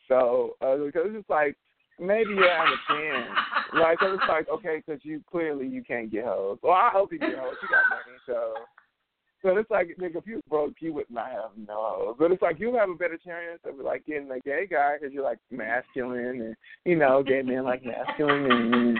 so 0.08 0.56
uh, 0.62 0.76
because 0.78 1.04
it's 1.06 1.18
just 1.18 1.30
like 1.30 1.56
maybe 2.00 2.30
you 2.32 2.44
have 2.44 2.68
a 2.68 2.94
chance. 2.94 3.30
like 3.74 3.98
it's 4.02 4.24
like 4.28 4.50
okay, 4.50 4.82
because 4.86 5.02
you 5.04 5.22
clearly 5.30 5.68
you 5.68 5.84
can't 5.84 6.12
get 6.12 6.26
hoes. 6.26 6.60
Well, 6.62 6.74
I 6.74 6.90
hope 6.94 7.12
you 7.12 7.20
get 7.20 7.38
hoes. 7.38 7.56
You 7.62 7.70
got 7.70 7.90
money, 7.90 8.18
so. 8.26 8.54
So 9.42 9.56
it's 9.58 9.72
like, 9.72 9.96
nigga, 10.00 10.18
if 10.18 10.28
you 10.28 10.42
broke, 10.50 10.74
you 10.82 10.94
would 10.94 11.10
not 11.10 11.32
have 11.32 11.52
no. 11.68 12.16
But 12.20 12.32
it's 12.32 12.42
like 12.42 12.60
you 12.60 12.76
have 12.76 12.90
a 12.90 12.96
better 12.96 13.18
chance 13.18 13.60
of 13.66 13.84
like 13.84 14.06
getting 14.06 14.30
a 14.32 14.40
gay 14.42 14.68
guy 14.70 14.98
because 15.00 15.14
you're 15.14 15.24
like 15.24 15.40
masculine 15.50 16.42
and 16.42 16.56
you 16.84 16.98
know, 16.98 17.24
gay 17.24 17.42
men 17.42 17.64
like 17.64 17.84
masculine 17.86 18.74
and 18.74 19.00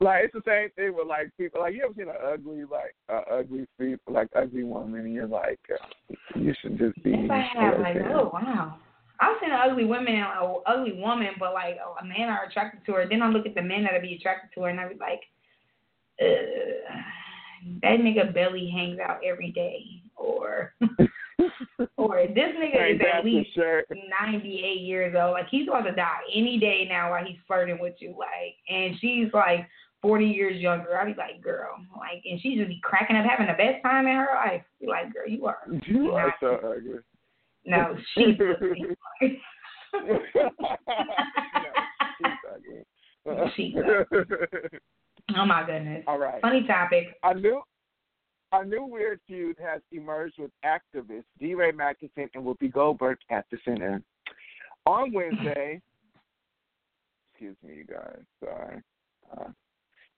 like 0.00 0.24
it's 0.24 0.34
the 0.34 0.42
same 0.44 0.70
thing 0.70 0.96
with 0.96 1.06
like 1.06 1.30
people. 1.38 1.60
Like 1.60 1.74
you 1.74 1.84
ever 1.84 1.94
seen 1.96 2.08
an 2.08 2.16
ugly 2.24 2.64
like 2.64 2.94
uh, 3.08 3.22
ugly 3.32 3.66
people 3.78 4.12
like 4.12 4.28
ugly 4.34 4.64
woman 4.64 5.00
and 5.00 5.14
you're 5.14 5.28
like, 5.28 5.60
uh, 5.72 6.14
you 6.34 6.52
should 6.60 6.76
just 6.76 7.00
be. 7.04 7.10
Yes, 7.10 7.30
I 7.30 7.62
have. 7.62 7.80
Like, 7.80 7.96
oh 8.12 8.30
wow. 8.32 8.78
I've 9.20 9.36
seen 9.40 9.52
an 9.52 9.70
ugly 9.70 9.84
woman, 9.84 10.16
an 10.16 10.56
ugly 10.66 10.94
woman, 10.98 11.28
but 11.38 11.54
like 11.54 11.76
a 12.00 12.04
man 12.04 12.28
are 12.28 12.46
attracted 12.46 12.84
to 12.86 12.92
her. 12.94 13.08
Then 13.08 13.22
I 13.22 13.28
look 13.28 13.46
at 13.46 13.54
the 13.54 13.62
men 13.62 13.84
that 13.84 14.02
be 14.02 14.14
attracted 14.14 14.52
to 14.54 14.62
her, 14.62 14.68
and 14.70 14.80
I 14.80 14.88
be 14.88 14.96
like, 14.98 15.20
uh, 16.20 16.98
that 17.82 17.98
nigga 18.00 18.32
belly 18.32 18.70
hangs 18.70 18.98
out 18.98 19.20
every 19.24 19.50
day, 19.50 19.84
or 20.16 20.74
or 21.96 22.26
this 22.28 22.54
nigga 22.58 22.94
is 22.94 23.00
at 23.12 23.24
least 23.24 23.54
sure. 23.54 23.84
ninety 24.20 24.62
eight 24.64 24.82
years 24.82 25.14
old. 25.18 25.32
Like 25.32 25.48
he's 25.50 25.68
about 25.68 25.82
to 25.82 25.92
die 25.92 26.20
any 26.34 26.58
day 26.58 26.86
now 26.88 27.10
while 27.10 27.24
he's 27.24 27.38
flirting 27.46 27.78
with 27.80 27.94
you. 27.98 28.14
Like, 28.18 28.56
and 28.68 28.94
she's 29.00 29.32
like 29.32 29.68
forty 30.02 30.26
years 30.26 30.60
younger. 30.60 30.96
I'd 30.98 31.06
be 31.06 31.14
like, 31.18 31.42
girl, 31.42 31.76
like, 31.96 32.22
and 32.24 32.40
she's 32.40 32.58
just 32.58 32.68
be 32.68 32.80
cracking 32.82 33.16
up, 33.16 33.24
having 33.24 33.46
the 33.46 33.54
best 33.54 33.82
time 33.82 34.06
in 34.06 34.14
her 34.14 34.28
life. 34.34 34.62
Be 34.80 34.86
like, 34.86 35.12
girl, 35.12 35.28
you 35.28 35.46
are. 35.46 35.66
You 35.86 36.12
are 36.12 36.34
so 36.40 36.56
ugly. 36.56 36.98
No, 37.66 37.96
she's 38.12 38.38
ugly. 38.38 38.84
no, 39.22 40.18
she's 40.28 40.52
ugly. 42.52 42.84
Ugly. 43.28 43.76
Oh 45.36 45.46
my 45.46 45.64
goodness. 45.64 46.04
All 46.06 46.18
right. 46.18 46.40
Funny 46.42 46.66
topic. 46.66 47.16
A 47.22 47.34
new 47.34 47.62
a 48.52 48.64
new 48.64 48.84
weird 48.84 49.20
feud 49.26 49.56
has 49.58 49.80
emerged 49.90 50.38
with 50.38 50.50
activists 50.64 51.24
DeRay 51.40 51.72
Mckesson 51.72 52.28
and 52.34 52.44
Whoopi 52.44 52.72
Goldberg 52.72 53.18
at 53.30 53.46
the 53.50 53.58
center. 53.64 54.02
On 54.86 55.12
Wednesday, 55.12 55.80
excuse 57.32 57.56
me, 57.66 57.76
you 57.76 57.84
guys. 57.84 58.20
Sorry. 58.38 58.82
Uh, 59.36 59.48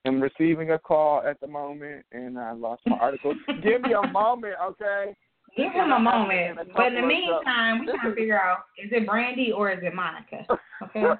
I'm 0.04 0.20
receiving 0.20 0.72
a 0.72 0.78
call 0.78 1.22
at 1.22 1.40
the 1.40 1.46
moment, 1.46 2.04
and 2.12 2.38
I 2.38 2.52
lost 2.52 2.82
my 2.86 2.96
article. 2.96 3.34
Give 3.62 3.80
me 3.82 3.92
a 3.92 4.06
moment, 4.08 4.54
okay? 4.62 5.16
Give 5.56 5.72
him 5.72 5.90
a 5.90 5.98
moment. 5.98 6.58
But 6.76 6.88
in 6.88 7.00
the 7.00 7.06
meantime, 7.06 7.80
we 7.80 7.86
trying 7.86 8.10
to 8.10 8.14
figure 8.14 8.38
out 8.40 8.64
is 8.82 8.90
it 8.92 9.06
Brandy 9.06 9.52
or 9.52 9.70
is 9.72 9.78
it 9.82 9.94
Monica? 9.94 10.46
Okay. 10.82 11.02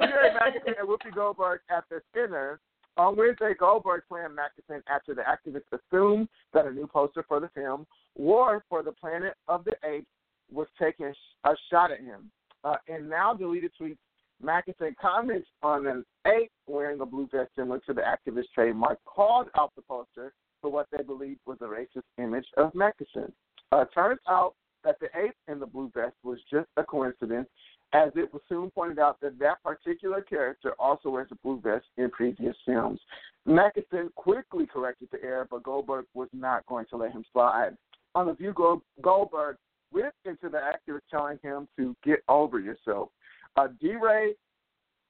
Mckesson 0.00 0.74
and 0.78 0.88
Whoopi 0.88 1.14
Goldberg 1.14 1.60
at 1.70 1.84
the 1.90 2.00
center. 2.14 2.60
On 2.96 3.16
Wednesday, 3.16 3.52
Goldberg 3.58 4.02
slammed 4.08 4.38
Mckesson 4.38 4.82
after 4.88 5.14
the 5.14 5.22
activists 5.22 5.78
assumed 5.78 6.28
that 6.52 6.66
a 6.66 6.70
new 6.70 6.86
poster 6.86 7.24
for 7.26 7.40
the 7.40 7.48
film, 7.54 7.86
War 8.16 8.64
for 8.68 8.82
the 8.82 8.92
Planet 8.92 9.34
of 9.48 9.64
the 9.64 9.72
Apes, 9.84 10.06
was 10.50 10.66
taking 10.80 11.12
a 11.44 11.54
shot 11.70 11.90
at 11.90 12.00
him. 12.00 12.30
Uh, 12.64 12.76
in 12.86 13.08
now 13.08 13.34
deleted 13.34 13.72
tweets, 13.80 13.96
Mckesson 14.44 14.94
comments 15.00 15.48
on 15.62 15.86
an 15.86 16.04
ape 16.26 16.50
wearing 16.66 17.00
a 17.00 17.06
blue 17.06 17.28
vest 17.32 17.50
similar 17.56 17.80
to 17.86 17.92
the 17.92 18.02
activist 18.02 18.46
trademark, 18.54 18.98
called 19.04 19.48
out 19.56 19.72
the 19.76 19.82
poster 19.82 20.32
for 20.62 20.70
what 20.70 20.86
they 20.96 21.02
believed 21.02 21.40
was 21.44 21.58
a 21.60 21.64
racist 21.64 22.04
image 22.16 22.46
of 22.56 22.72
Mckesson. 22.72 23.30
Uh, 23.72 23.84
turns 23.94 24.20
out 24.28 24.54
that 24.84 24.98
the 25.00 25.08
ape 25.18 25.36
in 25.48 25.58
the 25.60 25.66
blue 25.66 25.90
vest 25.94 26.14
was 26.22 26.38
just 26.50 26.68
a 26.76 26.84
coincidence, 26.84 27.48
as 27.92 28.10
it 28.14 28.32
was 28.32 28.42
soon 28.48 28.70
pointed 28.70 28.98
out 28.98 29.20
that 29.20 29.38
that 29.38 29.62
particular 29.62 30.22
character 30.22 30.74
also 30.78 31.10
wears 31.10 31.28
a 31.30 31.34
blue 31.36 31.60
vest 31.60 31.84
in 31.98 32.10
previous 32.10 32.56
films. 32.64 33.00
Mckesson 33.46 34.12
quickly 34.14 34.66
corrected 34.66 35.08
the 35.12 35.22
error, 35.22 35.46
but 35.50 35.62
Goldberg 35.62 36.06
was 36.14 36.28
not 36.32 36.64
going 36.66 36.86
to 36.90 36.96
let 36.96 37.12
him 37.12 37.24
slide. 37.32 37.76
On 38.14 38.26
the 38.26 38.34
view, 38.34 38.54
Goldberg 39.02 39.56
whipped 39.90 40.26
into 40.26 40.48
the 40.48 40.58
actor, 40.58 41.02
telling 41.10 41.38
him 41.42 41.68
to 41.76 41.94
get 42.04 42.22
over 42.28 42.58
yourself. 42.58 43.10
Uh, 43.56 43.68
DeRay, 43.82 44.32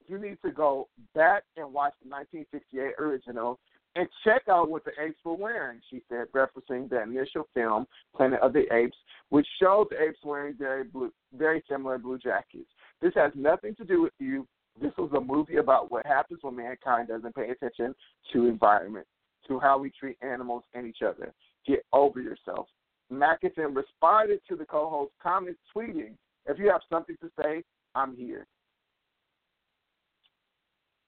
you 0.08 0.18
need 0.18 0.38
to 0.44 0.50
go 0.50 0.88
back 1.14 1.44
and 1.56 1.72
watch 1.72 1.94
the 2.02 2.10
1968 2.10 2.94
original 2.98 3.58
and 3.94 4.08
check 4.24 4.42
out 4.48 4.70
what 4.70 4.84
the 4.84 4.92
apes 5.02 5.18
were 5.24 5.34
wearing, 5.34 5.80
she 5.90 6.02
said, 6.08 6.26
referencing 6.34 6.88
the 6.88 7.02
initial 7.02 7.46
film, 7.52 7.86
Planet 8.16 8.40
of 8.40 8.52
the 8.52 8.64
Apes, 8.72 8.96
which 9.28 9.46
showed 9.60 9.88
the 9.90 10.02
apes 10.02 10.18
wearing 10.24 10.54
very 10.58 10.84
blue, 10.84 11.12
very 11.36 11.62
similar 11.68 11.98
blue 11.98 12.18
jackets. 12.18 12.70
This 13.02 13.12
has 13.14 13.32
nothing 13.34 13.74
to 13.76 13.84
do 13.84 14.00
with 14.00 14.14
you. 14.18 14.46
This 14.80 14.92
was 14.96 15.10
a 15.14 15.20
movie 15.20 15.56
about 15.56 15.90
what 15.90 16.06
happens 16.06 16.38
when 16.42 16.56
mankind 16.56 17.08
doesn't 17.08 17.34
pay 17.34 17.50
attention 17.50 17.94
to 18.32 18.46
environment, 18.46 19.06
to 19.48 19.58
how 19.58 19.78
we 19.78 19.90
treat 19.90 20.16
animals 20.22 20.62
and 20.72 20.86
each 20.86 21.02
other. 21.02 21.34
Get 21.66 21.84
over 21.92 22.20
yourself. 22.20 22.68
Mckesson 23.12 23.76
responded 23.76 24.40
to 24.48 24.56
the 24.56 24.64
co-host's 24.64 25.14
comments, 25.22 25.60
tweeting, 25.76 26.16
"If 26.46 26.58
you 26.58 26.70
have 26.70 26.80
something 26.88 27.16
to 27.18 27.30
say, 27.38 27.62
I'm 27.94 28.16
here." 28.16 28.46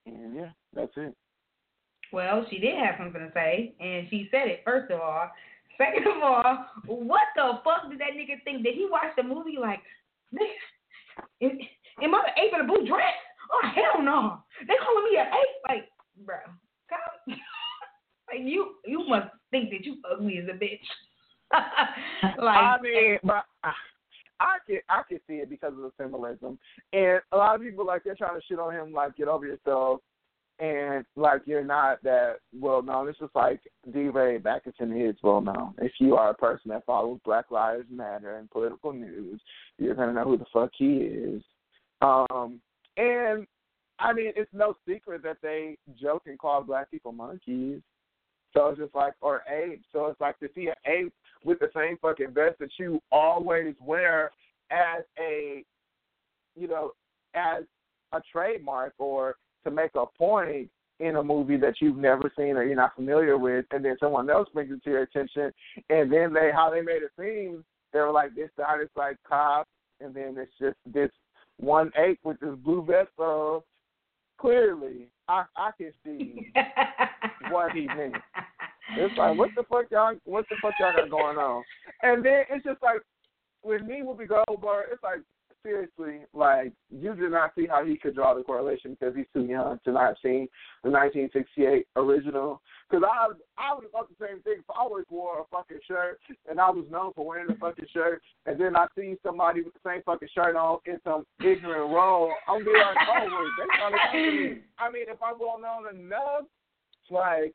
And 0.04 0.34
yeah, 0.34 0.50
that's 0.74 0.92
it. 0.98 1.16
Well, 2.14 2.46
she 2.48 2.60
did 2.60 2.78
have 2.78 2.94
something 2.96 3.20
to 3.20 3.32
say, 3.34 3.74
and 3.80 4.06
she 4.08 4.28
said 4.30 4.46
it 4.46 4.62
first 4.64 4.88
of 4.92 5.00
all. 5.00 5.30
Second 5.76 6.06
of 6.06 6.22
all, 6.22 6.66
what 6.86 7.26
the 7.34 7.58
fuck 7.64 7.90
did 7.90 7.98
that 7.98 8.14
nigga 8.14 8.40
think? 8.44 8.62
Did 8.62 8.76
he 8.76 8.86
watch 8.88 9.10
the 9.16 9.24
movie 9.24 9.56
like, 9.60 9.80
nigga, 10.32 11.58
am 12.00 12.14
I 12.14 12.22
the 12.22 12.40
ape 12.40 12.52
in 12.54 12.60
a 12.60 12.68
blue 12.68 12.86
dress? 12.86 13.18
Oh 13.50 13.68
hell 13.74 14.00
no! 14.00 14.38
They 14.60 14.74
calling 14.78 15.10
me 15.10 15.18
an 15.18 15.26
ape, 15.26 15.56
like, 15.68 15.88
bro. 16.24 16.36
like 17.26 18.44
you, 18.44 18.76
you 18.86 19.04
must 19.08 19.30
think 19.50 19.70
that 19.70 19.84
you 19.84 19.96
ugly 20.08 20.38
as 20.38 20.44
a 20.48 20.56
bitch. 20.56 20.78
like, 22.38 22.56
I 22.56 22.76
mean, 22.80 23.18
but. 23.24 23.44
I 24.40 24.58
can 24.66 24.80
I 24.88 25.02
can 25.08 25.20
see 25.28 25.34
it 25.34 25.48
because 25.48 25.72
of 25.72 25.78
the 25.78 25.92
symbolism, 25.96 26.58
and 26.92 27.20
a 27.32 27.36
lot 27.36 27.54
of 27.54 27.62
people 27.62 27.86
like 27.86 28.02
they're 28.02 28.16
trying 28.16 28.38
to 28.38 28.44
shit 28.46 28.58
on 28.58 28.74
him 28.74 28.92
like 28.92 29.16
get 29.16 29.28
over 29.28 29.46
yourself, 29.46 30.00
and 30.58 31.04
like 31.16 31.42
you're 31.46 31.64
not 31.64 32.02
that 32.04 32.36
well 32.58 32.82
known. 32.82 33.08
It's 33.08 33.18
just 33.18 33.34
like 33.34 33.60
DeRay 33.92 34.38
Mckesson 34.38 35.08
is 35.08 35.16
well 35.22 35.40
known. 35.40 35.74
If 35.78 35.92
you 35.98 36.16
are 36.16 36.30
a 36.30 36.34
person 36.34 36.70
that 36.70 36.86
follows 36.86 37.20
Black 37.24 37.50
Lives 37.50 37.86
Matter 37.90 38.36
and 38.38 38.50
political 38.50 38.92
news, 38.92 39.40
you're 39.78 39.94
gonna 39.94 40.12
know 40.12 40.24
who 40.24 40.38
the 40.38 40.46
fuck 40.52 40.70
he 40.76 40.98
is. 40.98 41.42
Um, 42.00 42.60
and 42.96 43.46
I 43.98 44.12
mean, 44.12 44.32
it's 44.36 44.52
no 44.52 44.74
secret 44.86 45.22
that 45.22 45.38
they 45.42 45.76
joke 46.00 46.22
and 46.26 46.38
call 46.38 46.62
black 46.62 46.90
people 46.90 47.12
monkeys. 47.12 47.80
So 48.52 48.68
it's 48.68 48.78
just 48.78 48.94
like, 48.94 49.14
or 49.20 49.42
ape. 49.48 49.82
So 49.92 50.06
it's 50.06 50.20
like 50.20 50.38
to 50.38 50.48
see 50.54 50.68
an 50.68 50.74
ape 50.86 51.12
with 51.44 51.58
the 51.58 51.70
same 51.74 51.96
fucking 52.00 52.32
vest 52.32 52.58
that 52.60 52.70
you 52.78 53.00
always 53.10 53.74
wear 53.80 54.30
as 54.70 55.02
a, 55.18 55.64
you 56.56 56.68
know, 56.68 56.92
as 57.34 57.64
a 58.12 58.20
trademark 58.32 58.94
or 58.98 59.36
to 59.64 59.70
make 59.70 59.90
a 59.94 60.06
point 60.18 60.70
in 61.00 61.16
a 61.16 61.22
movie 61.24 61.56
that 61.56 61.74
you've 61.80 61.96
never 61.96 62.30
seen 62.36 62.56
or 62.56 62.64
you're 62.64 62.76
not 62.76 62.94
familiar 62.94 63.36
with, 63.36 63.64
and 63.72 63.84
then 63.84 63.96
someone 63.98 64.30
else 64.30 64.48
brings 64.54 64.70
it 64.70 64.82
to 64.84 64.90
your 64.90 65.02
attention, 65.02 65.50
and 65.90 66.12
then 66.12 66.32
they 66.32 66.50
how 66.54 66.70
they 66.70 66.80
made 66.80 67.02
it 67.02 67.10
seem, 67.18 67.64
they 67.92 68.00
were 68.00 68.12
like 68.12 68.34
this 68.34 68.50
started 68.52 68.88
like 68.96 69.16
cop, 69.26 69.66
and 70.00 70.14
then 70.14 70.36
it's 70.36 70.52
just 70.60 70.76
this 70.92 71.10
one 71.58 71.90
ape 71.96 72.20
with 72.24 72.38
this 72.40 72.54
blue 72.64 72.84
vest 72.84 73.10
on. 73.18 73.60
Clearly, 74.38 75.08
I 75.28 75.44
I 75.56 75.70
can 75.78 75.92
see 76.04 76.52
what 77.50 77.72
he 77.72 77.86
meant. 77.86 78.16
It's 78.96 79.16
like 79.16 79.38
what 79.38 79.50
the 79.56 79.62
fuck 79.62 79.86
y'all 79.90 80.14
what 80.24 80.44
the 80.50 80.56
fuck 80.60 80.74
y'all 80.80 80.92
got 80.94 81.08
going 81.08 81.38
on, 81.38 81.62
and 82.02 82.24
then 82.24 82.42
it's 82.50 82.64
just 82.64 82.82
like 82.82 83.00
with 83.62 83.82
me 83.82 84.02
Whoopi 84.02 84.28
Goldberg, 84.28 84.86
it's 84.92 85.02
like 85.02 85.20
seriously, 85.64 86.20
like 86.32 86.72
you 86.90 87.14
did 87.14 87.32
not 87.32 87.52
see 87.56 87.66
how 87.66 87.84
he 87.84 87.96
could 87.96 88.14
draw 88.14 88.34
the 88.34 88.42
correlation 88.42 88.96
because 88.98 89.16
he's 89.16 89.26
too 89.32 89.46
young 89.46 89.80
to 89.84 89.92
not 89.92 90.08
have 90.08 90.16
seen 90.22 90.46
the 90.84 90.90
1968 90.90 91.86
original. 91.96 92.60
Because 92.88 93.04
I 93.10 93.28
I 93.58 93.74
would 93.74 93.84
have 93.84 93.92
thought 93.92 94.08
the 94.08 94.26
same 94.26 94.40
thing. 94.42 94.56
If 94.58 94.70
I 94.70 94.80
always 94.80 95.06
wore 95.10 95.40
a 95.40 95.44
fucking 95.50 95.80
shirt 95.88 96.20
and 96.48 96.60
I 96.60 96.70
was 96.70 96.84
known 96.90 97.12
for 97.14 97.26
wearing 97.26 97.50
a 97.50 97.56
fucking 97.56 97.86
shirt, 97.92 98.22
and 98.46 98.60
then 98.60 98.76
I 98.76 98.86
see 98.96 99.16
somebody 99.24 99.62
with 99.62 99.74
the 99.74 99.80
same 99.84 100.02
fucking 100.04 100.28
shirt 100.34 100.54
on 100.54 100.78
in 100.86 100.98
some 101.02 101.24
ignorant 101.40 101.92
role, 101.92 102.32
I'm 102.46 102.64
be 102.64 102.70
like, 102.70 102.96
oh 103.08 103.22
wait, 103.22 103.50
they 103.58 103.76
trying 103.78 104.12
to 104.12 104.52
me. 104.52 104.60
I 104.78 104.90
mean, 104.90 105.04
if 105.08 105.22
I'm 105.22 105.38
well 105.40 105.58
known 105.60 105.94
enough, 105.94 106.44
like, 107.10 107.54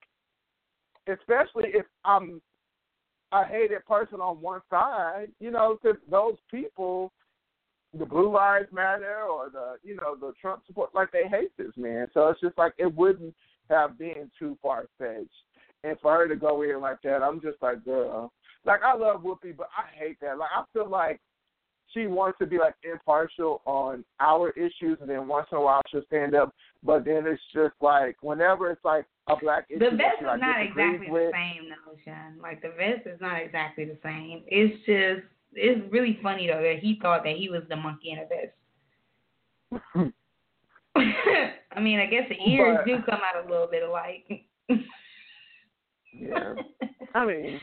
especially 1.07 1.69
if 1.73 1.85
I'm 2.03 2.41
a 3.31 3.45
hated 3.45 3.85
person 3.85 4.19
on 4.19 4.41
one 4.41 4.61
side, 4.69 5.27
you 5.39 5.51
know, 5.51 5.77
because 5.81 5.99
those 6.09 6.35
people 6.49 7.11
the 7.97 8.05
Blue 8.05 8.31
Lives 8.31 8.67
Matter 8.71 9.21
or 9.23 9.49
the 9.49 9.75
you 9.83 9.95
know 9.95 10.15
the 10.15 10.33
Trump 10.39 10.61
support, 10.67 10.93
like 10.93 11.11
they 11.11 11.27
hate 11.27 11.55
this 11.57 11.75
man. 11.75 12.07
So 12.13 12.27
it's 12.27 12.41
just 12.41 12.57
like 12.57 12.73
it 12.77 12.93
wouldn't 12.93 13.33
have 13.69 13.97
been 13.97 14.29
too 14.37 14.57
far 14.61 14.85
fetched. 14.97 15.29
And 15.83 15.97
for 16.01 16.13
her 16.13 16.27
to 16.27 16.35
go 16.35 16.61
in 16.63 16.81
like 16.81 17.01
that, 17.03 17.23
I'm 17.23 17.41
just 17.41 17.57
like, 17.61 17.83
girl, 17.85 18.31
like 18.65 18.81
I 18.83 18.95
love 18.95 19.21
Whoopi, 19.21 19.55
but 19.55 19.69
I 19.77 19.97
hate 19.97 20.19
that. 20.21 20.37
Like 20.37 20.49
I 20.55 20.63
feel 20.73 20.89
like 20.89 21.19
she 21.93 22.05
wants 22.05 22.37
to 22.39 22.45
be 22.45 22.59
like 22.59 22.75
impartial 22.83 23.61
on 23.65 24.03
our 24.19 24.51
issues, 24.51 24.97
and 25.01 25.09
then 25.09 25.27
once 25.27 25.47
in 25.51 25.57
a 25.57 25.61
while 25.61 25.81
she'll 25.89 26.03
stand 26.05 26.35
up. 26.35 26.53
But 26.83 27.05
then 27.05 27.23
it's 27.25 27.41
just 27.53 27.73
like 27.81 28.17
whenever 28.21 28.69
it's 28.69 28.85
like 28.85 29.05
a 29.27 29.35
black 29.35 29.65
issue, 29.69 29.79
the 29.79 29.97
vest 29.97 30.21
is 30.21 30.27
like, 30.27 30.41
not 30.41 30.61
exactly 30.61 31.09
with, 31.09 31.31
the 31.31 31.37
same, 31.37 31.69
though, 31.69 31.97
Sean. 32.05 32.39
Like 32.41 32.61
the 32.61 32.69
vest 32.69 33.07
is 33.07 33.19
not 33.19 33.41
exactly 33.41 33.85
the 33.85 33.97
same. 34.03 34.43
It's 34.47 34.77
just 34.85 35.25
it's 35.53 35.81
really 35.91 36.19
funny 36.21 36.47
though 36.47 36.61
that 36.61 36.79
he 36.81 36.99
thought 37.01 37.23
that 37.23 37.35
he 37.37 37.49
was 37.49 37.63
the 37.69 37.75
monkey 37.75 38.11
in 38.11 38.19
a 38.19 38.25
vest. 38.27 40.13
I 41.75 41.79
mean, 41.79 41.99
I 41.99 42.05
guess 42.07 42.27
the 42.29 42.35
ears 42.49 42.77
But- 42.79 42.85
do 42.85 42.97
come 43.03 43.19
out 43.23 43.45
a 43.45 43.49
little 43.49 43.67
bit 43.67 43.83
alike. 43.83 44.45
yeah, 46.13 46.53
I 47.15 47.25
mean. 47.25 47.59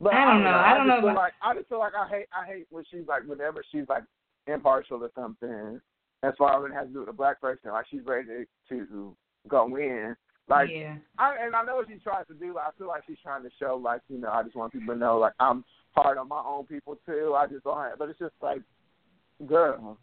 But 0.00 0.14
I 0.14 0.24
don't 0.24 0.42
know. 0.42 0.50
I 0.50 0.74
don't 0.76 0.88
know 0.88 0.96
Feel 1.00 1.10
about- 1.10 1.16
like 1.16 1.32
I 1.42 1.54
just 1.54 1.68
feel 1.68 1.78
like 1.78 1.94
I 1.94 2.08
hate. 2.08 2.26
I 2.36 2.44
hate 2.46 2.66
when 2.70 2.84
she's 2.90 3.06
like 3.06 3.22
whenever 3.26 3.62
she's 3.70 3.88
like 3.88 4.02
impartial 4.46 5.02
or 5.02 5.10
something. 5.14 5.80
As 6.24 6.34
far 6.38 6.64
as 6.64 6.70
it 6.70 6.74
has 6.74 6.86
to 6.86 6.92
do 6.92 7.00
with 7.00 7.08
a 7.08 7.12
black 7.12 7.40
person, 7.40 7.70
like 7.72 7.86
she's 7.90 8.04
ready 8.04 8.26
to, 8.28 8.46
to 8.86 9.16
go 9.48 9.76
in. 9.76 10.14
Like, 10.52 10.68
yeah. 10.70 10.96
I, 11.18 11.34
and 11.40 11.56
I 11.56 11.62
know 11.64 11.76
what 11.76 11.88
she 11.88 11.94
tries 11.96 12.26
to 12.26 12.34
do. 12.34 12.58
I 12.58 12.68
feel 12.76 12.88
like 12.88 13.04
she's 13.06 13.16
trying 13.22 13.42
to 13.42 13.48
show, 13.58 13.80
like, 13.82 14.02
you 14.10 14.18
know, 14.18 14.28
I 14.28 14.42
just 14.42 14.54
want 14.54 14.70
people 14.72 14.92
to 14.92 15.00
know, 15.00 15.16
like, 15.18 15.32
I'm 15.40 15.64
hard 15.92 16.18
on 16.18 16.28
my 16.28 16.42
own 16.46 16.66
people 16.66 16.98
too. 17.06 17.32
I 17.34 17.46
just 17.46 17.64
don't. 17.64 17.78
Have, 17.78 17.98
but 17.98 18.10
it's 18.10 18.18
just 18.18 18.34
like, 18.42 18.60
girl, 19.46 19.96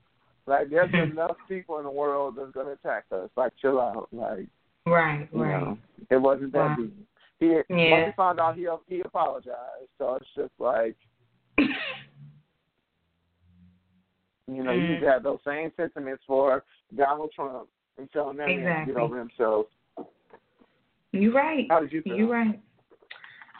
like, 0.48 0.72
there's 0.72 0.92
enough 1.12 1.36
people 1.48 1.78
in 1.78 1.84
the 1.84 1.92
world 1.92 2.36
that's 2.36 2.52
gonna 2.52 2.72
attack 2.72 3.04
us. 3.12 3.30
Like, 3.38 3.54
chill 3.62 3.80
out. 3.80 4.08
Like, 4.12 4.48
Right, 4.88 5.28
right. 5.34 5.62
know, 5.62 5.78
it 6.10 6.18
wasn't 6.18 6.52
that 6.54 6.70
Wow. 6.70 6.76
deep. 6.78 6.96
He 7.40 7.62
Yeah. 7.70 7.92
once 7.92 8.06
he 8.08 8.12
found 8.14 8.40
out, 8.40 8.56
he 8.56 8.68
he 8.88 9.02
apologized. 9.02 9.90
So 10.00 10.16
it's 10.16 10.34
just 10.36 10.54
like, 10.58 10.96
you 11.60 11.68
know, 14.64 14.72
Mm. 14.72 15.00
you 15.00 15.06
had 15.06 15.22
those 15.22 15.44
same 15.46 15.72
sentiments 15.78 16.24
for 16.26 16.64
Donald 16.96 17.32
Trump 17.34 17.70
and 18.00 18.12
telling 18.12 18.38
them 18.38 18.50
to 18.50 18.56
Exactly. 18.56 18.94
get 18.94 19.00
over 19.00 19.20
himself. 19.20 19.68
You're 21.11 21.34
right. 21.34 21.68
How 21.69 21.80
did 21.80 21.91
you 21.91 22.02
feel? 22.02 22.15
You're 22.15 22.30
right. 22.30 22.60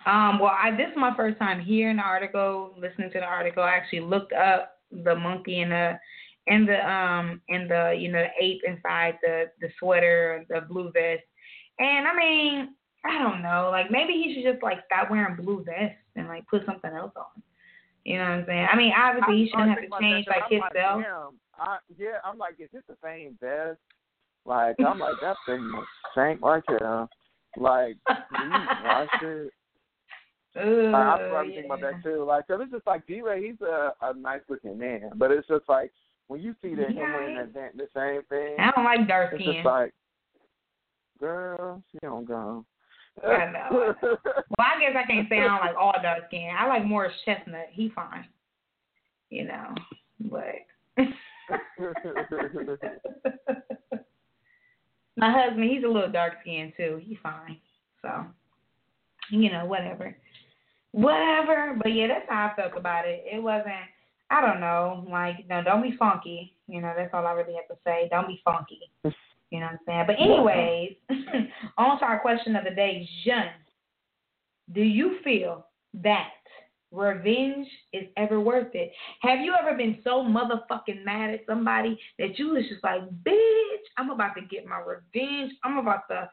Um, 0.06 0.40
well, 0.40 0.56
I 0.58 0.72
this 0.72 0.88
is 0.92 0.98
my 0.98 1.16
first 1.16 1.38
time 1.40 1.60
hearing 1.60 1.98
the 1.98 2.04
article, 2.04 2.74
listening 2.78 3.12
to 3.12 3.20
the 3.20 3.26
article. 3.26 3.64
I 3.64 3.72
actually 3.72 4.02
looked 4.02 4.34
up 4.34 4.78
the 4.92 5.16
monkey 5.16 5.62
and 5.62 5.72
the 5.72 6.00
and 6.48 6.68
the 6.68 6.90
um 6.90 7.42
and 7.50 7.70
the 7.70 7.96
you 7.98 8.12
know 8.12 8.24
the 8.24 8.46
ape 8.46 8.62
inside 8.66 9.18
the 9.22 9.52
the 9.62 9.70
sweater, 9.80 10.46
the 10.50 10.62
blue 10.62 10.92
vest. 10.92 11.24
And 11.80 12.08
I 12.08 12.16
mean, 12.16 12.76
I 13.06 13.20
don't 13.20 13.42
know, 13.42 13.70
like 13.72 13.92
maybe 13.92 14.14
he 14.14 14.34
should 14.34 14.52
just 14.52 14.64
like 14.64 14.80
stop 14.86 15.10
wearing 15.12 15.36
blue 15.36 15.64
vests 15.64 15.98
and 16.16 16.28
like 16.28 16.48
put 16.48 16.66
something 16.66 16.92
else 16.92 17.14
on. 17.16 17.42
You 18.06 18.18
know 18.18 18.24
what 18.24 18.32
I'm 18.32 18.46
saying? 18.48 18.68
I 18.72 18.76
mean, 18.76 18.94
obviously 18.98 19.38
he 19.38 19.50
shouldn't 19.50 19.70
have 19.70 19.80
to 19.80 20.00
change 20.02 20.28
like 20.28 20.44
I'm 20.46 20.52
himself. 20.52 21.04
Like, 21.04 21.68
I, 21.68 21.78
yeah, 21.98 22.18
I'm 22.24 22.38
like, 22.38 22.56
is 22.60 22.70
this 22.74 22.84
the 22.88 22.96
same 23.04 23.38
vest? 23.42 23.80
Like, 24.46 24.78
I'm 24.80 25.00
like, 25.00 25.16
that 25.22 25.36
thing 25.46 25.62
was 25.74 25.86
stank 26.14 26.42
right 26.42 26.64
there. 26.68 27.08
Like, 27.58 27.98
do 28.08 28.44
you 28.44 28.52
wash 28.86 29.10
it? 29.22 29.54
Ooh, 30.58 30.92
I, 30.92 31.16
I 31.16 31.30
probably 31.30 31.54
think 31.54 31.68
yeah. 31.68 31.74
about 31.74 31.82
that 31.82 32.04
too. 32.04 32.24
Like, 32.24 32.48
cause 32.48 32.60
it's 32.62 32.72
just 32.72 32.88
like 32.88 33.06
DeRay, 33.08 33.46
he's 33.46 33.62
a, 33.62 33.94
a 34.02 34.14
nice 34.16 34.42
looking 34.50 34.78
man, 34.78 35.12
but 35.16 35.32
it's 35.32 35.48
just 35.48 35.70
like 35.70 35.92
when 36.28 36.42
you 36.42 36.54
see 36.62 36.76
that 36.76 36.90
him 36.90 36.98
wearing 36.98 37.36
that, 37.36 37.54
that 37.54 37.78
the 37.78 37.88
same 37.96 38.24
thing, 38.30 38.56
I 38.60 38.72
don't 38.76 38.86
like 38.86 39.08
dark 39.08 39.34
it's 39.34 39.44
skin. 39.44 39.54
just 39.56 39.66
like, 39.66 39.94
girl, 41.20 41.82
she 41.92 41.98
don't 42.02 42.26
go. 42.26 42.66
I 43.24 43.52
know. 43.52 43.96
Well, 44.02 44.18
I 44.60 44.80
guess 44.80 44.96
I 44.96 45.04
can't 45.06 45.30
say 45.30 45.40
I 45.40 45.46
don't 45.46 45.60
like 45.60 45.76
all 45.78 45.94
dark 46.02 46.24
skin. 46.28 46.50
I 46.58 46.68
like 46.68 46.86
Morris 46.86 47.14
Chestnut. 47.26 47.68
He 47.72 47.92
fine. 47.94 48.26
You 49.30 49.46
know, 49.46 49.76
but 50.20 50.56
my 55.20 55.32
husband, 55.32 55.70
he's 55.70 55.84
a 55.84 55.88
little 55.88 56.12
dark 56.12 56.34
skinned 56.42 56.74
too. 56.78 57.02
He's 57.04 57.18
fine. 57.22 57.58
So, 58.02 58.26
you 59.30 59.52
know, 59.52 59.66
whatever. 59.66 60.16
Whatever. 60.92 61.78
But 61.82 61.90
yeah, 61.90 62.08
that's 62.08 62.26
how 62.30 62.52
I 62.52 62.62
felt 62.62 62.78
about 62.78 63.06
it. 63.06 63.24
It 63.32 63.42
wasn't 63.42 63.76
I 64.32 64.42
don't 64.42 64.60
know, 64.60 65.06
like, 65.10 65.48
no, 65.50 65.64
don't 65.64 65.82
be 65.82 65.96
funky. 65.98 66.54
You 66.68 66.82
know, 66.82 66.94
that's 66.96 67.10
all 67.14 67.26
I 67.26 67.32
really 67.32 67.56
have 67.56 67.68
to 67.68 67.82
say. 67.84 68.08
Don't 68.12 68.28
be 68.28 68.42
funky. 68.46 68.80
You 69.04 69.60
know 69.60 69.66
what 69.66 69.72
I'm 69.72 69.80
saying? 69.88 70.04
But 70.06 70.20
anyways, 70.20 70.96
on 71.78 72.00
to 72.00 72.06
our 72.06 72.20
question 72.20 72.56
of 72.56 72.64
the 72.64 72.76
day, 72.76 73.10
Jean. 73.24 73.50
Do 74.72 74.82
you 74.82 75.18
feel 75.24 75.66
that 75.96 76.30
revenge 76.92 77.68
is 77.94 78.06
ever 78.18 78.40
worth 78.40 78.74
it? 78.74 78.92
Have 79.22 79.40
you 79.40 79.54
ever 79.60 79.78
been 79.78 80.00
so 80.04 80.24
motherfucking 80.24 81.04
mad 81.04 81.32
at 81.32 81.42
somebody 81.48 82.00
that 82.18 82.38
you 82.40 82.50
was 82.50 82.64
just 82.70 82.84
like, 82.84 83.02
bitch, 83.24 83.86
I'm 83.98 84.10
about 84.10 84.36
to 84.36 84.42
get 84.42 84.66
my 84.66 84.80
revenge. 84.80 85.54
I'm 85.64 85.78
about 85.78 86.08
to, 86.10 86.30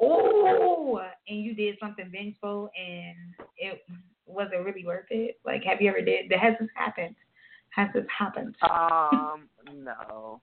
oh, 0.00 1.00
and 1.28 1.42
you 1.42 1.54
did 1.54 1.76
something 1.80 2.08
vengeful 2.10 2.70
and 2.78 3.46
it 3.58 3.82
wasn't 4.26 4.64
really 4.64 4.84
worth 4.84 5.06
it? 5.10 5.38
Like, 5.44 5.64
have 5.64 5.80
you 5.80 5.90
ever 5.90 6.00
did? 6.00 6.30
That 6.30 6.38
has 6.40 6.54
this 6.60 6.68
happened? 6.74 7.16
Has 7.70 7.88
this 7.94 8.06
happened? 8.16 8.54
um, 8.62 9.48
no. 9.74 10.40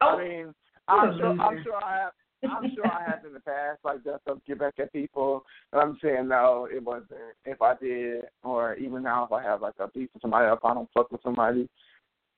Oh, 0.00 0.18
I 0.18 0.24
mean, 0.24 0.54
I'm 0.88 1.18
sure, 1.18 1.40
I'm 1.40 1.62
sure 1.62 1.82
I 1.82 1.96
have. 1.96 2.12
I'm 2.50 2.74
sure 2.74 2.86
I 2.86 3.10
have 3.10 3.24
in 3.24 3.32
the 3.32 3.40
past, 3.40 3.80
like 3.84 4.04
just 4.04 4.24
to 4.26 4.40
get 4.46 4.58
back 4.58 4.74
at 4.78 4.92
people. 4.92 5.44
But 5.72 5.78
I'm 5.78 5.98
saying 6.02 6.28
no, 6.28 6.68
it 6.72 6.82
wasn't. 6.82 7.10
If 7.44 7.60
I 7.62 7.74
did, 7.76 8.24
or 8.42 8.74
even 8.76 9.02
now, 9.02 9.24
if 9.24 9.32
I 9.32 9.42
have 9.42 9.62
like 9.62 9.74
a 9.78 9.88
beef 9.88 10.08
with 10.14 10.22
somebody, 10.22 10.46
if 10.46 10.64
I 10.64 10.74
don't 10.74 10.88
fuck 10.94 11.10
with 11.10 11.22
somebody, 11.22 11.68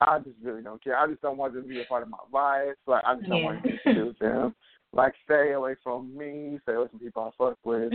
I 0.01 0.19
just 0.19 0.37
really 0.43 0.63
don't 0.63 0.83
care. 0.83 0.99
I 0.99 1.07
just 1.07 1.23
don't 1.23 1.37
want 1.39 1.55
them 1.55 1.63
to 1.63 1.69
be 1.69 1.81
a 1.81 1.85
part 1.85 2.03
of 2.03 2.11
my 2.11 2.19
life. 2.33 2.77
Like 2.87 3.05
I 3.07 3.15
just 3.17 3.29
don't 3.29 3.43
want 3.43 3.63
to 3.63 4.05
with 4.05 4.19
them. 4.19 4.55
Like 4.93 5.15
stay 5.25 5.53
away 5.53 5.75
from 5.83 6.17
me. 6.17 6.59
Stay 6.63 6.73
away 6.75 6.89
from 6.91 7.01
people 7.01 7.33
I 7.33 7.45
fuck 7.45 7.59
with. 7.65 7.93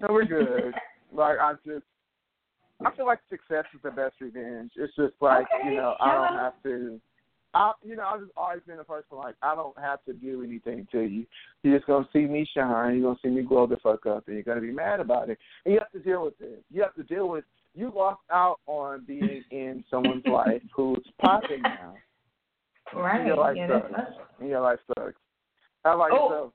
No, 0.00 0.08
we're 0.10 0.24
good. 0.24 0.72
Like 1.12 1.38
I 1.40 1.54
just, 1.66 1.82
I 2.86 2.94
feel 2.94 3.04
like 3.04 3.18
success 3.28 3.64
is 3.74 3.80
the 3.82 3.90
best 3.90 4.14
revenge. 4.20 4.70
It's 4.76 4.94
just 4.94 5.14
like 5.20 5.44
Okay, 5.60 5.70
you 5.70 5.76
know, 5.76 5.96
I 5.98 6.14
don't 6.14 6.34
yeah. 6.36 6.42
have 6.44 6.62
to. 6.62 7.00
I, 7.52 7.72
you 7.82 7.96
know, 7.96 8.04
I've 8.04 8.20
just 8.20 8.32
always 8.36 8.60
been 8.66 8.78
a 8.78 8.84
person 8.84 9.16
like 9.16 9.34
I 9.42 9.54
don't 9.54 9.76
have 9.78 10.04
to 10.04 10.12
do 10.12 10.42
anything 10.44 10.86
to 10.92 11.00
you. 11.00 11.26
You're 11.62 11.76
just 11.78 11.86
gonna 11.86 12.08
see 12.12 12.20
me 12.26 12.48
shine. 12.54 12.94
You're 12.94 13.08
gonna 13.08 13.18
see 13.22 13.28
me 13.30 13.42
grow 13.42 13.66
the 13.66 13.76
fuck 13.78 14.06
up, 14.06 14.26
and 14.26 14.34
you're 14.36 14.44
gonna 14.44 14.60
be 14.60 14.70
mad 14.72 15.00
about 15.00 15.30
it. 15.30 15.38
And 15.64 15.74
you 15.74 15.80
have 15.80 15.90
to 15.92 15.98
deal 15.98 16.24
with 16.24 16.34
it. 16.40 16.64
You 16.70 16.82
have 16.82 16.94
to 16.94 17.02
deal 17.02 17.28
with. 17.28 17.44
You 17.74 17.92
lost 17.94 18.20
out 18.32 18.58
on 18.66 19.04
being 19.06 19.42
in 19.50 19.84
someone's 19.90 20.26
life 20.26 20.62
who's 20.74 21.04
popping 21.20 21.62
now. 21.62 21.94
right. 22.94 23.26
Your 23.26 23.36
life 23.36 23.56
yeah, 23.56 23.68
sucks. 23.68 24.12
And 24.40 24.48
your 24.48 24.60
life 24.60 24.78
sucks. 24.88 25.14
How 25.84 25.94
about 25.96 26.10
Oh. 26.12 26.28
yourself? 26.28 26.52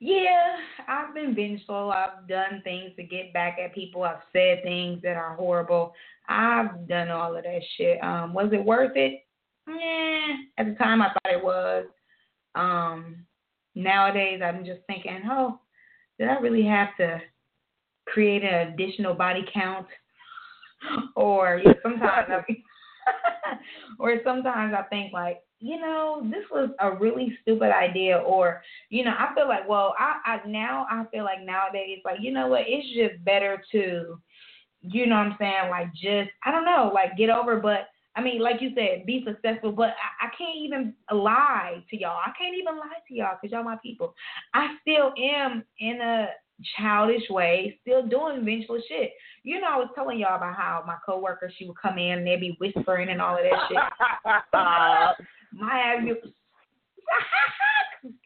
Yeah, 0.00 0.56
I've 0.86 1.14
been 1.14 1.34
vengeful. 1.34 1.90
I've 1.90 2.28
done 2.28 2.60
things 2.62 2.90
to 2.96 3.02
get 3.04 3.32
back 3.32 3.58
at 3.64 3.74
people. 3.74 4.02
I've 4.02 4.18
said 4.32 4.62
things 4.62 5.00
that 5.02 5.16
are 5.16 5.34
horrible. 5.34 5.94
I've 6.28 6.86
done 6.88 7.08
all 7.08 7.34
of 7.36 7.44
that 7.44 7.60
shit. 7.76 8.02
Um, 8.02 8.34
was 8.34 8.50
it 8.52 8.62
worth 8.62 8.96
it? 8.96 9.23
Yeah, 9.68 10.36
at 10.58 10.66
the 10.66 10.74
time 10.74 11.02
I 11.02 11.08
thought 11.08 11.32
it 11.32 11.42
was. 11.44 11.86
Um, 12.54 13.26
nowadays 13.74 14.40
I'm 14.44 14.64
just 14.64 14.80
thinking, 14.86 15.22
oh, 15.30 15.60
did 16.18 16.28
I 16.28 16.38
really 16.38 16.64
have 16.64 16.96
to 16.98 17.20
create 18.06 18.44
an 18.44 18.72
additional 18.72 19.14
body 19.14 19.44
count? 19.52 19.86
or 21.16 21.60
yeah, 21.64 21.72
sometimes 21.82 22.28
I, 22.30 22.44
or 23.98 24.20
sometimes 24.24 24.74
I 24.76 24.82
think 24.84 25.12
like, 25.12 25.40
you 25.60 25.80
know, 25.80 26.28
this 26.30 26.44
was 26.50 26.70
a 26.80 26.92
really 26.92 27.36
stupid 27.40 27.70
idea, 27.74 28.18
or 28.18 28.62
you 28.90 29.02
know, 29.04 29.14
I 29.18 29.34
feel 29.34 29.48
like, 29.48 29.66
well, 29.66 29.94
I, 29.98 30.20
I 30.26 30.46
now 30.46 30.86
I 30.90 31.04
feel 31.10 31.24
like 31.24 31.42
nowadays, 31.42 32.00
like, 32.04 32.18
you 32.20 32.32
know 32.32 32.48
what, 32.48 32.64
it's 32.66 32.86
just 32.94 33.24
better 33.24 33.62
to, 33.72 34.20
you 34.82 35.06
know, 35.06 35.16
what 35.16 35.26
I'm 35.28 35.36
saying, 35.38 35.70
like, 35.70 35.92
just 35.94 36.30
I 36.44 36.50
don't 36.50 36.66
know, 36.66 36.90
like, 36.94 37.16
get 37.16 37.30
over, 37.30 37.58
but. 37.60 37.88
I 38.16 38.22
mean, 38.22 38.40
like 38.40 38.60
you 38.60 38.70
said, 38.74 39.06
be 39.06 39.24
successful, 39.26 39.72
but 39.72 39.90
I, 39.90 40.26
I 40.26 40.28
can't 40.38 40.56
even 40.56 40.94
lie 41.10 41.82
to 41.90 41.98
y'all. 41.98 42.20
I 42.24 42.30
can't 42.38 42.56
even 42.56 42.76
lie 42.76 43.00
to 43.08 43.14
y'all 43.14 43.36
because 43.40 43.52
y'all 43.52 43.64
my 43.64 43.76
people. 43.82 44.14
I 44.52 44.76
still 44.82 45.12
am 45.18 45.64
in 45.80 46.00
a 46.00 46.28
childish 46.76 47.28
way, 47.30 47.78
still 47.82 48.06
doing 48.06 48.44
vengeful 48.44 48.80
shit. 48.88 49.12
You 49.42 49.60
know, 49.60 49.66
I 49.68 49.76
was 49.76 49.88
telling 49.94 50.18
y'all 50.18 50.36
about 50.36 50.54
how 50.54 50.84
my 50.86 50.96
coworker, 51.04 51.52
she 51.56 51.66
would 51.66 51.80
come 51.80 51.98
in 51.98 52.18
and 52.18 52.26
they'd 52.26 52.40
be 52.40 52.56
whispering 52.60 53.08
and 53.08 53.20
all 53.20 53.36
of 53.36 53.42
that 53.42 53.68
shit. 53.68 53.78
uh, 54.52 55.12
my 55.52 55.78
ass, 55.78 56.04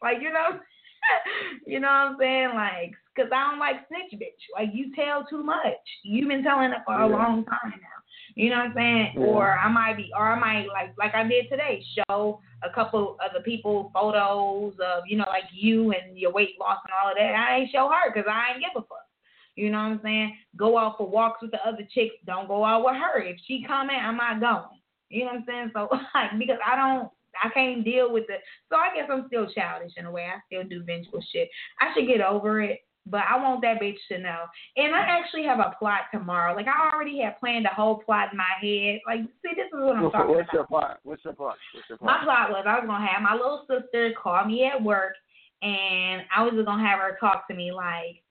like 0.02 0.18
you 0.20 0.32
know, 0.32 0.58
you 1.66 1.80
know 1.80 1.88
what 1.88 1.94
I'm 1.94 2.16
saying? 2.18 2.50
Like, 2.54 2.92
cause 3.16 3.30
I 3.34 3.50
don't 3.50 3.58
like 3.58 3.76
snitch 3.88 4.20
bitch. 4.20 4.42
Like 4.54 4.68
you 4.72 4.94
tell 4.94 5.26
too 5.28 5.42
much. 5.42 5.74
You've 6.02 6.28
been 6.28 6.42
telling 6.42 6.72
it 6.72 6.78
for 6.86 6.94
a 6.94 7.08
long 7.08 7.44
time 7.44 7.72
now. 7.72 7.97
You 8.38 8.50
know 8.50 8.58
what 8.58 8.66
I'm 8.66 8.74
saying? 8.76 9.12
Yeah. 9.16 9.24
Or 9.24 9.58
I 9.58 9.68
might 9.68 9.96
be, 9.96 10.12
or 10.16 10.24
I 10.24 10.38
might 10.38 10.68
like, 10.68 10.94
like 10.96 11.12
I 11.12 11.26
did 11.26 11.48
today, 11.50 11.84
show 11.96 12.40
a 12.62 12.70
couple 12.72 13.16
of 13.20 13.32
the 13.34 13.40
people 13.40 13.90
photos 13.92 14.74
of, 14.74 15.02
you 15.08 15.16
know, 15.16 15.24
like 15.26 15.50
you 15.52 15.90
and 15.90 16.16
your 16.16 16.32
weight 16.32 16.54
loss 16.60 16.78
and 16.84 16.92
all 16.94 17.10
of 17.10 17.16
that. 17.18 17.34
I 17.34 17.56
ain't 17.56 17.72
show 17.72 17.88
her 17.88 18.12
because 18.14 18.30
I 18.30 18.52
ain't 18.52 18.60
give 18.60 18.70
a 18.76 18.86
fuck. 18.86 19.08
You 19.56 19.70
know 19.70 19.78
what 19.78 19.84
I'm 19.86 20.00
saying? 20.04 20.36
Go 20.56 20.78
out 20.78 20.98
for 20.98 21.10
walks 21.10 21.42
with 21.42 21.50
the 21.50 21.58
other 21.66 21.82
chicks. 21.92 22.14
Don't 22.26 22.46
go 22.46 22.64
out 22.64 22.84
with 22.84 22.94
her. 22.94 23.20
If 23.20 23.38
she 23.44 23.64
come 23.66 23.90
in, 23.90 23.96
I'm 23.96 24.16
not 24.16 24.38
going. 24.38 24.78
You 25.08 25.24
know 25.24 25.32
what 25.32 25.38
I'm 25.38 25.44
saying? 25.44 25.70
So 25.74 25.88
like 26.14 26.38
because 26.38 26.58
I 26.64 26.76
don't 26.76 27.10
I 27.42 27.48
can't 27.48 27.84
deal 27.84 28.12
with 28.12 28.26
it. 28.28 28.40
So 28.70 28.76
I 28.76 28.94
guess 28.94 29.08
I'm 29.10 29.24
still 29.26 29.50
childish 29.52 29.94
in 29.96 30.06
a 30.06 30.12
way. 30.12 30.26
I 30.26 30.38
still 30.46 30.62
do 30.62 30.84
vengeful 30.84 31.20
shit. 31.32 31.48
I 31.80 31.92
should 31.92 32.06
get 32.06 32.20
over 32.20 32.62
it, 32.62 32.82
but 33.10 33.22
I 33.28 33.42
want 33.42 33.62
that 33.62 33.80
bitch 33.80 33.98
to 34.10 34.18
know. 34.18 34.44
And 34.76 34.94
I 34.94 35.00
actually 35.00 35.44
have 35.44 35.58
a 35.58 35.74
plot 35.78 36.02
tomorrow. 36.12 36.54
Like 36.54 36.66
I 36.66 36.94
already 36.94 37.20
have 37.22 37.38
planned 37.40 37.66
a 37.66 37.74
whole 37.74 37.98
plot 37.98 38.28
in 38.32 38.38
my 38.38 38.44
head. 38.60 39.00
Like, 39.06 39.20
see, 39.42 39.54
this 39.56 39.66
is 39.66 39.80
what 39.80 39.96
I'm 39.96 40.10
talking 40.10 40.34
what's 40.34 40.48
about. 40.48 40.52
Your 40.52 40.66
plot? 40.66 41.00
What's 41.02 41.24
your 41.24 41.34
plot? 41.34 41.56
What's 41.74 41.88
your 41.88 41.98
plot? 41.98 42.10
My 42.18 42.24
plot 42.24 42.50
was 42.50 42.64
I 42.66 42.78
was 42.78 42.86
gonna 42.86 43.06
have 43.06 43.22
my 43.22 43.34
little 43.34 43.64
sister 43.68 44.12
call 44.20 44.44
me 44.44 44.64
at 44.64 44.82
work, 44.82 45.14
and 45.62 46.22
I 46.34 46.42
was 46.42 46.52
just 46.54 46.66
gonna 46.66 46.86
have 46.86 47.00
her 47.00 47.16
talk 47.20 47.48
to 47.48 47.54
me 47.54 47.72
like 47.72 48.22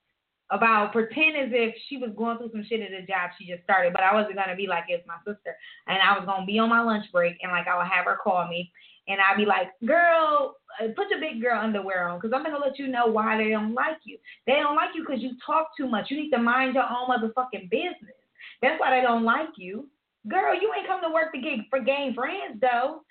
about 0.50 0.92
pretend 0.92 1.36
as 1.36 1.50
if 1.52 1.74
she 1.88 1.98
was 1.98 2.10
going 2.16 2.38
through 2.38 2.50
some 2.52 2.64
shit 2.66 2.80
at 2.80 2.92
a 2.92 3.04
job 3.04 3.30
she 3.38 3.46
just 3.46 3.62
started, 3.64 3.92
but 3.92 4.02
I 4.02 4.14
wasn't 4.14 4.36
gonna 4.36 4.56
be 4.56 4.66
like 4.66 4.84
it's 4.88 5.06
my 5.06 5.18
sister, 5.26 5.56
and 5.86 5.98
I 6.00 6.16
was 6.16 6.24
gonna 6.24 6.46
be 6.46 6.58
on 6.58 6.70
my 6.70 6.80
lunch 6.80 7.04
break, 7.12 7.36
and 7.42 7.52
like 7.52 7.68
I 7.68 7.76
would 7.76 7.92
have 7.92 8.06
her 8.06 8.16
call 8.16 8.48
me, 8.48 8.72
and 9.08 9.18
I'd 9.20 9.38
be 9.38 9.46
like, 9.46 9.68
girl, 9.86 10.56
uh, 10.80 10.88
put 10.94 11.10
your 11.10 11.20
big 11.20 11.40
girl 11.40 11.58
underwear 11.60 12.08
on, 12.08 12.20
cause 12.20 12.30
I'm 12.34 12.44
gonna 12.44 12.58
let 12.58 12.78
you 12.78 12.86
know 12.86 13.06
why 13.06 13.36
they 13.36 13.50
don't 13.50 13.74
like 13.74 13.98
you. 14.04 14.18
They 14.46 14.54
don't 14.54 14.76
like 14.76 14.90
you 14.94 15.04
because 15.06 15.22
you 15.22 15.32
talk 15.44 15.70
too 15.76 15.88
much. 15.88 16.06
You 16.10 16.16
need 16.16 16.30
to 16.30 16.38
mind 16.38 16.74
your 16.74 16.84
own 16.84 17.08
motherfucking 17.08 17.70
business. 17.70 18.16
That's 18.62 18.78
why 18.80 18.94
they 18.94 19.02
don't 19.02 19.24
like 19.24 19.50
you, 19.56 19.88
girl. 20.28 20.54
You 20.54 20.72
ain't 20.76 20.86
come 20.86 21.00
to 21.02 21.10
work 21.12 21.32
to 21.32 21.40
get 21.40 21.60
for 21.70 21.80
gain 21.80 22.14
friends 22.14 22.60
though. 22.60 23.02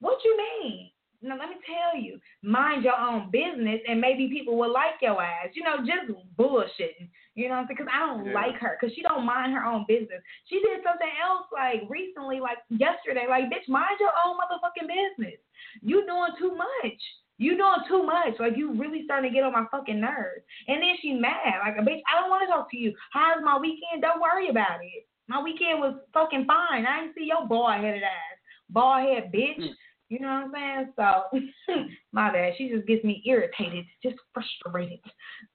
What 0.00 0.18
you 0.24 0.36
mean? 0.36 0.90
Now 1.20 1.36
let 1.36 1.48
me 1.48 1.56
tell 1.66 2.00
you, 2.00 2.20
mind 2.42 2.84
your 2.84 2.96
own 2.96 3.30
business, 3.32 3.80
and 3.88 4.00
maybe 4.00 4.28
people 4.28 4.56
will 4.56 4.72
like 4.72 5.02
your 5.02 5.20
ass. 5.20 5.48
You 5.54 5.64
know, 5.64 5.78
just 5.78 6.16
bullshitting. 6.38 7.08
You 7.38 7.46
know 7.46 7.62
what 7.62 7.70
I'm 7.70 7.78
saying? 7.78 7.86
Because 7.86 7.94
I 7.94 8.02
don't 8.02 8.26
yeah. 8.26 8.34
like 8.34 8.58
her, 8.58 8.74
because 8.74 8.90
she 8.98 9.02
don't 9.06 9.22
mind 9.22 9.54
her 9.54 9.62
own 9.62 9.86
business. 9.86 10.18
She 10.50 10.58
did 10.58 10.82
something 10.82 11.14
else 11.22 11.46
like 11.54 11.86
recently, 11.86 12.42
like 12.42 12.58
yesterday. 12.66 13.30
Like, 13.30 13.46
bitch, 13.46 13.70
mind 13.70 13.94
your 14.02 14.10
own 14.26 14.34
motherfucking 14.34 14.90
business. 14.90 15.38
You 15.78 16.02
doing 16.02 16.34
too 16.34 16.58
much. 16.58 16.98
You 17.38 17.54
doing 17.54 17.86
too 17.86 18.02
much. 18.02 18.34
Like 18.42 18.58
you 18.58 18.74
really 18.74 19.06
starting 19.06 19.30
to 19.30 19.34
get 19.34 19.46
on 19.46 19.54
my 19.54 19.70
fucking 19.70 20.02
nerves. 20.02 20.42
And 20.66 20.82
then 20.82 20.98
she 20.98 21.14
mad. 21.14 21.62
Like, 21.62 21.78
bitch, 21.86 22.02
I 22.10 22.18
don't 22.18 22.26
want 22.26 22.42
to 22.42 22.50
talk 22.50 22.66
to 22.74 22.76
you. 22.76 22.90
How's 23.14 23.38
my 23.46 23.54
weekend? 23.54 24.02
Don't 24.02 24.18
worry 24.18 24.50
about 24.50 24.82
it. 24.82 25.06
My 25.30 25.38
weekend 25.38 25.78
was 25.78 25.94
fucking 26.10 26.42
fine. 26.42 26.90
I 26.90 27.06
didn't 27.06 27.14
see 27.14 27.30
your 27.30 27.46
bald 27.46 27.78
headed 27.78 28.02
ass. 28.02 28.38
Bald 28.68 29.06
head 29.06 29.30
bitch. 29.30 29.62
Mm. 29.62 29.78
You 30.08 30.20
know 30.20 30.28
what 30.28 30.58
I'm 30.58 30.92
saying? 30.96 31.42
So 31.68 31.84
my 32.12 32.32
bad. 32.32 32.54
She 32.56 32.68
just 32.68 32.86
gets 32.86 33.04
me 33.04 33.22
irritated, 33.26 33.84
just 34.02 34.16
frustrated. 34.32 35.00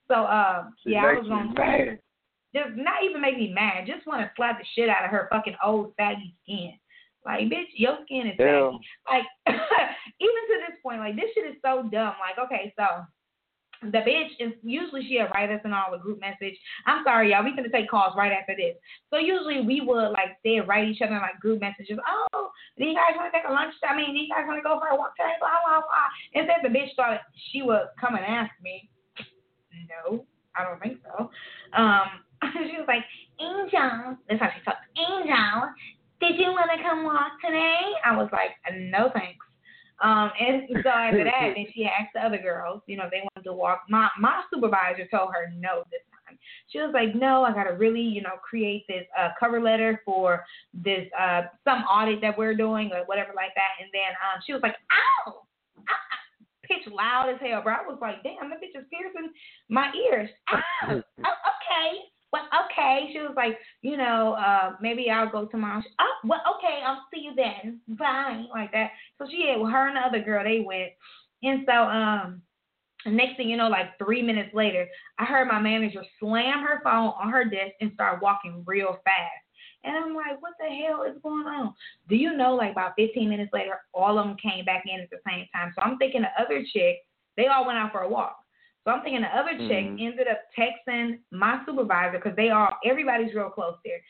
So 0.08 0.14
um 0.26 0.74
yeah, 0.84 1.04
I 1.04 1.18
was 1.18 1.54
mad. 1.56 1.98
just 2.54 2.76
not 2.76 3.02
even 3.04 3.20
make 3.20 3.36
me 3.36 3.52
mad, 3.52 3.86
just 3.86 4.06
wanna 4.06 4.30
slap 4.36 4.58
the 4.58 4.64
shit 4.74 4.88
out 4.88 5.04
of 5.04 5.10
her 5.10 5.28
fucking 5.30 5.56
old 5.64 5.92
saggy 5.98 6.36
skin. 6.42 6.72
Like, 7.24 7.44
bitch, 7.44 7.72
your 7.74 7.98
skin 8.04 8.28
is 8.28 8.36
saggy. 8.36 8.78
Like 9.10 9.24
even 9.46 10.42
to 10.48 10.56
this 10.68 10.78
point, 10.82 11.00
like 11.00 11.16
this 11.16 11.30
shit 11.34 11.46
is 11.46 11.56
so 11.64 11.88
dumb. 11.90 12.14
Like, 12.20 12.38
okay, 12.38 12.72
so 12.78 13.04
the 13.90 13.98
bitch 13.98 14.30
is 14.38 14.52
usually 14.62 15.06
she'll 15.08 15.28
write 15.34 15.50
us 15.50 15.60
in 15.64 15.72
all 15.72 15.92
the 15.92 15.98
group 15.98 16.20
message. 16.20 16.56
I'm 16.86 17.04
sorry, 17.04 17.30
y'all. 17.30 17.44
We 17.44 17.54
gonna 17.54 17.68
take 17.68 17.90
calls 17.90 18.14
right 18.16 18.32
after 18.32 18.54
this. 18.56 18.76
So 19.10 19.18
usually 19.18 19.60
we 19.62 19.80
would 19.80 20.10
like 20.10 20.38
they 20.44 20.60
write 20.60 20.88
each 20.88 21.02
other 21.02 21.14
like 21.16 21.40
group 21.40 21.60
messages. 21.60 21.98
Oh, 22.06 22.50
do 22.78 22.84
you 22.84 22.94
guys 22.94 23.16
want 23.16 23.32
to 23.32 23.38
take 23.38 23.48
a 23.48 23.52
lunch? 23.52 23.74
I 23.88 23.96
mean, 23.96 24.14
do 24.14 24.20
you 24.20 24.28
guys 24.28 24.44
want 24.46 24.58
to 24.58 24.66
go 24.66 24.80
for 24.80 24.88
a 24.88 24.96
walk 24.96 25.16
today? 25.16 25.34
Blah 25.40 25.60
blah 25.64 25.80
blah. 25.80 26.08
Instead, 26.32 26.62
the 26.62 26.72
bitch 26.72 26.94
thought 26.96 27.20
she 27.50 27.62
would 27.62 27.88
come 28.00 28.14
and 28.14 28.24
ask 28.24 28.50
me. 28.62 28.88
No, 29.90 30.24
I 30.56 30.64
don't 30.64 30.80
think 30.80 30.98
so. 31.02 31.30
Um, 31.76 32.24
she 32.70 32.78
was 32.78 32.86
like, 32.86 33.04
Angel. 33.40 34.16
That's 34.28 34.40
how 34.40 34.50
she 34.54 34.64
talks. 34.64 34.86
Angel, 34.96 35.68
did 36.20 36.38
you 36.38 36.52
want 36.52 36.70
to 36.74 36.82
come 36.82 37.04
walk 37.04 37.40
today? 37.44 37.80
I 38.04 38.16
was 38.16 38.28
like, 38.32 38.50
no 38.72 39.10
thanks. 39.12 39.44
Um, 40.02 40.30
and 40.40 40.62
so 40.82 40.88
after 40.88 41.24
that, 41.24 41.52
then 41.56 41.66
she 41.74 41.84
asked 41.84 42.12
the 42.14 42.20
other 42.20 42.38
girls, 42.38 42.82
you 42.86 42.96
know, 42.96 43.08
they 43.10 43.22
wanted 43.22 43.48
to 43.48 43.52
walk. 43.52 43.82
My 43.88 44.08
my 44.18 44.42
supervisor 44.52 45.06
told 45.10 45.30
her 45.32 45.52
no 45.56 45.84
this 45.90 46.00
time. 46.26 46.38
She 46.68 46.78
was 46.78 46.90
like, 46.92 47.14
no, 47.14 47.42
I 47.44 47.52
gotta 47.52 47.74
really, 47.74 48.00
you 48.00 48.22
know, 48.22 48.36
create 48.42 48.84
this 48.88 49.06
uh, 49.18 49.30
cover 49.38 49.60
letter 49.60 50.02
for 50.04 50.44
this 50.72 51.06
uh 51.18 51.42
some 51.64 51.82
audit 51.82 52.20
that 52.22 52.36
we're 52.36 52.54
doing 52.54 52.90
or 52.92 53.04
whatever 53.06 53.32
like 53.34 53.54
that. 53.54 53.80
And 53.80 53.88
then 53.92 54.12
um, 54.22 54.42
she 54.46 54.52
was 54.52 54.62
like, 54.62 54.76
ow, 55.26 55.42
pitch 56.62 56.92
loud 56.92 57.28
as 57.28 57.40
hell, 57.40 57.62
bro. 57.62 57.74
I 57.74 57.86
was 57.86 57.98
like, 58.00 58.22
damn, 58.22 58.50
that 58.50 58.58
bitch 58.58 58.78
is 58.78 58.86
piercing 58.90 59.32
my 59.68 59.92
ears. 60.10 60.30
Ow, 60.52 60.60
oh, 60.88 60.98
okay 60.98 62.13
well, 62.34 62.66
okay. 62.66 63.10
She 63.12 63.20
was 63.20 63.34
like, 63.36 63.56
you 63.82 63.96
know, 63.96 64.32
uh, 64.32 64.72
maybe 64.80 65.08
I'll 65.08 65.30
go 65.30 65.46
tomorrow. 65.46 65.80
She, 65.82 65.88
oh, 66.00 66.14
well, 66.24 66.40
okay, 66.56 66.80
I'll 66.84 67.04
see 67.14 67.20
you 67.20 67.34
then. 67.36 67.80
Bye, 67.96 68.44
like 68.52 68.72
that. 68.72 68.90
So 69.18 69.26
she 69.30 69.46
had, 69.48 69.60
well, 69.60 69.70
her 69.70 69.86
and 69.86 69.96
the 69.96 70.00
other 70.00 70.20
girl, 70.20 70.42
they 70.42 70.60
went. 70.66 70.90
And 71.44 71.64
so, 71.64 71.72
um, 71.72 72.42
next 73.06 73.36
thing 73.36 73.48
you 73.48 73.56
know, 73.56 73.68
like 73.68 73.96
three 73.98 74.20
minutes 74.20 74.52
later, 74.52 74.88
I 75.16 75.26
heard 75.26 75.46
my 75.46 75.60
manager 75.60 76.02
slam 76.18 76.64
her 76.64 76.80
phone 76.82 77.12
on 77.20 77.30
her 77.30 77.44
desk 77.44 77.74
and 77.80 77.92
start 77.94 78.20
walking 78.20 78.64
real 78.66 78.98
fast. 79.04 79.44
And 79.84 79.96
I'm 79.96 80.16
like, 80.16 80.42
what 80.42 80.54
the 80.58 80.74
hell 80.74 81.04
is 81.04 81.20
going 81.22 81.46
on? 81.46 81.72
Do 82.08 82.16
you 82.16 82.36
know, 82.36 82.56
like 82.56 82.72
about 82.72 82.94
15 82.96 83.28
minutes 83.28 83.52
later, 83.52 83.78
all 83.92 84.18
of 84.18 84.26
them 84.26 84.36
came 84.42 84.64
back 84.64 84.84
in 84.92 85.00
at 85.00 85.10
the 85.10 85.18
same 85.28 85.46
time. 85.54 85.72
So 85.76 85.82
I'm 85.82 85.98
thinking 85.98 86.22
the 86.22 86.42
other 86.42 86.64
chick, 86.72 86.96
they 87.36 87.46
all 87.46 87.64
went 87.64 87.78
out 87.78 87.92
for 87.92 88.00
a 88.00 88.08
walk. 88.08 88.43
So 88.84 88.90
I'm 88.90 89.02
thinking 89.02 89.22
the 89.22 89.28
other 89.28 89.56
chick 89.56 89.84
mm-hmm. 89.86 90.06
ended 90.06 90.28
up 90.28 90.40
texting 90.58 91.18
my 91.32 91.60
supervisor 91.66 92.18
because 92.18 92.36
they 92.36 92.50
are 92.50 92.74
everybody's 92.84 93.34
real 93.34 93.48
close 93.48 93.76
there. 93.84 94.00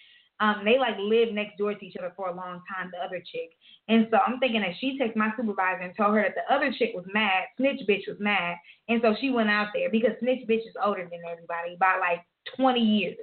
Um, 0.41 0.63
they 0.65 0.79
like 0.79 0.97
live 0.99 1.33
next 1.33 1.59
door 1.59 1.75
to 1.75 1.87
each 1.87 1.97
other 1.97 2.13
for 2.17 2.29
a 2.29 2.35
long 2.35 2.61
time, 2.69 2.91
the 2.91 2.99
other 2.99 3.19
chick. 3.19 3.51
And 3.89 4.09
so 4.11 4.19
I'm 4.27 4.41
thinking 4.41 4.63
that 4.63 4.75
she 4.81 4.99
texted 4.99 5.15
my 5.15 5.31
supervisor 5.37 5.83
and 5.83 5.97
told 5.97 6.15
her 6.15 6.23
that 6.23 6.35
the 6.35 6.55
other 6.55 6.75
chick 6.77 6.91
was 6.93 7.05
mad, 7.15 7.45
snitch 7.57 7.81
bitch 7.89 8.09
was 8.09 8.19
mad. 8.19 8.57
And 8.89 9.01
so 9.01 9.15
she 9.21 9.31
went 9.31 9.49
out 9.49 9.69
there 9.73 9.91
because 9.91 10.11
snitch 10.19 10.47
bitch 10.49 10.67
is 10.67 10.75
older 10.85 11.09
than 11.09 11.21
everybody 11.31 11.77
by 11.79 11.99
like 12.01 12.21
20 12.57 12.81
years. 12.81 13.17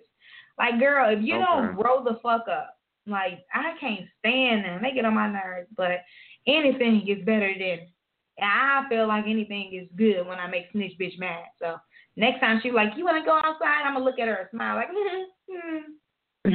Like, 0.57 0.79
girl, 0.79 1.09
if 1.09 1.21
you 1.23 1.35
okay. 1.35 1.45
don't 1.45 1.75
grow 1.75 2.03
the 2.03 2.19
fuck 2.23 2.47
up, 2.47 2.77
like, 3.07 3.39
I 3.53 3.73
can't 3.79 4.05
stand 4.19 4.63
them. 4.63 4.81
They 4.81 4.91
get 4.91 5.05
on 5.05 5.15
my 5.15 5.29
nerves. 5.29 5.67
But 5.75 6.01
anything 6.47 7.05
is 7.07 7.25
better 7.25 7.53
than 7.57 7.87
I 8.39 8.85
feel 8.89 9.07
like 9.07 9.25
anything 9.27 9.73
is 9.73 9.87
good 9.97 10.25
when 10.25 10.39
I 10.39 10.47
make 10.47 10.71
snitch 10.71 10.93
bitch 10.99 11.19
mad. 11.19 11.45
So 11.59 11.77
next 12.15 12.39
time 12.39 12.59
she's 12.61 12.73
like, 12.73 12.95
"You 12.95 13.05
want 13.05 13.23
to 13.23 13.25
go 13.25 13.37
outside?" 13.37 13.83
I'm 13.85 13.93
gonna 13.93 14.05
look 14.05 14.19
at 14.19 14.27
her 14.27 14.35
and 14.35 14.49
smile 14.51 14.75
like, 14.75 14.89
mm-hmm. 14.89 15.91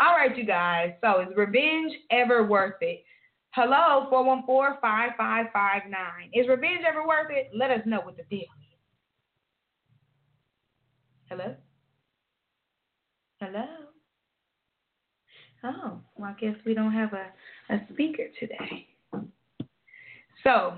All 0.00 0.16
right, 0.16 0.36
you 0.36 0.44
guys. 0.44 0.92
So 1.00 1.20
is 1.20 1.28
revenge 1.36 1.92
ever 2.10 2.44
worth 2.44 2.74
it? 2.80 3.04
Hello, 3.52 4.06
414-5559. 4.12 6.30
Is 6.32 6.46
revenge 6.48 6.82
ever 6.88 7.04
worth 7.06 7.30
it? 7.30 7.50
Let 7.54 7.70
us 7.72 7.80
know 7.84 8.00
what 8.00 8.16
the 8.16 8.22
deal 8.30 8.42
is. 8.42 8.46
Hello? 11.28 11.54
Hello? 13.40 13.66
Oh, 15.64 15.98
well, 16.16 16.30
I 16.30 16.34
guess 16.40 16.54
we 16.64 16.74
don't 16.74 16.92
have 16.92 17.12
a, 17.12 17.26
a 17.74 17.80
speaker 17.92 18.28
today. 18.38 18.86
So, 20.44 20.74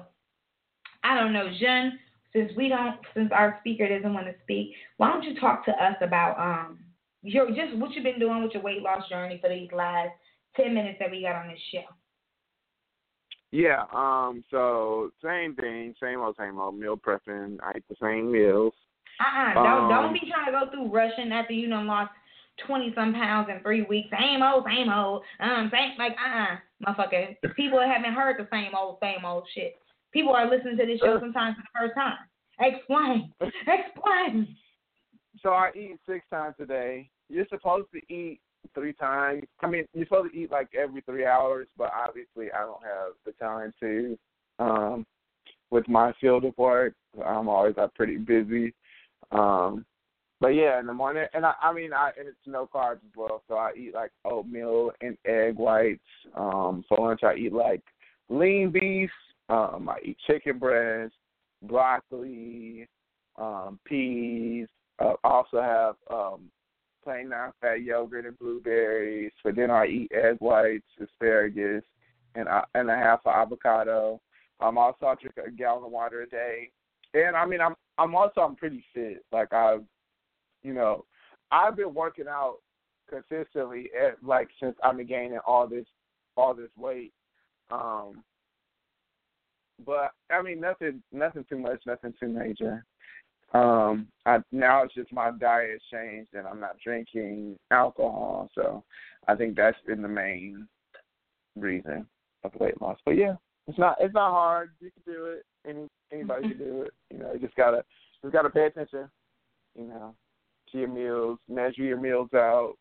I 1.04 1.18
don't 1.18 1.32
know, 1.32 1.48
Jen, 1.58 1.98
since 2.32 2.52
we 2.56 2.68
don't, 2.68 2.96
since 3.14 3.30
our 3.32 3.58
speaker 3.60 3.88
doesn't 3.88 4.14
want 4.14 4.26
to 4.26 4.34
speak, 4.42 4.72
why 4.96 5.10
don't 5.10 5.24
you 5.24 5.38
talk 5.38 5.64
to 5.66 5.72
us 5.72 5.96
about 6.00 6.38
um 6.38 6.78
your 7.22 7.48
just 7.48 7.76
what 7.76 7.92
you've 7.92 8.04
been 8.04 8.18
doing 8.18 8.42
with 8.42 8.52
your 8.52 8.62
weight 8.62 8.82
loss 8.82 9.08
journey 9.08 9.38
for 9.40 9.48
these 9.48 9.70
last 9.72 10.10
ten 10.56 10.74
minutes 10.74 10.98
that 11.00 11.10
we 11.10 11.22
got 11.22 11.36
on 11.36 11.48
this 11.48 11.58
show? 11.72 11.84
Yeah, 13.50 13.84
um, 13.92 14.42
so 14.50 15.10
same 15.22 15.54
thing, 15.54 15.94
same 16.02 16.20
old, 16.20 16.36
same 16.38 16.58
old. 16.58 16.78
Meal 16.78 16.96
prepping. 16.96 17.58
I 17.62 17.72
eat 17.76 17.84
the 17.88 17.96
same 18.00 18.32
meals. 18.32 18.72
Uh 19.20 19.24
uh-uh, 19.24 19.54
don't 19.54 19.88
don't 19.90 20.04
um, 20.06 20.12
be 20.12 20.20
trying 20.20 20.46
to 20.46 20.52
go 20.52 20.70
through 20.70 20.90
rushing 20.90 21.32
after 21.32 21.52
you 21.52 21.68
done 21.68 21.86
lost 21.86 22.12
twenty 22.66 22.92
some 22.94 23.12
pounds 23.12 23.48
in 23.50 23.60
three 23.62 23.82
weeks. 23.82 24.08
Same 24.10 24.42
old, 24.42 24.64
same 24.66 24.90
old. 24.90 25.22
Um, 25.40 25.70
same 25.72 25.92
like 25.98 26.12
uh 26.12 26.28
uh-uh, 26.28 26.94
motherfucker. 26.94 27.36
People 27.56 27.80
haven't 27.80 28.12
heard 28.12 28.36
the 28.38 28.48
same 28.52 28.74
old, 28.74 28.98
same 29.02 29.24
old 29.24 29.46
shit. 29.54 29.76
People 30.12 30.34
are 30.34 30.48
listening 30.48 30.76
to 30.76 30.86
this 30.86 31.00
show 31.00 31.18
sometimes 31.20 31.56
for 31.56 31.62
the 31.62 31.88
first 31.88 31.94
time. 31.94 32.18
Explain. 32.60 33.32
Explain. 33.40 34.56
So 35.42 35.50
I 35.50 35.70
eat 35.74 35.98
six 36.06 36.24
times 36.30 36.54
a 36.60 36.66
day. 36.66 37.10
You're 37.28 37.46
supposed 37.48 37.88
to 37.94 38.14
eat 38.14 38.40
three 38.74 38.92
times. 38.92 39.42
I 39.60 39.68
mean, 39.68 39.84
you're 39.94 40.06
supposed 40.06 40.32
to 40.32 40.38
eat 40.38 40.50
like 40.50 40.68
every 40.78 41.00
three 41.02 41.26
hours, 41.26 41.66
but 41.76 41.90
obviously 41.92 42.52
I 42.52 42.60
don't 42.60 42.82
have 42.82 43.12
the 43.24 43.32
time 43.32 43.72
to. 43.80 44.18
Um, 44.58 45.06
with 45.70 45.88
my 45.88 46.12
field 46.20 46.44
of 46.44 46.56
work, 46.58 46.94
I'm 47.24 47.48
always 47.48 47.74
uh, 47.78 47.88
pretty 47.94 48.16
busy. 48.16 48.74
Um, 49.30 49.84
but 50.42 50.48
yeah, 50.48 50.80
in 50.80 50.86
the 50.86 50.92
morning, 50.92 51.24
and 51.34 51.46
I, 51.46 51.54
I 51.62 51.72
mean, 51.72 51.92
I 51.92 52.10
and 52.18 52.26
it's 52.26 52.36
no 52.46 52.68
carbs 52.74 52.96
as 52.96 53.16
well, 53.16 53.44
so 53.46 53.54
I 53.54 53.70
eat 53.76 53.94
like 53.94 54.10
oatmeal 54.24 54.90
and 55.00 55.16
egg 55.24 55.54
whites. 55.54 56.00
Um, 56.34 56.84
for 56.88 56.98
lunch, 56.98 57.20
I 57.22 57.36
eat 57.36 57.52
like 57.52 57.80
lean 58.28 58.72
beef. 58.72 59.10
Um, 59.48 59.88
I 59.88 59.98
eat 60.04 60.16
chicken 60.26 60.58
breast, 60.58 61.14
broccoli, 61.62 62.88
um, 63.36 63.78
peas. 63.84 64.66
Uh, 64.98 65.12
also 65.22 65.62
have 65.62 65.94
um, 66.10 66.50
plain 67.04 67.28
non-fat 67.28 67.82
yogurt 67.82 68.26
and 68.26 68.36
blueberries. 68.40 69.30
For 69.42 69.52
dinner, 69.52 69.76
I 69.76 69.86
eat 69.86 70.10
egg 70.12 70.38
whites, 70.40 70.82
asparagus, 71.00 71.84
and 72.34 72.48
uh, 72.48 72.62
and 72.74 72.90
a 72.90 72.96
half 72.96 73.20
of 73.26 73.32
avocado. 73.32 74.20
Um, 74.58 74.76
also, 74.76 75.06
I 75.06 75.14
drink 75.14 75.36
a 75.46 75.52
gallon 75.52 75.84
of 75.84 75.92
water 75.92 76.22
a 76.22 76.28
day. 76.28 76.70
And 77.14 77.36
I 77.36 77.46
mean, 77.46 77.60
I'm 77.60 77.76
I'm 77.96 78.16
also 78.16 78.40
I'm 78.40 78.56
pretty 78.56 78.84
fit. 78.92 79.24
Like 79.30 79.52
I've, 79.52 79.84
you 80.62 80.72
know, 80.74 81.04
I've 81.50 81.76
been 81.76 81.94
working 81.94 82.28
out 82.28 82.58
consistently 83.08 83.90
at, 84.00 84.22
like 84.22 84.48
since 84.60 84.76
I've 84.82 84.96
been 84.96 85.06
gaining 85.06 85.38
all 85.46 85.66
this 85.66 85.86
all 86.36 86.54
this 86.54 86.70
weight. 86.76 87.12
Um, 87.70 88.22
but 89.84 90.12
I 90.30 90.42
mean, 90.42 90.60
nothing 90.60 91.02
nothing 91.12 91.44
too 91.48 91.58
much, 91.58 91.82
nothing 91.86 92.14
too 92.18 92.28
major. 92.28 92.84
Um, 93.54 94.08
I 94.24 94.38
now 94.50 94.82
it's 94.82 94.94
just 94.94 95.12
my 95.12 95.30
diet 95.30 95.72
has 95.72 95.80
changed 95.92 96.30
and 96.34 96.46
I'm 96.46 96.60
not 96.60 96.78
drinking 96.82 97.58
alcohol, 97.70 98.48
so 98.54 98.82
I 99.28 99.34
think 99.34 99.56
that's 99.56 99.76
been 99.86 100.00
the 100.00 100.08
main 100.08 100.66
reason 101.56 102.06
of 102.44 102.54
weight 102.58 102.80
loss. 102.80 102.98
But 103.04 103.12
yeah, 103.12 103.34
it's 103.66 103.78
not 103.78 103.96
it's 104.00 104.14
not 104.14 104.30
hard. 104.30 104.70
You 104.80 104.90
can 104.90 105.12
do 105.12 105.26
it. 105.26 105.44
Any 105.68 105.86
anybody 106.10 106.48
can 106.48 106.58
do 106.58 106.82
it. 106.82 106.92
You 107.10 107.18
know, 107.18 107.32
you 107.34 107.40
just 107.40 107.56
gotta 107.56 107.84
just 108.22 108.32
gotta 108.32 108.50
pay 108.50 108.66
attention. 108.66 109.08
You 109.76 109.86
know, 109.86 110.14
to 110.72 110.78
your 110.78 110.88
meals, 110.88 111.38
measure 111.48 111.82
your 111.82 112.00
meals 112.00 112.30
out. 112.34 112.74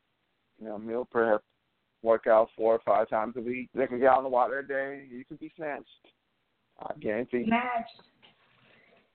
You 0.59 0.67
know, 0.67 0.77
meal 0.77 1.07
prep, 1.09 1.41
work 2.03 2.27
out 2.27 2.49
four 2.55 2.75
or 2.75 2.81
five 2.85 3.09
times 3.09 3.35
a 3.37 3.41
week, 3.41 3.69
drink 3.75 3.91
a 3.91 3.97
gallon 3.97 4.25
of 4.25 4.31
water 4.31 4.59
a 4.59 4.67
day. 4.67 5.05
You 5.09 5.25
can 5.25 5.37
be 5.37 5.51
snatched. 5.55 5.87
I 6.79 6.93
guarantee. 6.99 7.45
Snatched. 7.45 8.01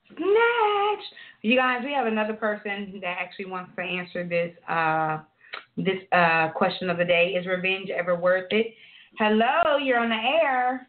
Snatched. 0.09 1.15
You 1.43 1.57
guys, 1.57 1.83
we 1.85 1.93
have 1.93 2.07
another 2.07 2.35
person 2.35 2.99
that 3.01 3.17
actually 3.21 3.47
wants 3.47 3.73
to 3.77 3.83
answer 3.83 4.27
this 4.27 4.53
uh 4.69 5.19
this 5.77 6.03
uh 6.13 6.49
question 6.51 6.91
of 6.91 6.99
the 6.99 7.05
day. 7.05 7.35
Is 7.39 7.47
revenge 7.47 7.91
ever 7.91 8.15
worth 8.15 8.47
it? 8.51 8.75
Hello, 9.19 9.79
you're 9.83 9.99
on 9.99 10.11
the 10.11 10.15
air. 10.15 10.89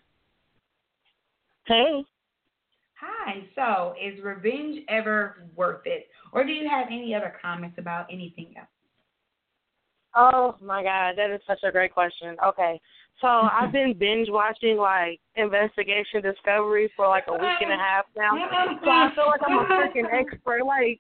Hey. 1.66 2.04
Hi. 3.00 3.44
So, 3.56 3.94
is 4.02 4.24
revenge 4.24 4.84
ever 4.90 5.48
worth 5.56 5.86
it? 5.86 6.08
Or 6.32 6.44
do 6.44 6.52
you 6.52 6.68
have 6.68 6.88
any 6.88 7.14
other 7.14 7.34
comments 7.42 7.78
about 7.78 8.08
anything 8.12 8.54
else? 8.58 8.68
Oh 10.16 10.56
my 10.62 10.82
God, 10.82 11.14
that 11.18 11.30
is 11.30 11.42
such 11.46 11.60
a 11.64 11.72
great 11.72 11.94
question. 11.94 12.36
Okay. 12.44 12.82
So 13.22 13.28
I've 13.28 13.72
been 13.72 13.94
binge 13.98 14.28
watching 14.30 14.78
like 14.78 15.20
Investigation 15.36 16.22
Discovery 16.22 16.92
for 16.96 17.08
like 17.08 17.26
a 17.28 17.34
week 17.34 17.62
and 17.62 17.72
a 17.72 17.78
half 17.78 18.06
now. 18.18 18.32
So 18.84 18.90
I 18.90 19.12
feel 19.14 19.28
like 19.28 19.42
I'm 19.48 19.60
a 19.60 19.66
freaking 19.66 20.12
expert. 20.12 20.66
Like 20.66 21.00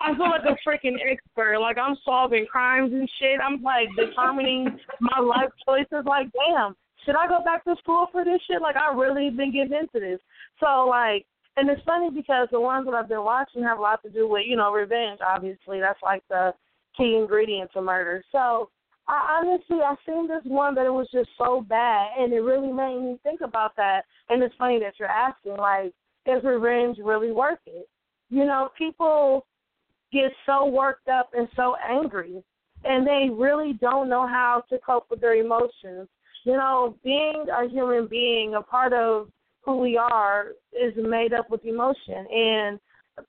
I 0.00 0.14
feel 0.14 0.28
like 0.28 0.42
a 0.44 0.56
freaking 0.68 0.96
expert. 1.08 1.60
Like 1.60 1.78
I'm 1.78 1.96
solving 2.04 2.46
crimes 2.46 2.92
and 2.92 3.08
shit. 3.20 3.38
I'm 3.40 3.62
like 3.62 3.88
determining 3.96 4.78
my 5.00 5.20
life 5.20 5.50
choices. 5.64 6.04
Like, 6.04 6.26
damn, 6.32 6.74
should 7.04 7.16
I 7.16 7.28
go 7.28 7.42
back 7.44 7.64
to 7.64 7.76
school 7.78 8.06
for 8.10 8.24
this 8.24 8.40
shit? 8.48 8.60
Like 8.60 8.76
I 8.76 8.92
really 8.92 9.30
been 9.30 9.52
getting 9.52 9.78
into 9.78 10.00
this. 10.00 10.20
So 10.58 10.86
like 10.88 11.24
and 11.56 11.70
it's 11.70 11.82
funny 11.84 12.10
because 12.10 12.48
the 12.50 12.60
ones 12.60 12.86
that 12.86 12.94
I've 12.94 13.08
been 13.08 13.24
watching 13.24 13.62
have 13.62 13.78
a 13.78 13.82
lot 13.82 14.02
to 14.02 14.10
do 14.10 14.28
with, 14.28 14.42
you 14.46 14.56
know, 14.56 14.72
revenge, 14.72 15.20
obviously. 15.26 15.80
That's 15.80 16.02
like 16.02 16.22
the 16.28 16.52
key 16.96 17.16
ingredient 17.16 17.70
to 17.72 17.80
murder. 17.80 18.22
So 18.30 18.68
I 19.08 19.40
honestly 19.40 19.78
I 19.82 19.94
seen 20.04 20.28
this 20.28 20.42
one 20.44 20.74
that 20.74 20.86
it 20.86 20.92
was 20.92 21.08
just 21.12 21.30
so 21.38 21.64
bad 21.66 22.08
and 22.18 22.32
it 22.32 22.40
really 22.40 22.72
made 22.72 23.00
me 23.00 23.18
think 23.22 23.40
about 23.40 23.74
that. 23.76 24.02
And 24.28 24.42
it's 24.42 24.54
funny 24.58 24.78
that 24.80 24.94
you're 24.98 25.08
asking, 25.08 25.56
like, 25.56 25.94
is 26.26 26.44
revenge 26.44 26.98
really 27.02 27.32
worth 27.32 27.58
it? 27.66 27.88
You 28.28 28.44
know, 28.44 28.68
people 28.76 29.46
get 30.12 30.32
so 30.44 30.66
worked 30.66 31.08
up 31.08 31.30
and 31.34 31.48
so 31.56 31.76
angry 31.88 32.42
and 32.84 33.06
they 33.06 33.28
really 33.32 33.74
don't 33.80 34.08
know 34.08 34.26
how 34.26 34.62
to 34.68 34.78
cope 34.84 35.06
with 35.10 35.20
their 35.20 35.36
emotions. 35.36 36.08
You 36.44 36.52
know, 36.52 36.96
being 37.02 37.46
a 37.52 37.68
human 37.68 38.06
being, 38.08 38.54
a 38.54 38.62
part 38.62 38.92
of 38.92 39.28
who 39.66 39.78
we 39.78 39.98
are 39.98 40.52
is 40.72 40.94
made 40.96 41.34
up 41.34 41.50
with 41.50 41.64
emotion 41.64 42.26
and 42.32 42.80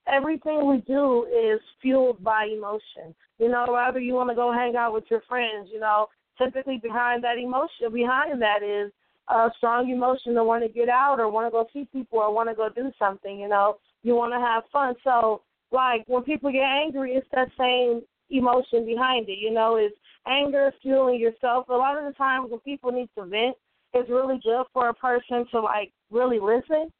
everything 0.07 0.67
we 0.67 0.77
do 0.77 1.25
is 1.25 1.59
fueled 1.81 2.23
by 2.23 2.45
emotion. 2.45 3.13
You 3.39 3.49
know, 3.49 3.65
whether 3.69 3.99
you 3.99 4.13
want 4.13 4.29
to 4.29 4.35
go 4.35 4.53
hang 4.53 4.75
out 4.75 4.93
with 4.93 5.05
your 5.09 5.21
friends, 5.27 5.69
you 5.73 5.79
know, 5.79 6.07
typically 6.37 6.77
behind 6.77 7.23
that 7.23 7.37
emotion 7.39 7.91
behind 7.91 8.41
that 8.41 8.61
is 8.61 8.91
a 9.29 9.49
strong 9.57 9.89
emotion 9.89 10.35
to 10.35 10.43
want 10.43 10.63
to 10.63 10.69
get 10.69 10.89
out 10.89 11.19
or 11.19 11.29
want 11.29 11.47
to 11.47 11.51
go 11.51 11.67
see 11.73 11.87
people 11.91 12.19
or 12.19 12.33
want 12.33 12.47
to 12.47 12.55
go 12.55 12.69
do 12.69 12.91
something, 12.99 13.39
you 13.39 13.49
know. 13.49 13.77
You 14.03 14.15
want 14.15 14.31
to 14.33 14.39
have 14.39 14.63
fun. 14.71 14.93
So 15.03 15.41
like 15.71 16.03
when 16.07 16.23
people 16.23 16.51
get 16.51 16.61
angry 16.61 17.13
it's 17.13 17.27
that 17.33 17.49
same 17.57 18.01
emotion 18.29 18.85
behind 18.85 19.27
it, 19.27 19.39
you 19.39 19.51
know, 19.51 19.77
it's 19.77 19.95
anger 20.27 20.71
fueling 20.83 21.19
yourself. 21.19 21.67
A 21.69 21.73
lot 21.73 21.97
of 21.97 22.05
the 22.05 22.13
times 22.13 22.51
when 22.51 22.59
people 22.59 22.91
need 22.91 23.09
to 23.17 23.25
vent 23.25 23.57
it's 23.93 24.09
really 24.09 24.39
good 24.43 24.65
for 24.73 24.89
a 24.89 24.93
person 24.93 25.45
to 25.51 25.61
like 25.61 25.91
really 26.11 26.39
listen 26.39 26.91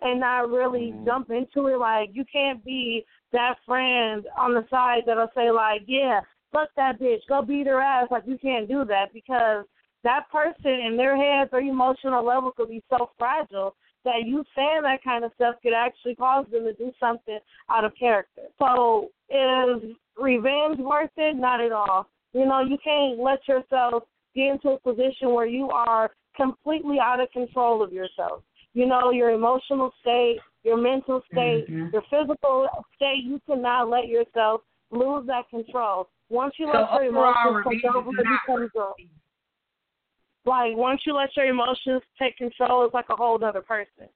and 0.00 0.20
not 0.20 0.50
really 0.50 0.92
mm-hmm. 0.92 1.04
jump 1.04 1.30
into 1.30 1.68
it. 1.68 1.78
Like 1.78 2.10
you 2.12 2.24
can't 2.30 2.64
be 2.64 3.04
that 3.32 3.56
friend 3.66 4.24
on 4.36 4.54
the 4.54 4.64
side 4.70 5.02
that'll 5.06 5.30
say 5.34 5.50
like, 5.50 5.82
yeah, 5.86 6.20
fuck 6.52 6.68
that 6.76 7.00
bitch, 7.00 7.20
go 7.28 7.42
beat 7.42 7.66
her 7.66 7.80
ass. 7.80 8.08
Like 8.10 8.24
you 8.26 8.38
can't 8.38 8.68
do 8.68 8.84
that 8.86 9.12
because 9.12 9.64
that 10.04 10.24
person 10.30 10.72
in 10.86 10.96
their 10.96 11.16
head, 11.16 11.48
their 11.50 11.60
emotional 11.60 12.24
level 12.24 12.52
could 12.52 12.68
be 12.68 12.82
so 12.90 13.10
fragile 13.18 13.74
that 14.04 14.26
you 14.26 14.44
saying 14.56 14.80
that 14.82 15.02
kind 15.04 15.24
of 15.24 15.30
stuff 15.36 15.54
could 15.62 15.72
actually 15.72 16.16
cause 16.16 16.44
them 16.50 16.64
to 16.64 16.72
do 16.74 16.90
something 16.98 17.38
out 17.70 17.84
of 17.84 17.92
character. 17.96 18.42
So 18.58 19.10
is 19.30 19.94
revenge 20.20 20.78
worth 20.78 21.10
it? 21.16 21.36
Not 21.36 21.60
at 21.60 21.72
all. 21.72 22.08
You 22.32 22.46
know, 22.46 22.60
you 22.60 22.78
can't 22.82 23.18
let 23.18 23.46
yourself 23.46 24.04
get 24.34 24.52
into 24.52 24.70
a 24.70 24.80
position 24.80 25.32
where 25.32 25.46
you 25.46 25.68
are 25.70 26.10
completely 26.36 26.98
out 27.00 27.20
of 27.20 27.30
control 27.30 27.82
of 27.82 27.92
yourself. 27.92 28.42
You 28.74 28.86
know, 28.86 29.10
your 29.10 29.30
emotional 29.30 29.92
state, 30.00 30.38
your 30.62 30.76
mental 30.76 31.22
state, 31.30 31.66
mm-hmm. 31.68 31.88
your 31.92 32.02
physical 32.10 32.68
state, 32.96 33.24
you 33.24 33.40
cannot 33.46 33.90
let 33.90 34.08
yourself 34.08 34.62
lose 34.90 35.26
that 35.26 35.48
control. 35.50 36.08
Once 36.30 36.54
you 36.58 36.68
so 36.72 36.78
let 36.78 37.02
your 37.02 37.12
emotions 37.12 37.66
take 37.70 37.94
over, 37.94 38.10
it 38.10 38.26
becomes 38.46 38.70
a, 38.76 40.48
like 40.48 40.76
once 40.76 41.02
you 41.06 41.14
let 41.14 41.28
your 41.36 41.46
emotions 41.46 42.02
take 42.18 42.36
control, 42.36 42.84
it's 42.84 42.94
like 42.94 43.08
a 43.10 43.16
whole 43.16 43.42
other 43.44 43.60
person. 43.60 44.08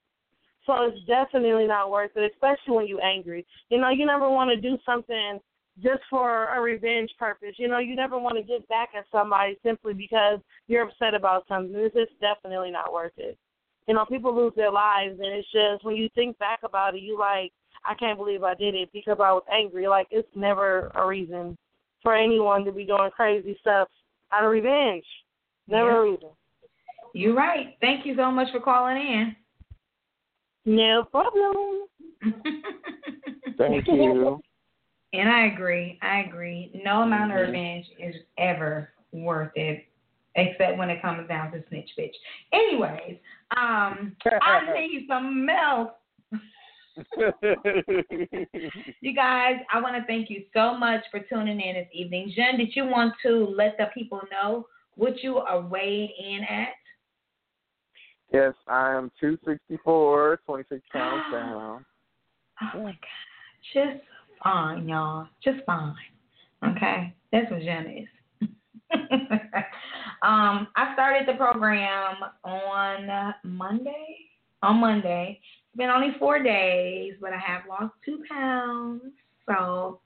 So 0.64 0.74
it's 0.82 0.98
definitely 1.06 1.66
not 1.66 1.90
worth 1.90 2.10
it, 2.16 2.32
especially 2.32 2.76
when 2.76 2.86
you're 2.88 3.04
angry. 3.04 3.46
You 3.70 3.78
know, 3.78 3.90
you 3.90 4.04
never 4.04 4.28
want 4.28 4.50
to 4.50 4.60
do 4.60 4.76
something 4.84 5.38
just 5.82 6.02
for 6.08 6.46
a 6.54 6.60
revenge 6.60 7.10
purpose. 7.18 7.54
You 7.58 7.68
know, 7.68 7.78
you 7.78 7.94
never 7.94 8.18
want 8.18 8.36
to 8.36 8.42
get 8.42 8.66
back 8.68 8.90
at 8.96 9.04
somebody 9.12 9.58
simply 9.62 9.94
because 9.94 10.38
you're 10.68 10.84
upset 10.84 11.14
about 11.14 11.44
something. 11.48 11.72
This 11.72 11.92
is 11.94 12.08
definitely 12.20 12.70
not 12.70 12.92
worth 12.92 13.12
it. 13.16 13.36
You 13.86 13.94
know, 13.94 14.04
people 14.04 14.34
lose 14.34 14.52
their 14.56 14.72
lives, 14.72 15.18
and 15.20 15.32
it's 15.32 15.50
just 15.52 15.84
when 15.84 15.96
you 15.96 16.08
think 16.14 16.38
back 16.38 16.60
about 16.64 16.94
it, 16.94 17.02
you 17.02 17.18
like, 17.18 17.52
I 17.84 17.94
can't 17.94 18.18
believe 18.18 18.42
I 18.42 18.54
did 18.54 18.74
it 18.74 18.88
because 18.92 19.18
I 19.20 19.32
was 19.32 19.44
angry. 19.52 19.86
Like 19.86 20.08
it's 20.10 20.28
never 20.34 20.90
a 20.94 21.06
reason 21.06 21.56
for 22.02 22.14
anyone 22.14 22.64
to 22.64 22.72
be 22.72 22.84
doing 22.84 23.10
crazy 23.14 23.56
stuff 23.60 23.88
out 24.32 24.44
of 24.44 24.50
revenge. 24.50 25.04
Never 25.68 25.90
yeah. 25.90 25.96
a 25.96 26.02
reason. 26.02 26.28
You're 27.12 27.34
right. 27.34 27.76
Thank 27.80 28.04
you 28.04 28.16
so 28.16 28.30
much 28.30 28.48
for 28.52 28.60
calling 28.60 28.96
in. 28.96 29.36
No 30.66 31.04
problem. 31.10 31.86
Thank 33.56 33.86
you. 33.86 34.40
And 35.18 35.28
I 35.28 35.46
agree. 35.46 35.98
I 36.02 36.20
agree. 36.20 36.70
No 36.84 37.02
amount 37.02 37.32
of 37.32 37.38
mm-hmm. 37.38 37.52
revenge 37.52 37.86
is 37.98 38.14
ever 38.38 38.90
worth 39.12 39.52
it, 39.54 39.84
except 40.34 40.76
when 40.78 40.90
it 40.90 41.00
comes 41.00 41.26
down 41.28 41.52
to 41.52 41.62
snitch 41.68 41.90
bitch. 41.98 42.12
Anyways, 42.52 43.16
um, 43.56 44.16
I 44.42 44.72
need 44.78 45.06
some 45.08 45.46
milk. 45.46 45.94
you 49.00 49.14
guys, 49.14 49.56
I 49.72 49.80
want 49.80 49.96
to 49.96 50.04
thank 50.06 50.30
you 50.30 50.44
so 50.54 50.76
much 50.76 51.02
for 51.10 51.20
tuning 51.20 51.60
in 51.60 51.74
this 51.74 51.88
evening. 51.92 52.32
Jen, 52.34 52.56
did 52.58 52.74
you 52.74 52.86
want 52.86 53.14
to 53.24 53.54
let 53.56 53.76
the 53.78 53.86
people 53.94 54.20
know 54.30 54.66
what 54.94 55.22
you 55.22 55.36
are 55.38 55.60
weighed 55.60 56.10
in 56.18 56.40
at? 56.44 56.68
Yes, 58.32 58.54
I 58.66 58.94
am 58.94 59.10
264, 59.20 60.40
26 60.46 60.82
pounds 60.92 61.24
down. 61.32 61.84
Oh 62.74 62.82
my 62.82 62.90
God. 62.90 62.96
Just 63.74 64.04
fine, 64.42 64.88
y'all. 64.88 65.28
Just 65.42 65.64
fine. 65.66 65.94
Okay? 66.64 67.14
That's 67.32 67.50
what 67.50 67.62
Jen 67.62 67.86
is. 67.86 68.48
um, 70.22 70.68
I 70.76 70.92
started 70.94 71.26
the 71.26 71.34
program 71.34 72.16
on 72.44 73.34
Monday. 73.44 74.16
On 74.62 74.76
Monday. 74.76 75.40
It's 75.42 75.76
been 75.76 75.90
only 75.90 76.16
four 76.18 76.42
days, 76.42 77.14
but 77.20 77.32
I 77.32 77.38
have 77.38 77.62
lost 77.68 77.94
two 78.04 78.22
pounds. 78.28 79.02
So 79.48 80.00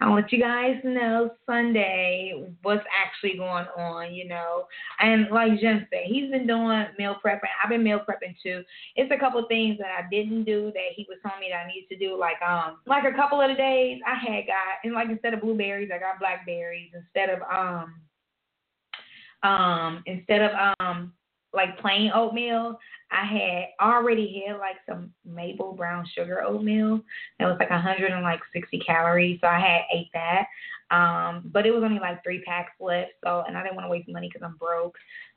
I 0.00 0.10
want 0.10 0.30
you 0.30 0.38
guys 0.38 0.76
to 0.82 0.90
know 0.90 1.30
Sunday 1.46 2.52
what's 2.62 2.84
actually 2.94 3.38
going 3.38 3.64
on, 3.78 4.14
you 4.14 4.28
know. 4.28 4.66
And 5.00 5.28
like 5.30 5.58
Jen 5.58 5.86
said, 5.90 6.02
he's 6.04 6.30
been 6.30 6.46
doing 6.46 6.86
meal 6.98 7.16
prepping. 7.24 7.48
I've 7.62 7.70
been 7.70 7.82
meal 7.82 8.00
prepping 8.00 8.36
too. 8.42 8.62
It's 8.96 9.10
a 9.10 9.18
couple 9.18 9.42
things 9.48 9.78
that 9.78 9.90
I 9.98 10.06
didn't 10.10 10.44
do 10.44 10.70
that 10.74 10.92
he 10.94 11.06
was 11.08 11.18
telling 11.22 11.40
me 11.40 11.48
that 11.50 11.64
I 11.64 11.68
need 11.68 11.86
to 11.88 11.96
do. 11.96 12.18
Like 12.18 12.36
um 12.46 12.78
like 12.86 13.04
a 13.04 13.16
couple 13.16 13.40
of 13.40 13.48
the 13.48 13.56
days 13.56 14.00
I 14.06 14.14
had 14.14 14.46
got 14.46 14.84
and 14.84 14.92
like 14.92 15.08
instead 15.08 15.32
of 15.32 15.40
blueberries 15.40 15.90
I 15.94 15.98
got 15.98 16.18
blackberries. 16.18 16.90
Instead 16.94 17.30
of 17.30 17.40
um 17.50 17.94
um 19.42 20.02
instead 20.06 20.42
of 20.42 20.74
um 20.78 21.12
like 21.56 21.78
plain 21.80 22.12
oatmeal, 22.14 22.78
I 23.10 23.24
had 23.24 23.64
already 23.80 24.44
had 24.46 24.58
like 24.58 24.76
some 24.88 25.10
maple 25.24 25.72
brown 25.72 26.06
sugar 26.14 26.42
oatmeal 26.42 27.00
that 27.38 27.46
was 27.46 27.56
like 27.58 27.70
160 27.70 28.78
calories, 28.80 29.40
so 29.40 29.48
I 29.48 29.58
had 29.58 29.80
ate 29.92 30.10
that. 30.12 30.46
Um, 30.90 31.50
but 31.52 31.66
it 31.66 31.72
was 31.72 31.82
only 31.82 31.98
like 31.98 32.22
three 32.22 32.42
packs 32.42 32.72
left, 32.78 33.12
so 33.24 33.42
and 33.48 33.56
I 33.56 33.62
didn't 33.62 33.76
want 33.76 33.86
to 33.86 33.90
waste 33.90 34.08
money 34.08 34.28
because 34.28 34.44
I'm 34.44 34.56
broke, 34.56 34.96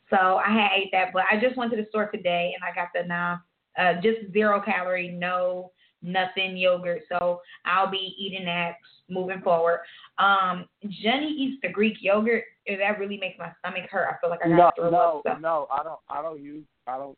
so 0.09 0.37
I 0.37 0.51
had 0.51 0.69
ate 0.75 0.89
that. 0.91 1.13
But 1.13 1.23
I 1.31 1.39
just 1.39 1.57
went 1.57 1.71
to 1.71 1.77
the 1.77 1.87
store 1.89 2.07
today 2.07 2.53
and 2.53 2.63
I 2.63 2.75
got 2.75 2.89
the 2.93 3.07
now 3.07 3.41
uh, 3.77 3.95
just 3.95 4.31
zero 4.33 4.61
calorie, 4.61 5.09
no 5.09 5.71
nothing 6.01 6.57
yogurt. 6.57 7.01
So 7.09 7.41
I'll 7.65 7.89
be 7.89 8.15
eating 8.17 8.45
that 8.45 8.73
moving 9.09 9.41
forward. 9.41 9.80
Um, 10.17 10.65
Jenny 10.84 11.35
eats 11.38 11.59
the 11.61 11.69
Greek 11.69 11.97
yogurt. 12.01 12.43
That 12.67 12.99
really 12.99 13.17
makes 13.17 13.39
my 13.39 13.51
stomach 13.59 13.89
hurt. 13.89 14.07
I 14.09 14.19
feel 14.21 14.30
like 14.30 14.39
I 14.45 14.49
got 14.49 14.57
no, 14.57 14.71
throw 14.76 14.91
no, 14.91 15.21
up. 15.27 15.41
No, 15.41 15.67
I 15.71 15.84
don't. 15.84 15.99
I 16.09 16.21
don't 16.21 16.41
use. 16.41 16.65
I 16.88 16.97
don't 16.97 17.17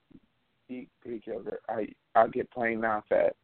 eat 0.69 0.89
Greek 1.03 1.27
yogurt. 1.27 1.61
I 1.69 1.87
I 2.15 2.27
get 2.27 2.49
plain 2.51 2.81
non-fat. 2.81 3.35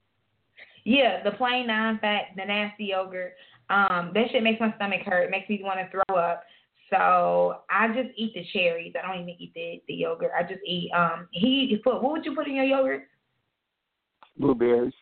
Yeah, 0.84 1.22
the 1.23 1.31
plain 1.31 1.68
non-fat, 1.68 2.27
the 2.38 2.45
nasty 2.45 2.85
yogurt. 2.85 3.34
Um, 3.69 4.11
that 4.14 4.31
shit 4.31 4.41
makes 4.41 4.61
my 4.61 4.73
stomach 4.76 5.01
hurt. 5.05 5.23
It 5.23 5.31
makes 5.31 5.49
me 5.49 5.59
want 5.61 5.80
to 5.80 5.89
throw 5.91 6.15
up. 6.15 6.43
So 6.89 7.57
I 7.69 7.89
just 7.89 8.09
eat 8.15 8.34
the 8.34 8.45
cherries. 8.53 8.93
I 8.97 9.05
don't 9.05 9.22
even 9.22 9.35
eat 9.38 9.53
the 9.53 9.81
the 9.88 9.93
yogurt. 9.93 10.31
I 10.38 10.43
just 10.43 10.61
eat. 10.65 10.89
Um, 10.95 11.27
he 11.31 11.77
put. 11.84 12.01
What 12.01 12.14
would 12.14 12.26
you 12.26 12.34
put 12.34 12.47
in 12.47 12.55
your 12.55 12.65
yogurt? 12.65 13.03
Blueberries. 14.38 14.93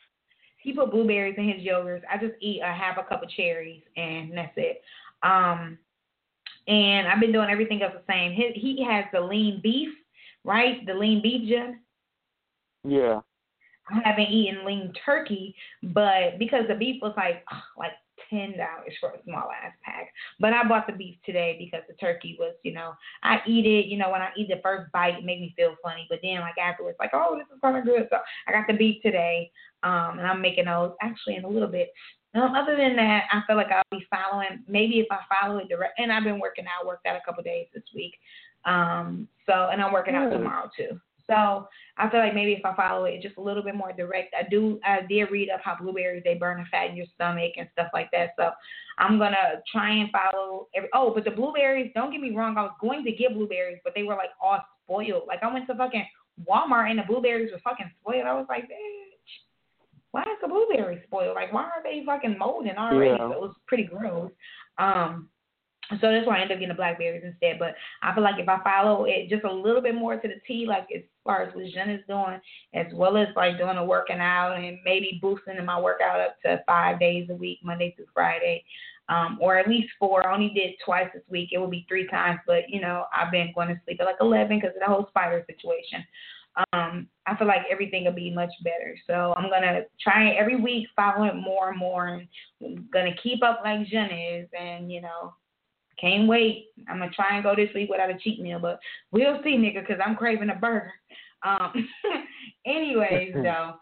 He 0.66 0.74
put 0.74 0.90
blueberries 0.90 1.36
in 1.38 1.48
his 1.48 1.62
yogurts. 1.62 2.02
I 2.12 2.18
just 2.18 2.34
eat 2.42 2.60
a 2.64 2.74
half 2.74 2.98
a 2.98 3.04
cup 3.04 3.22
of 3.22 3.30
cherries, 3.30 3.84
and 3.96 4.36
that's 4.36 4.52
it. 4.58 4.82
Um, 5.22 5.78
and 6.68 7.08
I've 7.08 7.20
been 7.20 7.32
doing 7.32 7.52
everything 7.52 7.84
else 7.84 7.94
the 7.94 8.12
same. 8.12 8.32
He, 8.32 8.52
he 8.56 8.84
has 8.84 9.06
the 9.14 9.22
lean 9.22 9.60
beef, 9.62 9.90
right? 10.44 10.84
The 10.88 10.96
lean 10.96 11.22
beef, 11.22 11.48
Jen. 11.48 11.82
Yeah. 12.84 13.20
I 13.92 14.02
haven't 14.04 14.32
eaten 14.32 14.66
lean 14.66 14.92
turkey, 15.06 15.56
but 15.84 16.40
because 16.40 16.64
the 16.68 16.74
beef 16.74 17.00
was 17.00 17.14
like 17.16 17.46
like 17.78 17.92
ten 18.30 18.58
dollars 18.58 18.94
for 19.00 19.10
a 19.10 19.24
small 19.24 19.50
ass 19.52 19.74
pack. 19.84 20.12
But 20.40 20.54
I 20.54 20.68
bought 20.68 20.88
the 20.88 20.94
beef 20.94 21.18
today 21.26 21.56
because 21.60 21.86
the 21.88 21.96
turkey 21.96 22.36
was, 22.40 22.56
you 22.64 22.74
know, 22.74 22.94
I 23.24 23.40
eat 23.48 23.66
it, 23.66 23.88
you 23.88 23.98
know, 23.98 24.12
when 24.12 24.22
I 24.22 24.30
eat 24.38 24.48
the 24.48 24.62
first 24.64 24.92
bite, 24.92 25.20
it 25.20 25.26
made 25.26 25.42
me 25.42 25.54
feel 25.56 25.76
funny. 25.84 26.08
But 26.10 26.20
then 26.22 26.42
like 26.42 26.58
afterwards, 26.58 26.98
like, 27.00 27.12
oh, 27.14 27.38
this 27.38 27.48
is 27.54 27.62
kind 27.62 27.78
of 27.78 27.86
good. 27.86 28.08
So 28.10 28.18
I 28.48 28.52
got 28.52 28.68
the 28.68 28.74
beef 28.74 29.02
today, 29.02 29.52
um, 29.84 30.20
and 30.20 30.28
I'm 30.28 30.42
making 30.42 30.66
those 30.66 30.94
actually 31.02 31.36
in 31.36 31.46
a 31.46 31.50
little 31.50 31.70
bit. 31.70 31.92
Um, 32.34 32.54
other 32.54 32.76
than 32.76 32.98
that, 32.98 33.24
I 33.32 33.42
feel 33.48 33.56
like 33.56 33.72
I'll 33.72 33.84
be 33.98 34.06
following. 34.10 34.64
Maybe 34.68 35.00
if 35.00 35.08
I 35.10 35.20
follow 35.30 35.60
it 35.60 35.70
direct, 35.70 36.00
and 36.00 36.12
I've 36.12 36.26
been 36.26 36.40
working 36.40 36.66
out, 36.66 36.86
worked 36.86 37.06
out 37.06 37.16
a 37.16 37.22
couple 37.26 37.44
days 37.44 37.68
this 37.74 37.84
week. 37.96 38.14
Um, 38.66 39.28
so 39.46 39.70
and 39.72 39.82
I'm 39.82 39.94
working 39.94 40.16
out 40.16 40.32
tomorrow 40.32 40.70
too. 40.76 41.00
So 41.30 41.68
I 41.98 42.10
feel 42.10 42.20
like 42.20 42.36
maybe 42.36 42.54
if 42.54 42.66
I 42.66 42.76
follow 42.76 43.06
it 43.06 43.22
just 43.22 43.38
a 43.38 43.42
little 43.42 43.64
bit 43.64 43.76
more 43.76 43.92
direct, 43.92 44.34
I 44.38 44.48
do 44.48 44.80
I 44.84 45.02
did 45.08 45.32
read 45.32 45.50
up 45.50 45.62
how 45.64 45.76
blueberries 45.80 46.24
they 46.24 46.36
burn 46.36 46.60
the 46.60 46.66
fat 46.70 46.90
in 46.90 46.96
your 46.96 47.08
stomach 47.16 47.54
and 47.58 47.68
stuff 47.74 47.88
like 47.94 48.10
that. 48.12 48.32
So 48.38 48.52
I'm 48.98 49.18
gonna 49.18 49.62
try 49.72 49.92
and 49.92 50.10
follow 50.12 50.68
every 50.76 50.90
oh, 50.94 51.12
but 51.14 51.24
the 51.24 51.32
blueberries, 51.32 51.92
don't 51.96 52.12
get 52.12 52.22
me 52.22 52.36
wrong, 52.36 52.58
I 52.58 52.64
was 52.64 52.76
going 52.80 53.04
to 53.06 53.12
get 53.12 53.34
blueberries, 53.34 53.80
but 53.84 53.94
they 53.96 54.04
were 54.04 54.16
like 54.16 54.32
all 54.42 54.60
spoiled. 54.84 55.24
Like 55.28 55.42
I 55.42 55.52
went 55.52 55.68
to 55.68 55.76
fucking 55.76 56.06
Walmart 56.48 56.90
and 56.90 57.00
the 57.00 57.04
blueberries 57.04 57.52
were 57.52 57.60
fucking 57.64 57.92
spoiled. 58.02 58.26
I 58.26 58.34
was 58.34 58.46
like, 58.50 58.66
bitch, 58.66 59.16
why 60.12 60.22
is 60.22 60.38
the 60.42 60.48
blueberry 60.48 61.02
spoiled? 61.08 61.36
Like 61.36 61.52
why 61.52 61.64
are 61.64 61.84
they 61.84 62.04
fucking 62.06 62.38
molding 62.38 62.78
already? 62.78 63.12
Yeah. 63.12 63.18
So 63.18 63.32
it 63.32 63.42
was 63.42 63.56
pretty 63.68 63.86
gross. 63.86 64.32
Um 64.78 65.30
so 66.02 66.12
that's 66.12 66.26
why 66.26 66.40
I 66.40 66.42
end 66.42 66.52
up 66.52 66.58
getting 66.58 66.70
the 66.70 66.74
blackberries 66.74 67.24
instead. 67.24 67.60
But 67.60 67.76
I 68.02 68.14
feel 68.14 68.24
like 68.24 68.40
if 68.40 68.50
I 68.50 68.60
follow 68.64 69.06
it 69.06 69.30
just 69.30 69.44
a 69.44 69.54
little 69.54 69.82
bit 69.82 69.94
more 69.94 70.16
to 70.16 70.28
the 70.28 70.42
T, 70.48 70.66
like 70.68 70.88
as 70.96 71.04
far 71.26 71.44
as 71.44 71.54
what 71.54 71.66
Jen 71.74 71.90
is 71.90 72.06
doing, 72.08 72.40
as 72.74 72.86
well 72.94 73.18
as 73.18 73.28
like 73.36 73.58
doing 73.58 73.76
the 73.76 73.84
working 73.84 74.20
out 74.20 74.54
and 74.54 74.78
maybe 74.86 75.20
boosting 75.22 75.64
my 75.66 75.80
workout 75.80 76.22
up 76.22 76.38
to 76.46 76.62
five 76.66 77.00
days 77.00 77.28
a 77.30 77.36
week, 77.36 77.60
Monday 77.64 77.94
through 77.96 78.06
Friday, 78.14 78.64
um, 79.10 79.38
or 79.42 79.58
at 79.58 79.68
least 79.68 79.90
four. 80.00 80.26
I 80.26 80.34
only 80.34 80.50
did 80.50 80.76
twice 80.84 81.10
this 81.14 81.24
week. 81.28 81.50
It 81.52 81.58
will 81.58 81.68
be 81.68 81.86
three 81.88 82.08
times, 82.08 82.40
but 82.48 82.70
you 82.70 82.80
know 82.80 83.06
I've 83.16 83.32
been 83.32 83.52
going 83.54 83.70
to 83.70 83.82
sleep 83.86 84.00
at 84.00 84.06
like 84.06 84.18
11 84.22 84.60
because 84.60 84.76
of 84.76 84.80
the 84.80 84.94
whole 84.94 85.08
spider 85.10 85.44
situation. 85.48 86.06
Um, 86.72 87.08
I 87.26 87.36
feel 87.36 87.48
like 87.48 87.64
everything 87.70 88.06
will 88.06 88.14
be 88.14 88.34
much 88.34 88.52
better. 88.64 88.96
So 89.08 89.34
I'm 89.36 89.50
gonna 89.50 89.82
try 90.00 90.30
every 90.32 90.56
week, 90.56 90.88
following 90.96 91.42
more 91.42 91.70
and 91.70 91.78
more, 91.78 92.08
and 92.62 92.92
gonna 92.92 93.16
keep 93.22 93.44
up 93.44 93.62
like 93.64 93.86
Jen 93.88 94.10
is, 94.12 94.48
and 94.58 94.92
you 94.92 95.02
know 95.02 95.34
can't 96.00 96.28
wait. 96.28 96.68
I'm 96.90 97.00
gonna 97.00 97.12
try 97.12 97.36
and 97.36 97.44
go 97.44 97.56
this 97.56 97.70
week 97.74 97.90
without 97.90 98.10
a 98.10 98.18
cheat 98.18 98.42
meal, 98.42 98.60
but 98.60 98.80
we'll 99.12 99.42
see, 99.44 99.58
nigga, 99.58 99.82
because 99.82 100.02
I'm 100.06 100.16
craving 100.16 100.50
a 100.50 100.56
burger. 100.56 100.92
Um, 101.44 101.88
anyways, 102.66 103.34
though. 103.44 103.76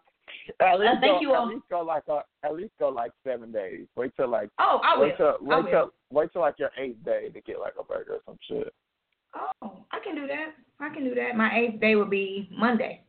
At 0.59 0.79
least, 0.79 0.93
uh, 0.97 0.99
thank 0.99 1.15
go, 1.15 1.21
you 1.21 1.33
all. 1.33 1.47
at 1.47 1.53
least 1.53 1.69
go 1.69 1.81
like 1.81 2.03
a, 2.09 2.19
at 2.43 2.53
least 2.53 2.73
go 2.79 2.89
like 2.89 3.11
seven 3.25 3.51
days. 3.51 3.85
Wait 3.95 4.11
till 4.17 4.27
like 4.27 4.49
oh 4.59 4.81
I 4.83 4.97
will. 4.97 5.05
Wait 5.05 5.17
till 5.17 5.37
wait 5.41 5.53
I 5.53 5.59
will. 5.59 5.71
till 5.71 5.93
wait 6.11 6.33
till 6.33 6.41
like 6.41 6.59
your 6.59 6.71
eighth 6.77 7.03
day 7.05 7.29
to 7.29 7.41
get 7.41 7.59
like 7.59 7.73
a 7.79 7.83
burger 7.83 8.15
or 8.15 8.19
some 8.25 8.37
shit. 8.47 8.73
Oh, 9.35 9.85
I 9.91 9.99
can 10.03 10.15
do 10.15 10.27
that. 10.27 10.53
I 10.79 10.93
can 10.93 11.03
do 11.03 11.15
that. 11.15 11.35
My 11.35 11.57
eighth 11.57 11.79
day 11.79 11.95
will 11.95 12.05
be 12.05 12.49
Monday. 12.51 13.03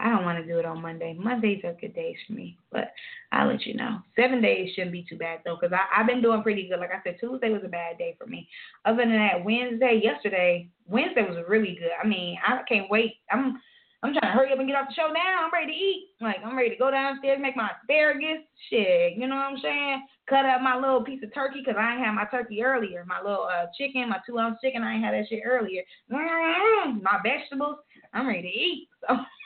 I 0.00 0.08
don't 0.08 0.24
want 0.24 0.38
to 0.38 0.50
do 0.50 0.58
it 0.58 0.64
on 0.64 0.80
Monday. 0.80 1.14
Mondays 1.18 1.62
are 1.64 1.74
good 1.74 1.94
days 1.94 2.16
for 2.26 2.32
me, 2.32 2.56
but 2.72 2.92
I'll 3.32 3.48
let 3.48 3.66
you 3.66 3.74
know. 3.74 3.98
Seven 4.16 4.40
days 4.40 4.70
shouldn't 4.74 4.92
be 4.92 5.04
too 5.08 5.18
bad 5.18 5.40
though, 5.44 5.58
because 5.60 5.76
I've 5.94 6.06
been 6.06 6.22
doing 6.22 6.42
pretty 6.42 6.68
good. 6.68 6.80
Like 6.80 6.90
I 6.90 7.02
said, 7.04 7.18
Tuesday 7.20 7.50
was 7.50 7.62
a 7.64 7.68
bad 7.68 7.98
day 7.98 8.16
for 8.18 8.26
me. 8.26 8.48
Other 8.86 9.02
than 9.02 9.12
that, 9.12 9.44
Wednesday, 9.44 10.00
yesterday, 10.02 10.68
Wednesday 10.88 11.22
was 11.22 11.44
really 11.46 11.76
good. 11.78 11.90
I 12.02 12.06
mean, 12.06 12.38
I 12.46 12.60
can't 12.66 12.90
wait. 12.90 13.16
I'm 13.30 13.60
I'm 14.02 14.14
trying 14.14 14.32
to 14.32 14.38
hurry 14.38 14.50
up 14.50 14.58
and 14.58 14.66
get 14.66 14.76
off 14.76 14.88
the 14.88 14.94
show 14.94 15.12
now. 15.12 15.44
I'm 15.44 15.52
ready 15.52 15.72
to 15.72 15.78
eat. 15.78 16.08
Like 16.22 16.38
I'm 16.42 16.56
ready 16.56 16.70
to 16.70 16.76
go 16.76 16.90
downstairs, 16.90 17.38
make 17.40 17.56
my 17.56 17.70
asparagus. 17.82 18.42
Shit, 18.70 19.18
you 19.18 19.26
know 19.26 19.36
what 19.36 19.52
I'm 19.52 19.58
saying? 19.58 20.06
Cut 20.26 20.46
up 20.46 20.62
my 20.62 20.76
little 20.76 21.04
piece 21.04 21.22
of 21.22 21.34
turkey 21.34 21.60
because 21.60 21.78
I 21.78 21.92
ain't 21.92 22.04
had 22.04 22.12
my 22.12 22.24
turkey 22.24 22.62
earlier. 22.62 23.04
My 23.06 23.20
little 23.20 23.44
uh, 23.44 23.66
chicken, 23.76 24.08
my 24.08 24.18
two 24.26 24.38
ounce 24.38 24.58
chicken. 24.64 24.82
I 24.82 24.94
ain't 24.94 25.04
had 25.04 25.12
that 25.12 25.28
shit 25.28 25.42
earlier. 25.44 25.82
My 26.08 27.20
vegetables. 27.22 27.76
I'm 28.14 28.26
ready 28.26 28.42
to 28.42 28.48
eat. 28.48 28.88
So. 29.06 29.16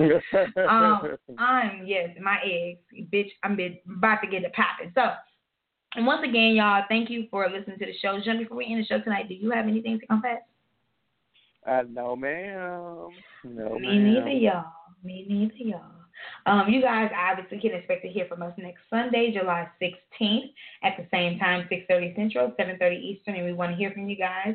um, 0.68 1.16
I'm 1.38 1.86
yes, 1.86 2.10
my 2.20 2.38
eggs, 2.44 2.80
bitch. 3.12 3.30
I'm 3.42 3.52
about 3.98 4.20
to 4.22 4.30
get 4.30 4.44
it 4.44 4.52
popping. 4.54 4.92
So 4.94 5.10
And 5.96 6.06
once 6.06 6.22
again, 6.26 6.54
y'all, 6.54 6.84
thank 6.88 7.10
you 7.10 7.26
for 7.30 7.48
listening 7.48 7.78
to 7.78 7.86
the 7.86 7.94
show. 8.00 8.18
John, 8.24 8.38
before 8.38 8.56
we 8.56 8.66
end 8.66 8.82
the 8.82 8.86
show 8.86 9.00
tonight, 9.00 9.28
do 9.28 9.34
you 9.34 9.50
have 9.50 9.66
anything 9.66 9.98
to 10.00 10.06
confess? 10.06 10.40
Uh, 11.66 11.82
no, 11.90 12.16
ma'am. 12.16 13.08
No, 13.44 13.78
Me 13.78 13.98
ma'am. 13.98 14.14
neither, 14.14 14.30
y'all. 14.30 14.64
Me 15.04 15.26
neither, 15.28 15.54
y'all. 15.56 15.82
Um, 16.46 16.68
you 16.68 16.82
guys 16.82 17.10
obviously 17.16 17.58
can 17.60 17.72
expect 17.78 18.02
to 18.02 18.08
hear 18.08 18.26
from 18.26 18.42
us 18.42 18.52
next 18.58 18.80
Sunday, 18.90 19.32
July 19.32 19.66
16th, 19.80 20.52
at 20.82 20.96
the 20.98 21.06
same 21.10 21.38
time, 21.38 21.66
6:30 21.70 22.14
Central, 22.14 22.52
7:30 22.58 22.96
Eastern, 22.96 23.36
and 23.36 23.44
we 23.46 23.52
want 23.52 23.72
to 23.72 23.76
hear 23.76 23.90
from 23.90 24.08
you 24.08 24.16
guys. 24.16 24.54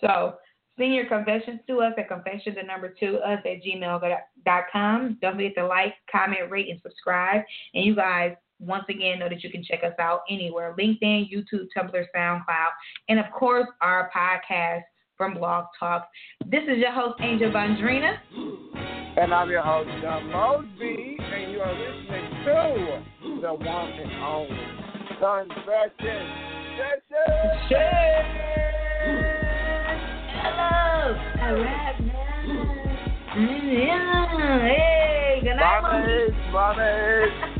So 0.00 0.36
send 0.78 0.94
your 0.94 1.06
confessions 1.06 1.60
to 1.68 1.80
us 1.80 1.92
at 1.98 2.08
confession 2.08 2.54
the 2.56 2.62
number 2.62 2.94
two 2.98 3.16
us 3.18 3.40
at 3.44 3.62
gmail.com. 3.62 5.18
Don't 5.20 5.34
forget 5.34 5.54
to 5.56 5.66
like, 5.66 5.94
comment, 6.10 6.50
rate, 6.50 6.68
and 6.70 6.80
subscribe. 6.82 7.42
And 7.74 7.84
you 7.84 7.94
guys 7.94 8.34
once 8.60 8.84
again 8.88 9.18
know 9.18 9.28
that 9.28 9.42
you 9.42 9.50
can 9.50 9.64
check 9.64 9.80
us 9.84 9.94
out 9.98 10.20
anywhere 10.30 10.74
LinkedIn, 10.78 11.30
YouTube, 11.32 11.66
Tumblr, 11.76 12.04
SoundCloud, 12.14 12.70
and 13.08 13.18
of 13.18 13.26
course 13.32 13.66
our 13.80 14.10
podcast 14.14 14.82
from 15.16 15.34
Blog 15.34 15.66
Talk. 15.78 16.08
This 16.46 16.62
is 16.62 16.78
your 16.78 16.92
host, 16.92 17.20
Angel 17.20 17.50
Bondrina. 17.50 18.16
And 19.18 19.34
I'm 19.34 19.50
your 19.50 19.62
host, 19.62 19.90
John 20.00 20.30
Mosby, 20.30 21.18
and 21.20 21.52
you 21.52 21.60
are 21.60 21.74
listening 21.74 22.44
to 22.44 23.40
the 23.42 23.52
one 23.52 23.92
and 23.92 24.12
only 24.22 24.80
Confession 25.20 26.26
Session. 27.68 28.59
Right 31.50 32.00
now. 32.00 32.14
Yeah. 33.36 34.60
Hey, 34.60 35.40
good 35.42 35.56
night, 35.56 35.82
Mommy, 35.82 36.30
mommy. 36.52 37.56